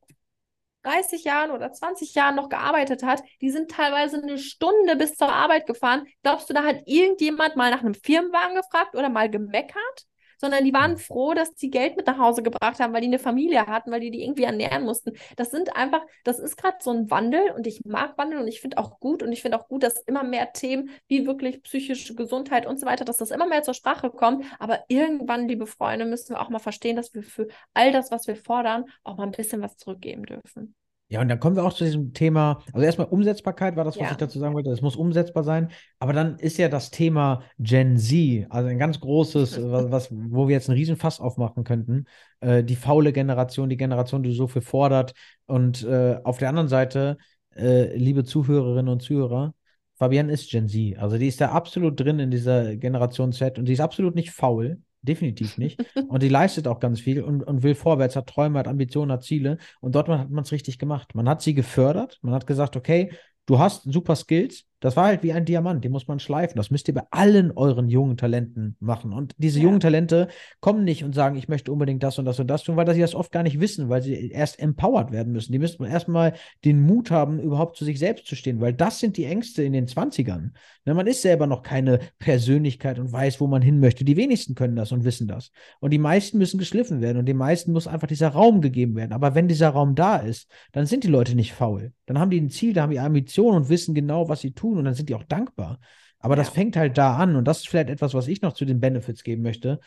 30 0.86 1.24
Jahren 1.24 1.52
oder 1.52 1.72
20 1.72 2.14
Jahren 2.16 2.36
noch 2.36 2.50
gearbeitet 2.50 3.04
hat, 3.04 3.24
die 3.42 3.50
sind 3.50 3.72
teilweise 3.72 4.22
eine 4.22 4.38
Stunde 4.38 4.96
bis 4.96 5.16
zur 5.16 5.32
Arbeit 5.32 5.66
gefahren. 5.68 6.06
Glaubst 6.24 6.50
du, 6.50 6.54
da 6.54 6.64
hat 6.64 6.84
irgendjemand 6.86 7.56
mal 7.56 7.72
nach 7.72 7.82
einem 7.82 7.96
Firmenwagen 7.96 8.56
gefragt 8.56 8.96
oder 8.96 9.10
mal 9.10 9.30
gemeckert? 9.30 10.06
Sondern 10.38 10.64
die 10.64 10.74
waren 10.74 10.98
froh, 10.98 11.34
dass 11.34 11.54
die 11.56 11.70
Geld 11.70 11.98
mit 11.98 12.08
nach 12.08 12.18
Hause 12.18 12.44
gebracht 12.44 12.80
haben, 12.80 12.94
weil 12.94 13.02
die 13.02 13.08
eine 13.08 13.20
Familie 13.20 13.66
hatten, 13.68 13.92
weil 13.92 14.00
die 14.00 14.12
die 14.12 14.24
irgendwie 14.24 14.44
ernähren 14.44 14.84
mussten. 14.84 15.14
Das 15.36 15.52
sind 15.52 15.76
einfach, 15.76 16.02
das 16.24 16.40
ist 16.40 16.58
gerade 16.58 16.78
so 16.82 16.92
ein 16.92 17.10
Wandel 17.10 17.52
und 17.52 17.68
ich 17.68 17.82
mag 17.86 18.18
Wandel 18.18 18.40
und 18.40 18.48
ich 18.48 18.62
finde 18.62 18.78
auch 18.78 19.00
gut 19.00 19.24
und 19.24 19.32
ich 19.32 19.42
finde 19.42 19.60
auch 19.60 19.68
gut, 19.68 19.84
dass 19.84 20.02
immer 20.02 20.24
mehr 20.24 20.54
Themen 20.54 20.90
wie 21.08 21.26
wirklich 21.26 21.64
psychische 21.64 22.16
Gesundheit 22.16 22.66
und 22.66 22.80
so 22.80 22.86
weiter, 22.86 23.06
dass 23.06 23.18
das 23.18 23.32
immer 23.32 23.48
mehr 23.48 23.64
zur 23.64 23.74
Sprache 23.74 24.10
kommt. 24.10 24.46
Aber 24.60 24.84
irgendwann, 24.88 25.48
liebe 25.48 25.68
Freunde, 25.68 26.06
müssen 26.06 26.36
wir 26.36 26.42
auch 26.42 26.50
mal 26.50 26.60
verstehen, 26.60 26.96
dass 26.96 27.14
wir 27.14 27.24
für 27.24 27.48
all 27.74 27.92
das, 27.92 28.12
was 28.12 28.28
wir 28.28 28.36
fordern, 28.36 28.86
auch 29.04 29.18
mal 29.18 29.24
ein 29.24 29.32
bisschen 29.32 29.62
was 29.62 29.78
zurückgeben 29.78 30.24
dürfen. 30.26 30.76
Ja, 31.08 31.22
und 31.22 31.28
dann 31.28 31.40
kommen 31.40 31.56
wir 31.56 31.64
auch 31.64 31.74
zu 31.74 31.84
diesem 31.84 32.14
Thema, 32.14 32.64
also 32.74 32.84
erstmal 32.84 33.08
Umsetzbarkeit 33.08 33.76
war 33.76 33.84
das, 33.84 33.96
was 33.96 34.06
Ja. 34.06 34.12
ich 34.12 34.18
dazu 34.18 34.40
sagen 34.40 34.56
wollte. 34.56 34.72
Es 34.72 34.82
muss 34.82 34.96
umsetzbar 34.96 35.44
sein. 35.44 35.70
Aber 36.00 36.14
dann 36.14 36.40
ist 36.40 36.58
ja 36.58 36.68
das 36.68 36.90
Thema 36.90 37.44
Gen 37.60 37.98
Z, 37.98 38.48
also 38.50 38.70
ein 38.70 38.80
ganz 38.80 39.00
großes, 39.00 39.60
was, 39.72 39.92
was, 39.92 40.10
wo 40.12 40.48
wir 40.48 40.54
jetzt 40.56 40.68
einen 40.68 40.78
riesen 40.80 40.96
Fass 40.98 41.20
aufmachen 41.20 41.64
könnten. 41.64 42.06
Äh, 42.40 42.64
die 42.64 42.76
faule 42.76 43.14
Generation, 43.14 43.70
die 43.70 43.78
Generation, 43.78 44.24
die 44.24 44.34
so 44.34 44.48
viel 44.48 44.64
fordert. 44.64 45.14
Und 45.46 45.84
äh, 45.84 46.18
auf 46.24 46.40
der 46.40 46.50
anderen 46.50 46.70
Seite, 46.70 47.18
äh, 47.56 47.96
liebe 47.96 48.24
Zuhörerinnen 48.24 48.92
und 48.92 49.02
Zuhörer, 49.02 49.54
Fabienne 49.98 50.34
ist 50.34 50.50
Gen 50.50 50.68
Z. 50.68 50.98
Also 50.98 51.20
die 51.20 51.28
ist 51.28 51.40
da 51.40 51.52
absolut 51.52 52.00
drin 52.00 52.18
in 52.20 52.32
dieser 52.32 52.76
Generation 52.78 53.32
Z 53.32 53.60
und 53.60 53.66
die 53.66 53.74
ist 53.74 53.80
absolut 53.80 54.16
nicht 54.16 54.32
faul. 54.32 54.80
Definitiv 55.06 55.58
nicht. 55.58 55.84
Und 56.08 56.24
die 56.24 56.30
leistet 56.30 56.68
auch 56.68 56.80
ganz 56.80 57.00
viel 57.00 57.22
und, 57.22 57.44
und 57.44 57.64
will 57.64 57.76
vorwärts, 57.76 58.16
hat 58.16 58.28
Träume, 58.28 58.60
hat 58.60 58.68
Ambitionen, 58.68 59.12
hat 59.12 59.24
Ziele. 59.24 59.58
Und 59.80 59.96
dort 59.96 60.10
hat 60.10 60.30
man 60.30 60.44
es 60.44 60.52
richtig 60.52 60.80
gemacht. 60.80 61.16
Man 61.16 61.30
hat 61.30 61.42
sie 61.42 61.54
gefördert. 61.54 62.20
Man 62.22 62.34
hat 62.34 62.48
gesagt, 62.48 62.76
okay, 62.76 63.12
du 63.46 63.60
hast 63.60 63.84
super 63.84 64.16
Skills. 64.16 64.66
Das 64.80 64.96
war 64.96 65.06
halt 65.06 65.24
wie 65.24 65.34
ein 65.34 65.46
Diamant, 65.46 65.84
den 65.84 65.92
muss 65.92 66.08
man 66.08 66.20
schleifen. 66.20 66.58
Das 66.58 66.70
müsst 66.70 66.88
ihr 66.88 66.94
bei 66.94 67.04
allen 67.12 67.52
euren 67.52 67.88
jungen 67.90 68.18
Talenten 68.18 68.76
machen. 68.80 69.14
Und 69.14 69.34
diese 69.38 69.60
Ja. 69.60 69.66
jungen 69.66 69.80
Talente 69.80 70.28
kommen 70.60 70.84
nicht 70.84 71.04
und 71.04 71.16
sagen, 71.16 71.38
ich 71.38 71.48
möchte 71.48 71.72
unbedingt 71.72 72.04
das 72.04 72.20
und 72.20 72.26
das 72.26 72.40
und 72.40 72.48
das 72.48 72.64
tun, 72.64 72.76
weil 72.76 72.94
sie 72.94 73.02
das 73.02 73.16
oft 73.16 73.32
gar 73.32 73.44
nicht 73.44 73.60
wissen, 73.60 73.90
weil 73.90 74.02
sie 74.02 74.30
erst 74.32 74.60
empowered 74.60 75.12
werden 75.12 75.32
müssen. 75.34 75.52
Die 75.52 75.60
müssen 75.60 75.86
erstmal 75.86 76.34
den 76.66 76.82
Mut 76.82 77.12
haben, 77.12 77.40
überhaupt 77.40 77.78
zu 77.78 77.86
sich 77.86 78.00
selbst 78.00 78.28
zu 78.28 78.36
stehen, 78.36 78.60
weil 78.62 78.74
das 78.74 79.00
sind 79.00 79.18
die 79.18 79.26
Ängste 79.26 79.64
in 79.64 79.74
den 79.74 79.88
20ern. 79.88 80.52
Ne, 80.86 80.94
man 80.94 81.08
ist 81.08 81.22
selber 81.22 81.48
noch 81.48 81.64
keine 81.64 82.00
Persönlichkeit 82.20 83.00
und 83.00 83.12
weiß, 83.12 83.40
wo 83.40 83.48
man 83.48 83.62
hin 83.62 83.80
möchte. 83.80 84.04
Die 84.06 84.18
wenigsten 84.18 84.56
können 84.56 84.76
das 84.76 84.92
und 84.92 85.04
wissen 85.04 85.28
das. 85.28 85.52
Und 85.80 85.92
die 85.92 85.98
meisten 85.98 86.38
müssen 86.38 86.58
geschliffen 86.58 87.02
werden 87.02 87.18
und 87.18 87.26
den 87.26 87.38
meisten 87.38 87.72
muss 87.72 87.88
einfach 87.88 88.08
dieser 88.08 88.30
Raum 88.30 88.62
gegeben 88.62 88.96
werden. 88.96 89.14
Aber 89.14 89.36
wenn 89.36 89.48
dieser 89.48 89.70
Raum 89.70 89.96
da 89.96 90.18
ist, 90.18 90.52
dann 90.74 90.86
sind 90.86 91.04
die 91.04 91.08
Leute 91.08 91.36
nicht 91.36 91.54
faul. 91.54 91.94
Dann 92.06 92.20
haben 92.20 92.30
die 92.30 92.42
ein 92.42 92.50
Ziel, 92.50 92.74
da 92.74 92.84
haben 92.84 92.92
die 92.92 93.00
Ambitionen 93.00 93.58
und 93.58 93.70
wissen 93.70 93.96
genau, 93.96 94.30
was 94.30 94.42
sie 94.42 94.52
tun 94.52 94.65
und 94.74 94.86
dann 94.86 94.94
sind 94.94 95.10
die 95.10 95.16
auch 95.16 95.24
dankbar. 95.24 95.80
Aber 96.20 96.36
das 96.36 96.48
Ja. 96.48 96.54
fängt 96.54 96.76
halt 96.78 96.98
da 96.98 97.16
an 97.18 97.36
und 97.36 97.46
das 97.48 97.60
ist 97.60 97.70
vielleicht 97.70 97.90
etwas, 97.90 98.14
was 98.14 98.28
ich 98.28 98.42
noch 98.42 98.54
zu 98.54 98.66
den 98.66 98.80
Benefits 98.80 99.24
geben 99.24 99.44
möchte. 99.44 99.80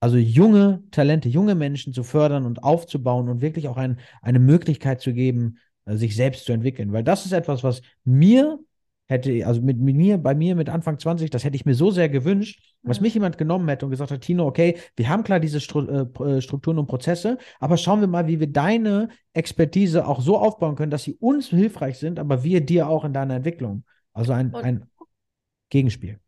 Also 0.00 0.16
junge 0.18 0.82
Talente, 0.90 1.28
junge 1.28 1.54
Menschen 1.54 1.92
zu 1.94 2.02
fördern 2.02 2.44
und 2.44 2.62
aufzubauen 2.62 3.28
und 3.28 3.40
wirklich 3.40 3.68
auch 3.68 3.78
ein, 3.78 3.98
eine 4.20 4.38
Möglichkeit 4.38 5.00
zu 5.00 5.14
geben, 5.14 5.58
äh, 5.86 5.96
sich 5.96 6.14
selbst 6.16 6.44
zu 6.44 6.52
entwickeln. 6.52 6.92
Weil 6.92 7.04
das 7.04 7.24
ist 7.24 7.32
etwas, 7.32 7.64
was 7.64 7.80
mir 8.04 8.58
hätte, 9.06 9.46
also 9.46 9.60
mit, 9.60 9.78
mit 9.78 9.96
mir, 9.96 10.18
bei 10.18 10.34
mir 10.34 10.54
mit 10.56 10.68
Anfang 10.68 10.98
20, 10.98 11.30
das 11.30 11.44
hätte 11.44 11.56
ich 11.56 11.66
mir 11.66 11.74
so 11.74 11.90
sehr 11.90 12.08
gewünscht, 12.08 12.60
was 12.82 13.00
mich 13.00 13.14
jemand 13.14 13.36
genommen 13.38 13.68
hätte 13.68 13.84
und 13.84 13.90
gesagt 13.90 14.10
hat, 14.10 14.20
Tino, 14.22 14.46
okay, 14.46 14.78
wir 14.96 15.08
haben 15.08 15.24
klar 15.24 15.40
diese 15.40 15.60
Stru 15.60 15.82
äh, 15.82 16.36
äh, 16.36 16.40
Strukturen 16.40 16.78
und 16.78 16.86
Prozesse, 16.86 17.38
aber 17.60 17.76
schauen 17.76 18.00
wir 18.00 18.06
mal, 18.06 18.26
wie 18.26 18.40
wir 18.40 18.50
deine 18.50 19.08
Expertise 19.34 20.06
auch 20.06 20.20
so 20.20 20.38
aufbauen 20.38 20.74
können, 20.74 20.90
dass 20.90 21.04
sie 21.04 21.14
uns 21.14 21.48
hilfreich 21.48 21.98
sind, 21.98 22.18
aber 22.18 22.44
wir 22.44 22.62
dir 22.62 22.88
auch 22.88 23.04
in 23.04 23.12
deiner 23.12 23.36
Entwicklung. 23.36 23.84
Also 24.14 24.32
ein, 24.32 24.54
Und- 24.54 24.64
ein 24.64 24.90
Gegenspiel. 25.68 26.18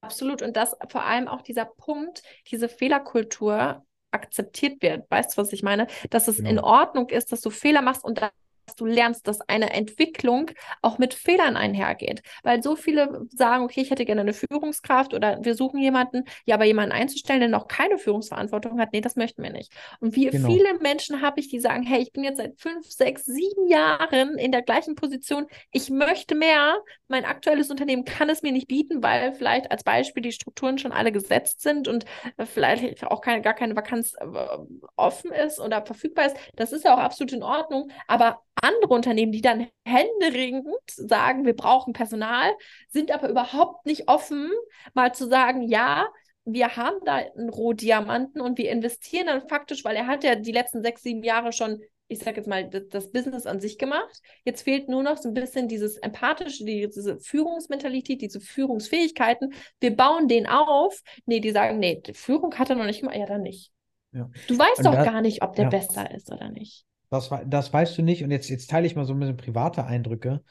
Absolut. 0.00 0.42
Und 0.42 0.56
dass 0.56 0.76
vor 0.88 1.04
allem 1.04 1.28
auch 1.28 1.42
dieser 1.42 1.64
Punkt, 1.64 2.22
diese 2.50 2.68
Fehlerkultur 2.68 3.84
akzeptiert 4.10 4.82
wird. 4.82 5.08
Weißt 5.10 5.32
du, 5.36 5.40
was 5.42 5.52
ich 5.52 5.62
meine? 5.62 5.86
Dass 6.10 6.28
es 6.28 6.38
in 6.38 6.44
Genau. 6.46 6.64
Ordnung 6.64 7.08
ist, 7.08 7.32
dass 7.32 7.40
du 7.40 7.50
Fehler 7.50 7.82
machst 7.82 8.04
und 8.04 8.20
dass 8.20 8.30
du 8.76 8.86
lernst, 8.86 9.26
dass 9.28 9.40
eine 9.42 9.72
Entwicklung 9.72 10.50
auch 10.82 10.98
mit 10.98 11.14
Fehlern 11.14 11.56
einhergeht. 11.56 12.22
Weil 12.42 12.62
so 12.62 12.76
viele 12.76 13.26
sagen, 13.30 13.64
okay, 13.64 13.80
ich 13.82 13.90
hätte 13.90 14.04
gerne 14.04 14.22
eine 14.22 14.32
Führungskraft 14.32 15.14
oder 15.14 15.38
wir 15.44 15.54
suchen 15.54 15.80
jemanden, 15.80 16.24
ja, 16.46 16.54
aber 16.56 16.64
jemanden 16.64 16.92
einzustellen, 16.92 17.40
der 17.40 17.48
noch 17.48 17.68
keine 17.68 17.98
Führungsverantwortung 17.98 18.80
hat, 18.80 18.92
nee, 18.92 19.00
das 19.00 19.16
möchten 19.16 19.42
wir 19.42 19.50
nicht. 19.52 19.72
Und 20.00 20.14
wie 20.16 20.30
Genau. 20.30 20.48
viele 20.48 20.78
Menschen 20.80 21.20
habe 21.22 21.40
ich, 21.40 21.48
die 21.48 21.60
sagen, 21.60 21.82
hey, 21.82 22.00
ich 22.02 22.12
bin 22.12 22.24
jetzt 22.24 22.38
seit 22.38 22.58
fünf, 22.60 22.90
sechs, 22.90 23.24
sieben 23.24 23.68
Jahren 23.68 24.38
in 24.38 24.52
der 24.52 24.62
gleichen 24.62 24.94
Position, 24.94 25.46
ich 25.72 25.90
möchte 25.90 26.34
mehr, 26.34 26.76
mein 27.08 27.24
aktuelles 27.24 27.70
Unternehmen 27.70 28.04
kann 28.04 28.30
es 28.30 28.42
mir 28.42 28.52
nicht 28.52 28.68
bieten, 28.68 29.02
weil 29.02 29.32
vielleicht 29.34 29.70
als 29.70 29.84
Beispiel 29.84 30.22
die 30.22 30.32
Strukturen 30.32 30.78
schon 30.78 30.92
alle 30.92 31.12
gesetzt 31.12 31.60
sind 31.60 31.88
und 31.88 32.04
äh, 32.36 32.46
vielleicht 32.46 33.04
auch 33.06 33.20
keine, 33.20 33.42
gar 33.42 33.54
keine 33.54 33.76
Vakanz 33.76 34.14
äh, 34.14 34.26
offen 34.96 35.32
ist 35.32 35.60
oder 35.60 35.84
verfügbar 35.84 36.26
ist. 36.26 36.36
Das 36.56 36.72
ist 36.72 36.84
ja 36.84 36.94
auch 36.94 36.98
absolut 36.98 37.32
in 37.32 37.42
Ordnung. 37.42 37.90
Aber 38.06 38.40
andere 38.60 38.92
Unternehmen, 38.94 39.32
die 39.32 39.40
dann 39.40 39.68
händeringend 39.84 40.66
sagen, 40.86 41.44
wir 41.44 41.56
brauchen 41.56 41.92
Personal, 41.92 42.52
sind 42.88 43.10
aber 43.10 43.28
überhaupt 43.28 43.86
nicht 43.86 44.08
offen, 44.08 44.50
mal 44.94 45.14
zu 45.14 45.26
sagen, 45.28 45.62
ja, 45.62 46.06
wir 46.44 46.76
haben 46.76 46.96
da 47.04 47.16
einen 47.16 47.48
Rohdiamanten 47.48 48.40
und 48.40 48.58
wir 48.58 48.70
investieren 48.70 49.26
dann 49.26 49.48
faktisch, 49.48 49.84
weil 49.84 49.96
er 49.96 50.06
hat 50.06 50.24
ja 50.24 50.34
die 50.34 50.52
letzten 50.52 50.82
sechs, 50.82 51.02
sieben 51.02 51.22
Jahre 51.22 51.52
schon, 51.52 51.80
ich 52.08 52.18
sage 52.18 52.38
jetzt 52.38 52.48
mal, 52.48 52.68
das, 52.68 52.88
das 52.88 53.10
Business 53.12 53.46
an 53.46 53.60
sich 53.60 53.78
gemacht. 53.78 54.20
Jetzt 54.44 54.62
fehlt 54.62 54.88
nur 54.88 55.02
noch 55.02 55.16
so 55.16 55.28
ein 55.28 55.34
bisschen 55.34 55.68
dieses 55.68 55.96
empathische, 55.98 56.64
die, 56.64 56.88
diese 56.88 57.18
Führungsmentalität, 57.20 58.20
diese 58.20 58.40
Führungsfähigkeiten. 58.40 59.54
Wir 59.80 59.96
bauen 59.96 60.28
den 60.28 60.46
auf. 60.46 61.00
Nee, 61.26 61.40
die 61.40 61.52
sagen, 61.52 61.78
nee, 61.78 62.02
Führung 62.12 62.58
hat 62.58 62.68
er 62.70 62.76
noch 62.76 62.84
nicht 62.86 63.00
gemacht. 63.00 63.16
Ja, 63.16 63.26
dann 63.26 63.42
nicht. 63.42 63.70
Ja. 64.12 64.28
Du 64.48 64.58
weißt 64.58 64.78
Und 64.78 64.86
doch 64.86 64.94
da- 64.94 65.04
gar 65.04 65.20
nicht, 65.22 65.42
ob 65.42 65.54
der 65.54 65.64
ja. 65.66 65.70
besser 65.70 66.10
ist 66.10 66.30
oder 66.30 66.50
nicht. 66.50 66.84
Das, 67.12 67.30
das 67.46 67.72
weißt 67.72 67.98
du 67.98 68.02
nicht. 68.02 68.24
Und 68.24 68.30
jetzt, 68.30 68.48
jetzt 68.48 68.70
teile 68.70 68.86
ich 68.86 68.96
mal 68.96 69.04
so 69.04 69.12
ein 69.12 69.20
bisschen 69.20 69.36
private 69.36 69.84
Eindrücke. 69.84 70.42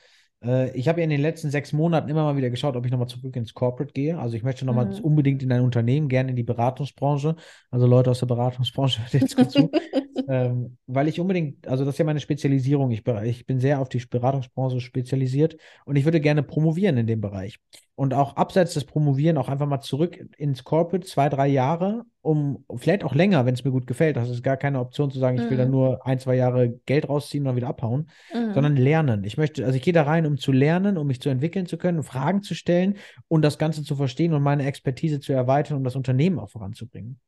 Äh, 0.43 0.75
ich 0.77 0.87
habe 0.87 0.99
ja 0.99 1.03
in 1.03 1.09
den 1.09 1.21
letzten 1.21 1.49
sechs 1.49 1.73
Monaten 1.73 2.09
immer 2.09 2.23
mal 2.23 2.37
wieder 2.37 2.49
geschaut, 2.49 2.75
ob 2.75 2.85
ich 2.85 2.91
nochmal 2.91 3.07
zurück 3.07 3.35
ins 3.35 3.53
Corporate 3.53 3.93
gehe. 3.93 4.19
Also 4.19 4.35
ich 4.35 4.43
möchte 4.43 4.65
nochmal 4.65 4.85
Mhm. 4.85 5.03
unbedingt 5.03 5.41
in 5.43 5.51
ein 5.51 5.61
Unternehmen, 5.61 6.07
gerne 6.07 6.29
in 6.29 6.35
die 6.35 6.43
Beratungsbranche. 6.43 7.35
Also 7.71 7.87
Leute 7.87 8.11
aus 8.11 8.19
der 8.19 8.27
Beratungsbranche, 8.27 9.01
jetzt 9.11 9.35
gut 9.35 9.51
zu. 9.51 9.71
ähm, 10.27 10.77
weil 10.85 11.07
ich 11.07 11.19
unbedingt, 11.19 11.67
also 11.67 11.83
das 11.83 11.95
ist 11.95 11.99
ja 11.99 12.05
meine 12.05 12.19
Spezialisierung. 12.19 12.91
Ich, 12.91 13.03
ich 13.07 13.45
bin 13.45 13.59
sehr 13.59 13.79
auf 13.81 13.89
die 13.89 13.99
Beratungsbranche 13.99 14.79
spezialisiert 14.81 15.57
und 15.85 15.95
ich 15.95 16.05
würde 16.05 16.21
gerne 16.21 16.43
promovieren 16.43 16.97
in 16.97 17.07
dem 17.07 17.21
Bereich. 17.21 17.59
Und 18.01 18.15
auch 18.15 18.35
abseits 18.35 18.73
des 18.73 18.85
Promovieren 18.85 19.37
auch 19.37 19.47
einfach 19.47 19.67
mal 19.67 19.79
zurück 19.81 20.19
ins 20.39 20.63
Corporate, 20.63 21.05
zwei, 21.05 21.29
drei 21.29 21.47
Jahre, 21.47 22.01
um 22.21 22.65
vielleicht 22.77 23.03
auch 23.03 23.13
länger, 23.13 23.45
wenn 23.45 23.53
es 23.53 23.63
mir 23.63 23.69
gut 23.69 23.85
gefällt. 23.85 24.15
Das 24.17 24.27
ist 24.27 24.41
gar 24.41 24.57
keine 24.57 24.79
Option 24.79 25.11
zu 25.11 25.19
sagen, 25.19 25.37
ich 25.37 25.47
will 25.51 25.57
dann 25.57 25.67
Mhm. 25.67 25.71
nur 25.75 26.03
ein, 26.07 26.17
zwei 26.17 26.35
Jahre 26.35 26.79
Geld 26.87 27.07
rausziehen 27.07 27.43
und 27.43 27.49
dann 27.49 27.57
wieder 27.57 27.67
abhauen, 27.67 28.09
Mhm. 28.33 28.55
sondern 28.55 28.75
lernen. 28.75 29.23
Ich 29.23 29.37
möchte, 29.37 29.63
also 29.63 29.75
ich 29.77 29.83
gehe 29.83 29.93
da 29.93 30.01
rein, 30.01 30.25
um 30.25 30.37
zu 30.37 30.51
lernen, 30.51 30.97
um 30.97 31.05
mich 31.05 31.21
zu 31.21 31.29
entwickeln 31.29 31.67
zu 31.67 31.77
können, 31.77 32.01
Fragen 32.01 32.41
zu 32.41 32.55
stellen 32.55 32.95
und 33.27 33.43
das 33.43 33.59
Ganze 33.59 33.83
zu 33.83 33.95
verstehen 33.95 34.33
und 34.33 34.41
meine 34.41 34.65
Expertise 34.65 35.19
zu 35.19 35.31
erweitern, 35.31 35.77
um 35.77 35.83
das 35.83 35.95
Unternehmen 35.95 36.39
auch 36.39 36.49
voranzubringen. 36.49 37.19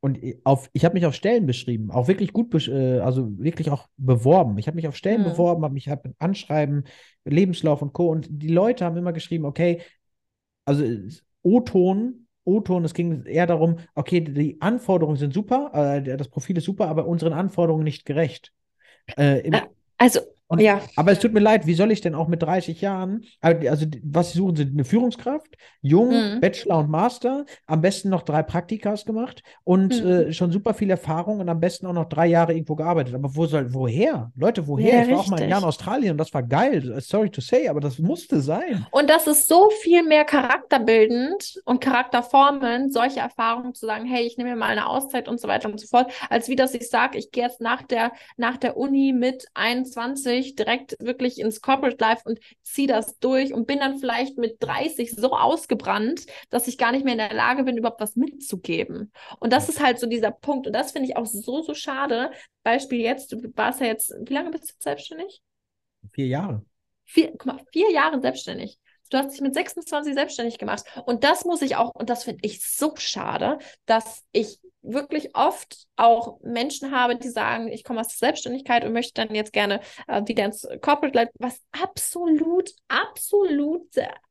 Und 0.00 0.20
auf, 0.44 0.68
ich 0.74 0.84
habe 0.84 0.94
mich 0.94 1.06
auf 1.06 1.14
Stellen 1.14 1.46
beschrieben, 1.46 1.90
auch 1.90 2.06
wirklich 2.06 2.32
gut, 2.32 2.54
äh, 2.68 3.00
also 3.00 3.36
wirklich 3.38 3.70
auch 3.70 3.88
beworben. 3.96 4.56
Ich 4.58 4.66
habe 4.68 4.76
mich 4.76 4.86
auf 4.86 4.94
Stellen 4.94 5.22
Mhm. 5.22 5.24
beworben, 5.24 5.64
habe 5.64 5.74
mich 5.74 5.88
hab 5.88 6.06
Anschreiben, 6.18 6.84
Lebenslauf 7.24 7.82
und 7.82 7.92
Co. 7.94 8.08
Und 8.08 8.28
die 8.30 8.48
Leute 8.48 8.84
haben 8.84 8.96
immer 8.96 9.12
geschrieben, 9.12 9.44
okay, 9.44 9.80
also 10.68 10.84
es- 10.84 11.24
O-Ton, 11.42 12.26
O-Ton, 12.44 12.84
es 12.84 12.94
ging 12.94 13.24
eher 13.24 13.46
darum, 13.46 13.76
okay, 13.94 14.20
die 14.20 14.60
Anforderungen 14.60 15.16
sind 15.16 15.32
super, 15.34 15.70
äh, 15.74 16.16
das 16.16 16.28
Profil 16.28 16.58
ist 16.58 16.64
super, 16.64 16.88
aber 16.88 17.06
unseren 17.06 17.32
Anforderungen 17.32 17.84
nicht 17.84 18.04
gerecht. 18.04 18.52
Äh, 19.16 19.50
Also, 19.98 20.20
und- 20.48 20.60
ja. 20.60 20.80
aber 20.96 21.12
es 21.12 21.18
tut 21.20 21.32
mir 21.32 21.40
leid, 21.40 21.66
wie 21.66 21.74
soll 21.74 21.92
ich 21.92 22.00
denn 22.00 22.14
auch 22.14 22.26
mit 22.28 22.42
30 22.42 22.80
Jahren, 22.80 23.22
also 23.40 23.86
was 24.02 24.32
sie 24.32 24.38
suchen, 24.38 24.56
sind 24.56 24.72
eine 24.74 24.84
Führungskraft, 24.84 25.56
jung, 25.82 26.08
Mhm. 26.10 26.40
Bachelor 26.40 26.78
und 26.78 26.90
Master, 26.90 27.44
am 27.66 27.80
besten 27.80 28.08
noch 28.08 28.22
drei 28.22 28.42
Praktikas 28.42 29.04
gemacht 29.04 29.42
und 29.64 30.02
Mhm. 30.02 30.10
äh, 30.10 30.32
schon 30.32 30.50
super 30.50 30.74
viel 30.74 30.90
Erfahrung 30.90 31.40
und 31.40 31.48
am 31.48 31.60
besten 31.60 31.86
auch 31.86 31.92
noch 31.92 32.08
drei 32.08 32.26
Jahre 32.26 32.52
irgendwo 32.54 32.74
gearbeitet. 32.74 33.14
Aber 33.14 33.34
wo 33.36 33.46
soll, 33.46 33.72
woher? 33.74 34.32
Leute, 34.36 34.66
woher? 34.66 34.94
Ja, 34.94 35.02
ich 35.04 35.10
war 35.10 35.20
auch 35.20 35.26
mal 35.28 35.36
ein 35.36 35.42
richtig. 35.42 35.50
Jahr 35.50 35.60
in 35.60 35.64
Australien 35.66 36.10
und 36.12 36.18
das 36.18 36.32
war 36.34 36.42
geil. 36.42 36.94
Sorry 37.00 37.30
to 37.30 37.40
say, 37.40 37.68
aber 37.68 37.80
das 37.80 37.98
musste 37.98 38.40
sein. 38.40 38.86
Und 38.90 39.08
das 39.10 39.26
ist 39.26 39.48
so 39.48 39.70
viel 39.82 40.02
mehr 40.02 40.24
charakterbildend 40.24 41.60
und 41.64 41.80
charakterformend, 41.80 42.92
solche 42.92 43.20
Erfahrungen 43.20 43.74
zu 43.74 43.86
sagen, 43.86 44.06
hey, 44.06 44.24
ich 44.26 44.36
nehme 44.36 44.50
mir 44.50 44.56
mal 44.56 44.66
eine 44.70 44.86
Auszeit 44.88 45.28
und 45.28 45.40
so 45.40 45.48
weiter 45.48 45.68
und 45.70 45.80
so 45.80 45.86
fort, 45.86 46.10
als 46.30 46.48
wie 46.48 46.56
dass 46.56 46.74
ich 46.74 46.88
sage, 46.88 47.18
ich 47.18 47.30
gehe 47.30 47.44
jetzt 47.44 47.60
nach 47.60 47.82
der, 47.82 48.12
nach 48.36 48.56
der 48.56 48.76
Uni 48.76 49.12
mit 49.12 49.46
21 49.54 50.37
direkt 50.54 50.96
wirklich 51.00 51.38
ins 51.38 51.60
Corporate 51.60 51.96
Life 52.00 52.22
und 52.24 52.38
ziehe 52.62 52.88
das 52.88 53.18
durch 53.18 53.52
und 53.52 53.66
bin 53.66 53.78
dann 53.78 53.98
vielleicht 53.98 54.38
mit 54.38 54.56
30 54.60 55.12
so 55.12 55.32
ausgebrannt, 55.32 56.26
dass 56.50 56.68
ich 56.68 56.78
gar 56.78 56.92
nicht 56.92 57.04
mehr 57.04 57.14
in 57.14 57.18
der 57.18 57.34
Lage 57.34 57.64
bin, 57.64 57.76
überhaupt 57.76 58.00
was 58.00 58.16
mitzugeben. 58.16 59.12
Und 59.40 59.52
das 59.52 59.68
ist 59.68 59.82
halt 59.82 59.98
so 59.98 60.06
dieser 60.06 60.30
Punkt. 60.30 60.66
Und 60.66 60.72
das 60.72 60.92
finde 60.92 61.08
ich 61.08 61.16
auch 61.16 61.26
so, 61.26 61.62
so 61.62 61.74
schade. 61.74 62.30
Beispiel 62.62 63.00
jetzt, 63.00 63.32
du 63.32 63.38
warst 63.56 63.80
ja 63.80 63.86
jetzt, 63.86 64.14
wie 64.24 64.34
lange 64.34 64.50
bist 64.50 64.64
du 64.64 64.72
jetzt 64.74 64.82
selbstständig? 64.82 65.42
Vier 66.12 66.26
Jahre. 66.26 66.64
vier, 67.04 67.30
guck 67.32 67.46
mal, 67.46 67.60
vier 67.72 67.90
Jahre 67.90 68.20
selbstständig. 68.20 68.78
Du 69.10 69.16
hast 69.18 69.32
dich 69.32 69.40
mit 69.40 69.54
26 69.54 70.14
selbstständig 70.14 70.58
gemacht. 70.58 70.84
Und 71.06 71.24
das 71.24 71.44
muss 71.44 71.62
ich 71.62 71.76
auch, 71.76 71.94
und 71.94 72.10
das 72.10 72.24
finde 72.24 72.40
ich 72.42 72.62
so 72.64 72.94
schade, 72.96 73.58
dass 73.86 74.24
ich 74.32 74.60
wirklich 74.82 75.34
oft 75.34 75.86
auch 75.96 76.40
Menschen 76.42 76.92
habe, 76.92 77.16
die 77.16 77.28
sagen, 77.28 77.68
ich 77.68 77.84
komme 77.84 78.00
aus 78.00 78.08
der 78.08 78.28
Selbstständigkeit 78.28 78.84
und 78.84 78.92
möchte 78.92 79.14
dann 79.14 79.34
jetzt 79.34 79.52
gerne 79.52 79.80
äh, 80.06 80.22
wieder 80.26 80.44
ins 80.44 80.66
Corporate 80.80 81.16
Life, 81.16 81.32
was 81.38 81.60
absolut, 81.72 82.70
absolut, 82.88 83.88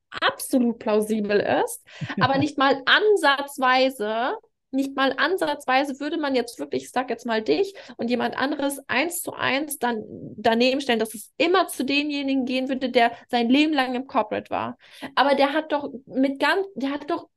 absolut 0.10 0.80
plausibel 0.80 1.40
ist, 1.40 1.86
aber 2.20 2.38
nicht 2.40 2.58
mal 2.58 2.82
ansatzweise 2.86 4.38
nicht 4.72 4.96
mal 4.96 5.14
ansatzweise 5.18 6.00
würde 6.00 6.18
man 6.18 6.36
jetzt 6.36 6.60
wirklich, 6.60 6.84
ich 6.84 6.92
sag 6.92 7.10
jetzt 7.10 7.26
mal 7.26 7.42
dich 7.42 7.74
und 7.98 8.10
jemand 8.10 8.38
anderes 8.38 8.80
eins 8.88 9.22
zu 9.22 9.34
eins 9.34 9.80
dann 9.80 10.04
daneben 10.36 10.82
stellen, 10.82 11.00
dass 11.00 11.14
es 11.14 11.32
immer 11.38 11.68
zu 11.68 11.86
denjenigen 11.86 12.46
gehen 12.46 12.68
würde, 12.68 12.90
der 12.90 13.12
sein 13.30 13.50
Leben 13.50 13.74
lang 13.74 13.96
im 13.96 14.08
Corporate 14.08 14.50
war. 14.50 14.78
Aber 15.16 15.36
der 15.36 15.54
hat 15.54 15.72
doch 15.72 15.90
mit 16.06 16.40
ganz, 16.40 16.68
der 16.76 16.92
hat 16.92 17.10
doch 17.10 17.30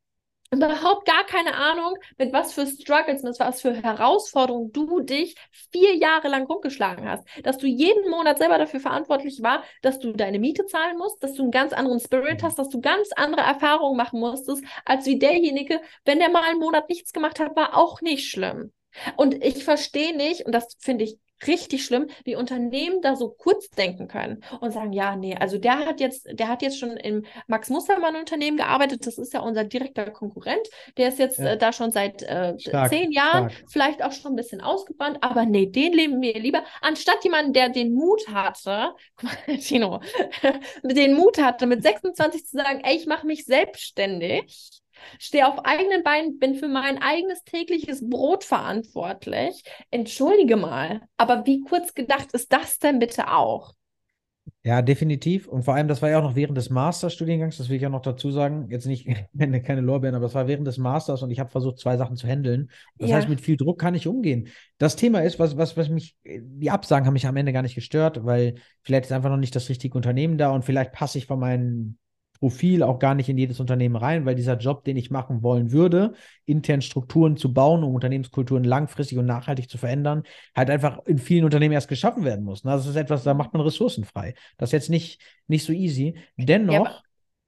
überhaupt 0.52 1.06
gar 1.06 1.24
keine 1.24 1.54
Ahnung, 1.54 1.96
mit 2.18 2.32
was 2.32 2.52
für 2.52 2.66
Struggles, 2.66 3.22
mit 3.22 3.38
was 3.38 3.60
für 3.62 3.72
Herausforderungen 3.72 4.72
du 4.72 5.00
dich 5.00 5.36
vier 5.72 5.94
Jahre 5.96 6.28
lang 6.28 6.46
rumgeschlagen 6.46 7.08
hast. 7.08 7.24
Dass 7.44 7.58
du 7.58 7.66
jeden 7.66 8.10
Monat 8.10 8.38
selber 8.38 8.58
dafür 8.58 8.80
verantwortlich 8.80 9.42
war, 9.42 9.62
dass 9.82 9.98
du 10.00 10.12
deine 10.12 10.38
Miete 10.38 10.66
zahlen 10.66 10.98
musst, 10.98 11.22
dass 11.22 11.34
du 11.34 11.42
einen 11.42 11.52
ganz 11.52 11.72
anderen 11.72 12.00
Spirit 12.00 12.42
mhm. 12.42 12.46
hast, 12.46 12.58
dass 12.58 12.68
du 12.68 12.80
ganz 12.80 13.10
andere 13.16 13.42
Erfahrungen 13.42 13.96
machen 13.96 14.20
musstest, 14.20 14.64
als 14.84 15.06
wie 15.06 15.18
derjenige, 15.18 15.80
wenn 16.04 16.18
der 16.18 16.30
mal 16.30 16.42
einen 16.42 16.60
Monat 16.60 16.88
nichts 16.88 17.12
gemacht 17.12 17.38
hat, 17.38 17.54
war 17.56 17.76
auch 17.76 18.00
nicht 18.00 18.28
schlimm. 18.28 18.72
Und 19.16 19.44
ich 19.44 19.64
verstehe 19.64 20.16
nicht, 20.16 20.46
und 20.46 20.52
das 20.52 20.76
finde 20.80 21.04
ich 21.04 21.18
richtig 21.46 21.84
schlimm, 21.84 22.08
wie 22.24 22.36
Unternehmen 22.36 23.00
da 23.02 23.16
so 23.16 23.30
kurz 23.30 23.70
denken 23.70 24.08
können 24.08 24.42
und 24.60 24.72
sagen, 24.72 24.92
ja, 24.92 25.16
nee, 25.16 25.34
also 25.34 25.58
der 25.58 25.78
hat 25.86 26.00
jetzt, 26.00 26.28
der 26.30 26.48
hat 26.48 26.62
jetzt 26.62 26.78
schon 26.78 26.96
im 26.96 27.24
Max 27.46 27.70
Mustermann 27.70 28.16
Unternehmen 28.16 28.56
gearbeitet, 28.56 29.06
das 29.06 29.18
ist 29.18 29.32
ja 29.32 29.40
unser 29.40 29.64
direkter 29.64 30.10
Konkurrent, 30.10 30.66
der 30.96 31.08
ist 31.08 31.18
jetzt 31.18 31.38
ja. 31.38 31.52
äh, 31.52 31.58
da 31.58 31.72
schon 31.72 31.92
seit 31.92 32.22
äh, 32.22 32.58
stark, 32.58 32.90
zehn 32.90 33.12
Jahren, 33.12 33.50
stark. 33.50 33.70
vielleicht 33.70 34.02
auch 34.02 34.12
schon 34.12 34.32
ein 34.32 34.36
bisschen 34.36 34.60
ausgebrannt, 34.60 35.18
aber 35.20 35.44
nee, 35.44 35.66
den 35.66 35.92
leben 35.92 36.20
wir 36.20 36.34
lieber, 36.34 36.64
anstatt 36.80 37.24
jemanden, 37.24 37.52
der 37.52 37.68
den 37.68 37.92
Mut 37.94 38.28
hatte, 38.28 38.94
Tino, 39.60 40.00
den 40.82 41.14
Mut 41.14 41.38
hatte, 41.38 41.66
mit 41.66 41.82
26 41.82 42.46
zu 42.46 42.56
sagen, 42.56 42.80
ey, 42.84 42.96
ich 42.96 43.06
mache 43.06 43.26
mich 43.26 43.44
selbstständig, 43.44 44.80
stehe 45.18 45.46
auf 45.46 45.64
eigenen 45.64 46.02
Beinen, 46.02 46.38
bin 46.38 46.54
für 46.54 46.68
mein 46.68 47.00
eigenes 47.00 47.42
tägliches 47.44 48.08
Brot 48.08 48.44
verantwortlich. 48.44 49.62
Entschuldige 49.90 50.56
mal, 50.56 51.02
aber 51.16 51.46
wie 51.46 51.60
kurz 51.60 51.94
gedacht 51.94 52.32
ist 52.32 52.52
das 52.52 52.78
denn 52.78 52.98
bitte 52.98 53.32
auch? 53.32 53.74
Ja, 54.62 54.82
definitiv. 54.82 55.48
Und 55.48 55.62
vor 55.62 55.74
allem, 55.74 55.88
das 55.88 56.02
war 56.02 56.10
ja 56.10 56.18
auch 56.18 56.22
noch 56.22 56.36
während 56.36 56.56
des 56.56 56.68
Masterstudiengangs, 56.68 57.56
das 57.56 57.70
will 57.70 57.76
ich 57.76 57.82
ja 57.82 57.88
noch 57.88 58.02
dazu 58.02 58.30
sagen. 58.30 58.68
Jetzt 58.68 58.84
nicht 58.84 59.06
keine, 59.38 59.62
keine 59.62 59.80
Lorbeeren, 59.80 60.14
aber 60.14 60.26
es 60.26 60.34
war 60.34 60.48
während 60.48 60.66
des 60.66 60.76
Masters 60.76 61.22
und 61.22 61.30
ich 61.30 61.40
habe 61.40 61.48
versucht, 61.48 61.78
zwei 61.78 61.96
Sachen 61.96 62.16
zu 62.16 62.26
handeln. 62.26 62.70
Das 62.98 63.08
ja. 63.08 63.16
heißt, 63.16 63.28
mit 63.28 63.40
viel 63.40 63.56
Druck 63.56 63.80
kann 63.80 63.94
ich 63.94 64.06
umgehen. 64.06 64.48
Das 64.76 64.96
Thema 64.96 65.20
ist, 65.20 65.38
was, 65.38 65.56
was, 65.56 65.78
was 65.78 65.88
mich, 65.88 66.14
die 66.24 66.70
Absagen 66.70 67.06
haben 67.06 67.14
mich 67.14 67.26
am 67.26 67.36
Ende 67.36 67.54
gar 67.54 67.62
nicht 67.62 67.74
gestört, 67.74 68.24
weil 68.26 68.56
vielleicht 68.82 69.06
ist 69.06 69.12
einfach 69.12 69.30
noch 69.30 69.38
nicht 69.38 69.56
das 69.56 69.68
richtige 69.70 69.96
Unternehmen 69.96 70.36
da 70.36 70.50
und 70.50 70.64
vielleicht 70.64 70.92
passe 70.92 71.16
ich 71.16 71.26
von 71.26 71.40
meinen 71.40 71.98
Profil 72.40 72.82
auch 72.82 72.98
gar 72.98 73.14
nicht 73.14 73.28
in 73.28 73.38
jedes 73.38 73.60
Unternehmen 73.60 73.96
rein, 73.96 74.24
weil 74.24 74.34
dieser 74.34 74.56
Job, 74.56 74.82
den 74.84 74.96
ich 74.96 75.10
machen 75.10 75.42
wollen 75.42 75.72
würde, 75.72 76.14
intern 76.46 76.82
Strukturen 76.82 77.36
zu 77.36 77.52
bauen, 77.52 77.84
um 77.84 77.94
Unternehmenskulturen 77.94 78.64
langfristig 78.64 79.18
und 79.18 79.26
nachhaltig 79.26 79.70
zu 79.70 79.78
verändern, 79.78 80.24
halt 80.56 80.70
einfach 80.70 81.04
in 81.04 81.18
vielen 81.18 81.44
Unternehmen 81.44 81.74
erst 81.74 81.88
geschaffen 81.88 82.24
werden 82.24 82.44
muss. 82.44 82.62
Das 82.62 82.86
ist 82.86 82.96
etwas, 82.96 83.22
da 83.22 83.34
macht 83.34 83.52
man 83.52 83.62
Ressourcen 83.62 84.04
frei. 84.04 84.34
Das 84.56 84.70
ist 84.70 84.72
jetzt 84.72 84.90
nicht, 84.90 85.20
nicht 85.46 85.64
so 85.64 85.72
easy. 85.72 86.18
Dennoch, 86.36 86.72
ja, 86.72 87.00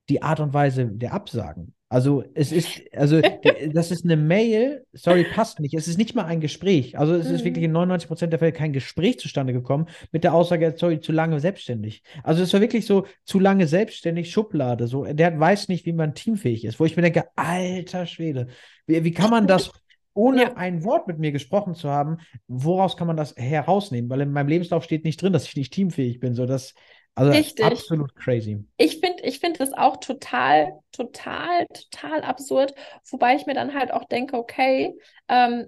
die 0.09 0.23
Art 0.23 0.41
und 0.41 0.53
Weise 0.53 0.87
der 0.87 1.15
Absagen 1.15 1.75
also 1.93 2.25
es 2.33 2.53
ist, 2.53 2.81
also 2.97 3.21
das 3.73 3.91
ist 3.91 4.05
eine 4.05 4.17
Mail, 4.17 4.87
sorry, 4.95 5.25
passt 5.25 5.61
nicht. 5.61 5.75
Es 5.75 5.89
ist 5.89 5.99
nicht 5.99 6.15
mal 6.15 6.25
ein 6.25 6.41
Gespräch. 6.41 6.99
Also 6.99 7.15
es 7.15 7.29
mhm. 7.29 7.35
ist 7.35 7.45
wirklich 7.45 7.67
in 7.67 7.73
99 7.73 8.09
Prozent 8.09 8.33
der 8.33 8.39
Fälle 8.39 8.53
kein 8.53 8.73
Gespräch 8.73 9.19
zustande 9.19 9.53
gekommen 9.53 9.89
mit 10.11 10.25
der 10.25 10.33
Aussage, 10.33 10.75
sorry, 10.75 11.01
zu 11.01 11.13
lange 11.13 11.39
selbstständig. 11.39 12.03
Also 12.23 12.43
es 12.43 12.53
war 12.55 12.63
wirklich 12.63 12.87
so, 12.87 13.07
zu 13.27 13.39
lange 13.39 13.67
selbstständig, 13.67 14.31
Schublade. 14.31 14.87
So, 14.87 15.05
der 15.05 15.39
weiß 15.39 15.69
nicht, 15.69 15.85
wie 15.85 15.93
man 15.93 16.15
teamfähig 16.15 16.65
ist. 16.65 16.81
Wo 16.81 16.87
ich 16.87 16.97
mir 16.97 17.03
denke, 17.03 17.27
alter 17.37 18.07
Schwede, 18.07 18.47
wie, 18.87 19.05
wie 19.05 19.13
kann 19.13 19.29
man 19.29 19.47
das 19.47 19.71
ohne 20.15 20.43
ja. 20.43 20.57
ein 20.57 20.85
Wort 20.85 21.09
mit 21.09 21.19
mir 21.19 21.33
gesprochen 21.33 21.75
zu 21.75 21.91
haben, 21.91 22.19
woraus 22.49 22.97
kann 22.97 23.07
man 23.07 23.19
das 23.19 23.37
herausnehmen? 23.37 24.09
Weil 24.09 24.23
in 24.23 24.33
meinem 24.33 24.49
Lebenslauf 24.49 24.83
steht 24.83 25.05
nicht 25.05 25.21
drin, 25.21 25.35
dass 25.35 25.47
ich 25.47 25.57
nicht 25.57 25.75
teamfähig 25.75 26.21
bin. 26.21 26.35
So, 26.35 26.47
das, 26.47 26.73
also 27.15 27.31
Richtig. 27.31 27.65
absolut 27.65 28.15
crazy. 28.17 28.65
Ich 28.77 29.01
finde 29.01 29.23
ich 29.25 29.39
find 29.39 29.61
das 29.61 29.73
auch 29.73 29.99
total, 29.99 30.81
total, 30.93 31.67
total 31.67 32.23
absurd. 32.23 32.75
Wobei 33.11 33.37
ich 33.37 33.47
mir 33.47 33.55
dann 33.55 33.75
halt 33.75 33.93
auch 33.93 34.05
denke, 34.05 34.37
okay, 34.37 34.95
ähm, 35.29 35.67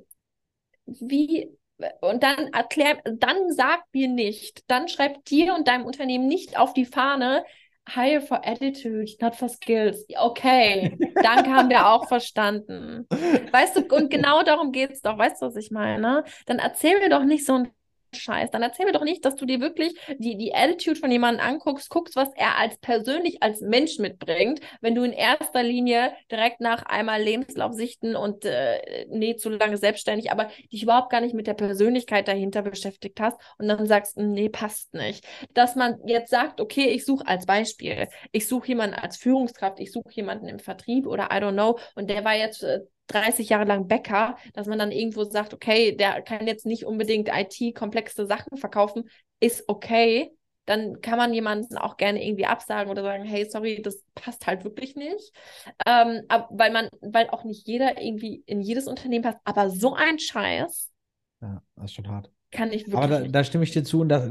wie, 0.86 1.50
und 2.00 2.22
dann 2.22 2.48
erklär, 2.52 3.00
dann 3.04 3.52
sag 3.52 3.82
mir 3.92 4.08
nicht, 4.08 4.64
dann 4.68 4.88
schreib 4.88 5.24
dir 5.26 5.54
und 5.54 5.68
deinem 5.68 5.84
Unternehmen 5.84 6.28
nicht 6.28 6.58
auf 6.58 6.72
die 6.72 6.86
Fahne, 6.86 7.44
hire 7.88 8.20
for 8.22 8.46
attitude, 8.46 9.12
not 9.20 9.34
for 9.34 9.48
skills. 9.48 10.06
Okay, 10.16 10.96
danke 11.14 11.50
haben 11.50 11.68
wir 11.68 11.86
auch 11.86 12.08
verstanden. 12.08 13.06
Weißt 13.52 13.76
du, 13.76 13.94
und 13.94 14.10
genau 14.10 14.42
darum 14.42 14.72
geht 14.72 14.92
es 14.92 15.02
doch, 15.02 15.18
weißt 15.18 15.42
du, 15.42 15.46
was 15.46 15.56
ich 15.56 15.70
meine? 15.70 16.24
Dann 16.46 16.58
erzähl 16.58 16.98
mir 17.00 17.10
doch 17.10 17.24
nicht 17.24 17.44
so 17.44 17.54
ein 17.54 17.70
Scheiß. 18.14 18.50
Dann 18.50 18.62
erzähl 18.62 18.86
mir 18.86 18.92
doch 18.92 19.04
nicht, 19.04 19.24
dass 19.24 19.36
du 19.36 19.46
dir 19.46 19.60
wirklich 19.60 19.94
die, 20.18 20.36
die 20.36 20.54
Attitude 20.54 20.98
von 20.98 21.10
jemandem 21.10 21.44
anguckst, 21.44 21.90
guckst, 21.90 22.16
was 22.16 22.30
er 22.36 22.58
als 22.58 22.78
persönlich 22.78 23.42
als 23.42 23.60
Mensch 23.60 23.98
mitbringt, 23.98 24.60
wenn 24.80 24.94
du 24.94 25.02
in 25.02 25.12
erster 25.12 25.62
Linie 25.62 26.12
direkt 26.30 26.60
nach 26.60 26.84
einmal 26.86 27.22
Lebenslauf 27.22 27.72
sichten 27.72 28.16
und 28.16 28.44
äh, 28.44 29.06
nee, 29.08 29.36
zu 29.36 29.50
lange 29.50 29.76
selbstständig, 29.76 30.30
aber 30.30 30.50
dich 30.72 30.82
überhaupt 30.82 31.10
gar 31.10 31.20
nicht 31.20 31.34
mit 31.34 31.46
der 31.46 31.54
Persönlichkeit 31.54 32.28
dahinter 32.28 32.62
beschäftigt 32.62 33.20
hast 33.20 33.38
und 33.58 33.68
dann 33.68 33.86
sagst, 33.86 34.16
nee, 34.16 34.48
passt 34.48 34.94
nicht. 34.94 35.24
Dass 35.54 35.76
man 35.76 35.98
jetzt 36.06 36.30
sagt, 36.30 36.60
okay, 36.60 36.88
ich 36.88 37.04
suche 37.04 37.26
als 37.26 37.46
Beispiel, 37.46 38.08
ich 38.32 38.48
suche 38.48 38.68
jemanden 38.68 38.96
als 38.96 39.16
Führungskraft, 39.16 39.80
ich 39.80 39.92
suche 39.92 40.10
jemanden 40.12 40.48
im 40.48 40.58
Vertrieb 40.58 41.06
oder 41.06 41.24
I 41.24 41.36
don't 41.36 41.52
know 41.52 41.78
und 41.94 42.10
der 42.10 42.24
war 42.24 42.36
jetzt 42.36 42.62
äh, 42.62 42.80
30 43.08 43.48
Jahre 43.48 43.64
lang 43.64 43.86
Bäcker, 43.86 44.36
dass 44.54 44.66
man 44.66 44.78
dann 44.78 44.90
irgendwo 44.90 45.24
sagt, 45.24 45.54
okay, 45.54 45.96
der 45.96 46.22
kann 46.22 46.46
jetzt 46.46 46.66
nicht 46.66 46.84
unbedingt 46.84 47.28
IT-komplexe 47.28 48.26
Sachen 48.26 48.56
verkaufen, 48.56 49.08
ist 49.40 49.64
okay. 49.68 50.32
Dann 50.66 51.02
kann 51.02 51.18
man 51.18 51.34
jemanden 51.34 51.76
auch 51.76 51.98
gerne 51.98 52.26
irgendwie 52.26 52.46
absagen 52.46 52.90
oder 52.90 53.02
sagen, 53.02 53.24
hey, 53.24 53.44
sorry, 53.44 53.82
das 53.82 54.02
passt 54.14 54.46
halt 54.46 54.64
wirklich 54.64 54.96
nicht. 54.96 55.32
Ähm, 55.86 56.22
aber, 56.28 56.48
weil 56.50 56.72
man, 56.72 56.88
weil 57.02 57.28
auch 57.28 57.44
nicht 57.44 57.66
jeder 57.66 58.00
irgendwie 58.00 58.42
in 58.46 58.62
jedes 58.62 58.86
Unternehmen 58.86 59.24
passt. 59.24 59.38
Aber 59.44 59.68
so 59.68 59.94
ein 59.94 60.18
Scheiß. 60.18 60.90
Ja, 61.42 61.62
das 61.76 61.84
ist 61.84 61.94
schon 61.94 62.08
hart. 62.08 62.30
Kann 62.50 62.72
ich 62.72 62.86
wirklich. 62.86 62.96
Aber 62.96 63.08
da, 63.08 63.28
da 63.28 63.44
stimme 63.44 63.64
ich 63.64 63.72
dir 63.72 63.84
zu 63.84 64.00
und 64.00 64.08
das, 64.08 64.30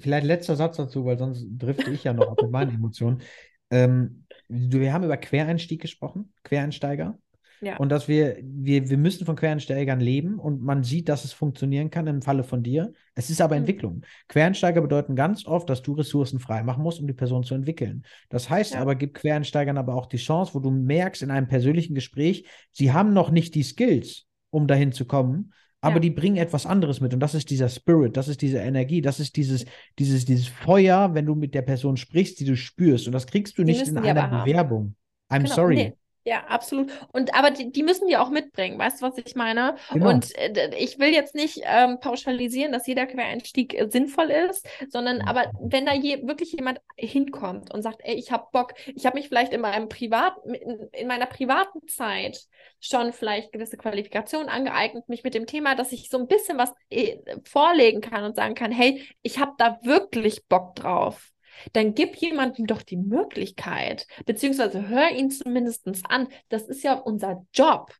vielleicht 0.00 0.26
letzter 0.26 0.56
Satz 0.56 0.78
dazu, 0.78 1.04
weil 1.04 1.18
sonst 1.18 1.46
drifte 1.48 1.90
ich 1.90 2.02
ja 2.02 2.12
noch 2.12 2.28
ab 2.28 2.42
mit 2.42 2.50
meinen 2.50 2.74
Emotionen. 2.74 3.22
Ähm, 3.70 4.24
wir 4.48 4.92
haben 4.92 5.04
über 5.04 5.18
Quereinstieg 5.18 5.80
gesprochen, 5.80 6.32
Quereinsteiger. 6.42 7.18
Ja. 7.60 7.76
Und 7.78 7.90
dass 7.90 8.08
wir, 8.08 8.38
wir, 8.42 8.88
wir 8.88 8.98
müssen 8.98 9.26
von 9.26 9.36
Quereinsteigern 9.36 10.00
leben 10.00 10.38
und 10.38 10.62
man 10.62 10.84
sieht, 10.84 11.08
dass 11.08 11.24
es 11.24 11.32
funktionieren 11.32 11.90
kann 11.90 12.06
im 12.06 12.22
Falle 12.22 12.44
von 12.44 12.62
dir. 12.62 12.92
Es 13.14 13.30
ist 13.30 13.40
aber 13.40 13.56
mhm. 13.56 13.62
Entwicklung. 13.62 14.02
Quereinsteiger 14.28 14.80
bedeuten 14.80 15.16
ganz 15.16 15.46
oft, 15.46 15.68
dass 15.68 15.82
du 15.82 15.92
Ressourcen 15.92 16.38
frei 16.38 16.62
machen 16.62 16.82
musst, 16.82 17.00
um 17.00 17.06
die 17.06 17.14
Person 17.14 17.42
zu 17.42 17.54
entwickeln. 17.54 18.04
Das 18.28 18.48
heißt 18.48 18.74
ja. 18.74 18.80
aber, 18.80 18.94
gib 18.94 19.14
Quereinsteigern 19.14 19.78
aber 19.78 19.94
auch 19.94 20.06
die 20.06 20.18
Chance, 20.18 20.54
wo 20.54 20.60
du 20.60 20.70
merkst 20.70 21.22
in 21.22 21.30
einem 21.30 21.48
persönlichen 21.48 21.94
Gespräch, 21.94 22.46
sie 22.70 22.92
haben 22.92 23.12
noch 23.12 23.30
nicht 23.30 23.54
die 23.54 23.62
Skills, 23.62 24.26
um 24.50 24.66
dahin 24.66 24.92
zu 24.92 25.04
kommen, 25.04 25.52
aber 25.80 25.96
ja. 25.96 26.00
die 26.00 26.10
bringen 26.10 26.36
etwas 26.36 26.66
anderes 26.66 27.00
mit 27.00 27.14
und 27.14 27.20
das 27.20 27.34
ist 27.34 27.50
dieser 27.50 27.68
Spirit, 27.68 28.16
das 28.16 28.26
ist 28.26 28.42
diese 28.42 28.58
Energie, 28.58 29.00
das 29.00 29.20
ist 29.20 29.36
dieses, 29.36 29.64
dieses, 29.98 30.24
dieses 30.24 30.48
Feuer, 30.48 31.14
wenn 31.14 31.26
du 31.26 31.36
mit 31.36 31.54
der 31.54 31.62
Person 31.62 31.96
sprichst, 31.96 32.40
die 32.40 32.44
du 32.44 32.56
spürst 32.56 33.06
und 33.06 33.12
das 33.12 33.26
kriegst 33.26 33.58
du 33.58 33.62
die 33.62 33.72
nicht 33.72 33.86
in 33.86 33.98
einer 33.98 34.44
Bewerbung. 34.44 34.96
I'm 35.30 35.42
genau. 35.42 35.54
sorry. 35.54 35.76
Nee. 35.76 35.92
Ja, 36.24 36.44
absolut. 36.46 36.90
Und 37.12 37.34
aber 37.34 37.50
die, 37.50 37.72
die 37.72 37.82
müssen 37.82 38.06
die 38.06 38.16
auch 38.16 38.28
mitbringen, 38.28 38.78
weißt 38.78 39.00
du, 39.00 39.06
was 39.06 39.16
ich 39.16 39.34
meine? 39.34 39.76
Genau. 39.90 40.10
Und 40.10 40.36
äh, 40.36 40.74
ich 40.76 40.98
will 40.98 41.08
jetzt 41.08 41.34
nicht 41.34 41.60
ähm, 41.64 42.00
pauschalisieren, 42.00 42.72
dass 42.72 42.86
jeder 42.86 43.06
Quereinstieg 43.06 43.72
äh, 43.72 43.88
sinnvoll 43.88 44.30
ist, 44.30 44.66
sondern 44.90 45.22
aber 45.22 45.50
wenn 45.60 45.86
da 45.86 45.94
je, 45.94 46.26
wirklich 46.26 46.52
jemand 46.52 46.80
hinkommt 46.96 47.72
und 47.72 47.82
sagt, 47.82 48.00
ey, 48.02 48.14
ich 48.14 48.30
habe 48.30 48.46
Bock, 48.52 48.74
ich 48.94 49.06
habe 49.06 49.16
mich 49.16 49.28
vielleicht 49.28 49.52
in 49.52 49.62
meinem 49.62 49.88
Privat, 49.88 50.34
in, 50.44 50.88
in, 50.92 51.06
meiner 51.08 51.26
privaten 51.26 51.86
Zeit 51.88 52.40
schon 52.78 53.12
vielleicht 53.12 53.52
gewisse 53.52 53.78
Qualifikationen 53.78 54.48
angeeignet, 54.48 55.08
mich 55.08 55.24
mit 55.24 55.34
dem 55.34 55.46
Thema, 55.46 55.74
dass 55.76 55.92
ich 55.92 56.10
so 56.10 56.18
ein 56.18 56.26
bisschen 56.26 56.58
was 56.58 56.74
äh, 56.90 57.16
vorlegen 57.44 58.00
kann 58.02 58.24
und 58.24 58.36
sagen 58.36 58.54
kann, 58.54 58.72
hey, 58.72 59.02
ich 59.22 59.38
habe 59.38 59.52
da 59.56 59.78
wirklich 59.82 60.46
Bock 60.46 60.74
drauf 60.74 61.32
dann 61.72 61.94
gib 61.94 62.16
jemandem 62.16 62.66
doch 62.66 62.82
die 62.82 62.96
Möglichkeit, 62.96 64.06
beziehungsweise 64.26 64.88
hör 64.88 65.10
ihn 65.10 65.30
zumindest 65.30 65.86
an. 66.08 66.28
Das 66.48 66.62
ist 66.68 66.82
ja 66.82 66.94
unser 66.94 67.46
Job. 67.52 67.92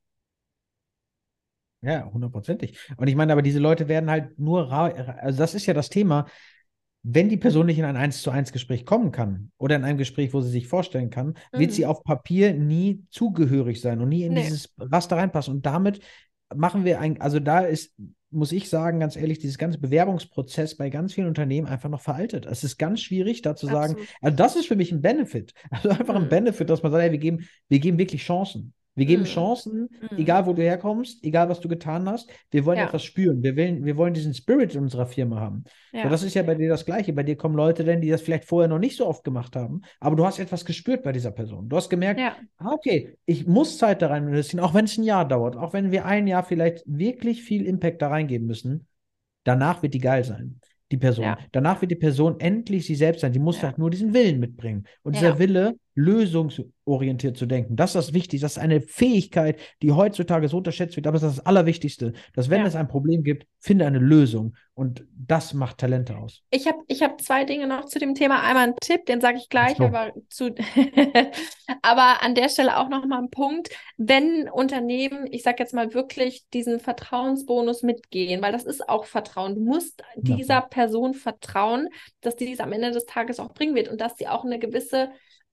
Ja, 1.81 2.11
hundertprozentig. 2.13 2.77
Und 2.97 3.07
ich 3.09 3.15
meine, 3.15 3.33
aber 3.33 3.43
diese 3.43 3.61
Leute 3.61 3.87
werden 3.89 4.11
halt 4.11 4.39
nur, 4.39 4.73
also 4.73 5.39
das 5.39 5.55
ist 5.55 5.67
ja 5.67 5.75
das 5.75 5.91
Thema. 5.91 6.27
wenn 7.05 7.29
die 7.29 7.37
Person 7.37 7.67
nicht 7.67 7.79
in 7.79 7.85
ein 7.85 7.97
1 7.97 8.23
zu 8.23 8.31
1 8.31 8.53
Gespräch 8.53 8.85
kommen 8.85 9.13
kann 9.13 9.53
oder 9.57 9.77
in 9.77 9.85
einem 9.85 9.99
Gespräch, 9.99 10.35
wo 10.35 10.41
sie 10.41 10.51
sich 10.51 10.67
vorstellen 10.67 11.11
kann, 11.11 11.35
mhm. 11.53 11.59
wird 11.59 11.73
sie 11.73 11.85
mhm. 11.85 11.91
auf 11.91 12.03
Papier 12.03 12.53
nie 12.53 13.05
zugehörig 13.11 13.81
sein 13.81 14.01
und 14.01 14.09
nie 14.09 14.25
in 14.25 14.35
nee. 14.35 14.43
dieses 14.43 14.75
Raster 14.79 15.17
reinpassen. 15.17 15.55
Und 15.55 15.67
damit 15.67 16.01
machen 16.55 16.85
wir 16.85 17.01
ein, 17.01 17.21
also 17.21 17.39
da 17.41 17.61
ist, 17.61 17.95
muss 18.31 18.53
ich 18.53 18.69
sagen, 18.69 19.01
ganz 19.01 19.17
ehrlich, 19.17 19.39
dieses 19.39 19.59
ganze 19.59 19.79
Bewerbungsprozess 19.79 20.77
bei 20.77 20.91
ganz 20.91 21.15
vielen 21.15 21.29
Unternehmen 21.29 21.67
einfach 21.67 21.89
noch 21.89 22.01
veraltet. 22.01 22.47
Es 22.47 22.63
ist 22.63 22.79
ganz 22.79 23.01
schwierig, 23.01 23.43
da 23.43 23.57
zu 23.57 23.67
sagen, 23.67 23.97
also 24.21 24.37
das 24.37 24.57
ist 24.57 24.67
für 24.67 24.77
mich 24.77 24.93
ein 24.93 25.03
Benefit. 25.03 25.55
Also 25.71 25.91
einfach 25.91 26.15
mhm. 26.15 26.25
ein 26.25 26.29
Benefit, 26.29 26.71
dass 26.71 26.83
man 26.83 26.93
sagt, 26.93 27.03
hey, 27.03 27.13
wir 27.13 27.19
geben, 27.19 27.49
wir 27.69 27.79
geben 27.79 27.99
wirklich 27.99 28.23
Chancen. 28.23 28.75
Wir 28.99 29.07
geben 29.07 29.23
mhm. 29.23 29.27
Chancen, 29.27 29.89
mhm. 30.11 30.19
egal 30.19 30.47
wo 30.47 30.53
du 30.53 30.63
herkommst, 30.63 31.23
egal 31.23 31.49
was 31.49 31.61
du 31.61 31.69
getan 31.69 32.09
hast. 32.09 32.31
Wir 32.51 32.65
wollen 32.65 32.79
ja. 32.79 32.87
etwas 32.87 33.05
spüren. 33.05 33.43
Wir, 33.43 33.57
wollen, 33.57 33.85
wir 33.85 33.97
wollen 33.97 34.13
diesen 34.13 34.35
Spirit 34.35 34.75
in 34.75 34.83
unserer 34.83 35.07
Firma 35.07 35.41
haben. 35.41 35.65
Ja. 35.93 36.03
So, 36.03 36.09
das 36.09 36.25
ist 36.25 36.35
ja 36.35 36.43
bei 36.43 36.57
dir 36.57 36.69
das 36.69 36.85
Gleiche. 36.85 37.13
Bei 37.13 37.23
dir 37.23 37.37
kommen 37.37 37.55
Leute 37.55 37.85
denn, 37.85 38.01
die 38.01 38.11
das 38.11 38.23
vielleicht 38.23 38.45
vorher 38.45 38.69
noch 38.69 38.81
nicht 38.81 38.97
so 38.97 39.07
oft 39.07 39.23
gemacht 39.23 39.55
haben, 39.55 39.83
aber 40.01 40.17
du 40.17 40.27
hast 40.27 40.41
etwas 40.41 40.65
gespürt 40.65 41.05
bei 41.05 41.13
dieser 41.13 41.31
Person. 41.31 41.69
Du 41.69 41.77
hast 41.77 41.89
gemerkt, 41.89 42.21
ja. 42.21 42.37
ah, 42.57 42.73
okay, 42.73 43.17
ich 43.25 43.47
muss 43.47 43.79
Zeit 43.79 44.03
da 44.03 44.09
rein 44.09 44.27
investieren, 44.27 44.65
auch 44.65 44.75
wenn 44.75 44.87
es 44.87 44.99
ein 44.99 45.05
Jahr 45.05 45.27
dauert, 45.27 45.57
auch 45.57 45.73
wenn 45.73 45.93
wir 45.93 46.05
ein 46.05 46.27
Jahr 46.27 46.43
vielleicht 46.43 46.83
wirklich 46.85 47.43
viel 47.43 47.65
Impact 47.65 48.03
da 48.03 48.09
reingeben 48.09 48.49
müssen. 48.49 48.87
Danach 49.45 49.83
wird 49.83 49.95
die 49.95 50.01
geil 50.01 50.25
sein 50.25 50.61
die 50.91 50.97
Person. 50.97 51.25
Ja. 51.25 51.39
Danach 51.53 51.81
wird 51.81 51.91
die 51.91 51.97
Person 51.97 52.41
endlich 52.41 52.87
sie 52.87 52.95
selbst 52.95 53.21
sein. 53.21 53.33
Die 53.33 53.39
muss 53.39 53.59
ja. 53.59 53.65
halt 53.65 53.79
nur 53.79 53.91
diesen 53.91 54.15
Willen 54.15 54.41
mitbringen. 54.41 54.87
Und 55.03 55.15
ja. 55.15 55.21
dieser 55.21 55.39
Wille, 55.39 55.77
lösungsorientiert 55.99 57.37
zu 57.37 57.47
denken, 57.47 57.75
das 57.75 57.91
ist 57.91 57.95
das 57.97 58.15
Wichtigste. 58.15 58.45
Das 58.45 58.53
ist 58.53 58.63
eine 58.63 58.81
Fähigkeit, 58.81 59.59
die 59.83 59.91
heutzutage 59.93 60.49
so 60.49 60.59
unterschätzt 60.59 60.95
wird. 60.95 61.09
Aber 61.09 61.19
das 61.19 61.31
ist 61.31 61.39
das 61.39 61.47
Allerwichtigste, 61.47 62.13
dass 62.35 62.51
wenn 62.51 62.65
es 62.65 62.77
ein 62.77 62.87
Problem 62.87 63.25
gibt, 63.25 63.47
finde 63.59 63.85
eine 63.85 63.99
Lösung. 63.99 64.55
Und 64.75 65.05
das 65.13 65.55
macht 65.55 65.79
Talente 65.79 66.17
aus. 66.17 66.45
Ich 66.51 66.69
habe 66.69 66.79
ich 66.87 67.03
hab 67.03 67.21
zwei 67.21 67.45
Dinge 67.45 67.67
noch 67.67 67.87
zu 67.87 67.99
dem 67.99 68.15
Thema. 68.15 68.45
Einmal 68.45 68.63
einen 68.63 68.77
Tipp, 68.81 69.07
den 69.07 69.21
sage 69.21 69.39
ich 69.39 69.49
gleich, 69.49 69.81
aber, 69.81 70.13
zu 70.29 70.55
aber 71.83 72.23
an 72.23 72.37
der 72.37 72.49
Stelle 72.49 72.79
auch 72.79 72.89
noch 72.89 73.05
mal 73.05 73.19
ein 73.19 73.31
Punkt. 73.31 73.71
Wenn 73.97 74.49
Unternehmen, 74.49 75.27
ich 75.33 75.43
sage 75.43 75.57
jetzt 75.59 75.75
mal 75.75 75.95
wirklich 75.95 76.49
diesen 76.55 76.79
Vertrauensbonus 76.79 77.83
mitgehen, 77.83 78.41
weil 78.41 78.53
das 78.53 78.65
ist 78.65 78.89
auch 78.89 79.05
Vertrauen. 79.05 79.57
Du 79.57 79.63
musst 79.63 80.05
dieser 80.15 80.61
Person 80.61 81.13
vertrauen, 81.15 81.89
dass 82.21 82.37
die 82.37 82.47
dies 82.47 82.61
am 82.61 82.73
Ende 82.73 82.93
des 82.93 83.07
Tages 83.07 83.41
auch 83.41 83.53
bringen 83.53 83.75
wird 83.75 83.89
und 83.89 84.01
dass 84.01 84.17
sie 84.17 84.29
auch 84.29 84.45
eine 84.45 84.61
gewisse 84.61 85.11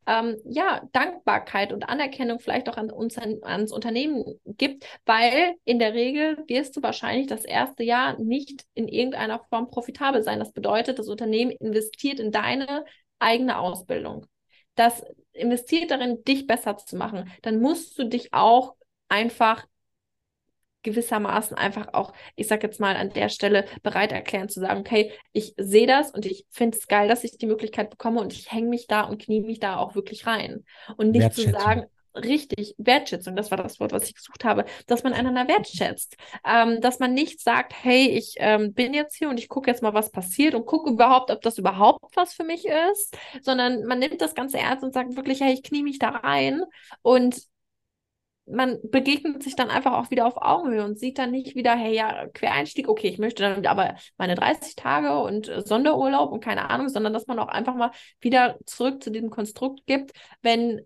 ähm, 0.08 0.38
ja, 0.45 0.82
Dankbarkeit 0.91 1.74
und 1.74 1.89
Anerkennung 1.89 2.39
vielleicht 2.39 2.70
auch 2.70 2.78
an 2.78 2.91
uns, 2.91 3.18
an, 3.18 3.39
ans 3.43 3.72
Unternehmen 3.72 4.39
gibt, 4.45 4.86
weil 5.06 5.56
in 5.64 5.80
der 5.80 5.93
Regel 5.93 6.43
wirst 6.47 6.76
du 6.78 6.84
wahrscheinlich 6.84 7.28
das 7.28 7.43
erste 7.45 7.84
Jahr 7.84 8.20
nicht 8.20 8.66
in 8.74 8.88
irgendeiner 8.88 9.39
Form 9.49 9.68
profitabel 9.68 10.24
sein. 10.24 10.39
Das 10.39 10.51
bedeutet, 10.51 10.99
das 10.99 11.08
Unternehmen 11.08 11.51
investiert 11.51 12.20
in 12.20 12.32
deine 12.32 12.86
eigene 13.20 13.58
Ausbildung. 13.58 14.26
Das 14.76 15.03
investiert 15.32 15.91
darin, 15.91 16.24
dich 16.24 16.47
besser 16.47 16.78
zu 16.78 16.97
machen. 16.97 17.32
Dann 17.41 17.60
musst 17.60 17.97
du 17.97 18.03
dich 18.03 18.34
auch 18.34 18.76
einfach 19.08 19.66
gewissermaßen 20.86 21.57
einfach 21.57 21.93
auch, 21.93 22.13
ich 22.36 22.47
sage 22.47 22.65
jetzt 22.65 22.79
mal 22.79 22.95
an 22.95 23.09
der 23.09 23.29
Stelle, 23.29 23.65
bereit 23.83 24.13
erklären 24.13 24.47
zu 24.47 24.61
sagen, 24.61 24.79
okay, 24.79 25.11
ich 25.33 25.53
sehe 25.57 25.88
das 25.88 26.11
und 26.11 26.25
ich 26.25 26.45
finde 26.49 26.77
es 26.77 26.88
geil, 26.88 27.09
dass 27.09 27.25
ich 27.25 27.38
die 27.38 27.47
Möglichkeit 27.47 27.89
bekomme 27.89 28.21
und 28.21 28.31
ich 28.31 28.51
hänge 28.51 28.69
mich 28.69 28.88
da 28.88 29.01
und 29.01 29.21
knie 29.21 29.41
mich 29.41 29.59
da 29.59 29.77
auch 29.77 29.95
wirklich 29.95 30.25
rein. 30.25 30.63
Und 30.95 31.11
nicht 31.11 31.33
zu 31.33 31.49
sagen, 31.49 31.88
richtig, 32.15 32.75
Wertschätzung, 32.77 33.36
das 33.36 33.51
war 33.51 33.57
das 33.57 33.79
Wort, 33.79 33.91
was 33.91 34.05
ich 34.05 34.15
gesucht 34.15 34.45
habe, 34.45 34.65
dass 34.88 35.03
man 35.03 35.13
einander 35.13 35.47
wertschätzt. 35.47 36.15
Ähm, 36.45 36.79
dass 36.81 36.99
man 36.99 37.13
nicht 37.13 37.41
sagt, 37.41 37.73
hey, 37.83 38.07
ich 38.07 38.36
ähm, 38.38 38.73
bin 38.73 38.93
jetzt 38.93 39.15
hier 39.15 39.29
und 39.29 39.39
ich 39.39 39.49
gucke 39.49 39.69
jetzt 39.69 39.83
mal, 39.83 39.93
was 39.93 40.11
passiert 40.11 40.55
und 40.55 40.65
gucke 40.65 40.91
überhaupt, 40.91 41.31
ob 41.31 41.41
das 41.41 41.57
überhaupt 41.57 42.15
was 42.15 42.33
für 42.33 42.43
mich 42.43 42.65
ist, 42.93 43.17
sondern 43.41 43.83
man 43.86 43.99
nimmt 43.99 44.21
das 44.21 44.36
Ganze 44.36 44.59
ernst 44.59 44.83
und 44.83 44.93
sagt 44.93 45.15
wirklich, 45.15 45.41
hey, 45.41 45.53
ich 45.53 45.63
knie 45.63 45.83
mich 45.83 45.99
da 45.99 46.09
rein 46.09 46.61
und 47.01 47.41
man 48.47 48.79
begegnet 48.83 49.41
sich 49.43 49.55
dann 49.55 49.69
einfach 49.69 49.93
auch 49.93 50.11
wieder 50.11 50.27
auf 50.27 50.37
Augenhöhe 50.37 50.83
und 50.85 50.99
sieht 50.99 51.17
dann 51.17 51.31
nicht 51.31 51.55
wieder, 51.55 51.75
hey, 51.75 51.95
ja, 51.95 52.27
Quereinstieg, 52.27 52.87
okay, 52.87 53.07
ich 53.07 53.17
möchte 53.17 53.43
dann 53.43 53.65
aber 53.65 53.95
meine 54.17 54.35
30 54.35 54.75
Tage 54.75 55.19
und 55.19 55.47
äh, 55.47 55.61
Sonderurlaub 55.61 56.31
und 56.31 56.43
keine 56.43 56.69
Ahnung, 56.69 56.89
sondern 56.89 57.13
dass 57.13 57.27
man 57.27 57.39
auch 57.39 57.47
einfach 57.47 57.75
mal 57.75 57.91
wieder 58.19 58.57
zurück 58.65 59.01
zu 59.03 59.11
diesem 59.11 59.29
Konstrukt 59.29 59.85
gibt, 59.87 60.11
wenn 60.41 60.81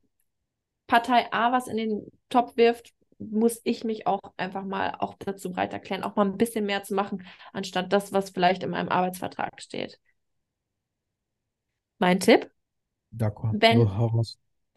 Partei 0.87 1.31
A 1.31 1.51
was 1.51 1.67
in 1.67 1.77
den 1.77 2.11
Topf 2.29 2.55
wirft, 2.55 2.93
muss 3.19 3.59
ich 3.65 3.83
mich 3.83 4.07
auch 4.07 4.21
einfach 4.37 4.63
mal 4.63 4.95
auch 4.99 5.15
dazu 5.19 5.51
bereit 5.51 5.73
erklären, 5.73 6.03
auch 6.03 6.15
mal 6.15 6.25
ein 6.25 6.37
bisschen 6.37 6.65
mehr 6.65 6.83
zu 6.83 6.95
machen, 6.95 7.25
anstatt 7.51 7.91
das, 7.91 8.13
was 8.13 8.29
vielleicht 8.29 8.63
in 8.63 8.69
meinem 8.69 8.89
Arbeitsvertrag 8.89 9.61
steht. 9.61 9.99
Mein 11.97 12.21
Tipp? 12.21 12.49
D'accord. 13.11 13.51
Wenn, 13.59 13.87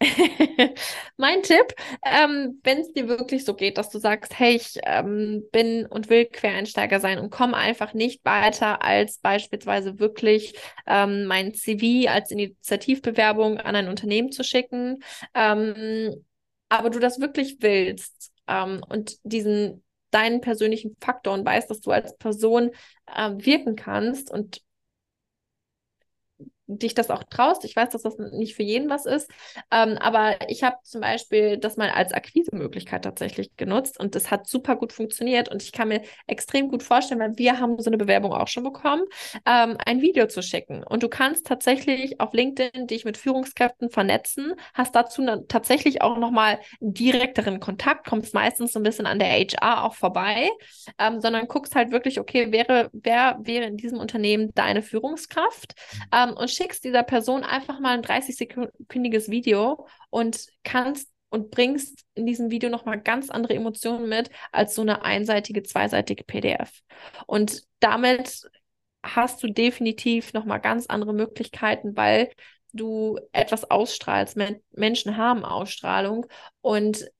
mein 1.17 1.43
Tipp, 1.43 1.75
ähm, 2.05 2.61
wenn 2.63 2.79
es 2.81 2.93
dir 2.93 3.09
wirklich 3.09 3.45
so 3.45 3.55
geht, 3.55 3.79
dass 3.79 3.91
du 3.91 3.99
sagst, 3.99 4.39
hey, 4.39 4.57
ich 4.57 4.79
ähm, 4.85 5.45
bin 5.53 5.87
und 5.87 6.11
will 6.11 6.27
Quereinsteiger 6.27 7.01
sein 7.01 7.19
und 7.19 7.31
komme 7.31 7.57
einfach 7.57 7.95
nicht 7.95 8.25
weiter, 8.25 8.83
als 8.83 9.19
beispielsweise 9.19 9.99
wirklich 9.99 10.55
ähm, 10.87 11.25
mein 11.27 11.55
CV 11.55 12.11
als 12.11 12.31
Initiativbewerbung 12.31 13.59
an 13.59 13.77
ein 13.77 13.89
Unternehmen 13.89 14.33
zu 14.33 14.45
schicken, 14.45 15.03
ähm, 15.35 16.25
aber 16.69 16.91
du 16.91 16.99
das 16.99 17.21
wirklich 17.21 17.59
willst 17.61 18.33
ähm, 18.49 18.83
und 18.89 19.19
diesen 19.25 19.85
deinen 20.11 20.41
persönlichen 20.41 20.97
Faktor 21.01 21.35
und 21.35 21.45
weißt, 21.45 21.71
dass 21.71 21.81
du 21.81 21.91
als 21.91 22.17
Person 22.19 22.71
ähm, 23.17 23.45
wirken 23.45 23.77
kannst 23.77 24.31
und 24.31 24.61
dich 26.79 26.95
das 26.95 27.11
auch 27.11 27.25
traust. 27.25 27.65
Ich 27.65 27.77
weiß, 27.77 27.91
dass 27.91 28.03
das 28.03 28.19
nicht 28.19 28.55
für 28.55 28.63
jeden 28.63 28.91
was 28.91 29.07
ist, 29.07 29.31
ähm, 29.71 29.99
aber 29.99 30.37
ich 30.49 30.63
habe 30.63 30.77
zum 30.85 31.01
Beispiel 31.01 31.59
das 31.59 31.77
mal 31.77 31.91
als 31.91 32.13
Akquise-Möglichkeit 32.13 33.05
tatsächlich 33.05 33.57
genutzt 33.57 33.99
und 33.99 34.15
das 34.15 34.31
hat 34.31 34.47
super 34.47 34.77
gut 34.77 34.93
funktioniert 34.93 35.49
und 35.49 35.63
ich 35.63 35.73
kann 35.73 35.89
mir 35.89 36.03
extrem 36.27 36.69
gut 36.69 36.83
vorstellen, 36.83 37.21
weil 37.21 37.37
wir 37.37 37.59
haben 37.59 37.81
so 37.81 37.91
eine 37.91 37.99
Bewerbung 37.99 38.33
auch 38.33 38.49
schon 38.49 38.65
bekommen, 38.65 39.03
ähm, 39.47 39.77
ein 39.85 40.01
Video 40.01 40.27
zu 40.27 40.43
schicken. 40.43 40.83
Und 40.85 41.03
du 41.03 41.09
kannst 41.09 41.47
tatsächlich 41.47 42.21
auf 42.21 42.33
LinkedIn 42.33 42.87
dich 42.87 43.05
mit 43.05 43.17
Führungskräften 43.17 43.91
vernetzen, 43.91 44.55
hast 44.75 44.95
dazu 44.95 45.23
tatsächlich 45.49 46.03
auch 46.03 46.19
nochmal 46.19 46.59
direkteren 46.81 47.61
Kontakt, 47.61 48.07
kommst 48.07 48.35
meistens 48.35 48.73
so 48.73 48.81
ein 48.81 48.83
bisschen 48.83 49.07
an 49.07 49.19
der 49.19 49.29
HR 49.29 49.85
auch 49.85 49.95
vorbei, 49.95 50.51
ähm, 50.99 51.21
sondern 51.21 51.49
guckst 51.49 51.75
halt 51.75 51.91
wirklich, 51.93 52.19
okay, 52.21 52.53
wäre, 52.53 52.91
wer 52.93 53.39
wäre 53.43 53.67
in 53.67 53.77
diesem 53.77 53.99
Unternehmen 53.99 54.53
deine 54.55 54.83
Führungskraft? 54.83 55.75
Ähm, 56.13 56.35
und 56.37 56.51
schickst 56.51 56.62
dieser 56.69 57.03
Person 57.03 57.45
einfach 57.45 57.81
mal 57.81 57.95
ein 57.95 58.03
30-sekündiges 58.03 59.31
Video 59.31 59.87
und 60.11 60.47
kannst 60.65 61.09
und 61.31 61.51
bringst 61.51 62.05
in 62.15 62.27
diesem 62.27 62.51
Video 62.51 62.69
nochmal 62.69 63.01
ganz 63.01 63.31
andere 63.31 63.55
Emotionen 63.55 64.09
mit 64.09 64.31
als 64.53 64.75
so 64.75 64.83
eine 64.83 65.03
einseitige, 65.03 65.63
zweiseitige 65.63 66.25
PDF. 66.25 66.83
Und 67.27 67.63
damit 67.81 68.43
hast 69.03 69.43
du 69.43 69.49
definitiv 69.49 70.35
nochmal 70.35 70.61
ganz 70.61 70.87
andere 70.87 71.15
Möglichkeiten, 71.15 71.97
weil 71.97 72.31
du 72.73 73.19
etwas 73.33 73.71
ausstrahlst. 73.71 74.37
Men 74.37 74.63
Menschen 74.73 75.17
haben 75.17 75.45
Ausstrahlung 75.45 76.27
und 76.61 77.11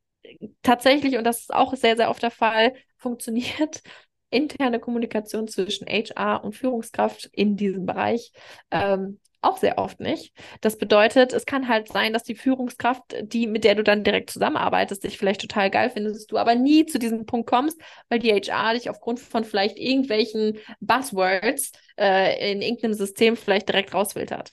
tatsächlich, 0.63 1.17
und 1.17 1.25
das 1.25 1.41
ist 1.41 1.55
auch 1.55 1.75
sehr, 1.75 1.97
sehr 1.97 2.11
oft 2.11 2.23
der 2.23 2.31
Fall, 2.31 2.75
funktioniert 2.97 3.83
interne 4.31 4.81
Kommunikation 4.81 5.49
zwischen 5.49 5.87
HR 5.87 6.43
und 6.45 6.55
Führungskraft 6.55 7.31
in 7.33 7.57
diesem 7.57 7.87
Bereich 7.87 8.33
ähm, 8.71 9.21
auch 9.43 9.59
sehr 9.59 9.79
oft 9.79 10.01
nicht. 10.01 10.33
Das 10.61 10.79
bedeutet, 10.79 11.33
es 11.33 11.47
kann 11.47 11.69
halt 11.69 11.89
sein, 11.89 12.13
dass 12.13 12.23
die 12.23 12.35
Führungskraft, 12.35 13.03
die, 13.23 13.47
mit 13.47 13.65
der 13.65 13.75
du 13.75 13.83
dann 13.83 14.05
direkt 14.05 14.31
zusammenarbeitest, 14.31 15.05
dich 15.05 15.19
vielleicht 15.19 15.41
total 15.41 15.71
geil 15.71 15.91
findest, 15.91 16.31
du 16.31 16.39
aber 16.39 16.55
nie 16.55 16.87
zu 16.87 16.99
diesem 16.99 17.27
Punkt 17.27 17.49
kommst, 17.49 17.81
weil 18.09 18.21
die 18.21 18.33
HR 18.33 18.75
dich 18.75 18.89
aufgrund 18.89 19.21
von 19.21 19.45
vielleicht 19.45 19.79
irgendwelchen 19.79 20.59
Buzzwords 20.81 21.73
äh, 21.99 22.53
in 22.53 22.63
irgendeinem 22.63 22.95
System 22.95 23.37
vielleicht 23.37 23.69
direkt 23.69 23.93
rausfiltert. 23.93 24.53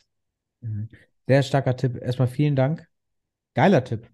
Mhm. 0.62 0.90
Sehr 1.28 1.44
starker 1.44 1.76
Tipp. 1.76 2.02
Erstmal 2.02 2.28
vielen 2.28 2.56
Dank. 2.56 2.88
Geiler 3.54 3.84
Tipp. 3.84 4.10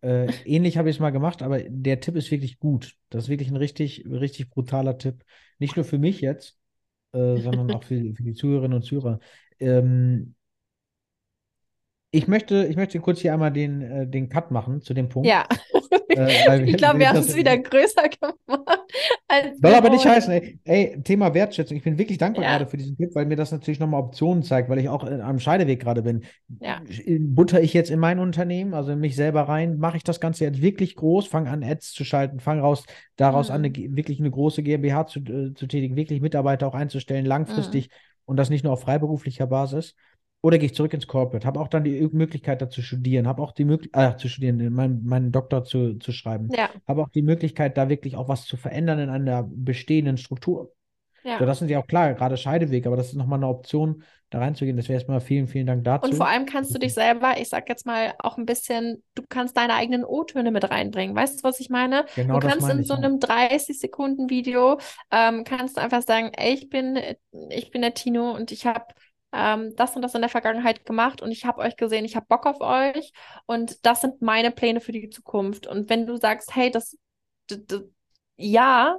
Äh, 0.00 0.26
ähnlich 0.44 0.78
habe 0.78 0.90
ich 0.90 0.96
es 0.96 1.00
mal 1.00 1.10
gemacht, 1.10 1.42
aber 1.42 1.60
der 1.60 2.00
Tipp 2.00 2.14
ist 2.16 2.30
wirklich 2.30 2.58
gut. 2.58 2.94
Das 3.10 3.24
ist 3.24 3.28
wirklich 3.28 3.50
ein 3.50 3.56
richtig, 3.56 4.04
richtig 4.08 4.50
brutaler 4.50 4.98
Tipp. 4.98 5.24
Nicht 5.58 5.76
nur 5.76 5.84
für 5.84 5.98
mich 5.98 6.20
jetzt, 6.20 6.58
äh, 7.12 7.36
sondern 7.36 7.70
auch 7.72 7.84
für, 7.84 8.14
für, 8.14 8.22
die 8.22 8.34
Zuhörerinnen 8.34 8.76
und 8.76 8.82
Zuhörer. 8.82 9.20
Ähm, 9.58 10.34
ich 12.14 12.28
möchte, 12.28 12.66
ich 12.66 12.76
möchte 12.76 13.00
kurz 13.00 13.20
hier 13.20 13.32
einmal 13.32 13.50
den, 13.50 13.80
äh, 13.80 14.06
den 14.06 14.28
Cut 14.28 14.50
machen 14.50 14.82
zu 14.82 14.92
dem 14.92 15.08
Punkt. 15.08 15.26
Ja. 15.26 15.46
Äh, 16.10 16.62
ich 16.64 16.76
glaube, 16.76 16.98
wir 16.98 17.08
haben 17.08 17.18
es 17.18 17.34
wieder 17.34 17.56
größer 17.56 18.02
gemacht. 18.02 18.80
Soll 19.62 19.74
aber 19.74 19.88
nicht 19.88 20.04
heißen, 20.04 20.30
ey, 20.30 20.58
ey, 20.64 21.02
Thema 21.02 21.32
Wertschätzung. 21.32 21.78
Ich 21.78 21.82
bin 21.82 21.96
wirklich 21.96 22.18
dankbar 22.18 22.44
ja. 22.44 22.50
gerade 22.50 22.66
für 22.66 22.76
diesen 22.76 22.98
Tipp, 22.98 23.14
weil 23.14 23.24
mir 23.24 23.36
das 23.36 23.50
natürlich 23.50 23.80
nochmal 23.80 24.02
Optionen 24.02 24.42
zeigt, 24.42 24.68
weil 24.68 24.78
ich 24.78 24.90
auch 24.90 25.04
äh, 25.04 25.22
am 25.22 25.38
Scheideweg 25.38 25.80
gerade 25.80 26.02
bin. 26.02 26.24
Ja. 26.60 26.82
Butter 27.18 27.62
ich 27.62 27.72
jetzt 27.72 27.90
in 27.90 27.98
mein 27.98 28.18
Unternehmen, 28.18 28.74
also 28.74 28.92
in 28.92 29.00
mich 29.00 29.16
selber 29.16 29.42
rein, 29.44 29.78
mache 29.78 29.96
ich 29.96 30.04
das 30.04 30.20
Ganze 30.20 30.44
jetzt 30.44 30.60
wirklich 30.60 30.96
groß, 30.96 31.26
fange 31.26 31.48
an, 31.48 31.64
Ads 31.64 31.92
zu 31.92 32.04
schalten, 32.04 32.40
fange 32.40 32.60
raus, 32.60 32.84
daraus 33.16 33.48
mhm. 33.48 33.54
an, 33.54 33.64
eine, 33.64 33.96
wirklich 33.96 34.20
eine 34.20 34.30
große 34.30 34.62
GmbH 34.62 35.06
zu, 35.06 35.20
äh, 35.20 35.54
zu 35.54 35.66
tätigen, 35.66 35.96
wirklich 35.96 36.20
Mitarbeiter 36.20 36.66
auch 36.66 36.74
einzustellen, 36.74 37.24
langfristig. 37.24 37.88
Mhm 37.88 38.11
und 38.32 38.38
das 38.38 38.48
nicht 38.48 38.64
nur 38.64 38.72
auf 38.72 38.80
freiberuflicher 38.80 39.46
Basis. 39.46 39.94
Oder 40.40 40.56
gehe 40.56 40.66
ich 40.66 40.74
zurück 40.74 40.94
ins 40.94 41.06
Corporate, 41.06 41.46
habe 41.46 41.60
auch 41.60 41.68
dann 41.68 41.84
die 41.84 42.00
Möglichkeit, 42.10 42.62
da 42.62 42.70
zu 42.70 42.80
studieren, 42.80 43.28
habe 43.28 43.42
auch 43.42 43.52
die 43.52 43.66
Möglichkeit, 43.66 44.14
äh, 44.14 44.16
zu 44.16 44.28
studieren, 44.28 44.72
meinen, 44.72 45.04
meinen 45.04 45.32
Doktor 45.32 45.64
zu, 45.64 45.98
zu 45.98 46.12
schreiben, 46.12 46.48
Ja, 46.50 46.70
habe 46.88 47.02
auch 47.02 47.10
die 47.10 47.20
Möglichkeit, 47.20 47.76
da 47.76 47.90
wirklich 47.90 48.16
auch 48.16 48.26
was 48.26 48.46
zu 48.46 48.56
verändern 48.56 48.98
in 49.00 49.10
einer 49.10 49.44
bestehenden 49.44 50.16
Struktur. 50.16 50.72
So, 51.22 51.28
ja. 51.28 51.44
das 51.44 51.58
sind 51.58 51.70
ja 51.70 51.78
auch 51.78 51.86
klar, 51.86 52.14
gerade 52.14 52.38
Scheideweg, 52.38 52.86
aber 52.86 52.96
das 52.96 53.08
ist 53.08 53.16
nochmal 53.16 53.38
eine 53.38 53.48
Option, 53.48 54.02
da 54.34 54.38
reinzugehen. 54.38 54.76
Das 54.76 54.88
wäre 54.88 54.94
erstmal 54.98 55.20
vielen, 55.20 55.46
vielen 55.48 55.66
Dank 55.66 55.84
dazu. 55.84 56.00
Und 56.00 56.16
vor 56.16 56.26
allem 56.26 56.46
kannst 56.46 56.74
du 56.74 56.78
dich 56.80 56.94
selber, 56.94 57.38
ich 57.40 57.48
sag 57.48 57.68
jetzt 57.68 57.86
mal, 57.86 58.14
auch 58.18 58.36
ein 58.36 58.44
bisschen, 58.44 59.04
du 59.14 59.22
kannst 59.28 59.56
deine 59.56 59.74
eigenen 59.74 60.04
O-Töne 60.04 60.50
mit 60.50 60.68
reinbringen. 60.68 61.14
Weißt 61.14 61.38
du, 61.38 61.44
was 61.44 61.60
ich 61.60 61.70
meine? 61.70 62.04
Genau 62.14 62.34
Du 62.34 62.40
das 62.40 62.50
kannst 62.50 62.62
meine 62.62 62.80
in 62.80 62.84
so 62.84 62.94
einem 62.94 63.20
30-Sekunden-Video, 63.20 64.78
ähm, 65.12 65.44
kannst 65.44 65.76
du 65.76 65.80
einfach 65.80 66.02
sagen, 66.02 66.32
ey, 66.36 66.54
ich 66.54 66.68
bin, 66.68 66.98
ich 67.50 67.70
bin 67.70 67.82
der 67.82 67.94
Tino 67.94 68.32
und 68.34 68.50
ich 68.50 68.66
habe 68.66 68.84
ähm, 69.32 69.74
das 69.76 69.94
und 69.94 70.02
das 70.02 70.14
in 70.16 70.22
der 70.22 70.28
Vergangenheit 70.30 70.84
gemacht 70.84 71.22
und 71.22 71.30
ich 71.30 71.44
habe 71.44 71.60
euch 71.60 71.76
gesehen, 71.76 72.04
ich 72.04 72.16
habe 72.16 72.26
Bock 72.28 72.46
auf 72.46 72.60
euch 72.60 73.12
und 73.46 73.86
das 73.86 74.00
sind 74.00 74.20
meine 74.22 74.50
Pläne 74.50 74.80
für 74.80 74.92
die 74.92 75.08
Zukunft. 75.08 75.68
Und 75.68 75.88
wenn 75.88 76.04
du 76.06 76.16
sagst, 76.16 76.56
hey, 76.56 76.70
das, 76.72 76.98
d- 77.48 77.58
d- 77.58 77.82
ja, 78.36 78.98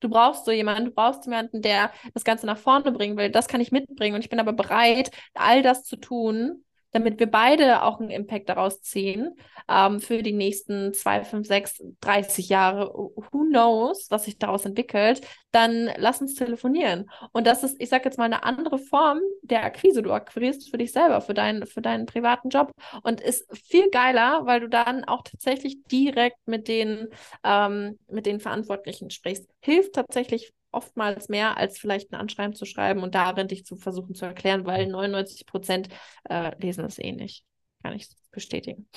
du 0.00 0.08
brauchst 0.08 0.44
so 0.44 0.50
jemanden, 0.50 0.86
du 0.86 0.90
brauchst 0.90 1.24
jemanden, 1.26 1.62
der 1.62 1.90
das 2.14 2.24
Ganze 2.24 2.46
nach 2.46 2.58
vorne 2.58 2.92
bringen 2.92 3.16
will, 3.16 3.30
das 3.30 3.48
kann 3.48 3.60
ich 3.60 3.72
mitbringen 3.72 4.14
und 4.14 4.22
ich 4.22 4.30
bin 4.30 4.40
aber 4.40 4.52
bereit, 4.52 5.10
all 5.34 5.62
das 5.62 5.84
zu 5.84 5.96
tun, 5.96 6.64
damit 6.92 7.20
wir 7.20 7.30
beide 7.30 7.82
auch 7.82 8.00
einen 8.00 8.10
Impact 8.10 8.48
daraus 8.48 8.80
ziehen, 8.82 9.36
ähm, 9.68 10.00
für 10.00 10.22
die 10.22 10.32
nächsten 10.32 10.92
zwei, 10.92 11.24
fünf, 11.24 11.46
sechs, 11.46 11.82
30 12.00 12.48
Jahre, 12.48 12.92
who 12.92 13.44
knows, 13.48 14.10
was 14.10 14.24
sich 14.24 14.38
daraus 14.38 14.64
entwickelt, 14.64 15.20
dann 15.52 15.90
lass 15.96 16.20
uns 16.20 16.34
telefonieren. 16.34 17.10
Und 17.32 17.46
das 17.46 17.62
ist, 17.62 17.80
ich 17.80 17.88
sag 17.88 18.04
jetzt 18.04 18.18
mal, 18.18 18.24
eine 18.24 18.44
andere 18.44 18.78
Form 18.78 19.20
der 19.42 19.64
Akquise. 19.64 20.02
Du 20.02 20.12
akquirierst 20.12 20.70
für 20.70 20.78
dich 20.78 20.92
selber, 20.92 21.20
für 21.20 21.34
deinen, 21.34 21.66
für 21.66 21.82
deinen 21.82 22.06
privaten 22.06 22.50
Job 22.50 22.72
und 23.02 23.20
ist 23.20 23.46
viel 23.56 23.90
geiler, 23.90 24.46
weil 24.46 24.60
du 24.60 24.68
dann 24.68 25.04
auch 25.04 25.22
tatsächlich 25.22 25.82
direkt 25.84 26.38
mit 26.46 26.68
den, 26.68 27.08
ähm, 27.44 27.98
mit 28.08 28.26
den 28.26 28.40
Verantwortlichen 28.40 29.10
sprichst. 29.10 29.48
Hilft 29.60 29.94
tatsächlich 29.94 30.52
oftmals 30.72 31.28
mehr, 31.28 31.56
als 31.56 31.78
vielleicht 31.78 32.12
ein 32.12 32.20
Anschreiben 32.20 32.54
zu 32.54 32.64
schreiben 32.64 33.02
und 33.02 33.14
darin 33.14 33.48
dich 33.48 33.64
zu 33.64 33.76
versuchen 33.76 34.14
zu 34.14 34.24
erklären, 34.24 34.64
weil 34.66 34.86
99 34.86 35.46
Prozent 35.46 35.88
äh, 36.28 36.52
lesen 36.60 36.84
es 36.84 36.98
eh 36.98 37.12
nicht. 37.12 37.44
Kann 37.82 37.94
ich 37.94 38.08
bestätigen. 38.30 38.88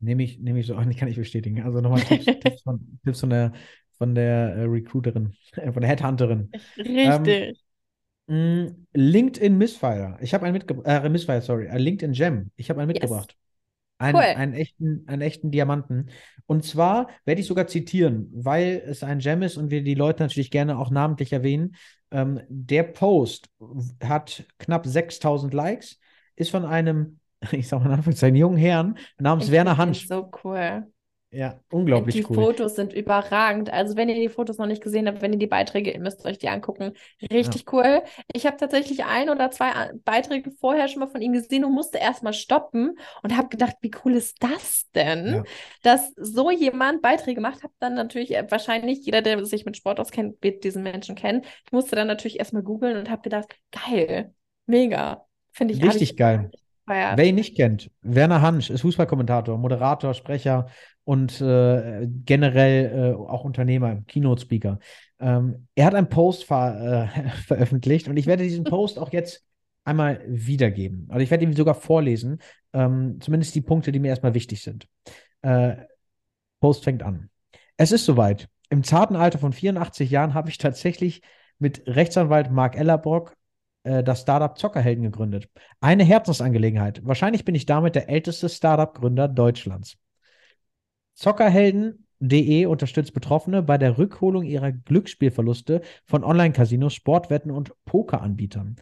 Nehme 0.00 0.22
ich, 0.22 0.38
nehme 0.38 0.60
ich 0.60 0.66
so, 0.66 0.74
kann 0.74 1.08
ich 1.08 1.16
bestätigen. 1.16 1.62
Also 1.62 1.80
nochmal 1.80 2.00
Tipps, 2.00 2.24
Tipps, 2.40 2.62
von, 2.62 2.98
Tipps 3.04 3.20
von 3.20 3.30
der, 3.30 3.52
von 3.98 4.14
der 4.14 4.54
äh, 4.54 4.62
Recruiterin, 4.64 5.34
von 5.72 5.80
der 5.80 5.88
Headhunterin. 5.88 6.50
Richtig. 6.78 7.60
Mm, 8.26 8.86
LinkedIn 8.94 9.58
Missfire. 9.58 10.16
Ich 10.20 10.32
habe 10.34 10.46
einen 10.46 10.54
mitgebracht, 10.54 11.04
äh, 11.04 11.08
Missfire, 11.08 11.42
sorry, 11.42 11.66
äh, 11.66 11.78
LinkedIn 11.78 12.12
Gem. 12.12 12.50
Ich 12.56 12.70
habe 12.70 12.80
einen 12.80 12.94
Yes. 12.94 13.26
Einen, 14.00 14.16
Cool. 14.16 14.24
einen 14.24 14.54
echten, 14.54 15.04
einen 15.06 15.22
echten 15.22 15.50
Diamanten. 15.50 16.08
Und 16.46 16.64
zwar 16.64 17.08
werde 17.26 17.42
ich 17.42 17.46
sogar 17.46 17.66
zitieren, 17.66 18.30
weil 18.32 18.82
es 18.86 19.02
ein 19.02 19.18
Gem 19.18 19.42
ist 19.42 19.58
und 19.58 19.70
wir 19.70 19.84
die 19.84 19.94
Leute 19.94 20.22
natürlich 20.22 20.50
gerne 20.50 20.78
auch 20.78 20.90
namentlich 20.90 21.32
erwähnen. 21.32 21.76
Ähm, 22.10 22.40
der 22.48 22.84
Post 22.84 23.50
hat 24.02 24.44
knapp 24.58 24.86
6000 24.86 25.52
Likes, 25.52 26.00
ist 26.34 26.50
von 26.50 26.64
einem, 26.64 27.20
ich 27.52 27.68
sag 27.68 27.80
mal 27.80 27.86
in 27.86 27.92
Anführungszeichen, 27.92 28.36
jungen 28.36 28.56
Herrn 28.56 28.98
namens 29.18 29.46
Ich 29.46 29.52
Werner 29.52 29.76
Hansch. 29.76 30.08
So 30.08 30.30
cool. 30.42 30.86
Ja, 31.32 31.60
unglaublich 31.70 32.16
Die 32.16 32.26
cool. 32.28 32.34
Fotos 32.34 32.74
sind 32.74 32.92
überragend. 32.92 33.72
Also 33.72 33.96
wenn 33.96 34.08
ihr 34.08 34.16
die 34.16 34.28
Fotos 34.28 34.58
noch 34.58 34.66
nicht 34.66 34.82
gesehen 34.82 35.06
habt, 35.06 35.22
wenn 35.22 35.32
ihr 35.32 35.38
die 35.38 35.46
Beiträge, 35.46 35.92
ihr 35.92 36.00
müsst 36.00 36.24
euch 36.26 36.38
die 36.38 36.48
angucken. 36.48 36.94
Richtig 37.32 37.72
cool. 37.72 38.02
Ich 38.32 38.46
habe 38.46 38.56
tatsächlich 38.56 39.04
ein 39.04 39.30
oder 39.30 39.52
zwei 39.52 39.70
A- 39.72 39.90
Beiträge 40.04 40.50
vorher 40.50 40.88
schon 40.88 40.98
mal 41.00 41.06
von 41.08 41.22
ihm 41.22 41.32
gesehen 41.32 41.64
und 41.64 41.72
musste 41.72 41.98
erstmal 41.98 42.32
stoppen 42.32 42.98
und 43.22 43.36
habe 43.36 43.48
gedacht, 43.48 43.76
wie 43.80 43.92
cool 44.04 44.14
ist 44.14 44.42
das 44.42 44.90
denn, 44.94 45.34
Ja. 45.34 45.42
dass 45.84 46.12
so 46.16 46.50
jemand 46.50 47.00
Beiträge 47.00 47.40
macht. 47.40 47.62
Habe 47.62 47.74
dann 47.78 47.94
natürlich 47.94 48.34
äh, 48.34 48.44
wahrscheinlich 48.50 49.04
jeder, 49.06 49.22
der 49.22 49.44
sich 49.46 49.64
mit 49.64 49.76
Sport 49.76 50.00
auskennt, 50.00 50.42
wird 50.42 50.64
diesen 50.64 50.82
Menschen 50.82 51.14
kennen. 51.14 51.42
Ich 51.64 51.70
musste 51.70 51.94
dann 51.94 52.08
natürlich 52.08 52.40
erstmal 52.40 52.64
googeln 52.64 52.96
und 52.96 53.08
habe 53.08 53.22
gedacht, 53.22 53.54
geil, 53.70 54.34
mega. 54.66 55.24
Finde 55.52 55.74
ich 55.74 55.80
hab 55.80 55.90
Richtig 55.90 56.10
ich 56.10 56.16
geil. 56.16 56.50
Wer 56.86 57.24
ihn 57.24 57.36
nicht 57.36 57.54
kennt, 57.56 57.88
Werner 58.02 58.42
Hansch 58.42 58.68
ist 58.68 58.80
Fußballkommentator, 58.80 59.56
Moderator, 59.58 60.12
Sprecher 60.12 60.66
und 61.10 61.40
äh, 61.40 62.06
generell 62.24 63.14
äh, 63.14 63.14
auch 63.14 63.42
Unternehmer, 63.42 63.96
Keynote-Speaker. 64.06 64.78
Ähm, 65.18 65.66
er 65.74 65.86
hat 65.86 65.96
einen 65.96 66.08
Post 66.08 66.44
ver 66.44 67.10
äh, 67.12 67.28
veröffentlicht 67.46 68.06
und 68.06 68.16
ich 68.16 68.26
werde 68.26 68.44
diesen 68.44 68.62
Post 68.76 68.96
auch 68.96 69.12
jetzt 69.12 69.44
einmal 69.82 70.22
wiedergeben. 70.28 71.08
Also 71.08 71.24
ich 71.24 71.32
werde 71.32 71.42
ihn 71.42 71.56
sogar 71.56 71.74
vorlesen, 71.74 72.38
ähm, 72.72 73.18
zumindest 73.20 73.56
die 73.56 73.60
Punkte, 73.60 73.90
die 73.90 73.98
mir 73.98 74.06
erstmal 74.06 74.34
wichtig 74.34 74.62
sind. 74.62 74.86
Äh, 75.42 75.78
Post 76.60 76.84
fängt 76.84 77.02
an. 77.02 77.28
Es 77.76 77.90
ist 77.90 78.04
soweit. 78.04 78.48
Im 78.68 78.84
zarten 78.84 79.16
Alter 79.16 79.40
von 79.40 79.52
84 79.52 80.12
Jahren 80.12 80.34
habe 80.34 80.48
ich 80.48 80.58
tatsächlich 80.58 81.22
mit 81.58 81.82
Rechtsanwalt 81.88 82.52
Mark 82.52 82.76
Ellerbrock 82.76 83.34
äh, 83.82 84.04
das 84.04 84.20
Startup 84.20 84.56
Zockerhelden 84.56 85.02
gegründet. 85.02 85.48
Eine 85.80 86.04
Herzensangelegenheit. 86.04 87.04
Wahrscheinlich 87.04 87.44
bin 87.44 87.56
ich 87.56 87.66
damit 87.66 87.96
der 87.96 88.08
älteste 88.08 88.48
Startup-Gründer 88.48 89.26
Deutschlands. 89.26 89.98
Zockerhelden.de 91.20 92.64
unterstützt 92.64 93.12
Betroffene 93.12 93.62
bei 93.62 93.76
der 93.76 93.98
Rückholung 93.98 94.42
ihrer 94.42 94.72
Glücksspielverluste 94.72 95.82
von 96.06 96.24
Online-Casinos, 96.24 96.94
Sportwetten 96.94 97.50
und 97.50 97.72
Pokeranbietern. 97.84 98.76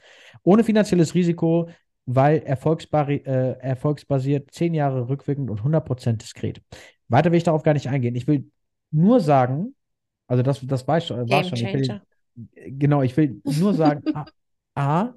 Ohne 0.44 0.62
finanzielles 0.62 1.16
Risiko, 1.16 1.69
weil 2.06 2.36
äh, 2.39 3.59
erfolgsbasiert, 3.59 4.52
zehn 4.52 4.73
Jahre 4.73 5.09
rückwirkend 5.09 5.51
und 5.51 5.62
100% 5.62 6.19
diskret. 6.19 6.62
Weiter 7.09 7.32
will 7.32 7.39
ich 7.39 7.44
darauf 7.44 7.65
gar 7.65 7.74
nicht 7.74 7.89
eingehen. 7.89 8.15
Ich 8.15 8.28
will 8.28 8.48
nur 8.93 9.19
sagen, 9.19 9.74
also 10.28 10.44
das, 10.44 10.65
das 10.65 10.86
war 10.86 11.01
schon, 11.01 11.28
war 11.28 11.43
schon. 11.43 11.59
Ich 11.59 11.74
will, 11.74 12.01
genau, 12.69 13.02
ich 13.02 13.16
will 13.16 13.43
nur 13.44 13.74
sagen, 13.74 14.05
A, 14.15 14.27
A, 14.77 15.15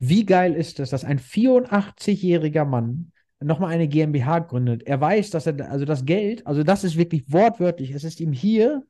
wie 0.00 0.26
geil 0.26 0.54
ist 0.54 0.80
es, 0.80 0.90
dass 0.90 1.04
ein 1.04 1.20
84-jähriger 1.20 2.64
Mann 2.64 3.12
nochmal 3.40 3.72
eine 3.72 3.88
GmbH 3.88 4.40
gründet. 4.40 4.82
Er 4.84 5.00
weiß, 5.00 5.30
dass 5.30 5.46
er, 5.46 5.70
also 5.70 5.84
das 5.84 6.04
Geld, 6.04 6.46
also 6.46 6.62
das 6.62 6.84
ist 6.84 6.96
wirklich 6.96 7.24
wortwörtlich, 7.32 7.90
es 7.90 8.04
ist 8.04 8.20
ihm 8.20 8.32
hier 8.32 8.82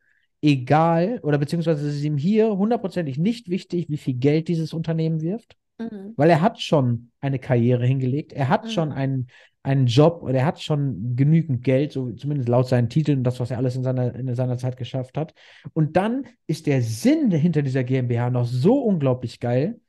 egal 0.42 1.18
oder 1.22 1.38
beziehungsweise 1.38 1.86
es 1.88 1.96
ist 1.96 2.04
ihm 2.04 2.16
hier 2.18 2.56
hundertprozentig 2.56 3.18
nicht 3.18 3.48
wichtig, 3.48 3.88
wie 3.88 3.96
viel 3.96 4.14
Geld 4.14 4.48
dieses 4.48 4.72
Unternehmen 4.72 5.20
wirft, 5.20 5.56
Mhm. 5.78 6.12
weil 6.16 6.30
er 6.30 6.40
hat 6.40 6.60
schon 6.60 7.10
eine 7.20 7.38
Karriere 7.38 7.84
hingelegt, 7.86 8.32
er 8.32 8.48
hat 8.48 8.64
Mhm. 8.64 8.68
schon 8.70 8.92
einen, 8.92 9.26
einen 9.62 9.86
Job 9.86 10.22
oder 10.22 10.34
er 10.38 10.46
hat 10.46 10.60
schon 10.60 11.16
genügend 11.16 11.64
Geld, 11.64 11.90
so 11.92 12.12
zumindest 12.12 12.48
laut 12.48 12.68
seinen 12.68 12.88
Titeln, 12.88 13.24
das, 13.24 13.40
was 13.40 13.50
er 13.50 13.56
alles 13.58 13.74
in 13.76 13.82
seiner, 13.82 14.14
in 14.14 14.32
seiner 14.34 14.58
Zeit 14.58 14.76
geschafft 14.76 15.18
hat. 15.18 15.34
Und 15.72 15.96
dann 15.96 16.24
ist 16.46 16.66
der 16.66 16.82
Sinn 16.82 17.30
hinter 17.32 17.62
dieser 17.62 17.82
GmbH 17.82 18.30
noch 18.30 18.46
so 18.46 18.78
unglaublich 18.78 19.40
geil. 19.40 19.80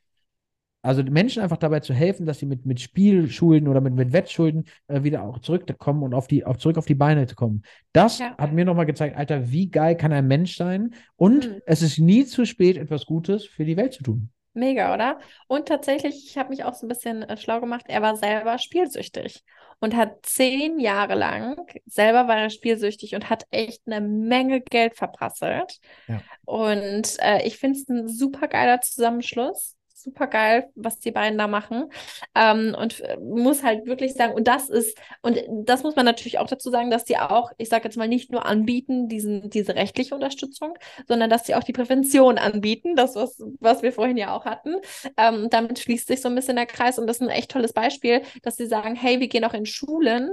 Also 0.83 1.03
Menschen 1.03 1.41
einfach 1.41 1.57
dabei 1.57 1.79
zu 1.81 1.93
helfen, 1.93 2.25
dass 2.25 2.39
sie 2.39 2.45
mit, 2.45 2.65
mit 2.65 2.79
Spielschulden 2.79 3.67
oder 3.67 3.81
mit, 3.81 3.93
mit 3.93 4.13
Wettschulden 4.13 4.65
äh, 4.87 5.03
wieder 5.03 5.23
auch 5.23 5.39
zurückkommen 5.39 6.03
und 6.03 6.13
auf 6.13 6.27
die, 6.27 6.45
auch 6.45 6.57
zurück 6.57 6.77
auf 6.77 6.85
die 6.85 6.95
Beine 6.95 7.27
zu 7.27 7.35
kommen. 7.35 7.63
Das 7.93 8.19
Ja. 8.19 8.35
hat 8.37 8.53
mir 8.53 8.63
nochmal 8.63 8.85
gezeigt, 8.85 9.17
Alter, 9.17 9.51
wie 9.51 9.69
geil 9.69 9.97
kann 9.97 10.13
ein 10.13 10.27
Mensch 10.27 10.55
sein? 10.55 10.93
Und 11.15 11.49
Mhm. 11.49 11.61
es 11.65 11.81
ist 11.81 11.97
nie 11.99 12.25
zu 12.25 12.45
spät, 12.45 12.77
etwas 12.77 13.05
Gutes 13.05 13.45
für 13.45 13.65
die 13.65 13.75
Welt 13.75 13.93
zu 13.93 14.03
tun. 14.03 14.29
Mega, 14.53 14.93
oder? 14.93 15.19
Und 15.47 15.67
tatsächlich, 15.67 16.25
ich 16.27 16.37
habe 16.37 16.49
mich 16.49 16.63
auch 16.63 16.73
so 16.73 16.85
ein 16.85 16.89
bisschen 16.89 17.21
äh, 17.23 17.37
schlau 17.37 17.59
gemacht, 17.59 17.85
er 17.89 18.01
war 18.01 18.15
selber 18.15 18.57
spielsüchtig 18.57 19.43
und 19.79 19.95
hat 19.95 20.25
zehn 20.25 20.79
Jahre 20.79 21.13
lang, 21.13 21.57
selber 21.85 22.27
war 22.27 22.37
er 22.37 22.49
spielsüchtig 22.49 23.13
und 23.13 23.29
hat 23.29 23.45
echt 23.51 23.83
eine 23.85 24.01
Menge 24.01 24.61
Geld 24.61 24.95
verprasselt. 24.95 25.79
Ja. 26.07 26.23
Und 26.45 27.17
äh, 27.19 27.45
ich 27.45 27.57
finde 27.59 27.77
es 27.79 27.87
ein 27.87 28.07
super 28.07 28.47
geiler 28.47 28.81
Zusammenschluss. 28.81 29.75
Super 30.07 30.27
geil, 30.27 30.69
was 30.75 30.99
die 30.99 31.11
beiden 31.11 31.37
da 31.37 31.47
machen. 31.47 31.91
Ähm, 32.33 32.73
und 32.79 33.01
äh, 33.01 33.17
muss 33.17 33.61
halt 33.61 33.85
wirklich 33.87 34.13
sagen, 34.13 34.33
und 34.35 34.47
das 34.47 34.69
ist, 34.69 34.97
und 35.21 35.37
das 35.65 35.83
muss 35.83 35.97
man 35.97 36.05
natürlich 36.05 36.39
auch 36.39 36.47
dazu 36.47 36.69
sagen, 36.69 36.89
dass 36.89 37.03
die 37.03 37.17
auch, 37.17 37.51
ich 37.57 37.67
sage 37.67 37.83
jetzt 37.83 37.97
mal, 37.97 38.07
nicht 38.07 38.31
nur 38.31 38.45
anbieten, 38.45 39.09
diesen, 39.09 39.49
diese 39.49 39.75
rechtliche 39.75 40.15
Unterstützung, 40.15 40.75
sondern 41.09 41.29
dass 41.29 41.45
sie 41.45 41.55
auch 41.55 41.63
die 41.63 41.73
Prävention 41.73 42.37
anbieten, 42.37 42.95
das, 42.95 43.15
was, 43.15 43.43
was 43.59 43.81
wir 43.81 43.91
vorhin 43.91 44.15
ja 44.15 44.33
auch 44.33 44.45
hatten. 44.45 44.75
Ähm, 45.17 45.49
damit 45.49 45.77
schließt 45.79 46.07
sich 46.07 46.21
so 46.21 46.29
ein 46.29 46.35
bisschen 46.35 46.55
der 46.55 46.67
Kreis 46.67 46.97
und 46.99 47.05
das 47.05 47.17
ist 47.17 47.23
ein 47.23 47.29
echt 47.29 47.51
tolles 47.51 47.73
Beispiel, 47.73 48.21
dass 48.43 48.55
sie 48.55 48.67
sagen, 48.67 48.95
hey, 48.95 49.19
wir 49.19 49.27
gehen 49.27 49.43
auch 49.43 49.53
in 49.53 49.65
Schulen, 49.65 50.29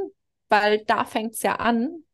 weil 0.49 0.85
da 0.85 1.05
fängt 1.05 1.35
es 1.35 1.43
ja 1.43 1.57
an, 1.57 2.05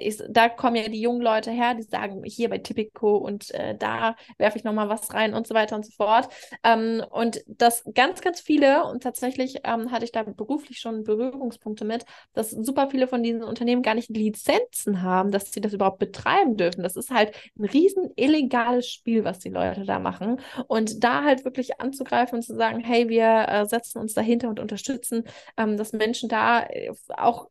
ich, 0.00 0.22
da 0.28 0.48
kommen 0.48 0.76
ja 0.76 0.88
die 0.88 1.00
jungen 1.00 1.22
Leute 1.22 1.50
her, 1.50 1.74
die 1.74 1.82
sagen, 1.82 2.22
hier 2.24 2.48
bei 2.48 2.58
Tipico 2.58 3.16
und 3.16 3.50
äh, 3.52 3.76
da 3.76 4.16
werfe 4.38 4.58
ich 4.58 4.64
nochmal 4.64 4.88
was 4.88 5.12
rein 5.12 5.34
und 5.34 5.46
so 5.46 5.54
weiter 5.54 5.76
und 5.76 5.84
so 5.84 5.92
fort. 5.92 6.28
Ähm, 6.62 7.02
und 7.10 7.42
das 7.46 7.82
ganz, 7.94 8.20
ganz 8.20 8.40
viele, 8.40 8.84
und 8.84 9.02
tatsächlich 9.02 9.60
ähm, 9.64 9.90
hatte 9.90 10.04
ich 10.04 10.12
da 10.12 10.22
beruflich 10.22 10.78
schon 10.78 11.04
Berührungspunkte 11.04 11.84
mit, 11.84 12.04
dass 12.32 12.50
super 12.50 12.90
viele 12.90 13.08
von 13.08 13.22
diesen 13.22 13.42
Unternehmen 13.42 13.82
gar 13.82 13.94
nicht 13.94 14.10
Lizenzen 14.10 15.02
haben, 15.02 15.30
dass 15.30 15.52
sie 15.52 15.60
das 15.60 15.72
überhaupt 15.72 15.98
betreiben 15.98 16.56
dürfen. 16.56 16.82
Das 16.82 16.96
ist 16.96 17.10
halt 17.10 17.34
ein 17.58 17.64
riesen 17.64 18.10
illegales 18.16 18.88
Spiel, 18.88 19.24
was 19.24 19.38
die 19.38 19.50
Leute 19.50 19.84
da 19.84 19.98
machen. 19.98 20.40
Und 20.68 21.02
da 21.04 21.24
halt 21.24 21.44
wirklich 21.44 21.80
anzugreifen 21.80 22.36
und 22.36 22.42
zu 22.42 22.54
sagen, 22.54 22.80
hey, 22.80 23.08
wir 23.08 23.46
äh, 23.48 23.66
setzen 23.66 23.98
uns 23.98 24.14
dahinter 24.14 24.48
und 24.48 24.60
unterstützen, 24.60 25.24
ähm, 25.56 25.76
dass 25.76 25.92
Menschen 25.92 26.28
da 26.28 26.64
äh, 26.64 26.92
auch 27.08 27.48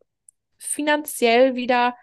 finanziell 0.57 1.55
wieder 1.55 1.95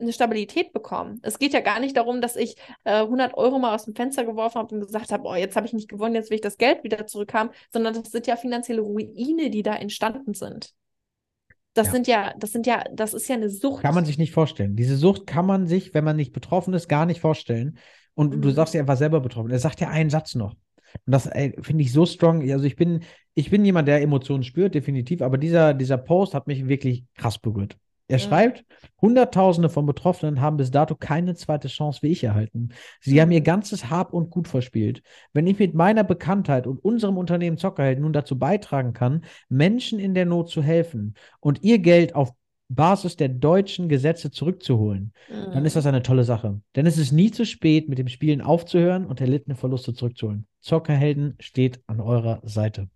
eine 0.00 0.12
Stabilität 0.12 0.72
bekommen. 0.72 1.20
Es 1.22 1.38
geht 1.38 1.52
ja 1.52 1.60
gar 1.60 1.80
nicht 1.80 1.96
darum, 1.96 2.20
dass 2.20 2.36
ich 2.36 2.56
äh, 2.84 3.00
100 3.00 3.34
Euro 3.34 3.58
mal 3.58 3.74
aus 3.74 3.84
dem 3.84 3.94
Fenster 3.94 4.24
geworfen 4.24 4.58
habe 4.58 4.74
und 4.74 4.80
gesagt 4.80 5.12
habe, 5.12 5.24
oh, 5.26 5.34
jetzt 5.34 5.56
habe 5.56 5.66
ich 5.66 5.72
nicht 5.72 5.88
gewonnen, 5.88 6.14
jetzt 6.14 6.30
will 6.30 6.36
ich 6.36 6.40
das 6.40 6.56
Geld 6.56 6.84
wieder 6.84 7.06
zurückhaben, 7.06 7.52
sondern 7.72 7.94
das 7.94 8.10
sind 8.10 8.26
ja 8.26 8.36
finanzielle 8.36 8.80
Ruine, 8.80 9.50
die 9.50 9.62
da 9.62 9.74
entstanden 9.74 10.34
sind. 10.34 10.72
Das 11.74 11.88
ja. 11.88 11.92
sind 11.92 12.06
ja, 12.06 12.34
das 12.38 12.52
sind 12.52 12.66
ja, 12.66 12.84
das 12.92 13.14
ist 13.14 13.28
ja 13.28 13.36
eine 13.36 13.50
Sucht. 13.50 13.82
Kann 13.82 13.94
man 13.94 14.04
sich 14.04 14.18
nicht 14.18 14.32
vorstellen. 14.32 14.76
Diese 14.76 14.96
Sucht 14.96 15.26
kann 15.26 15.46
man 15.46 15.66
sich, 15.66 15.94
wenn 15.94 16.04
man 16.04 16.16
nicht 16.16 16.32
betroffen 16.32 16.74
ist, 16.74 16.88
gar 16.88 17.06
nicht 17.06 17.20
vorstellen. 17.20 17.78
Und 18.14 18.36
mhm. 18.36 18.42
du 18.42 18.50
sagst 18.50 18.74
ja, 18.74 18.80
er 18.80 18.88
war 18.88 18.96
selber 18.96 19.20
betroffen. 19.20 19.50
Er 19.50 19.58
sagt 19.58 19.80
ja 19.80 19.88
einen 19.88 20.10
Satz 20.10 20.34
noch. 20.34 20.54
Und 21.06 21.12
das 21.12 21.24
finde 21.60 21.82
ich 21.82 21.92
so 21.92 22.06
strong. 22.06 22.50
Also 22.50 22.64
ich 22.64 22.76
bin, 22.76 23.04
ich 23.34 23.50
bin 23.50 23.64
jemand, 23.64 23.88
der 23.88 24.02
Emotionen 24.02 24.42
spürt, 24.42 24.74
definitiv, 24.74 25.22
aber 25.22 25.38
dieser, 25.38 25.74
dieser 25.74 25.98
Post 25.98 26.34
hat 26.34 26.46
mich 26.46 26.66
wirklich 26.66 27.04
krass 27.14 27.38
berührt. 27.38 27.76
Er 28.08 28.18
ja. 28.18 28.26
schreibt, 28.26 28.64
Hunderttausende 29.00 29.68
von 29.68 29.86
Betroffenen 29.86 30.40
haben 30.40 30.56
bis 30.56 30.70
dato 30.70 30.96
keine 30.96 31.34
zweite 31.34 31.68
Chance 31.68 32.00
wie 32.02 32.08
ich 32.08 32.24
erhalten. 32.24 32.70
Sie 33.00 33.14
mhm. 33.14 33.20
haben 33.20 33.30
ihr 33.30 33.42
ganzes 33.42 33.90
Hab 33.90 34.12
und 34.12 34.30
Gut 34.30 34.48
verspielt. 34.48 35.02
Wenn 35.32 35.46
ich 35.46 35.58
mit 35.58 35.74
meiner 35.74 36.04
Bekanntheit 36.04 36.66
und 36.66 36.82
unserem 36.82 37.16
Unternehmen 37.18 37.58
Zockerheld 37.58 38.00
nun 38.00 38.12
dazu 38.12 38.38
beitragen 38.38 38.94
kann, 38.94 39.24
Menschen 39.48 39.98
in 39.98 40.14
der 40.14 40.24
Not 40.24 40.48
zu 40.48 40.62
helfen 40.62 41.14
und 41.40 41.62
ihr 41.62 41.78
Geld 41.78 42.14
auf 42.14 42.32
Basis 42.70 43.16
der 43.16 43.28
deutschen 43.28 43.88
Gesetze 43.88 44.30
zurückzuholen, 44.30 45.12
mhm. 45.28 45.52
dann 45.52 45.64
ist 45.64 45.76
das 45.76 45.86
eine 45.86 46.02
tolle 46.02 46.24
Sache. 46.24 46.60
Denn 46.76 46.86
es 46.86 46.98
ist 46.98 47.12
nie 47.12 47.30
zu 47.30 47.46
spät, 47.46 47.88
mit 47.88 47.98
dem 47.98 48.08
Spielen 48.08 48.40
aufzuhören 48.40 49.06
und 49.06 49.20
erlittene 49.20 49.54
Verluste 49.54 49.94
zurückzuholen. 49.94 50.46
Zockerhelden 50.60 51.36
steht 51.40 51.80
an 51.86 52.00
eurer 52.00 52.40
Seite. 52.44 52.88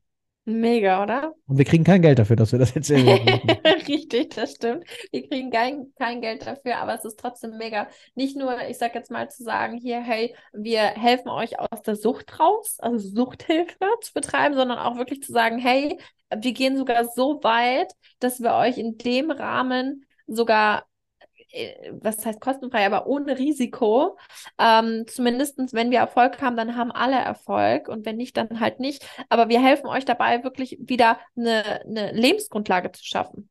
Mega, 0.45 1.01
oder? 1.05 1.35
Und 1.47 1.57
wir 1.57 1.65
kriegen 1.65 1.85
kein 1.85 2.03
Geld 2.03 2.19
dafür, 2.19 2.35
dass 2.35 2.51
wir 2.51 2.59
das 2.59 2.75
erzählen. 2.75 3.07
Richtig, 3.87 4.35
das 4.35 4.53
stimmt. 4.53 4.85
Wir 5.13 5.29
kriegen 5.29 5.51
kein, 5.51 5.93
kein 5.97 6.21
Geld 6.21 6.45
dafür, 6.45 6.79
aber 6.79 6.95
es 6.95 7.05
ist 7.05 7.21
trotzdem 7.21 7.59
mega. 7.59 7.87
Nicht 8.17 8.37
nur, 8.37 8.61
ich 8.69 8.77
sag 8.77 8.95
jetzt 8.97 9.13
mal 9.13 9.31
zu 9.31 9.45
sagen, 9.45 9.79
hier, 9.79 10.01
hey, 10.01 10.35
wir 10.53 10.81
helfen 10.81 11.29
euch 11.29 11.61
aus 11.61 11.83
der 11.83 11.95
Sucht 11.95 12.41
raus, 12.41 12.79
also 12.81 13.09
Suchthilfe 13.09 13.87
zu 14.01 14.13
betreiben, 14.15 14.57
sondern 14.57 14.79
auch 14.79 14.97
wirklich 14.97 15.23
zu 15.23 15.33
sagen, 15.33 15.59
hey, 15.59 15.97
wir 16.35 16.53
gehen 16.53 16.77
sogar 16.77 17.05
so 17.05 17.41
weit, 17.45 17.93
dass 18.19 18.41
wir 18.41 18.55
euch 18.55 18.79
in 18.79 18.99
dem 18.99 19.31
Rahmen 19.31 20.07
sogar 20.27 20.87
was 21.93 22.25
heißt 22.25 22.41
kostenfrei, 22.41 22.87
aber 22.87 23.07
ohne 23.07 23.39
Risiko. 23.39 24.19
Ähm, 24.59 25.05
Zumindest 25.07 25.59
wenn 25.73 25.91
wir 25.91 25.99
Erfolg 25.99 26.41
haben, 26.41 26.57
dann 26.57 26.77
haben 26.77 26.93
alle 26.93 27.17
Erfolg 27.17 27.89
und 27.89 28.07
wenn 28.07 28.17
nicht, 28.17 28.37
dann 28.37 28.61
halt 28.61 28.81
nicht. 28.81 29.07
Aber 29.29 29.49
wir 29.49 29.63
helfen 29.63 29.87
euch 29.87 30.05
dabei, 30.05 30.45
wirklich 30.45 30.79
wieder 30.81 31.19
eine, 31.37 31.83
eine 31.83 32.13
Lebensgrundlage 32.13 32.93
zu 32.93 33.05
schaffen. 33.05 33.49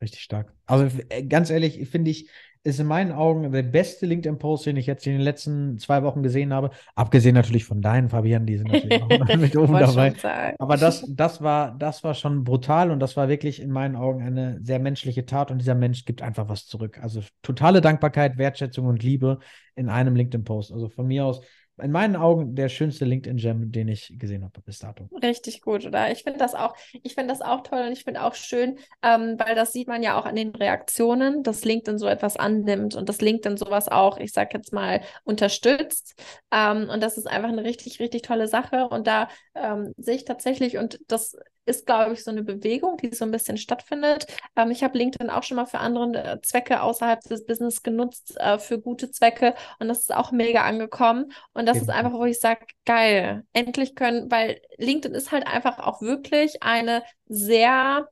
Richtig 0.00 0.22
stark. 0.22 0.52
Also 0.66 0.98
äh, 1.08 1.24
ganz 1.24 1.50
ehrlich, 1.50 1.88
finde 1.88 2.10
ich, 2.10 2.28
ist 2.66 2.80
in 2.80 2.86
meinen 2.86 3.12
Augen 3.12 3.50
der 3.52 3.62
beste 3.62 4.06
LinkedIn-Post, 4.06 4.66
den 4.66 4.76
ich 4.76 4.86
jetzt 4.86 5.06
in 5.06 5.12
den 5.12 5.20
letzten 5.20 5.78
zwei 5.78 6.02
Wochen 6.02 6.22
gesehen 6.22 6.52
habe. 6.52 6.70
Abgesehen 6.96 7.34
natürlich 7.34 7.64
von 7.64 7.80
deinen, 7.80 8.08
Fabian, 8.08 8.44
die 8.44 8.56
sind 8.56 8.72
natürlich 8.72 9.02
auch 9.02 9.08
mit 9.36 9.56
oben 9.56 9.74
dabei. 9.74 10.14
Aber 10.58 10.76
das, 10.76 11.04
das, 11.08 11.40
war, 11.40 11.76
das 11.78 12.02
war 12.02 12.14
schon 12.14 12.42
brutal 12.42 12.90
und 12.90 12.98
das 12.98 13.16
war 13.16 13.28
wirklich 13.28 13.62
in 13.62 13.70
meinen 13.70 13.94
Augen 13.94 14.20
eine 14.22 14.58
sehr 14.62 14.80
menschliche 14.80 15.24
Tat 15.24 15.52
und 15.52 15.58
dieser 15.58 15.76
Mensch 15.76 16.04
gibt 16.04 16.22
einfach 16.22 16.48
was 16.48 16.66
zurück. 16.66 16.98
Also 17.00 17.20
totale 17.42 17.80
Dankbarkeit, 17.80 18.36
Wertschätzung 18.36 18.86
und 18.86 19.02
Liebe 19.02 19.38
in 19.76 19.88
einem 19.88 20.16
LinkedIn-Post. 20.16 20.72
Also 20.72 20.88
von 20.88 21.06
mir 21.06 21.24
aus 21.24 21.42
in 21.78 21.90
meinen 21.90 22.16
Augen 22.16 22.54
der 22.54 22.68
schönste 22.68 23.04
LinkedIn-Gem, 23.04 23.70
den 23.70 23.88
ich 23.88 24.14
gesehen 24.18 24.44
habe 24.44 24.60
bis 24.62 24.78
dato. 24.78 25.08
Richtig 25.22 25.60
gut, 25.60 25.84
oder? 25.84 26.10
Ich 26.10 26.22
finde 26.22 26.38
das 26.38 26.54
auch, 26.54 26.74
ich 27.02 27.14
finde 27.14 27.28
das 27.28 27.42
auch 27.42 27.62
toll 27.62 27.82
und 27.86 27.92
ich 27.92 28.04
finde 28.04 28.22
auch 28.22 28.34
schön, 28.34 28.78
ähm, 29.02 29.36
weil 29.38 29.54
das 29.54 29.72
sieht 29.72 29.88
man 29.88 30.02
ja 30.02 30.18
auch 30.18 30.24
an 30.24 30.36
den 30.36 30.54
Reaktionen, 30.54 31.42
dass 31.42 31.64
LinkedIn 31.64 31.98
so 31.98 32.06
etwas 32.06 32.36
annimmt 32.36 32.94
und 32.94 33.08
dass 33.08 33.20
LinkedIn 33.20 33.56
sowas 33.56 33.88
auch, 33.88 34.18
ich 34.18 34.32
sag 34.32 34.54
jetzt 34.54 34.72
mal, 34.72 35.02
unterstützt. 35.24 36.14
Ähm, 36.50 36.88
und 36.88 37.02
das 37.02 37.18
ist 37.18 37.26
einfach 37.26 37.50
eine 37.50 37.64
richtig, 37.64 38.00
richtig 38.00 38.22
tolle 38.22 38.48
Sache. 38.48 38.88
Und 38.88 39.06
da 39.06 39.28
ähm, 39.54 39.92
sehe 39.96 40.16
ich 40.16 40.24
tatsächlich, 40.24 40.78
und 40.78 40.98
das 41.08 41.36
ist, 41.66 41.84
glaube 41.86 42.14
ich, 42.14 42.24
so 42.24 42.30
eine 42.30 42.42
Bewegung, 42.42 42.96
die 42.96 43.14
so 43.14 43.24
ein 43.24 43.30
bisschen 43.30 43.58
stattfindet. 43.58 44.26
Ähm, 44.56 44.70
ich 44.70 44.82
habe 44.82 44.96
LinkedIn 44.96 45.30
auch 45.30 45.42
schon 45.42 45.56
mal 45.56 45.66
für 45.66 45.78
andere 45.78 46.24
äh, 46.24 46.40
Zwecke 46.40 46.80
außerhalb 46.80 47.20
des 47.22 47.44
Business 47.44 47.82
genutzt, 47.82 48.36
äh, 48.38 48.58
für 48.58 48.80
gute 48.80 49.10
Zwecke. 49.10 49.54
Und 49.78 49.88
das 49.88 50.00
ist 50.00 50.14
auch 50.14 50.32
mega 50.32 50.62
angekommen. 50.62 51.32
Und 51.52 51.66
das 51.66 51.76
ja. 51.76 51.82
ist 51.82 51.90
einfach, 51.90 52.12
wo 52.12 52.24
ich 52.24 52.40
sage, 52.40 52.66
geil, 52.84 53.44
endlich 53.52 53.94
können, 53.94 54.30
weil 54.30 54.60
LinkedIn 54.78 55.14
ist 55.14 55.32
halt 55.32 55.46
einfach 55.46 55.78
auch 55.78 56.00
wirklich 56.00 56.62
eine 56.62 57.02
sehr 57.26 58.08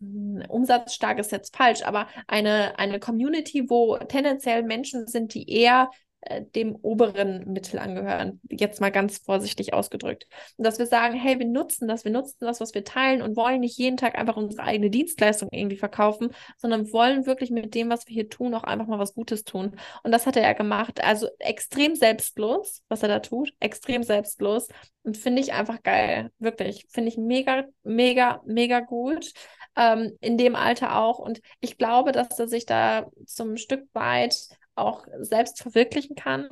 hm, 0.00 0.42
umsatzstark 0.48 1.18
ist 1.18 1.32
jetzt 1.32 1.56
falsch, 1.56 1.82
aber 1.82 2.08
eine, 2.26 2.78
eine 2.78 3.00
Community, 3.00 3.68
wo 3.68 3.96
tendenziell 3.98 4.62
Menschen 4.62 5.06
sind, 5.06 5.34
die 5.34 5.50
eher 5.50 5.90
äh, 6.26 6.44
dem 6.44 6.76
oberen 6.82 7.52
Mittel 7.52 7.78
angehören, 7.78 8.40
jetzt 8.50 8.80
mal 8.80 8.90
ganz 8.90 9.18
vorsichtig 9.18 9.72
ausgedrückt. 9.72 10.26
Und 10.56 10.66
dass 10.66 10.78
wir 10.78 10.86
sagen, 10.86 11.14
hey, 11.14 11.38
wir 11.38 11.46
nutzen 11.46 11.88
das, 11.88 12.04
wir 12.04 12.10
nutzen 12.10 12.38
das, 12.40 12.60
was 12.60 12.74
wir 12.74 12.84
teilen 12.84 13.22
und 13.22 13.36
wollen 13.36 13.60
nicht 13.60 13.78
jeden 13.78 13.96
Tag 13.96 14.18
einfach 14.18 14.36
unsere 14.36 14.62
eigene 14.62 14.90
Dienstleistung 14.90 15.48
irgendwie 15.52 15.76
verkaufen, 15.76 16.30
sondern 16.56 16.92
wollen 16.92 17.26
wirklich 17.26 17.50
mit 17.50 17.74
dem, 17.74 17.90
was 17.90 18.06
wir 18.06 18.14
hier 18.14 18.28
tun, 18.28 18.54
auch 18.54 18.64
einfach 18.64 18.86
mal 18.86 18.98
was 18.98 19.14
Gutes 19.14 19.44
tun. 19.44 19.76
Und 20.02 20.12
das 20.12 20.26
hat 20.26 20.36
er 20.36 20.42
ja 20.42 20.52
gemacht. 20.52 21.02
Also 21.02 21.28
extrem 21.38 21.94
selbstlos, 21.94 22.82
was 22.88 23.02
er 23.02 23.08
da 23.08 23.20
tut, 23.20 23.52
extrem 23.60 24.02
selbstlos. 24.02 24.68
Und 25.02 25.16
finde 25.16 25.40
ich 25.40 25.52
einfach 25.52 25.82
geil. 25.82 26.32
Wirklich. 26.38 26.86
Finde 26.90 27.08
ich 27.10 27.16
mega, 27.16 27.64
mega, 27.84 28.42
mega 28.44 28.80
gut. 28.80 29.32
Ähm, 29.76 30.16
in 30.20 30.36
dem 30.36 30.56
Alter 30.56 30.96
auch. 30.96 31.18
Und 31.20 31.40
ich 31.60 31.78
glaube, 31.78 32.10
dass 32.10 32.38
er 32.38 32.48
sich 32.48 32.66
da 32.66 33.06
zum 33.26 33.56
Stück 33.56 33.86
weit 33.92 34.48
auch 34.76 35.06
selbst 35.20 35.60
verwirklichen 35.60 36.16
kann, 36.16 36.48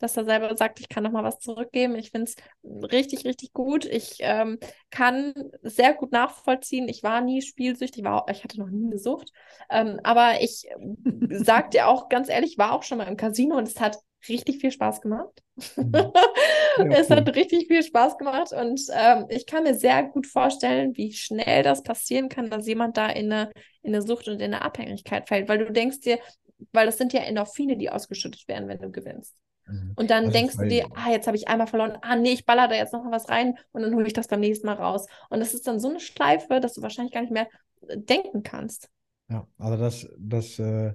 dass 0.00 0.16
er 0.16 0.24
selber 0.24 0.56
sagt, 0.56 0.80
ich 0.80 0.88
kann 0.88 1.04
noch 1.04 1.12
mal 1.12 1.22
was 1.22 1.38
zurückgeben. 1.38 1.94
Ich 1.94 2.10
finde 2.10 2.30
es 2.30 2.36
richtig, 2.90 3.24
richtig 3.24 3.52
gut. 3.52 3.84
Ich 3.84 4.16
ähm, 4.20 4.58
kann 4.90 5.34
sehr 5.62 5.94
gut 5.94 6.10
nachvollziehen. 6.10 6.88
Ich 6.88 7.02
war 7.02 7.20
nie 7.20 7.42
spielsüchtig, 7.42 7.98
ich, 7.98 8.04
war, 8.04 8.26
ich 8.30 8.42
hatte 8.42 8.58
noch 8.58 8.70
nie 8.70 8.86
eine 8.86 8.98
Sucht. 8.98 9.30
Ähm, 9.68 10.00
aber 10.02 10.40
ich 10.40 10.66
sag 11.30 11.70
dir 11.70 11.86
auch 11.86 12.08
ganz 12.08 12.28
ehrlich, 12.28 12.58
war 12.58 12.72
auch 12.72 12.82
schon 12.82 12.98
mal 12.98 13.08
im 13.08 13.16
Casino 13.16 13.56
und 13.56 13.68
es 13.68 13.78
hat 13.78 13.98
richtig 14.28 14.60
viel 14.60 14.72
Spaß 14.72 15.00
gemacht. 15.00 15.42
Mhm. 15.76 15.92
Ja, 16.78 16.84
es 16.98 17.10
hat 17.10 17.34
richtig 17.34 17.66
viel 17.66 17.82
Spaß 17.82 18.16
gemacht 18.16 18.52
und 18.52 18.80
ähm, 18.94 19.26
ich 19.28 19.44
kann 19.44 19.64
mir 19.64 19.74
sehr 19.74 20.04
gut 20.04 20.26
vorstellen, 20.26 20.96
wie 20.96 21.12
schnell 21.12 21.62
das 21.64 21.82
passieren 21.82 22.28
kann, 22.28 22.48
dass 22.48 22.66
jemand 22.66 22.96
da 22.96 23.08
in 23.08 23.30
eine, 23.30 23.50
in 23.82 23.92
eine 23.92 24.02
Sucht 24.02 24.28
und 24.28 24.40
in 24.40 24.54
eine 24.54 24.62
Abhängigkeit 24.62 25.26
fällt, 25.28 25.48
weil 25.48 25.58
du 25.58 25.72
denkst 25.72 26.00
dir, 26.00 26.20
weil 26.72 26.86
das 26.86 26.98
sind 26.98 27.12
ja 27.12 27.20
Endorphine, 27.20 27.76
die 27.76 27.90
ausgeschüttet 27.90 28.46
werden, 28.48 28.68
wenn 28.68 28.78
du 28.78 28.90
gewinnst. 28.90 29.36
Mhm. 29.66 29.92
Und 29.96 30.10
dann 30.10 30.26
also 30.26 30.32
denkst 30.32 30.56
du 30.56 30.66
dir, 30.66 30.86
ah, 30.94 31.10
jetzt 31.10 31.26
habe 31.26 31.36
ich 31.36 31.48
einmal 31.48 31.66
verloren, 31.66 31.98
ah, 32.02 32.16
nee, 32.16 32.32
ich 32.32 32.46
baller 32.46 32.68
da 32.68 32.74
jetzt 32.74 32.92
noch 32.92 33.04
mal 33.04 33.12
was 33.12 33.28
rein 33.28 33.56
und 33.72 33.82
dann 33.82 33.94
hole 33.94 34.06
ich 34.06 34.12
das 34.12 34.28
beim 34.28 34.40
nächsten 34.40 34.66
Mal 34.66 34.76
raus. 34.76 35.06
Und 35.28 35.40
das 35.40 35.54
ist 35.54 35.66
dann 35.66 35.80
so 35.80 35.88
eine 35.88 36.00
Schleife, 36.00 36.60
dass 36.60 36.74
du 36.74 36.82
wahrscheinlich 36.82 37.12
gar 37.12 37.20
nicht 37.22 37.32
mehr 37.32 37.48
äh, 37.88 37.98
denken 37.98 38.42
kannst. 38.42 38.88
Ja, 39.28 39.46
also 39.58 39.76
das, 39.76 40.08
das, 40.18 40.58
äh, 40.58 40.94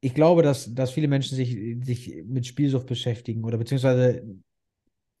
ich 0.00 0.14
glaube, 0.14 0.42
dass, 0.42 0.74
dass 0.74 0.92
viele 0.92 1.08
Menschen 1.08 1.36
sich, 1.36 1.56
sich 1.84 2.22
mit 2.24 2.46
Spielsucht 2.46 2.86
beschäftigen 2.86 3.44
oder 3.44 3.58
beziehungsweise 3.58 4.24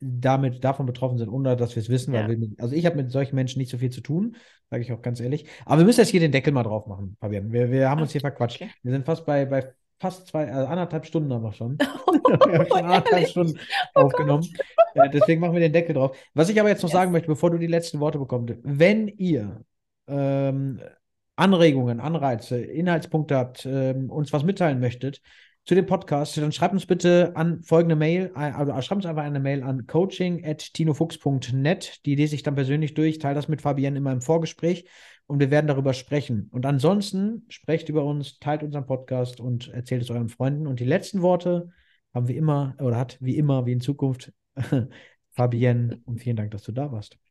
damit 0.00 0.64
davon 0.64 0.86
betroffen 0.86 1.18
sind, 1.18 1.28
ohne 1.28 1.56
dass 1.56 1.76
wir 1.76 1.82
es 1.82 1.88
wissen. 1.88 2.14
Ja. 2.14 2.26
Wir, 2.26 2.38
also 2.58 2.74
ich 2.74 2.86
habe 2.86 2.96
mit 2.96 3.10
solchen 3.10 3.36
Menschen 3.36 3.58
nicht 3.58 3.70
so 3.70 3.78
viel 3.78 3.90
zu 3.90 4.00
tun, 4.00 4.36
sage 4.70 4.82
ich 4.82 4.92
auch 4.92 5.02
ganz 5.02 5.20
ehrlich. 5.20 5.46
Aber 5.66 5.78
wir 5.78 5.84
müssen 5.84 6.00
jetzt 6.00 6.08
hier 6.08 6.20
den 6.20 6.32
Deckel 6.32 6.52
mal 6.52 6.62
drauf 6.62 6.86
machen, 6.86 7.16
Fabian. 7.20 7.52
Wir, 7.52 7.70
wir 7.70 7.90
haben 7.90 8.00
uns 8.00 8.12
hier 8.12 8.20
verquatscht. 8.20 8.62
Okay. 8.62 8.70
Wir 8.82 8.92
sind 8.92 9.04
fast 9.04 9.26
bei, 9.26 9.44
bei 9.44 9.72
fast 9.98 10.28
zwei, 10.28 10.50
also 10.50 10.66
anderthalb 10.66 11.04
Stunden 11.04 11.32
haben 11.32 11.42
wir 11.42 11.52
schon. 11.52 11.76
wir 12.06 12.58
haben 12.58 12.66
schon 12.66 12.84
anderthalb 12.84 13.28
Stunden 13.28 13.58
oh 13.94 14.00
aufgenommen. 14.00 14.46
Äh, 14.94 15.10
deswegen 15.10 15.40
machen 15.40 15.52
wir 15.52 15.60
den 15.60 15.72
Deckel 15.72 15.94
drauf. 15.94 16.16
Was 16.32 16.48
ich 16.48 16.58
aber 16.58 16.70
jetzt 16.70 16.82
noch 16.82 16.88
yes. 16.88 16.94
sagen 16.94 17.12
möchte, 17.12 17.28
bevor 17.28 17.50
du 17.50 17.58
die 17.58 17.66
letzten 17.66 18.00
Worte 18.00 18.18
bekommst, 18.18 18.54
wenn 18.62 19.08
ihr 19.08 19.64
ähm, 20.08 20.80
Anregungen, 21.36 22.00
Anreize, 22.00 22.60
Inhaltspunkte 22.60 23.36
habt, 23.36 23.66
ähm, 23.66 24.10
uns 24.10 24.32
was 24.32 24.44
mitteilen 24.44 24.80
möchtet, 24.80 25.20
zu 25.66 25.74
dem 25.74 25.86
Podcast, 25.86 26.36
dann 26.36 26.52
schreibt 26.52 26.74
uns 26.74 26.86
bitte 26.86 27.32
an 27.36 27.62
folgende 27.62 27.96
Mail, 27.96 28.30
also 28.34 28.72
schreibt 28.82 28.98
uns 28.98 29.06
einfach 29.06 29.22
eine 29.22 29.40
Mail 29.40 29.62
an 29.62 29.86
coaching.tinofuchs.net. 29.86 32.04
Die 32.06 32.14
lese 32.14 32.34
ich 32.34 32.42
dann 32.42 32.54
persönlich 32.54 32.94
durch, 32.94 33.18
teile 33.18 33.34
das 33.34 33.48
mit 33.48 33.60
Fabienne 33.62 33.98
immer 33.98 34.12
im 34.12 34.22
Vorgespräch 34.22 34.88
und 35.26 35.38
wir 35.38 35.50
werden 35.52 35.68
darüber 35.68 35.94
sprechen. 35.94 36.48
Und 36.50 36.66
ansonsten 36.66 37.44
sprecht 37.48 37.88
über 37.88 38.04
uns, 38.04 38.40
teilt 38.40 38.64
unseren 38.64 38.86
Podcast 38.86 39.38
und 39.38 39.68
erzählt 39.68 40.02
es 40.02 40.10
euren 40.10 40.28
Freunden. 40.28 40.66
Und 40.66 40.80
die 40.80 40.84
letzten 40.84 41.22
Worte 41.22 41.70
haben 42.12 42.26
wir 42.26 42.36
immer 42.36 42.74
oder 42.80 42.96
hat 42.96 43.16
wie 43.20 43.36
immer, 43.36 43.64
wie 43.64 43.72
in 43.72 43.80
Zukunft 43.80 44.32
Fabienne. 45.30 46.00
Und 46.04 46.20
vielen 46.20 46.34
Dank, 46.36 46.50
dass 46.50 46.64
du 46.64 46.72
da 46.72 46.90
warst. 46.90 47.29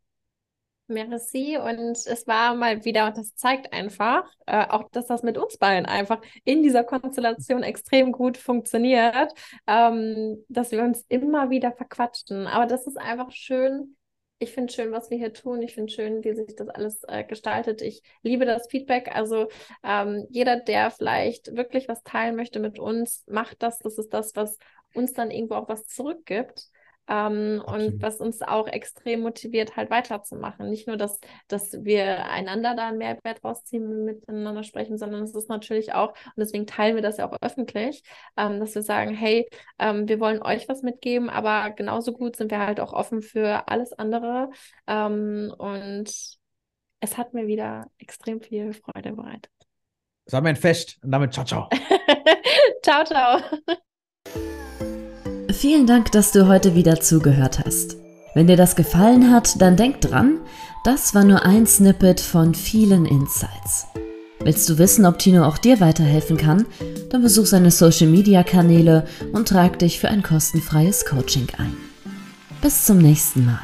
Merci 0.90 1.58
und 1.58 1.92
es 1.92 2.28
war 2.28 2.56
mal 2.56 2.84
wieder, 2.84 3.08
und 3.08 3.18
das 3.18 3.36
zeigt 3.36 3.72
einfach, 3.74 4.24
äh, 4.46 4.66
auch 4.68 4.90
dass 4.92 5.08
das 5.08 5.24
mit 5.24 5.38
uns 5.38 5.58
beiden 5.58 5.86
einfach 5.86 6.22
in 6.44 6.64
dieser 6.64 6.84
Konstellation 6.84 7.64
extrem 7.64 8.12
gut 8.12 8.38
funktioniert, 8.38 9.34
ähm, 9.68 10.44
dass 10.50 10.72
wir 10.72 10.84
uns 10.84 11.06
immer 11.08 11.50
wieder 11.50 11.72
verquatschen. 11.72 12.48
Aber 12.48 12.66
das 12.66 12.88
ist 12.88 12.98
einfach 12.98 13.32
schön. 13.32 13.96
Ich 14.40 14.54
finde 14.54 14.72
schön, 14.72 14.92
was 14.92 15.10
wir 15.10 15.18
hier 15.18 15.34
tun. 15.34 15.62
Ich 15.62 15.74
finde 15.76 15.92
schön, 15.92 16.24
wie 16.24 16.34
sich 16.34 16.56
das 16.56 16.70
alles 16.70 17.04
äh, 17.08 17.24
gestaltet. 17.26 17.82
Ich 17.82 18.02
liebe 18.24 18.46
das 18.46 18.68
Feedback. 18.70 19.14
Also 19.14 19.50
ähm, 19.84 20.26
jeder, 20.30 20.58
der 20.58 20.92
vielleicht 20.92 21.56
wirklich 21.58 21.88
was 21.90 22.04
teilen 22.04 22.36
möchte 22.36 22.60
mit 22.60 22.80
uns, 22.80 23.26
macht 23.28 23.62
das. 23.62 23.80
Das 23.80 23.98
ist 23.98 24.14
das, 24.14 24.36
was 24.36 24.58
uns 24.94 25.14
dann 25.14 25.30
irgendwo 25.30 25.56
auch 25.56 25.68
was 25.70 25.86
zurückgibt. 25.88 26.70
Ähm, 27.10 27.62
und 27.66 28.02
was 28.02 28.18
uns 28.22 28.42
auch 28.42 28.68
extrem 28.68 29.22
motiviert, 29.22 29.76
halt 29.76 29.90
weiterzumachen. 29.90 30.70
Nicht 30.70 30.88
nur, 30.88 30.96
dass, 30.96 31.20
dass 31.48 31.84
wir 31.84 32.26
einander 32.30 32.76
da 32.76 32.90
einen 32.90 33.00
Mehrwert 33.00 33.44
rausziehen, 33.44 34.06
miteinander 34.06 34.64
sprechen, 34.64 34.98
sondern 34.98 35.24
es 35.24 35.34
ist 35.34 35.50
natürlich 35.50 35.94
auch, 35.94 36.10
und 36.10 36.38
deswegen 36.38 36.68
teilen 36.68 36.96
wir 36.96 37.02
das 37.02 37.18
ja 37.18 37.30
auch 37.30 37.38
öffentlich, 37.42 38.04
ähm, 38.38 38.60
dass 38.60 38.76
wir 38.76 38.84
sagen, 38.84 39.14
hey, 39.14 39.50
ähm, 39.80 40.08
wir 40.08 40.20
wollen 40.20 40.42
euch 40.44 40.70
was 40.70 40.84
mitgeben, 40.84 41.30
aber 41.30 41.72
genauso 41.72 42.14
gut 42.14 42.36
sind 42.36 42.52
wir 42.52 42.60
halt 42.60 42.80
auch 42.80 42.94
offen 42.94 43.22
für 43.22 43.68
alles 43.68 43.92
andere. 43.94 44.52
Ähm, 44.88 45.54
und 45.58 46.40
es 47.00 47.18
hat 47.18 47.34
mir 47.34 47.48
wieder 47.48 47.88
extrem 47.98 48.42
viel 48.42 48.74
Freude 48.74 49.14
bereitet. 49.14 49.52
Das 50.26 50.34
war 50.34 50.42
mein 50.42 50.56
Fest 50.56 51.00
und 51.02 51.12
damit 51.12 51.34
ciao, 51.34 51.44
ciao. 51.44 51.70
ciao, 52.84 53.04
ciao. 53.04 53.40
Vielen 55.60 55.88
Dank, 55.88 56.14
dass 56.14 56.32
du 56.32 56.48
heute 56.48 56.74
wieder 56.74 57.02
zugehört 57.02 57.60
hast. 57.66 57.98
Wenn 58.34 58.48
dir 58.48 58.56
das 58.56 58.78
gefallen 58.78 59.30
hat, 59.30 59.62
dann 59.62 59.76
denk 59.76 60.00
dran, 60.00 60.40
das 60.86 61.14
war 61.14 61.26
nur 61.26 61.44
ein 61.44 61.68
Snippet 61.68 62.22
von 62.22 62.56
vielen 62.56 63.06
Insights. 63.06 63.86
Willst 64.40 64.70
du 64.70 64.78
wissen, 64.78 65.06
ob 65.06 65.20
Tino 65.20 65.44
auch 65.44 65.58
dir 65.58 65.82
weiterhelfen 65.82 66.38
kann? 66.38 66.66
Dann 67.10 67.24
besuch 67.24 67.46
seine 67.46 67.72
Social 67.72 68.08
Media 68.08 68.44
Kanäle 68.44 69.06
und 69.34 69.50
trag 69.50 69.78
dich 69.80 70.00
für 70.00 70.08
ein 70.08 70.24
kostenfreies 70.24 71.04
Coaching 71.04 71.48
ein. 71.58 71.76
Bis 72.62 72.86
zum 72.86 73.00
nächsten 73.00 73.46
Mal. 73.46 73.60